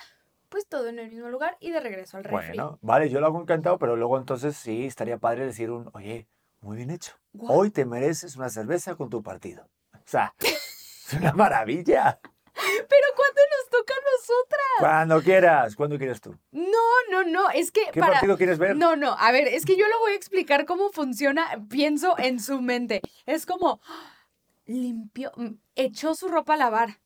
pues 0.50 0.66
todo 0.66 0.88
en 0.88 0.98
el 0.98 1.10
mismo 1.10 1.28
lugar 1.28 1.56
y 1.60 1.70
de 1.70 1.80
regreso 1.80 2.18
al 2.18 2.24
refri. 2.24 2.48
Bueno, 2.48 2.78
vale, 2.82 3.08
yo 3.08 3.20
lo 3.20 3.26
hago 3.26 3.40
encantado, 3.40 3.78
pero 3.78 3.96
luego 3.96 4.18
entonces 4.18 4.56
sí, 4.56 4.84
estaría 4.84 5.16
padre 5.16 5.46
decir 5.46 5.70
un, 5.70 5.88
oye, 5.94 6.28
muy 6.60 6.76
bien 6.76 6.90
hecho. 6.90 7.12
Hoy 7.38 7.70
te 7.70 7.86
mereces 7.86 8.36
una 8.36 8.50
cerveza 8.50 8.96
con 8.96 9.08
tu 9.08 9.22
partido. 9.22 9.68
O 9.94 9.98
sea, 10.04 10.34
es 10.40 11.14
una 11.18 11.32
maravilla. 11.32 12.20
Pero 12.56 13.06
¿cuándo 13.14 13.40
nos 13.58 13.70
toca 13.70 13.94
a 13.94 14.04
nosotras. 14.16 14.78
Cuando 14.78 15.22
quieras, 15.22 15.76
¿cuándo 15.76 15.98
quieres 15.98 16.20
tú? 16.20 16.36
No, 16.52 16.62
no, 17.10 17.24
no, 17.24 17.50
es 17.50 17.70
que 17.70 17.82
¿Qué 17.92 18.00
para... 18.00 18.14
partido 18.14 18.36
quieres 18.36 18.58
ver? 18.58 18.76
No, 18.76 18.96
no, 18.96 19.16
a 19.18 19.32
ver, 19.32 19.48
es 19.48 19.64
que 19.64 19.76
yo 19.76 19.86
lo 19.86 19.98
voy 20.00 20.12
a 20.12 20.16
explicar 20.16 20.64
cómo 20.64 20.90
funciona, 20.90 21.46
pienso 21.68 22.18
en 22.18 22.40
su 22.40 22.60
mente. 22.62 23.02
Es 23.26 23.46
como, 23.46 23.80
limpió, 24.64 25.32
mm, 25.36 25.54
echó 25.74 26.14
su 26.14 26.28
ropa 26.28 26.54
a 26.54 26.58
lavar. 26.58 26.98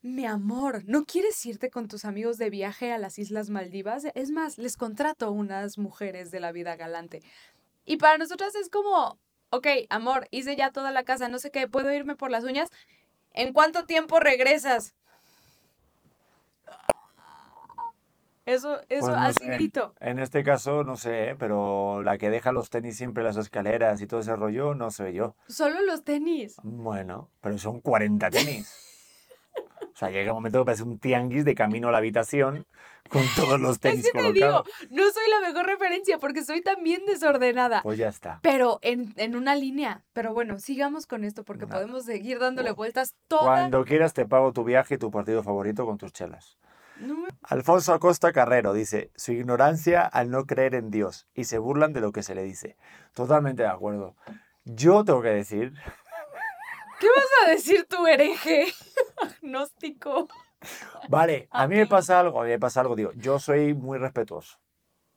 Mi 0.00 0.26
amor, 0.26 0.82
¿no 0.86 1.04
quieres 1.04 1.44
irte 1.46 1.70
con 1.70 1.86
tus 1.86 2.04
amigos 2.04 2.36
de 2.36 2.50
viaje 2.50 2.92
a 2.92 2.98
las 2.98 3.18
Islas 3.18 3.50
Maldivas? 3.50 4.06
Es 4.14 4.30
más, 4.30 4.58
les 4.58 4.76
contrato 4.76 5.30
unas 5.30 5.78
mujeres 5.78 6.32
de 6.32 6.40
la 6.40 6.50
vida 6.50 6.74
galante. 6.74 7.22
Y 7.84 7.98
para 7.98 8.18
nosotras 8.18 8.54
es 8.56 8.68
como, 8.68 9.20
ok, 9.50 9.66
amor, 9.90 10.26
hice 10.30 10.56
ya 10.56 10.72
toda 10.72 10.90
la 10.90 11.04
casa, 11.04 11.28
no 11.28 11.38
sé 11.38 11.50
qué, 11.50 11.68
¿puedo 11.68 11.92
irme 11.92 12.16
por 12.16 12.30
las 12.30 12.42
uñas? 12.42 12.70
¿En 13.34 13.52
cuánto 13.52 13.84
tiempo 13.86 14.20
regresas? 14.20 14.94
Eso, 18.44 18.80
eso, 18.88 19.06
Pues 19.06 19.06
no 19.06 19.14
así 19.22 19.44
sé. 19.44 19.54
grito. 19.54 19.94
En 20.00 20.18
este 20.18 20.42
caso, 20.42 20.82
no 20.82 20.96
sé, 20.96 21.36
pero 21.38 22.02
la 22.02 22.18
que 22.18 22.28
deja 22.28 22.50
los 22.50 22.70
tenis 22.70 22.96
siempre 22.96 23.22
en 23.22 23.28
las 23.28 23.36
escaleras 23.36 24.00
y 24.00 24.06
todo 24.08 24.18
ese 24.20 24.34
rollo, 24.34 24.74
no 24.74 24.90
soy 24.90 25.14
yo. 25.14 25.36
Solo 25.46 25.80
los 25.82 26.02
tenis. 26.02 26.56
Bueno, 26.64 27.30
pero 27.40 27.56
son 27.58 27.80
40 27.80 28.30
tenis. 28.30 28.91
O 29.94 29.96
sea, 29.96 30.10
llega 30.10 30.32
un 30.32 30.38
momento 30.38 30.60
que 30.60 30.64
parece 30.66 30.82
un 30.82 30.98
tianguis 30.98 31.44
de 31.44 31.54
camino 31.54 31.88
a 31.88 31.92
la 31.92 31.98
habitación 31.98 32.66
con 33.10 33.22
todos 33.36 33.60
los 33.60 33.78
tenis 33.78 34.06
es 34.06 34.12
que 34.12 34.18
te 34.22 34.32
digo, 34.32 34.64
no 34.90 35.02
soy 35.10 35.24
la 35.30 35.46
mejor 35.46 35.66
referencia 35.66 36.18
porque 36.18 36.44
soy 36.44 36.62
también 36.62 37.02
desordenada. 37.06 37.82
Pues 37.82 37.98
ya 37.98 38.08
está. 38.08 38.38
Pero 38.42 38.78
en, 38.82 39.12
en 39.16 39.36
una 39.36 39.54
línea. 39.54 40.02
Pero 40.14 40.32
bueno, 40.32 40.58
sigamos 40.58 41.06
con 41.06 41.24
esto 41.24 41.44
porque 41.44 41.66
podemos 41.66 42.04
seguir 42.06 42.38
dándole 42.38 42.70
vueltas 42.72 43.14
toda. 43.28 43.42
Cuando 43.42 43.84
quieras 43.84 44.14
te 44.14 44.24
pago 44.24 44.52
tu 44.52 44.64
viaje 44.64 44.94
y 44.94 44.98
tu 44.98 45.10
partido 45.10 45.42
favorito 45.42 45.84
con 45.84 45.98
tus 45.98 46.12
chelas. 46.12 46.56
No 46.98 47.14
me- 47.16 47.28
Alfonso 47.42 47.92
Acosta 47.92 48.32
Carrero 48.32 48.72
dice, 48.72 49.10
su 49.16 49.32
ignorancia 49.32 50.02
al 50.06 50.30
no 50.30 50.46
creer 50.46 50.74
en 50.74 50.90
Dios 50.90 51.26
y 51.34 51.44
se 51.44 51.58
burlan 51.58 51.92
de 51.92 52.00
lo 52.00 52.12
que 52.12 52.22
se 52.22 52.34
le 52.34 52.44
dice. 52.44 52.76
Totalmente 53.12 53.62
de 53.64 53.68
acuerdo. 53.68 54.16
Yo 54.64 55.04
tengo 55.04 55.20
que 55.22 55.30
decir, 55.30 55.72
¿Qué 57.02 57.08
vas 57.08 57.26
a 57.44 57.50
decir 57.50 57.84
tú, 57.88 58.06
hereje? 58.06 58.72
Agnóstico. 59.20 60.28
vale, 61.08 61.48
a 61.50 61.66
mí 61.66 61.74
me 61.74 61.88
pasa 61.88 62.20
algo, 62.20 62.40
a 62.40 62.44
mí 62.44 62.50
me 62.50 62.60
pasa 62.60 62.80
algo, 62.80 62.94
digo, 62.94 63.10
yo 63.16 63.40
soy 63.40 63.74
muy 63.74 63.98
respetuoso. 63.98 64.60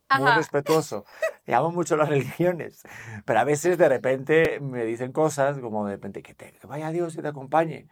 Muy 0.09 0.29
Ajá. 0.29 0.37
respetuoso. 0.37 1.05
Y 1.45 1.53
amo 1.53 1.69
mucho 1.71 1.95
las 1.95 2.09
religiones. 2.09 2.81
Pero 3.23 3.39
a 3.39 3.43
veces 3.43 3.77
de 3.77 3.87
repente 3.87 4.59
me 4.61 4.83
dicen 4.83 5.11
cosas 5.11 5.59
como 5.59 5.85
de 5.85 5.93
repente 5.93 6.23
que, 6.23 6.33
te, 6.33 6.53
que 6.53 6.65
vaya 6.65 6.89
Dios 6.89 7.15
y 7.17 7.21
te 7.21 7.27
acompañe. 7.27 7.87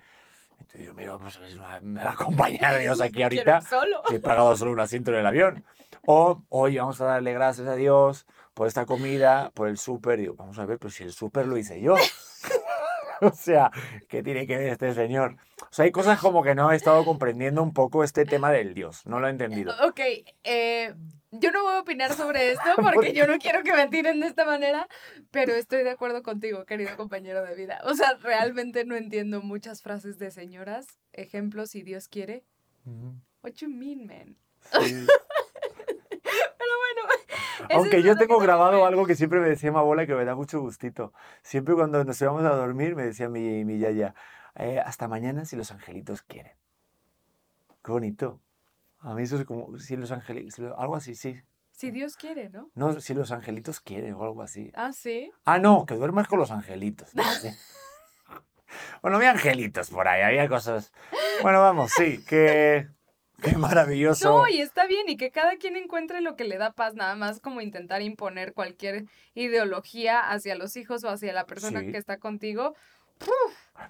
Entonces 0.58 0.88
yo 0.88 0.96
miro, 0.96 1.20
pues 1.20 1.40
me 1.84 2.04
va 2.04 2.10
a 2.10 2.14
acompañar 2.14 2.80
Dios 2.80 3.00
aquí 3.00 3.22
ahorita. 3.24 3.62
solo. 3.62 4.02
he 4.10 4.20
pagado 4.20 4.58
solo 4.58 4.72
un 4.72 4.80
asiento 4.80 5.12
en 5.12 5.18
el 5.18 5.26
avión. 5.28 5.64
O, 6.08 6.42
oye, 6.50 6.80
vamos 6.80 7.00
a 7.00 7.06
darle 7.06 7.32
gracias 7.34 7.68
a 7.68 7.76
Dios 7.76 8.26
por 8.56 8.68
esta 8.68 8.88
comida, 8.88 9.52
por 9.54 9.68
el 9.68 9.78
súper. 9.78 10.18
Digo, 10.20 10.34
vamos 10.34 10.58
a 10.58 10.66
ver, 10.66 10.80
pero 10.80 10.90
si 10.90 11.04
el 11.04 11.14
súper 11.14 11.46
lo 11.46 11.58
hice 11.58 11.80
yo. 11.80 11.96
o 13.22 13.32
sea, 13.32 13.72
¿qué 14.08 14.24
tiene 14.24 14.48
que 14.48 14.58
ver 14.58 14.70
este 14.70 14.94
señor? 14.94 15.38
O 15.62 15.68
sea, 15.74 15.86
hay 15.86 15.92
cosas 15.92 16.20
como 16.20 16.44
que 16.44 16.56
no 16.56 16.72
he 16.72 16.76
estado 16.76 17.06
comprendiendo 17.06 17.62
un 17.64 17.74
poco 17.74 18.04
este 18.04 18.26
tema 18.26 18.52
del 18.52 18.74
Dios. 18.74 19.06
No 19.06 19.20
lo 19.20 19.28
he 19.28 19.32
entendido. 19.32 19.74
Ok, 19.84 20.00
eh, 20.44 20.94
yo 21.32 21.52
no 21.52 21.64
voy 21.64 21.74
a 21.76 21.80
opinar 21.80 22.14
sobre 22.14 22.52
esto 22.52 22.64
porque 22.94 23.14
yo 23.14 23.28
no 23.28 23.38
quiero 23.38 23.64
que 23.64 23.74
me 23.74 23.88
tiren 23.88 24.20
de 24.20 24.28
esta 24.28 24.46
manera, 24.46 24.88
pero 25.32 25.54
estoy 25.54 25.84
de 25.84 25.92
acuerdo 25.92 26.24
contigo, 26.24 26.66
querido 26.66 26.96
compañero 26.96 27.44
de 27.44 27.56
vida. 27.56 27.82
O 27.84 27.94
sea, 27.96 28.16
realmente 28.22 28.86
no 28.86 28.96
entiendo 28.96 29.42
muchas 29.42 29.82
frases 29.82 30.18
de 30.20 30.32
señoras. 30.32 30.88
Ejemplo, 31.12 31.66
si 31.66 31.82
Dios 31.82 32.08
quiere. 32.08 32.44
Ujú. 32.86 33.16
What 33.44 33.54
you 33.56 33.70
mean, 33.70 34.06
man? 34.06 34.38
Sí. 34.82 35.06
Aunque 37.72 38.02
yo 38.04 38.16
tengo 38.18 38.40
grabado 38.40 38.86
algo 38.86 39.06
que 39.06 39.16
siempre 39.16 39.40
me 39.40 39.50
decía 39.50 39.72
mi 39.72 39.78
abuela 39.78 40.06
que 40.06 40.16
me 40.16 40.26
da 40.26 40.36
mucho 40.36 40.60
gustito. 40.60 41.14
Siempre 41.42 41.76
cuando 41.76 42.04
nos 42.04 42.22
íbamos 42.22 42.44
a 42.44 42.56
dormir 42.56 42.96
me 42.96 43.04
decía 43.04 43.30
mi, 43.30 43.64
mi 43.66 43.80
yaya, 43.80 44.16
"Eh, 44.56 44.80
hasta 44.80 45.08
mañana 45.08 45.46
si 45.46 45.56
los 45.56 45.72
angelitos 45.72 46.22
quieren. 46.22 46.54
Qué 47.84 47.92
bonito. 47.92 48.40
A 49.00 49.14
mí 49.14 49.24
eso 49.24 49.38
es 49.38 49.46
como, 49.46 49.78
si 49.80 49.98
los 49.98 50.12
angelitos, 50.12 50.60
algo 50.78 50.96
así, 50.96 51.16
sí. 51.16 51.42
Si 51.72 51.92
Dios 51.92 52.16
quiere, 52.16 52.50
¿no? 52.50 52.70
No, 52.76 53.00
si 53.02 53.14
los 53.14 53.32
angelitos 53.32 53.80
quieren 53.82 54.14
o 54.14 54.24
algo 54.24 54.42
así. 54.42 54.72
Ah, 54.76 54.94
sí. 54.94 55.32
Ah, 55.44 55.60
no, 55.60 55.86
que 55.86 55.96
duermas 55.96 56.28
con 56.28 56.40
los 56.40 56.52
angelitos. 56.52 57.14
no. 57.16 57.24
Bueno, 59.04 59.18
había 59.18 59.32
angelitos 59.32 59.92
por 59.92 60.08
ahí, 60.08 60.22
había 60.24 60.48
cosas. 60.50 60.92
Bueno, 61.44 61.62
vamos, 61.62 61.92
sí, 61.92 62.24
que... 62.26 62.88
Qué 63.42 63.58
maravilloso. 63.58 64.30
No, 64.38 64.48
y 64.48 64.62
está 64.62 64.86
bien, 64.88 65.10
y 65.10 65.18
que 65.18 65.32
cada 65.32 65.58
quien 65.58 65.76
encuentre 65.76 66.22
lo 66.22 66.36
que 66.36 66.46
le 66.46 66.58
da 66.58 66.72
paz, 66.72 66.94
nada 66.96 67.16
más 67.16 67.40
como 67.40 67.60
intentar 67.62 68.02
imponer 68.02 68.54
cualquier 68.54 69.06
ideología 69.34 70.30
hacia 70.32 70.56
los 70.56 70.78
hijos 70.78 71.04
o 71.04 71.10
hacia 71.10 71.34
la 71.34 71.46
persona 71.46 71.82
Sí. 71.82 71.92
que 71.92 71.98
está 71.98 72.18
contigo. 72.20 72.74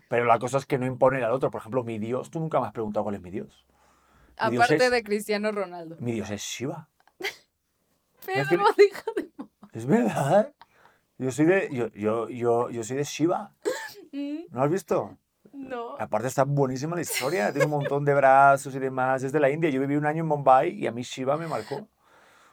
Pero 0.09 0.25
la 0.25 0.39
cosa 0.39 0.57
es 0.57 0.65
que 0.65 0.77
no 0.77 0.85
imponer 0.85 1.23
al 1.23 1.31
otro. 1.33 1.51
Por 1.51 1.59
ejemplo, 1.61 1.83
mi 1.83 1.99
Dios, 1.99 2.31
tú 2.31 2.39
nunca 2.39 2.59
me 2.59 2.67
has 2.67 2.73
preguntado 2.73 3.03
cuál 3.03 3.15
es 3.15 3.21
mi 3.21 3.29
Dios. 3.31 3.65
Mi 4.45 4.51
Dios 4.51 4.63
Aparte 4.65 4.85
es- 4.85 4.91
de 4.91 5.03
Cristiano 5.03 5.51
Ronaldo. 5.51 5.97
Mi 5.99 6.13
Dios 6.13 6.29
es 6.31 6.41
Shiva. 6.41 6.89
Pedro, 8.25 8.65
que- 8.75 8.83
deja 8.83 9.03
de... 9.15 9.29
Es 9.73 9.85
verdad. 9.85 10.53
Yo 11.17 11.31
soy 11.31 11.45
de, 11.45 11.69
yo, 11.71 11.87
yo, 11.93 12.29
yo, 12.29 12.69
yo 12.69 12.83
soy 12.83 12.97
de 12.97 13.03
Shiva. 13.03 13.53
Mm, 14.15 14.43
¿No 14.51 14.61
has 14.61 14.69
visto? 14.69 15.17
No. 15.53 15.95
Aparte 15.99 16.27
está 16.27 16.43
buenísima 16.43 16.95
la 16.95 17.01
historia. 17.01 17.51
Tiene 17.51 17.65
un 17.65 17.71
montón 17.71 18.03
de 18.03 18.13
brazos 18.13 18.73
y 18.75 18.79
demás. 18.79 19.23
Es 19.23 19.31
de 19.31 19.39
la 19.39 19.49
India. 19.49 19.69
Yo 19.69 19.79
viví 19.79 19.95
un 19.95 20.05
año 20.05 20.23
en 20.23 20.29
Bombay 20.29 20.71
y 20.71 20.87
a 20.87 20.91
mí 20.91 21.03
Shiva 21.03 21.37
me 21.37 21.47
marcó. 21.47 21.87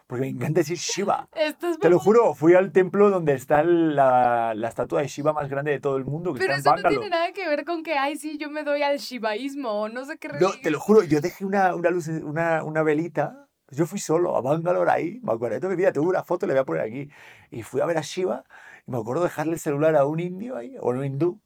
Porque 0.06 0.22
me 0.22 0.28
encanta 0.28 0.59
decir 0.60 0.77
Shiva. 0.77 1.28
Estás 1.36 1.78
Te 1.78 1.89
lo 1.89 2.01
juro, 2.01 2.35
fui 2.35 2.55
al 2.55 2.72
templo 2.72 3.10
donde 3.10 3.35
está 3.35 3.62
la, 3.62 4.55
la 4.56 4.68
estatua 4.68 5.02
de 5.02 5.06
Shiva 5.06 5.32
más 5.32 5.48
grande 5.48 5.70
de 5.70 5.78
todo 5.78 5.97
el 5.97 6.05
mundo, 6.05 6.35
que 6.35 6.40
Pero 6.40 6.55
está 6.55 6.70
eso 6.70 6.78
en 6.78 6.82
no 6.82 6.89
tiene 6.89 7.10
nada 7.10 7.32
que 7.32 7.48
ver 7.48 7.64
con 7.64 7.85
que, 7.85 7.97
ay, 7.97 8.16
sí, 8.16 8.36
yo 8.36 8.51
me 8.51 8.64
doy 8.64 8.82
al 8.82 8.98
shivaísmo 8.98 9.70
o 9.70 9.89
no 9.89 10.05
sé 10.05 10.18
qué 10.18 10.28
No, 10.40 10.51
te 10.60 10.72
lo 10.72 10.81
juro, 10.81 11.05
yo 11.05 11.20
dejé 11.20 11.44
una, 11.44 11.77
una 11.77 11.90
luz, 11.90 12.09
una, 12.09 12.64
una 12.64 12.82
velita. 12.82 13.47
Yo 13.70 13.86
fui 13.86 14.01
solo 14.01 14.36
a 14.36 14.40
Bangalore 14.40 14.90
ahí, 14.90 15.20
me 15.22 15.32
acuerdo 15.32 15.60
de 15.60 15.68
mi 15.68 15.77
vida, 15.77 15.93
tuve 15.93 16.09
una 16.09 16.24
foto, 16.24 16.44
le 16.44 16.55
voy 16.55 16.62
a 16.62 16.64
poner 16.64 16.82
aquí. 16.82 17.09
Y 17.52 17.62
fui 17.62 17.81
a 17.81 17.86
ver 17.86 17.98
a 17.98 18.01
Shiva 18.01 18.43
y 18.89 18.90
me 18.90 18.98
acuerdo 18.98 19.22
dejarle 19.22 19.52
el 19.52 19.60
celular 19.60 19.94
a 19.94 20.06
un 20.06 20.18
indio 20.18 20.56
ahí, 20.56 20.74
o 20.81 20.90
un 20.90 21.05
hindú. 21.05 21.40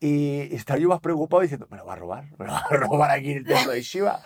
Y 0.00 0.54
estar 0.54 0.78
yo 0.78 0.88
más 0.88 1.00
preocupado 1.00 1.42
diciendo, 1.42 1.66
me 1.70 1.76
lo 1.76 1.84
va 1.84 1.92
a 1.92 1.96
robar, 1.96 2.24
me 2.38 2.46
lo 2.46 2.52
va 2.52 2.58
a 2.60 2.68
robar 2.76 3.10
aquí 3.10 3.32
en 3.32 3.38
el 3.38 3.44
templo 3.46 3.72
de 3.72 3.82
Shiva. 3.82 4.22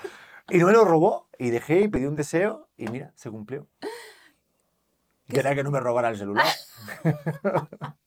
Y 0.51 0.59
no 0.59 0.66
me 0.66 0.72
lo 0.72 0.84
robó. 0.84 1.28
Y 1.38 1.51
dejé 1.51 1.80
y 1.80 1.88
pedí 1.88 2.05
un 2.06 2.14
deseo 2.16 2.68
y 2.76 2.86
mira, 2.88 3.12
se 3.16 3.30
cumplió. 3.30 3.66
Y 5.26 5.38
era 5.38 5.55
que 5.55 5.64
no 5.64 5.70
me 5.70 5.80
robara 5.80 6.10
el 6.10 6.16
celular. 6.18 6.46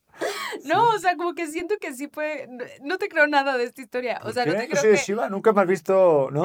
No, 0.64 0.90
o 0.90 0.98
sea, 0.98 1.16
como 1.16 1.34
que 1.34 1.46
siento 1.46 1.76
que 1.80 1.94
sí 1.94 2.08
puede. 2.08 2.48
no- 2.82 2.98
te 2.98 3.08
creo 3.08 3.28
nada 3.28 3.56
de 3.56 3.64
esta 3.64 3.80
historia. 3.80 4.18
O 4.22 4.24
¿Por 4.24 4.32
sea, 4.34 4.44
no 4.44 4.52
te 4.54 4.62
Yo 4.62 4.70
creo 4.70 4.82
soy 4.82 4.90
que. 4.92 4.96
Shiva, 4.98 5.28
nunca 5.28 5.52
me 5.52 5.60
has 5.62 5.68
visto, 5.68 6.28
¿no? 6.32 6.42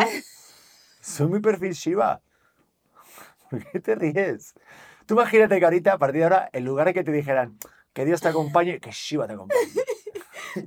Soy 1.01 1.27
mi 1.27 1.39
perfil 1.39 1.71
Shiva. 1.73 2.21
¿Por 3.49 3.65
qué 3.71 3.79
te 3.79 3.95
ríes? 3.95 4.53
Tú 5.07 5.15
imagínate 5.15 5.57
que 5.57 5.65
ahorita, 5.65 5.93
a 5.93 5.97
partir 5.97 6.19
de 6.19 6.23
ahora, 6.25 6.49
en 6.53 6.65
lugar 6.65 6.87
de 6.87 6.93
que 6.93 7.03
te 7.03 7.11
dijeran 7.11 7.57
que 7.93 8.05
Dios 8.05 8.21
te 8.21 8.27
acompañe, 8.27 8.79
que 8.79 8.91
Shiva 8.91 9.25
te 9.25 9.33
acompañe. 9.33 9.61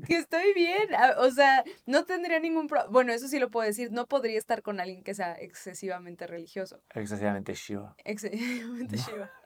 Que 0.07 0.17
estoy 0.19 0.53
bien. 0.55 0.95
ah, 0.97 1.15
O 1.19 1.31
sea, 1.31 1.65
no 1.87 2.05
tendría 2.05 2.41
ningún 2.41 2.67
problema. 2.67 2.91
Bueno, 2.91 3.13
eso 3.13 3.29
sí 3.29 3.39
lo 3.39 3.51
puedo 3.51 3.67
decir. 3.67 3.91
No 3.93 4.07
podría 4.07 4.39
estar 4.39 4.63
con 4.63 4.81
alguien 4.81 5.03
que 5.03 5.15
sea 5.15 5.35
excesivamente 5.35 6.27
religioso. 6.27 6.81
Excesivamente 6.95 7.55
Shiva. 7.55 7.95
Excesivamente 8.05 8.97
Shiva. 8.97 9.31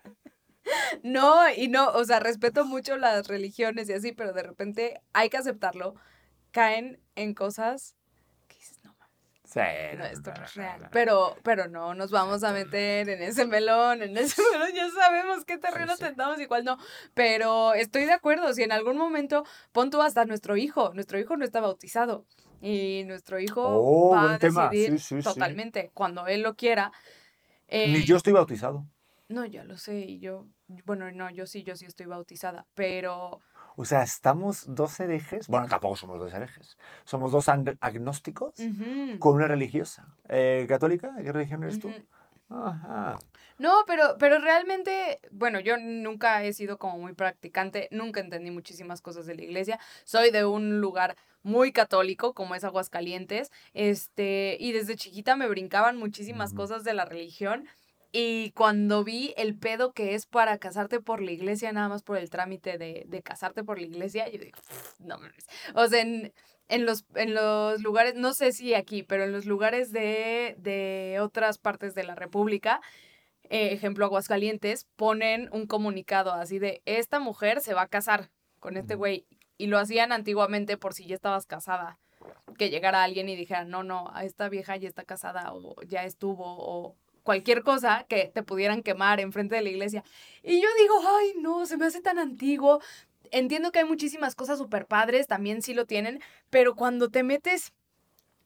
No, 1.03 1.51
y 1.51 1.69
no, 1.69 1.89
o 1.89 2.05
sea, 2.05 2.21
respeto 2.21 2.65
mucho 2.65 2.97
las 2.97 3.27
religiones 3.27 3.89
y 3.89 3.93
así, 3.95 4.13
pero 4.13 4.33
de 4.33 4.43
repente 4.43 5.01
hay 5.13 5.29
que 5.29 5.39
aceptarlo. 5.39 5.95
Caen 6.53 7.01
en 7.17 7.35
cosas 7.35 7.97
que 8.47 8.57
dices, 8.57 8.79
no 8.85 8.95
Sí. 9.53 9.61
no, 9.97 10.05
esto 10.05 10.33
no 10.37 10.45
es 10.45 10.55
real. 10.55 10.89
Pero, 10.93 11.37
pero 11.43 11.67
no, 11.69 11.95
nos 11.95 12.11
vamos 12.13 12.45
a 12.45 12.53
meter 12.53 13.09
en 13.09 13.21
ese 13.23 13.47
melón, 13.47 14.03
en 14.03 14.17
ese 14.17 14.41
melón, 14.53 14.69
ya 14.75 14.89
sabemos 14.91 15.45
qué 15.45 15.59
terreno 15.59 15.97
sí. 15.97 16.05
tentamos 16.05 16.41
y 16.41 16.47
cuál 16.47 16.65
no. 16.65 16.79
Pero 17.15 17.75
estoy 17.75 18.05
de 18.05 18.13
acuerdo, 18.13 18.53
si 18.55 18.63
en 18.63 18.71
algún 18.73 18.97
momento, 18.97 19.45
pon 19.73 19.91
tú 19.91 20.01
hasta 20.03 20.25
nuestro 20.25 20.57
hijo, 20.57 20.93
nuestro 20.95 21.19
hijo 21.19 21.37
no 21.37 21.45
está 21.45 21.61
bautizado. 21.61 22.25
Y 22.63 23.05
nuestro 23.07 23.41
hijo 23.41 23.63
Oh, 23.67 24.11
va 24.11 24.21
buen 24.23 24.33
a 24.35 24.39
decidir 24.39 24.91
Sí, 24.93 24.99
sí, 24.99 25.17
sí. 25.23 25.25
totalmente 25.25 25.91
cuando 25.95 26.27
él 26.27 26.43
lo 26.43 26.55
quiera. 26.57 26.93
Ni 27.69 27.97
Eh, 27.97 28.05
yo 28.05 28.17
estoy 28.17 28.33
bautizado. 28.33 28.85
no, 29.29 29.45
ya 29.47 29.65
lo 29.65 29.77
sé, 29.79 29.99
y 30.01 30.19
yo, 30.21 30.47
bueno, 30.85 31.11
no, 31.13 31.31
yo 31.31 31.47
sí, 31.47 31.63
yo 31.63 31.75
sí 31.77 31.87
estoy 31.87 32.07
bautizada, 32.07 32.67
pero 32.75 33.41
O 33.81 33.87
sea, 33.87 34.03
estamos 34.03 34.65
dos 34.69 35.01
herejes. 35.01 35.49
Bueno, 35.49 35.67
tampoco 35.67 35.97
somos 35.97 36.19
dos 36.19 36.35
herejes. 36.35 36.77
Somos 37.05 37.33
dos 37.33 37.49
ag- 37.49 37.79
agnósticos 37.81 38.53
con 39.19 39.37
una 39.37 39.47
religiosa. 39.47 40.07
Eh, 40.29 40.67
¿Católica? 40.69 41.15
¿Qué 41.23 41.33
religión 41.33 41.63
eres 41.63 41.79
tú? 41.81 41.91
Ajá. 42.51 43.19
No, 43.57 43.73
pero, 43.87 44.17
pero 44.19 44.39
realmente, 44.39 45.21
bueno, 45.31 45.61
yo 45.61 45.79
nunca 45.79 46.45
he 46.45 46.53
sido 46.53 46.77
como 46.77 46.99
muy 46.99 47.15
practicante, 47.15 47.89
nunca 47.91 48.21
entendí 48.21 48.51
muchísimas 48.51 49.01
cosas 49.01 49.25
de 49.25 49.35
la 49.35 49.43
iglesia. 49.45 49.79
Soy 50.05 50.31
de 50.31 50.45
un 50.45 50.81
lugar 50.83 51.17
muy 51.43 51.73
católico, 51.73 52.35
como 52.35 52.55
es 52.55 52.65
Aguascalientes, 52.65 53.51
este, 53.73 54.59
y 54.61 54.73
desde 54.73 54.97
chiquita 54.97 55.37
me 55.37 55.49
brincaban 55.49 55.97
muchísimas 55.97 56.53
cosas 56.53 56.85
de 56.85 56.93
la 56.93 57.07
religión. 57.07 57.67
Y 58.13 58.51
cuando 58.53 59.05
vi 59.05 59.33
el 59.37 59.57
pedo 59.57 59.93
que 59.93 60.15
es 60.15 60.27
para 60.27 60.59
casarte 60.59 61.01
por 61.01 61.23
la 61.23 61.31
iglesia, 61.31 61.73
nada 61.73 61.89
más 61.89 62.03
por 62.03 62.17
el 62.17 62.29
trámite 62.29 62.77
de, 62.77 63.05
de 63.07 63.23
casarte 63.23 63.63
por 63.63 63.79
la 63.79 63.87
iglesia, 63.87 64.29
yo 64.29 64.39
digo, 64.39 64.59
no 64.99 65.19
mames. 65.19 65.47
O 65.75 65.87
sea, 65.87 66.01
en, 66.01 66.33
en 66.69 66.87
los, 66.87 67.05
en 67.15 67.35
los 67.35 67.81
lugares, 67.83 68.15
no 68.15 68.33
sé 68.33 68.53
si 68.53 68.75
aquí, 68.75 69.03
pero 69.03 69.25
en 69.25 69.33
los 69.33 69.47
lugares 69.47 69.93
de, 69.93 70.57
de 70.59 71.19
otras 71.21 71.59
partes 71.59 71.95
de 71.95 72.05
la 72.05 72.17
República, 72.17 72.81
eh, 73.45 73.73
ejemplo 73.73 74.05
Aguascalientes, 74.05 74.87
ponen 74.97 75.49
un 75.53 75.67
comunicado 75.67 76.33
así 76.33 76.59
de, 76.59 76.83
esta 76.87 77.21
mujer 77.21 77.61
se 77.61 77.75
va 77.75 77.83
a 77.83 77.89
casar 77.89 78.31
con 78.59 78.77
este 78.77 78.95
güey. 78.95 79.27
Y 79.57 79.67
lo 79.67 79.79
hacían 79.79 80.11
antiguamente 80.11 80.77
por 80.79 80.95
si 80.95 81.07
ya 81.07 81.15
estabas 81.15 81.47
casada. 81.47 81.99
Que 82.57 82.71
llegara 82.71 83.03
alguien 83.03 83.29
y 83.29 83.37
dijera, 83.37 83.65
no, 83.65 83.83
no, 83.83 84.11
a 84.15 84.25
esta 84.25 84.49
vieja 84.49 84.77
ya 84.77 84.89
está 84.89 85.05
casada 85.05 85.53
o 85.53 85.81
ya 85.83 86.05
estuvo 86.05 86.45
o 86.47 86.97
cualquier 87.23 87.63
cosa 87.63 88.05
que 88.09 88.31
te 88.33 88.43
pudieran 88.43 88.83
quemar 88.83 89.21
enfrente 89.21 89.57
de 89.57 89.63
la 89.63 89.71
iglesia. 89.71 90.05
Y 90.43 90.61
yo 90.61 90.69
digo, 90.81 90.95
ay, 91.19 91.35
no, 91.39 91.67
se 91.67 91.77
me 91.77 91.87
hace 91.87 92.01
tan 92.01 92.19
antiguo. 92.19 92.81
Entiendo 93.31 93.71
que 93.71 93.81
hay 93.81 93.85
muchísimas 93.85 94.35
cosas 94.35 94.59
super 94.59 94.87
padres, 94.87 95.27
también 95.27 95.63
sí 95.63 95.75
lo 95.75 95.87
tienen, 95.87 96.21
pero 96.51 96.75
cuando 96.75 97.11
te 97.11 97.23
metes 97.23 97.73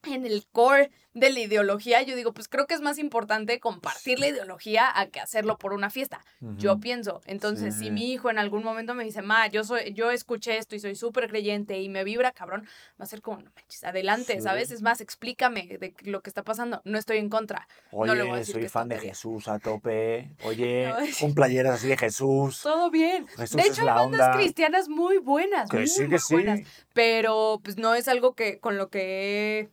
en 0.05 0.27
el 0.27 0.47
core 0.53 0.91
de 1.15 1.31
la 1.31 1.41
ideología, 1.41 2.03
yo 2.03 2.17
digo, 2.17 2.33
pues 2.35 2.49
creo 2.49 2.67
que 2.67 2.75
es 2.75 2.81
más 2.81 2.99
importante 2.99 3.61
compartir 3.61 4.19
la 4.19 4.27
ideología 4.29 4.91
a 4.99 5.07
que 5.07 5.21
hacerlo 5.21 5.57
por 5.59 5.73
una 5.73 5.89
fiesta. 5.89 6.21
Yo 6.59 6.81
pienso. 6.81 7.21
Entonces, 7.27 7.75
Sí. 7.75 7.85
si 7.85 7.91
mi 7.93 8.13
hijo 8.13 8.31
en 8.31 8.39
algún 8.39 8.65
momento 8.65 8.95
me 8.95 9.05
dice, 9.05 9.23
ma, 9.23 9.47
yo 9.47 9.63
soy, 9.65 9.95
yo 9.95 10.11
escuché 10.11 10.59
esto 10.59 10.75
y 10.75 10.81
soy 10.81 10.97
súper 10.97 11.29
creyente 11.29 11.81
y 11.81 11.89
me 11.89 12.03
vibra, 12.05 12.33
cabrón, 12.33 12.67
va 13.01 13.05
a 13.05 13.07
ser 13.07 13.23
como, 13.23 13.39
no 13.43 13.51
manches, 13.55 13.85
adelante, 13.85 14.35
Sí. 14.35 14.41
¿sabes? 14.43 14.71
Es 14.73 14.83
más, 14.83 15.01
explícame 15.01 15.79
de 15.79 15.95
lo 16.03 16.21
que 16.21 16.31
está 16.31 16.43
pasando. 16.43 16.83
No 16.85 16.99
estoy 16.99 17.19
en 17.19 17.29
contra. 17.31 17.69
Oye, 17.93 18.15
decir 18.37 18.55
soy 18.57 18.69
fan 18.69 18.89
de. 18.89 18.99
Jesús 18.99 19.47
a 19.49 19.59
tope. 19.61 20.33
Oye, 20.45 20.89
No, 20.89 20.99
es- 20.99 21.19
con 21.19 21.33
playeras 21.35 21.75
así 21.77 21.87
de 21.89 21.97
Jesús. 21.97 22.61
Todo 22.63 22.91
bien. 22.91 23.29
Jesús 23.29 23.57
de 23.57 23.63
es 23.63 23.69
hecho, 23.71 23.83
hay 23.83 23.87
bandas 23.89 24.21
onda. 24.21 24.33
cristianas 24.37 24.89
muy 24.89 25.19
buenas. 25.19 25.71
Que 25.71 25.77
muy, 25.79 25.87
sí, 25.87 26.01
muy 26.03 26.11
que 26.11 26.19
sí. 26.19 26.35
buenas. 26.35 26.61
Pero, 26.93 27.61
pues, 27.63 27.77
no 27.79 27.95
es 27.95 28.09
algo 28.09 28.35
que 28.35 28.59
con 28.59 28.77
lo 28.79 28.89
que 28.91 29.61
he 29.61 29.69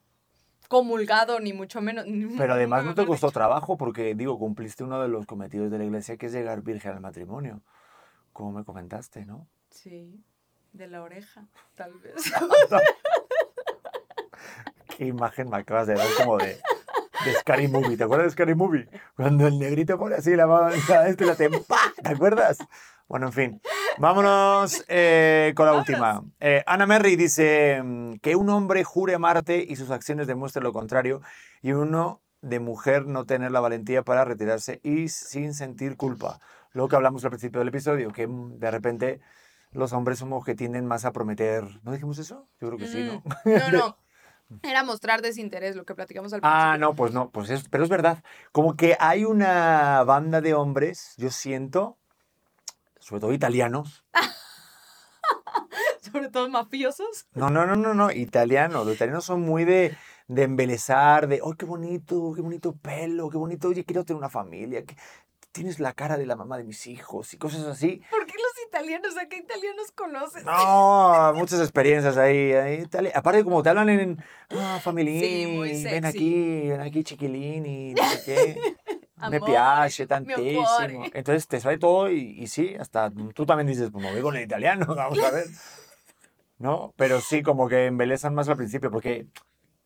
comulgado, 0.72 1.41
ni 1.41 1.52
mucho 1.52 1.81
menos. 1.81 2.06
Pero 2.38 2.53
además 2.53 2.85
no 2.85 2.95
te 2.95 3.06
costó 3.06 3.27
hecho. 3.27 3.34
trabajo 3.34 3.77
porque, 3.77 4.15
digo, 4.15 4.39
cumpliste 4.39 4.85
uno 4.85 5.02
de 5.02 5.10
los 5.10 5.26
cometidos 5.26 5.69
de 5.69 5.77
la 5.77 5.84
iglesia 5.84 6.15
que 6.15 6.27
es 6.27 6.31
llegar 6.31 6.61
virgen 6.61 6.93
al 6.93 7.02
matrimonio. 7.02 7.61
Como 8.31 8.53
me 8.53 8.64
comentaste, 8.64 9.26
¿no? 9.26 9.49
Sí, 9.69 10.23
de 10.72 10.88
la 10.88 11.03
oreja, 11.03 11.45
tal 11.76 11.95
vez. 11.95 12.15
Qué 14.98 15.07
imagen 15.07 15.49
me 15.49 15.57
acabas 15.57 15.88
de 15.88 15.95
dar 15.95 16.07
como 16.18 16.38
de, 16.38 16.57
de 17.26 17.34
Scary 17.41 17.68
Movie. 17.68 17.98
¿Te 17.98 18.06
acuerdas 18.06 18.27
de 18.27 18.31
Scary 18.31 18.56
Movie? 18.56 18.88
Cuando 19.18 19.48
el 19.48 19.60
negrito 19.60 19.99
pone 19.99 20.15
así 20.15 20.38
la 20.38 20.48
mano 20.48 20.69
este 21.06 21.26
la 21.26 21.35
tempa. 21.35 21.80
¿Te 22.02 22.11
acuerdas? 22.11 22.60
Bueno, 23.11 23.25
en 23.27 23.33
fin. 23.33 23.61
Vámonos 23.97 24.85
eh, 24.88 25.51
con 25.53 25.65
la 25.65 25.73
última. 25.73 26.23
Eh, 26.39 26.63
Ana 26.65 26.85
Merry 26.85 27.17
dice 27.17 27.81
mm, 27.83 28.19
que 28.21 28.38
un 28.38 28.49
hombre 28.49 28.85
jure 28.85 29.13
amarte 29.15 29.65
y 29.67 29.75
sus 29.75 29.91
acciones 29.91 30.27
demuestren 30.27 30.63
lo 30.63 30.71
contrario 30.71 31.21
y 31.61 31.73
uno 31.73 32.21
de 32.39 32.61
mujer 32.61 33.07
no 33.07 33.25
tener 33.25 33.51
la 33.51 33.59
valentía 33.59 34.01
para 34.03 34.23
retirarse 34.23 34.79
y 34.81 35.09
sin 35.09 35.53
sentir 35.53 35.97
culpa. 35.97 36.39
Lo 36.71 36.88
que 36.88 36.95
hablamos 36.95 37.25
al 37.25 37.31
principio 37.31 37.59
del 37.59 37.67
episodio, 37.67 38.11
que 38.13 38.27
mm, 38.27 38.59
de 38.59 38.71
repente 38.71 39.19
los 39.73 39.91
hombres 39.91 40.19
somos 40.19 40.45
que 40.45 40.55
tienden 40.55 40.85
más 40.85 41.03
a 41.03 41.11
prometer. 41.11 41.65
¿No 41.83 41.91
dijimos 41.91 42.17
eso? 42.17 42.47
Yo 42.61 42.69
creo 42.69 42.79
que 42.79 42.88
sí, 42.88 43.03
¿no? 43.03 43.21
Mm, 43.43 43.71
No, 43.73 43.77
no. 43.77 43.97
Era 44.63 44.85
mostrar 44.85 45.21
desinterés, 45.21 45.75
lo 45.75 45.83
que 45.83 45.95
platicamos 45.95 46.31
al 46.31 46.39
principio. 46.39 46.61
Ah, 46.63 46.77
no, 46.77 46.95
pues 46.95 47.11
no, 47.11 47.29
pues 47.29 47.49
es, 47.49 47.67
pero 47.67 47.83
es 47.83 47.89
verdad. 47.89 48.23
Como 48.53 48.77
que 48.77 48.95
hay 49.01 49.25
una 49.25 50.01
banda 50.05 50.39
de 50.39 50.53
hombres, 50.53 51.13
yo 51.17 51.29
siento, 51.29 51.97
sobre 53.11 53.19
todo 53.19 53.33
italianos. 53.33 54.05
Sobre 56.01 56.29
todo 56.29 56.49
mafiosos. 56.49 57.27
No, 57.33 57.49
no, 57.49 57.65
no, 57.65 57.75
no, 57.75 57.93
no, 57.93 58.11
italianos. 58.11 58.85
Los 58.85 58.95
italianos 58.95 59.23
son 59.23 59.41
muy 59.41 59.65
de, 59.65 59.95
de 60.27 60.43
embelezar, 60.43 61.27
de, 61.27 61.35
¡ay, 61.35 61.51
qué 61.57 61.65
bonito, 61.65 62.33
qué 62.33 62.41
bonito 62.41 62.73
pelo, 62.73 63.29
qué 63.29 63.38
bonito, 63.38 63.67
oye, 63.67 63.85
quiero 63.85 64.03
tener 64.03 64.17
una 64.17 64.29
familia, 64.29 64.83
que 64.83 64.95
tienes 65.51 65.79
la 65.79 65.93
cara 65.93 66.17
de 66.17 66.25
la 66.25 66.35
mamá 66.35 66.57
de 66.57 66.63
mis 66.63 66.88
hijos 66.88 67.33
y 67.33 67.38
cosas 67.38 67.65
así. 67.67 68.01
¿Por 68.09 68.25
qué 68.25 68.33
los 68.33 68.67
italianos? 68.67 69.17
¿A 69.17 69.27
qué 69.27 69.38
italianos 69.38 69.91
conoces? 69.91 70.43
No, 70.43 71.33
muchas 71.35 71.59
experiencias 71.59 72.17
ahí. 72.17 72.53
ahí 72.53 72.88
Aparte, 73.13 73.43
como 73.43 73.61
te 73.61 73.69
hablan 73.69 73.89
en, 73.89 74.23
ah, 74.51 74.79
familia, 74.81 75.19
Sí, 75.19 75.83
ven 75.83 76.05
aquí, 76.05 76.69
ven 76.69 76.81
aquí, 76.81 77.03
chiquilini, 77.03 77.93
no 77.93 78.03
sé 78.09 78.21
qué. 78.25 78.75
Me 79.30 79.38
Amor, 79.38 79.49
piace 79.49 80.03
mi 80.03 80.07
tantísimo. 80.07 80.68
amore. 80.68 81.11
Entonces 81.14 81.48
te 81.48 81.60
sale 81.60 81.77
todo 81.77 82.10
y, 82.11 82.19
y 82.39 82.48
sí, 82.48 82.76
hasta 82.80 83.11
tú 83.34 83.45
también 83.45 83.68
dices, 83.68 83.89
pues 83.91 84.03
me 84.03 84.11
voy 84.11 84.22
con 84.22 84.35
el 84.35 84.43
italiano, 84.43 84.85
vamos 84.95 85.19
a 85.23 85.31
ver. 85.31 85.45
¿No? 86.57 86.93
Pero 86.95 87.22
sí, 87.22 87.41
como 87.41 87.68
que 87.68 87.88
embelezan 87.88 88.35
más 88.35 88.48
al 88.49 88.57
principio, 88.57 88.91
porque 88.91 89.27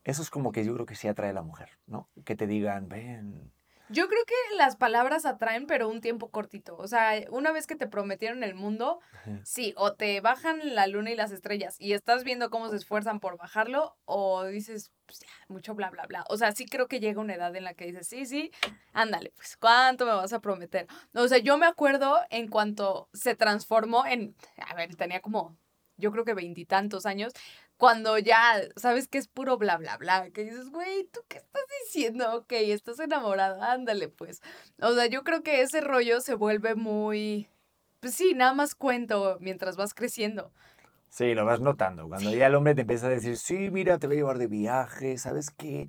eso 0.04 0.22
es 0.22 0.30
como 0.30 0.52
que 0.52 0.64
yo 0.66 0.74
creo 0.74 0.86
que 0.86 0.96
sí 0.96 1.08
atrae 1.08 1.30
a 1.30 1.34
la 1.34 1.42
mujer, 1.42 1.70
¿no? 1.88 2.10
Que 2.26 2.36
te 2.36 2.48
digan, 2.48 2.90
ven. 2.90 3.52
Yo 3.90 4.08
creo 4.08 4.26
que 4.26 4.56
las 4.56 4.76
palabras 4.76 5.26
atraen, 5.26 5.68
pero 5.68 5.88
un 5.88 6.02
tiempo 6.02 6.30
cortito. 6.30 6.76
O 6.78 6.88
sea, 6.88 7.14
una 7.30 7.52
vez 7.52 7.68
que 7.68 7.76
te 7.76 7.88
prometieron 7.88 8.44
el 8.44 8.56
mundo, 8.56 9.00
sí, 9.44 9.74
o 9.78 9.94
te 9.94 10.22
bajan 10.22 10.76
la 10.76 10.88
luna 10.88 11.12
y 11.12 11.16
las 11.16 11.32
estrellas 11.32 11.76
y 11.80 11.94
estás 11.94 12.24
viendo 12.24 12.50
cómo 12.50 12.70
se 12.70 12.78
esfuerzan 12.78 13.20
por 13.20 13.38
bajarlo, 13.38 13.96
o 14.06 14.44
dices, 14.46 14.92
pues 15.06 15.20
ya, 15.20 15.28
mucho 15.48 15.76
bla, 15.76 15.90
bla, 15.90 16.06
bla. 16.08 16.26
O 16.30 16.38
sea, 16.38 16.52
sí 16.52 16.66
creo 16.66 16.88
que 16.88 17.00
llega 17.00 17.22
una 17.22 17.36
edad 17.36 17.56
en 17.56 17.64
la 17.64 17.74
que 17.74 17.86
dices, 17.86 18.08
sí, 18.08 18.26
sí, 18.26 18.52
ándale, 18.94 19.32
pues, 19.36 19.58
¿cuánto 19.58 20.06
me 20.06 20.14
vas 20.14 20.34
a 20.34 20.42
prometer? 20.42 20.88
O 21.14 21.28
sea, 21.28 21.38
yo 21.38 21.58
me 21.58 21.68
acuerdo 21.68 22.20
en 22.30 22.48
cuanto 22.48 23.10
se 23.14 23.36
transformó 23.36 24.06
en, 24.06 24.36
a 24.58 24.74
ver, 24.76 24.96
tenía 24.96 25.22
como, 25.22 25.56
yo 25.98 26.12
creo 26.12 26.26
que 26.26 26.34
veintitantos 26.34 27.06
años, 27.06 27.34
cuando 27.78 28.18
ya 28.18 28.62
sabes 28.76 29.08
que 29.08 29.18
es 29.18 29.28
puro 29.28 29.58
bla, 29.58 29.78
bla, 29.78 29.98
bla, 29.98 30.30
que 30.32 30.44
dices, 30.46 30.70
güey, 30.70 31.06
¿tú 31.12 31.22
qué 31.28 31.38
estás 31.38 31.64
diciendo? 31.86 32.36
Ok, 32.36 32.54
estás 32.54 33.00
enamorado, 33.00 33.62
ándale, 33.62 34.08
pues. 34.10 34.42
O 34.82 34.94
sea, 34.94 35.08
yo 35.08 35.24
creo 35.24 35.44
que 35.44 35.62
ese 35.62 35.82
rollo 35.82 36.22
se 36.22 36.36
vuelve 36.36 36.76
muy, 36.76 37.50
pues 38.00 38.14
sí, 38.16 38.34
nada 38.34 38.54
más 38.54 38.76
cuento 38.76 39.38
mientras 39.42 39.76
vas 39.78 39.94
creciendo. 39.94 40.52
Sí, 41.10 41.34
lo 41.34 41.46
vas 41.46 41.62
notando. 41.62 42.08
Cuando 42.08 42.34
ya 42.34 42.48
el 42.48 42.56
hombre 42.56 42.76
te 42.76 42.82
empieza 42.82 43.08
a 43.08 43.10
decir, 43.10 43.38
sí, 43.38 43.70
mira, 43.72 44.00
te 44.00 44.08
voy 44.08 44.18
a 44.18 44.20
llevar 44.20 44.38
de 44.38 44.48
viaje, 44.48 45.18
¿sabes 45.18 45.50
qué? 45.50 45.88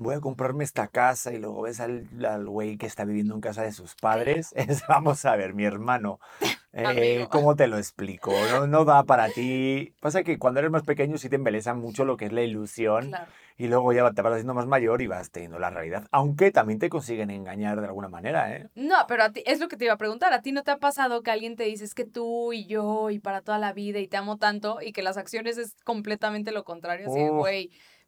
Voy 0.00 0.14
a 0.14 0.20
comprarme 0.20 0.64
esta 0.64 0.88
casa 0.88 1.30
y 1.30 1.38
luego 1.38 1.60
ves 1.60 1.78
al, 1.78 2.06
al 2.26 2.46
güey 2.46 2.78
que 2.78 2.86
está 2.86 3.04
viviendo 3.04 3.34
en 3.34 3.42
casa 3.42 3.60
de 3.62 3.72
sus 3.72 3.94
padres. 3.96 4.54
Es, 4.56 4.82
vamos 4.88 5.26
a 5.26 5.36
ver, 5.36 5.52
mi 5.52 5.64
hermano, 5.66 6.20
eh. 6.72 7.26
¿cómo 7.30 7.54
te 7.54 7.66
lo 7.66 7.76
explico? 7.76 8.32
No, 8.50 8.66
no 8.66 8.86
da 8.86 9.02
para 9.04 9.28
ti. 9.28 9.92
Pasa 10.00 10.22
que 10.22 10.38
cuando 10.38 10.60
eres 10.60 10.70
más 10.70 10.84
pequeño 10.84 11.18
sí 11.18 11.28
te 11.28 11.36
embeleza 11.36 11.74
mucho 11.74 12.06
lo 12.06 12.16
que 12.16 12.24
es 12.24 12.32
la 12.32 12.40
ilusión 12.40 13.08
Claro. 13.08 13.30
y 13.58 13.68
luego 13.68 13.92
ya 13.92 14.10
te 14.12 14.22
vas 14.22 14.32
haciendo 14.32 14.54
más 14.54 14.66
mayor 14.66 15.02
y 15.02 15.06
vas 15.06 15.30
teniendo 15.30 15.58
la 15.58 15.68
realidad. 15.68 16.08
Aunque 16.12 16.50
también 16.50 16.78
te 16.78 16.88
consiguen 16.88 17.28
engañar 17.30 17.78
de 17.78 17.86
alguna 17.86 18.08
manera, 18.08 18.56
¿eh? 18.56 18.70
No, 18.74 18.96
pero 19.06 19.24
a 19.24 19.32
ti, 19.32 19.42
es 19.44 19.60
lo 19.60 19.68
que 19.68 19.76
te 19.76 19.84
iba 19.84 19.92
a 19.92 19.98
preguntar. 19.98 20.32
¿A 20.32 20.40
ti 20.40 20.52
no 20.52 20.62
te 20.62 20.70
ha 20.70 20.78
pasado 20.78 21.22
que 21.22 21.30
alguien 21.30 21.56
te 21.56 21.64
dice 21.64 21.84
es 21.84 21.94
que 21.94 22.06
tú 22.06 22.54
y 22.54 22.64
yo 22.64 23.10
y 23.10 23.18
para 23.18 23.42
toda 23.42 23.58
la 23.58 23.74
vida 23.74 23.98
y 23.98 24.08
te 24.08 24.16
amo 24.16 24.38
tanto 24.38 24.78
y 24.80 24.92
que 24.92 25.02
las 25.02 25.18
acciones 25.18 25.58
es 25.58 25.76
completamente 25.84 26.52
lo 26.52 26.64
contrario? 26.64 27.10
Así, 27.10 27.20
Uf. 27.20 27.46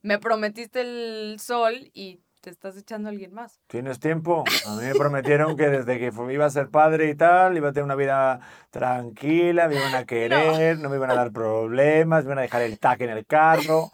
Me 0.02 0.18
prometiste 0.18 0.80
el 0.80 1.38
sol 1.40 1.90
y 1.94 2.20
te 2.40 2.50
estás 2.50 2.76
echando 2.76 3.08
a 3.08 3.12
alguien 3.12 3.32
más. 3.32 3.60
¿Tienes 3.68 4.00
tiempo? 4.00 4.42
A 4.66 4.74
mí 4.74 4.82
me 4.82 4.94
prometieron 4.96 5.56
que 5.56 5.68
desde 5.68 5.98
que 5.98 6.12
iba 6.32 6.44
a 6.44 6.50
ser 6.50 6.70
padre 6.70 7.08
y 7.08 7.14
tal, 7.14 7.56
iba 7.56 7.68
a 7.68 7.72
tener 7.72 7.84
una 7.84 7.94
vida 7.94 8.40
tranquila, 8.70 9.68
me 9.68 9.76
iban 9.76 9.94
a 9.94 10.04
querer, 10.06 10.78
no, 10.78 10.90
me 10.90 10.96
iban 10.96 11.10
a 11.12 11.14
dar 11.14 11.32
problemas, 11.32 12.24
me 12.24 12.28
iban 12.28 12.38
a 12.38 12.42
dejar 12.42 12.62
el 12.62 12.78
tac 12.80 13.00
en 13.00 13.10
el 13.10 13.24
carro. 13.26 13.92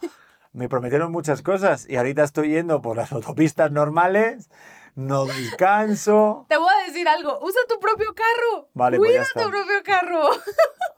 Me 0.53 0.69
prometieron 0.69 1.13
muchas 1.13 1.43
cosas 1.43 1.87
y 1.89 1.97
ahorita 1.97 2.25
estoy 2.25 2.49
yendo 2.49 2.81
por 2.81 2.97
las 2.97 3.13
autopistas 3.13 3.71
normales, 3.71 4.49
no 4.95 5.27
descanso. 5.27 6.47
Te 6.49 6.57
voy 6.57 6.73
a 6.83 6.87
decir 6.87 7.07
algo, 7.07 7.39
usa 7.43 7.61
tu 7.69 7.79
propio 7.79 8.15
carro. 8.15 8.71
Vale, 8.73 8.97
pues 8.97 9.11
Cuida 9.11 9.21
ya 9.21 9.27
está. 9.27 9.43
tu 9.45 9.51
propio 9.51 9.83
carro. 9.85 10.31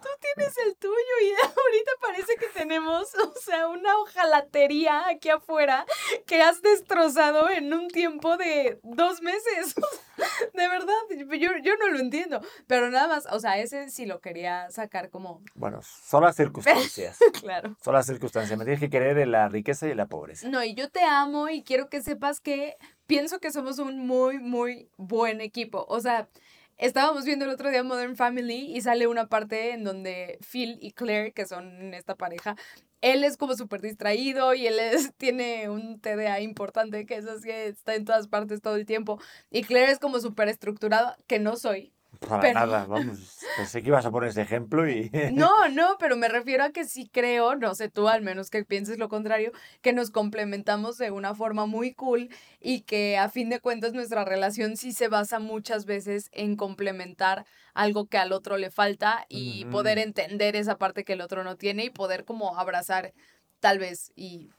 Tú 0.00 0.08
tienes 0.20 0.56
el 0.66 0.76
tuyo 0.76 0.94
y 1.22 1.30
ahorita 1.42 1.92
parece 2.00 2.34
que 2.36 2.46
tenemos, 2.48 3.14
o 3.14 3.34
sea, 3.40 3.68
una 3.68 3.96
hojalatería 3.98 5.08
aquí 5.08 5.30
afuera 5.30 5.86
que 6.26 6.42
has 6.42 6.62
destrozado 6.62 7.50
en 7.50 7.72
un 7.72 7.88
tiempo 7.88 8.36
de 8.36 8.80
dos 8.82 9.22
meses. 9.22 9.74
De 10.54 10.68
verdad, 10.68 10.94
yo, 11.38 11.50
yo 11.62 11.76
no 11.76 11.88
lo 11.88 11.98
entiendo. 11.98 12.40
Pero 12.66 12.90
nada 12.90 13.08
más, 13.08 13.26
o 13.30 13.40
sea, 13.40 13.58
ese 13.58 13.88
sí 13.88 14.06
lo 14.06 14.20
quería 14.20 14.70
sacar 14.70 15.10
como, 15.10 15.42
Bueno, 15.54 15.80
son 15.82 16.22
las 16.22 16.36
circunstancias. 16.36 17.18
claro. 17.40 17.76
Son 17.82 17.94
las 17.94 18.06
circunstancias. 18.06 18.58
Me 18.58 18.64
tienes 18.64 18.80
que 18.80 18.90
querer 18.90 19.18
en 19.18 19.32
la 19.32 19.48
riqueza 19.48 19.88
y 19.88 19.92
en 19.92 19.96
la 19.96 20.06
pobreza. 20.06 20.48
No, 20.48 20.62
y 20.62 20.74
yo 20.74 20.90
te 20.90 21.02
amo 21.02 21.48
y 21.48 21.62
quiero 21.62 21.88
que 21.88 22.02
sepas 22.02 22.40
que 22.40 22.76
pienso 23.06 23.40
que 23.40 23.52
somos 23.52 23.78
un 23.78 24.06
muy, 24.06 24.38
muy 24.38 24.88
buen 24.96 25.40
equipo. 25.40 25.84
O 25.88 26.00
sea, 26.00 26.28
estábamos 26.78 27.24
viendo 27.24 27.44
el 27.44 27.50
otro 27.50 27.70
día 27.70 27.82
Modern 27.82 28.16
Family 28.16 28.76
y 28.76 28.80
sale 28.80 29.06
una 29.06 29.28
parte 29.28 29.72
en 29.72 29.84
donde 29.84 30.38
Phil 30.50 30.78
y 30.80 30.92
Claire, 30.92 31.32
que 31.32 31.46
son 31.46 31.94
esta 31.94 32.16
pareja, 32.16 32.56
él 33.02 33.24
es 33.24 33.36
como 33.36 33.54
súper 33.56 33.80
distraído 33.82 34.54
y 34.54 34.66
él 34.66 34.78
es, 34.78 35.12
tiene 35.18 35.68
un 35.68 36.00
TDA 36.00 36.40
importante 36.40 37.04
que 37.06 37.16
es 37.16 37.26
así, 37.26 37.50
está 37.50 37.94
en 37.94 38.04
todas 38.04 38.28
partes 38.28 38.62
todo 38.62 38.76
el 38.76 38.86
tiempo. 38.86 39.20
Y 39.50 39.62
Claire 39.62 39.92
es 39.92 39.98
como 39.98 40.20
súper 40.20 40.48
estructurado, 40.48 41.14
que 41.26 41.38
no 41.38 41.56
soy. 41.56 41.92
Para 42.20 42.40
Pero- 42.40 42.54
nada, 42.54 42.86
vamos. 42.86 43.38
Pensé 43.56 43.82
que 43.82 43.88
ibas 43.88 44.06
a 44.06 44.10
poner 44.10 44.30
ese 44.30 44.42
ejemplo 44.42 44.88
y. 44.88 45.10
No, 45.32 45.68
no, 45.68 45.96
pero 45.98 46.16
me 46.16 46.28
refiero 46.28 46.64
a 46.64 46.70
que 46.70 46.84
sí 46.84 47.08
creo, 47.12 47.56
no 47.56 47.74
sé 47.74 47.88
tú 47.88 48.08
al 48.08 48.22
menos 48.22 48.50
que 48.50 48.64
pienses 48.64 48.98
lo 48.98 49.08
contrario, 49.08 49.52
que 49.80 49.92
nos 49.92 50.10
complementamos 50.10 50.98
de 50.98 51.10
una 51.10 51.34
forma 51.34 51.66
muy 51.66 51.94
cool 51.94 52.28
y 52.60 52.82
que 52.82 53.18
a 53.18 53.28
fin 53.28 53.48
de 53.48 53.60
cuentas 53.60 53.92
nuestra 53.92 54.24
relación 54.24 54.76
sí 54.76 54.92
se 54.92 55.08
basa 55.08 55.38
muchas 55.38 55.84
veces 55.84 56.28
en 56.32 56.56
complementar 56.56 57.44
algo 57.74 58.06
que 58.06 58.18
al 58.18 58.32
otro 58.32 58.56
le 58.58 58.70
falta 58.70 59.24
y 59.28 59.64
poder 59.66 59.98
entender 59.98 60.56
esa 60.56 60.76
parte 60.76 61.04
que 61.04 61.14
el 61.14 61.22
otro 61.22 61.42
no 61.42 61.56
tiene 61.56 61.84
y 61.84 61.90
poder 61.90 62.24
como 62.24 62.58
abrazar 62.58 63.14
tal 63.60 63.78
vez 63.78 64.12
y 64.14 64.50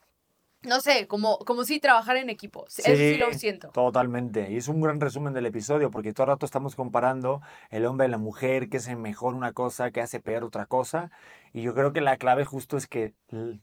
no 0.66 0.80
sé, 0.80 1.06
como 1.06 1.38
como 1.38 1.64
si 1.64 1.80
trabajar 1.80 2.16
en 2.16 2.30
equipo. 2.30 2.64
Eso 2.66 2.94
sí 2.94 3.16
lo 3.16 3.32
siento. 3.32 3.68
Totalmente. 3.68 4.50
Y 4.50 4.56
es 4.56 4.68
un 4.68 4.80
gran 4.80 5.00
resumen 5.00 5.32
del 5.32 5.46
episodio, 5.46 5.90
porque 5.90 6.12
todo 6.12 6.24
el 6.24 6.28
rato 6.28 6.46
estamos 6.46 6.74
comparando 6.74 7.40
el 7.70 7.86
hombre 7.86 8.06
y 8.06 8.10
la 8.10 8.18
mujer, 8.18 8.68
que 8.68 8.78
hace 8.78 8.96
mejor 8.96 9.34
una 9.34 9.52
cosa, 9.52 9.90
que 9.90 10.00
hace 10.00 10.20
peor 10.20 10.44
otra 10.44 10.66
cosa. 10.66 11.10
Y 11.52 11.62
yo 11.62 11.74
creo 11.74 11.92
que 11.92 12.00
la 12.00 12.16
clave 12.16 12.44
justo 12.44 12.76
es 12.76 12.86
que 12.86 13.14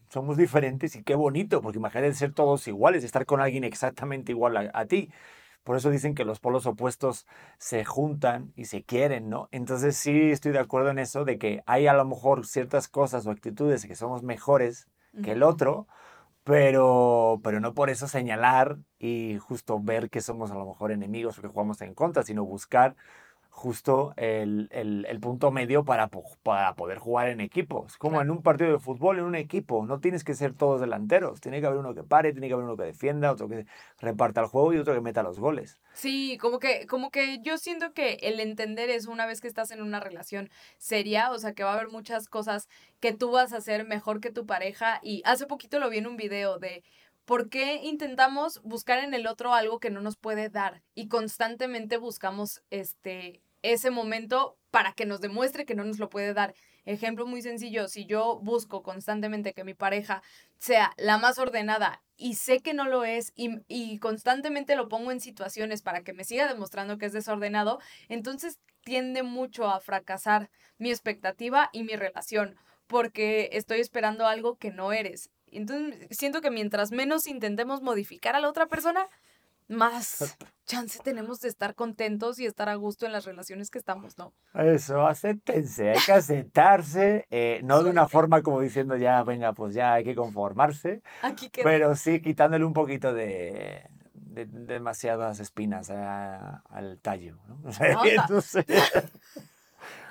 somos 0.09 0.37
diferentes 0.37 0.95
y 0.95 1.03
qué 1.03 1.15
bonito, 1.15 1.61
porque 1.61 1.77
imagínate 1.77 2.13
ser 2.13 2.33
todos 2.33 2.67
iguales, 2.67 3.03
estar 3.03 3.25
con 3.25 3.41
alguien 3.41 3.63
exactamente 3.63 4.31
igual 4.31 4.57
a, 4.57 4.71
a 4.73 4.85
ti. 4.85 5.09
Por 5.63 5.77
eso 5.77 5.91
dicen 5.91 6.15
que 6.15 6.25
los 6.25 6.39
polos 6.39 6.65
opuestos 6.65 7.27
se 7.59 7.85
juntan 7.85 8.51
y 8.55 8.65
se 8.65 8.83
quieren, 8.83 9.29
¿no? 9.29 9.47
Entonces 9.51 9.95
sí 9.95 10.31
estoy 10.31 10.53
de 10.53 10.59
acuerdo 10.59 10.89
en 10.89 10.97
eso, 10.97 11.23
de 11.23 11.37
que 11.37 11.61
hay 11.67 11.85
a 11.85 11.93
lo 11.93 12.03
mejor 12.03 12.47
ciertas 12.47 12.87
cosas 12.87 13.27
o 13.27 13.31
actitudes 13.31 13.85
que 13.85 13.95
somos 13.95 14.23
mejores 14.23 14.87
que 15.23 15.33
el 15.33 15.43
otro, 15.43 15.87
pero, 16.43 17.39
pero 17.43 17.59
no 17.59 17.73
por 17.73 17.89
eso 17.89 18.07
señalar 18.07 18.77
y 18.99 19.38
justo 19.39 19.80
ver 19.81 20.09
que 20.09 20.22
somos 20.22 20.51
a 20.51 20.55
lo 20.55 20.65
mejor 20.65 20.91
enemigos 20.91 21.38
o 21.38 21.41
que 21.41 21.47
jugamos 21.47 21.81
en 21.81 21.93
contra, 21.93 22.23
sino 22.23 22.45
buscar 22.45 22.95
justo 23.53 24.13
el, 24.15 24.69
el- 24.71 25.05
el 25.07 25.19
punto 25.19 25.51
medio 25.51 25.83
para, 25.83 26.09
para 26.41 26.73
poder 26.75 26.97
jugar 26.97 27.27
en 27.27 27.41
equipos. 27.41 27.97
Como 27.97 28.13
Claro. 28.13 28.23
en 28.23 28.31
un 28.37 28.41
partido 28.41 28.71
de 28.71 28.79
fútbol, 28.79 29.19
en 29.19 29.25
un 29.25 29.35
equipo. 29.35 29.85
No 29.85 29.99
tienes 29.99 30.23
que 30.23 30.33
ser 30.33 30.53
todos 30.53 30.79
delanteros. 30.79 31.41
Tiene 31.41 31.59
que 31.59 31.67
haber 31.67 31.77
uno 31.79 31.93
que 31.93 32.03
pare, 32.03 32.31
tiene 32.31 32.47
que 32.47 32.53
haber 32.53 32.65
uno 32.65 32.77
que 32.77 32.83
defienda, 32.85 33.31
otro 33.31 33.49
que 33.49 33.65
reparta 33.99 34.39
el 34.41 34.47
juego 34.47 34.73
y 34.73 34.77
otro 34.77 34.93
que 34.93 35.01
meta 35.01 35.21
los 35.21 35.37
goles. 35.37 35.77
Sí, 35.93 36.37
como 36.39 36.59
que, 36.59 36.87
como 36.87 37.11
que 37.11 37.39
yo 37.43 37.57
siento 37.57 37.93
que 37.93 38.13
el 38.21 38.39
entender 38.39 38.89
eso 38.89 39.11
una 39.11 39.25
vez 39.25 39.41
que 39.41 39.47
estás 39.49 39.69
en 39.71 39.81
una 39.81 39.99
relación 39.99 40.49
seria, 40.77 41.31
o 41.31 41.37
sea 41.37 41.53
que 41.53 41.63
va 41.63 41.71
a 41.71 41.75
haber 41.75 41.89
muchas 41.89 42.27
cosas 42.29 42.69
que 43.01 43.11
tú 43.13 43.31
vas 43.31 43.51
a 43.51 43.57
hacer 43.57 43.85
mejor 43.85 44.21
que 44.21 44.31
tu 44.31 44.45
pareja. 44.45 44.99
Y 45.03 45.21
hace 45.25 45.45
poquito 45.45 45.79
lo 45.79 45.89
vi 45.89 45.97
en 45.97 46.07
un 46.07 46.15
video 46.15 46.57
de 46.57 46.83
por 47.31 47.47
qué 47.47 47.75
intentamos 47.75 48.61
buscar 48.61 48.99
en 48.99 49.13
el 49.13 49.25
otro 49.25 49.53
algo 49.53 49.79
que 49.79 49.89
no 49.89 50.01
nos 50.01 50.17
puede 50.17 50.49
dar 50.49 50.83
y 50.95 51.07
constantemente 51.07 51.95
buscamos 51.95 52.61
este 52.71 53.41
ese 53.61 53.89
momento 53.89 54.57
para 54.69 54.91
que 54.91 55.05
nos 55.05 55.21
demuestre 55.21 55.65
que 55.65 55.73
no 55.73 55.85
nos 55.85 55.97
lo 55.97 56.09
puede 56.09 56.33
dar. 56.33 56.53
Ejemplo 56.83 57.25
muy 57.25 57.41
sencillo, 57.41 57.87
si 57.87 58.05
yo 58.05 58.41
busco 58.43 58.83
constantemente 58.83 59.53
que 59.53 59.63
mi 59.63 59.73
pareja 59.73 60.21
sea 60.57 60.91
la 60.97 61.17
más 61.19 61.37
ordenada 61.37 62.03
y 62.17 62.33
sé 62.33 62.59
que 62.59 62.73
no 62.73 62.83
lo 62.83 63.05
es 63.05 63.31
y, 63.33 63.61
y 63.69 63.99
constantemente 63.99 64.75
lo 64.75 64.89
pongo 64.89 65.13
en 65.13 65.21
situaciones 65.21 65.81
para 65.81 66.03
que 66.03 66.11
me 66.11 66.25
siga 66.25 66.49
demostrando 66.49 66.97
que 66.97 67.05
es 67.05 67.13
desordenado, 67.13 67.79
entonces 68.09 68.59
tiende 68.83 69.23
mucho 69.23 69.69
a 69.69 69.79
fracasar 69.79 70.49
mi 70.79 70.89
expectativa 70.89 71.69
y 71.71 71.85
mi 71.85 71.95
relación 71.95 72.57
porque 72.87 73.51
estoy 73.53 73.79
esperando 73.79 74.27
algo 74.27 74.57
que 74.57 74.69
no 74.69 74.91
eres. 74.91 75.29
Entonces 75.51 76.07
siento 76.17 76.41
que 76.41 76.51
mientras 76.51 76.91
menos 76.91 77.27
intentemos 77.27 77.81
modificar 77.81 78.35
a 78.35 78.39
la 78.39 78.49
otra 78.49 78.67
persona, 78.67 79.07
más 79.67 80.37
chance 80.65 80.99
tenemos 81.03 81.39
de 81.39 81.47
estar 81.47 81.75
contentos 81.75 82.39
y 82.39 82.45
estar 82.45 82.67
a 82.69 82.75
gusto 82.75 83.05
en 83.05 83.11
las 83.13 83.25
relaciones 83.25 83.69
que 83.69 83.77
estamos, 83.79 84.17
¿no? 84.17 84.33
Eso, 84.53 85.05
acéptense, 85.07 85.91
hay 85.91 85.99
que 86.05 86.11
aceptarse, 86.11 87.25
eh, 87.31 87.61
no 87.63 87.81
de 87.83 87.89
una 87.89 88.07
forma 88.07 88.41
como 88.41 88.59
diciendo 88.59 88.97
ya, 88.97 89.23
venga, 89.23 89.53
pues 89.53 89.73
ya 89.73 89.93
hay 89.93 90.03
que 90.03 90.15
conformarse, 90.15 91.01
Aquí 91.21 91.49
pero 91.63 91.95
sí 91.95 92.21
quitándole 92.21 92.65
un 92.65 92.73
poquito 92.73 93.13
de, 93.13 93.87
de- 94.13 94.45
demasiadas 94.45 95.39
espinas 95.39 95.89
a- 95.89 96.63
al 96.69 96.99
tallo, 96.99 97.37
¿no? 97.47 97.61
O 97.63 97.71
sea, 97.71 97.93
Anda. 97.99 98.09
entonces, 98.23 98.65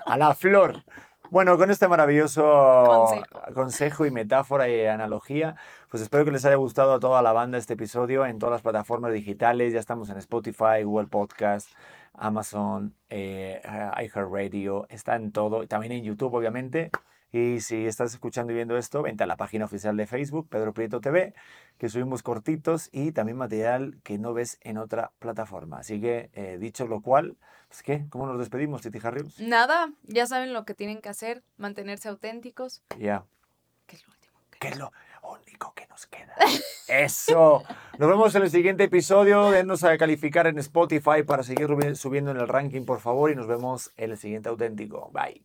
a 0.06 0.16
la 0.16 0.34
flor. 0.34 0.82
Bueno, 1.31 1.57
con 1.57 1.70
este 1.70 1.86
maravilloso 1.86 2.43
Consejo. 2.86 3.55
consejo 3.55 4.07
y 4.07 4.11
metáfora 4.11 4.69
y 4.69 4.85
analogía, 4.85 5.55
pues 5.89 6.02
espero 6.02 6.24
que 6.24 6.32
les 6.32 6.44
haya 6.44 6.57
gustado 6.57 6.94
a 6.94 6.98
toda 6.98 7.23
la 7.23 7.32
banda 7.32 7.57
este 7.57 7.74
episodio 7.74 8.27
en 8.27 8.40
todas 8.40 8.55
las 8.55 8.62
plataformas 8.62 9.12
digitales. 9.12 9.73
Ya 9.73 9.78
estamos 9.78 10.11
en 10.11 10.16
Spotify, 10.16 10.82
Google 10.82 11.07
Podcast, 11.07 11.70
Amazon, 12.15 12.94
eh, 13.11 13.62
iHeartRadio, 14.02 14.86
está 14.89 15.15
en 15.15 15.31
todo, 15.31 15.69
también 15.69 15.93
en 15.93 16.02
YouTube, 16.02 16.35
obviamente. 16.35 16.90
Y 17.32 17.61
si 17.61 17.86
estás 17.86 18.12
escuchando 18.12 18.52
y 18.52 18.57
viendo 18.57 18.77
esto, 18.77 19.02
vente 19.02 19.23
a 19.24 19.27
la 19.27 19.36
página 19.36 19.65
oficial 19.65 19.97
de 19.97 20.07
Facebook, 20.07 20.48
Pedro 20.48 20.73
Prieto 20.74 21.01
TV, 21.01 21.32
que 21.78 21.89
subimos 21.89 22.23
cortitos 22.23 22.89
y 22.93 23.12
también 23.12 23.39
material 23.39 23.98
que 24.02 24.19
no 24.19 24.32
ves 24.35 24.59
en 24.62 24.78
otra 24.78 25.12
plataforma. 25.20 25.78
Así 25.78 26.01
que, 26.01 26.31
eh, 26.32 26.59
dicho 26.59 26.86
lo 26.89 27.01
cual, 27.02 27.36
pues 27.69 27.82
¿qué? 27.85 28.05
¿Cómo 28.11 28.27
nos 28.27 28.39
despedimos, 28.39 28.82
Titi 28.82 28.98
Harrius? 29.02 29.39
Nada, 29.40 29.93
ya 30.02 30.27
saben 30.27 30.52
lo 30.52 30.65
que 30.65 30.74
tienen 30.74 31.01
que 31.01 31.09
hacer, 31.09 31.43
mantenerse 31.57 32.09
auténticos, 32.09 32.82
Ya. 32.98 33.24
que 33.86 33.97
es 33.97 34.07
lo 34.07 34.12
último. 34.12 34.31
que- 34.51 34.59
que 34.59 34.69
es 34.69 34.78
lo 34.78 34.93
único 35.23 35.73
que 35.74 35.86
nos 35.86 36.07
queda. 36.07 36.35
Eso. 36.89 37.62
Nos 37.98 38.09
vemos 38.11 38.35
en 38.35 38.43
el 38.43 38.51
siguiente 38.51 38.85
episodio. 38.85 39.51
Denos 39.51 39.85
a 39.85 39.97
calificar 39.97 40.47
en 40.48 40.59
Spotify 40.59 41.23
para 41.24 41.43
seguir 41.44 41.69
subiendo 41.97 42.31
en 42.32 42.36
el 42.39 42.48
ranking, 42.48 42.85
por 42.85 43.01
favor. 43.01 43.31
Y 43.31 43.36
nos 43.36 43.47
vemos 43.47 43.93
en 43.97 44.11
el 44.11 44.19
siguiente 44.19 44.48
auténtico. 44.48 45.11
Bye. 45.12 45.44